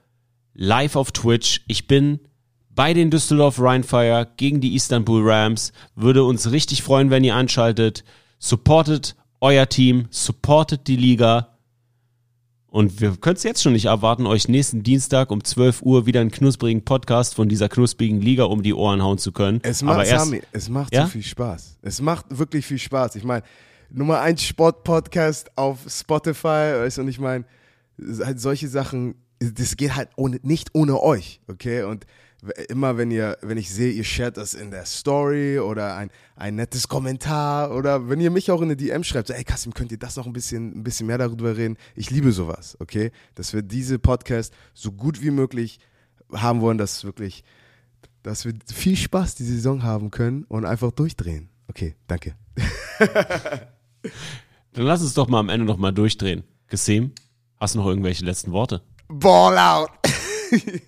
live 0.53 0.95
auf 0.95 1.11
Twitch. 1.11 1.61
Ich 1.67 1.87
bin 1.87 2.19
bei 2.79 2.93
den 2.93 3.11
Düsseldorf 3.11 3.59
Rheinfire 3.59 4.25
gegen 4.37 4.61
die 4.61 4.73
Istanbul 4.73 5.29
Rams. 5.29 5.73
Würde 5.95 6.23
uns 6.23 6.49
richtig 6.49 6.81
freuen, 6.81 7.09
wenn 7.09 7.25
ihr 7.25 7.35
anschaltet. 7.35 8.05
Supportet 8.37 9.17
euer 9.41 9.67
Team, 9.67 10.07
supportet 10.11 10.87
die 10.87 10.95
Liga. 10.95 11.57
Und 12.67 13.01
wir 13.01 13.17
können 13.17 13.35
es 13.35 13.43
jetzt 13.43 13.61
schon 13.61 13.73
nicht 13.73 13.87
erwarten, 13.87 14.25
euch 14.25 14.47
nächsten 14.47 14.81
Dienstag 14.81 15.29
um 15.29 15.43
12 15.43 15.81
Uhr 15.81 16.05
wieder 16.05 16.21
einen 16.21 16.31
knusprigen 16.31 16.85
Podcast 16.85 17.35
von 17.35 17.49
dieser 17.49 17.67
knusprigen 17.67 18.21
Liga 18.21 18.45
um 18.45 18.63
die 18.63 18.73
Ohren 18.73 19.03
hauen 19.03 19.17
zu 19.17 19.33
können. 19.33 19.59
Es 19.61 19.81
macht, 19.81 19.95
Aber 19.95 20.05
erst, 20.05 20.27
Sami, 20.27 20.41
es 20.53 20.69
macht 20.69 20.95
Ja? 20.95 21.03
so 21.03 21.09
viel 21.09 21.23
Spaß. 21.23 21.79
Es 21.81 22.01
macht 22.01 22.27
wirklich 22.29 22.65
viel 22.65 22.79
Spaß. 22.79 23.17
Ich 23.17 23.25
meine, 23.25 23.43
Nummer 23.89 24.21
1 24.21 24.41
Sport-Podcast 24.41 25.51
auf 25.57 25.79
Spotify, 25.85 26.75
weißt 26.77 26.99
du, 26.99 27.01
und 27.01 27.09
ich 27.09 27.19
meine, 27.19 27.43
halt 28.23 28.39
solche 28.39 28.69
Sachen, 28.69 29.15
das 29.41 29.75
geht 29.75 29.97
halt 29.97 30.11
ohne, 30.15 30.39
nicht 30.43 30.69
ohne 30.71 31.03
euch, 31.03 31.41
okay? 31.49 31.83
Und 31.83 32.05
immer 32.69 32.97
wenn 32.97 33.11
ihr, 33.11 33.37
wenn 33.41 33.57
ich 33.57 33.69
sehe, 33.69 33.91
ihr 33.91 34.03
shared 34.03 34.37
das 34.37 34.53
in 34.53 34.71
der 34.71 34.85
Story 34.85 35.59
oder 35.59 35.95
ein, 35.95 36.09
ein 36.35 36.55
nettes 36.55 36.87
Kommentar 36.87 37.75
oder 37.75 38.09
wenn 38.09 38.21
ihr 38.21 38.31
mich 38.31 38.51
auch 38.51 38.61
in 38.61 38.67
eine 38.67 38.77
DM 38.77 39.03
schreibt, 39.03 39.27
so, 39.27 39.33
ey 39.33 39.43
Kassim, 39.43 39.73
könnt 39.73 39.91
ihr 39.91 39.99
das 39.99 40.15
noch 40.15 40.25
ein 40.25 40.33
bisschen, 40.33 40.79
ein 40.79 40.83
bisschen 40.83 41.07
mehr 41.07 41.17
darüber 41.17 41.57
reden? 41.57 41.77
Ich 41.95 42.09
liebe 42.11 42.31
sowas, 42.31 42.77
okay? 42.79 43.11
Dass 43.35 43.53
wir 43.53 43.61
diese 43.61 43.99
Podcast 43.99 44.53
so 44.73 44.91
gut 44.91 45.21
wie 45.21 45.31
möglich 45.31 45.79
haben 46.31 46.61
wollen, 46.61 46.77
dass 46.77 47.03
wirklich 47.03 47.43
dass 48.23 48.45
wir 48.45 48.53
viel 48.73 48.95
Spaß 48.95 49.35
die 49.35 49.43
Saison 49.43 49.83
haben 49.83 50.11
können 50.11 50.43
und 50.45 50.65
einfach 50.65 50.91
durchdrehen. 50.91 51.49
Okay, 51.67 51.95
danke. 52.07 52.35
dann 54.73 54.85
lass 54.85 55.01
uns 55.01 55.13
doch 55.13 55.27
mal 55.27 55.39
am 55.39 55.49
Ende 55.49 55.65
noch 55.65 55.77
mal 55.77 55.91
durchdrehen. 55.91 56.43
Gesem, 56.67 57.13
hast 57.57 57.75
du 57.75 57.79
noch 57.79 57.87
irgendwelche 57.87 58.25
letzten 58.25 58.51
Worte? 58.51 58.81
Ball 59.07 59.57
out! 59.57 59.89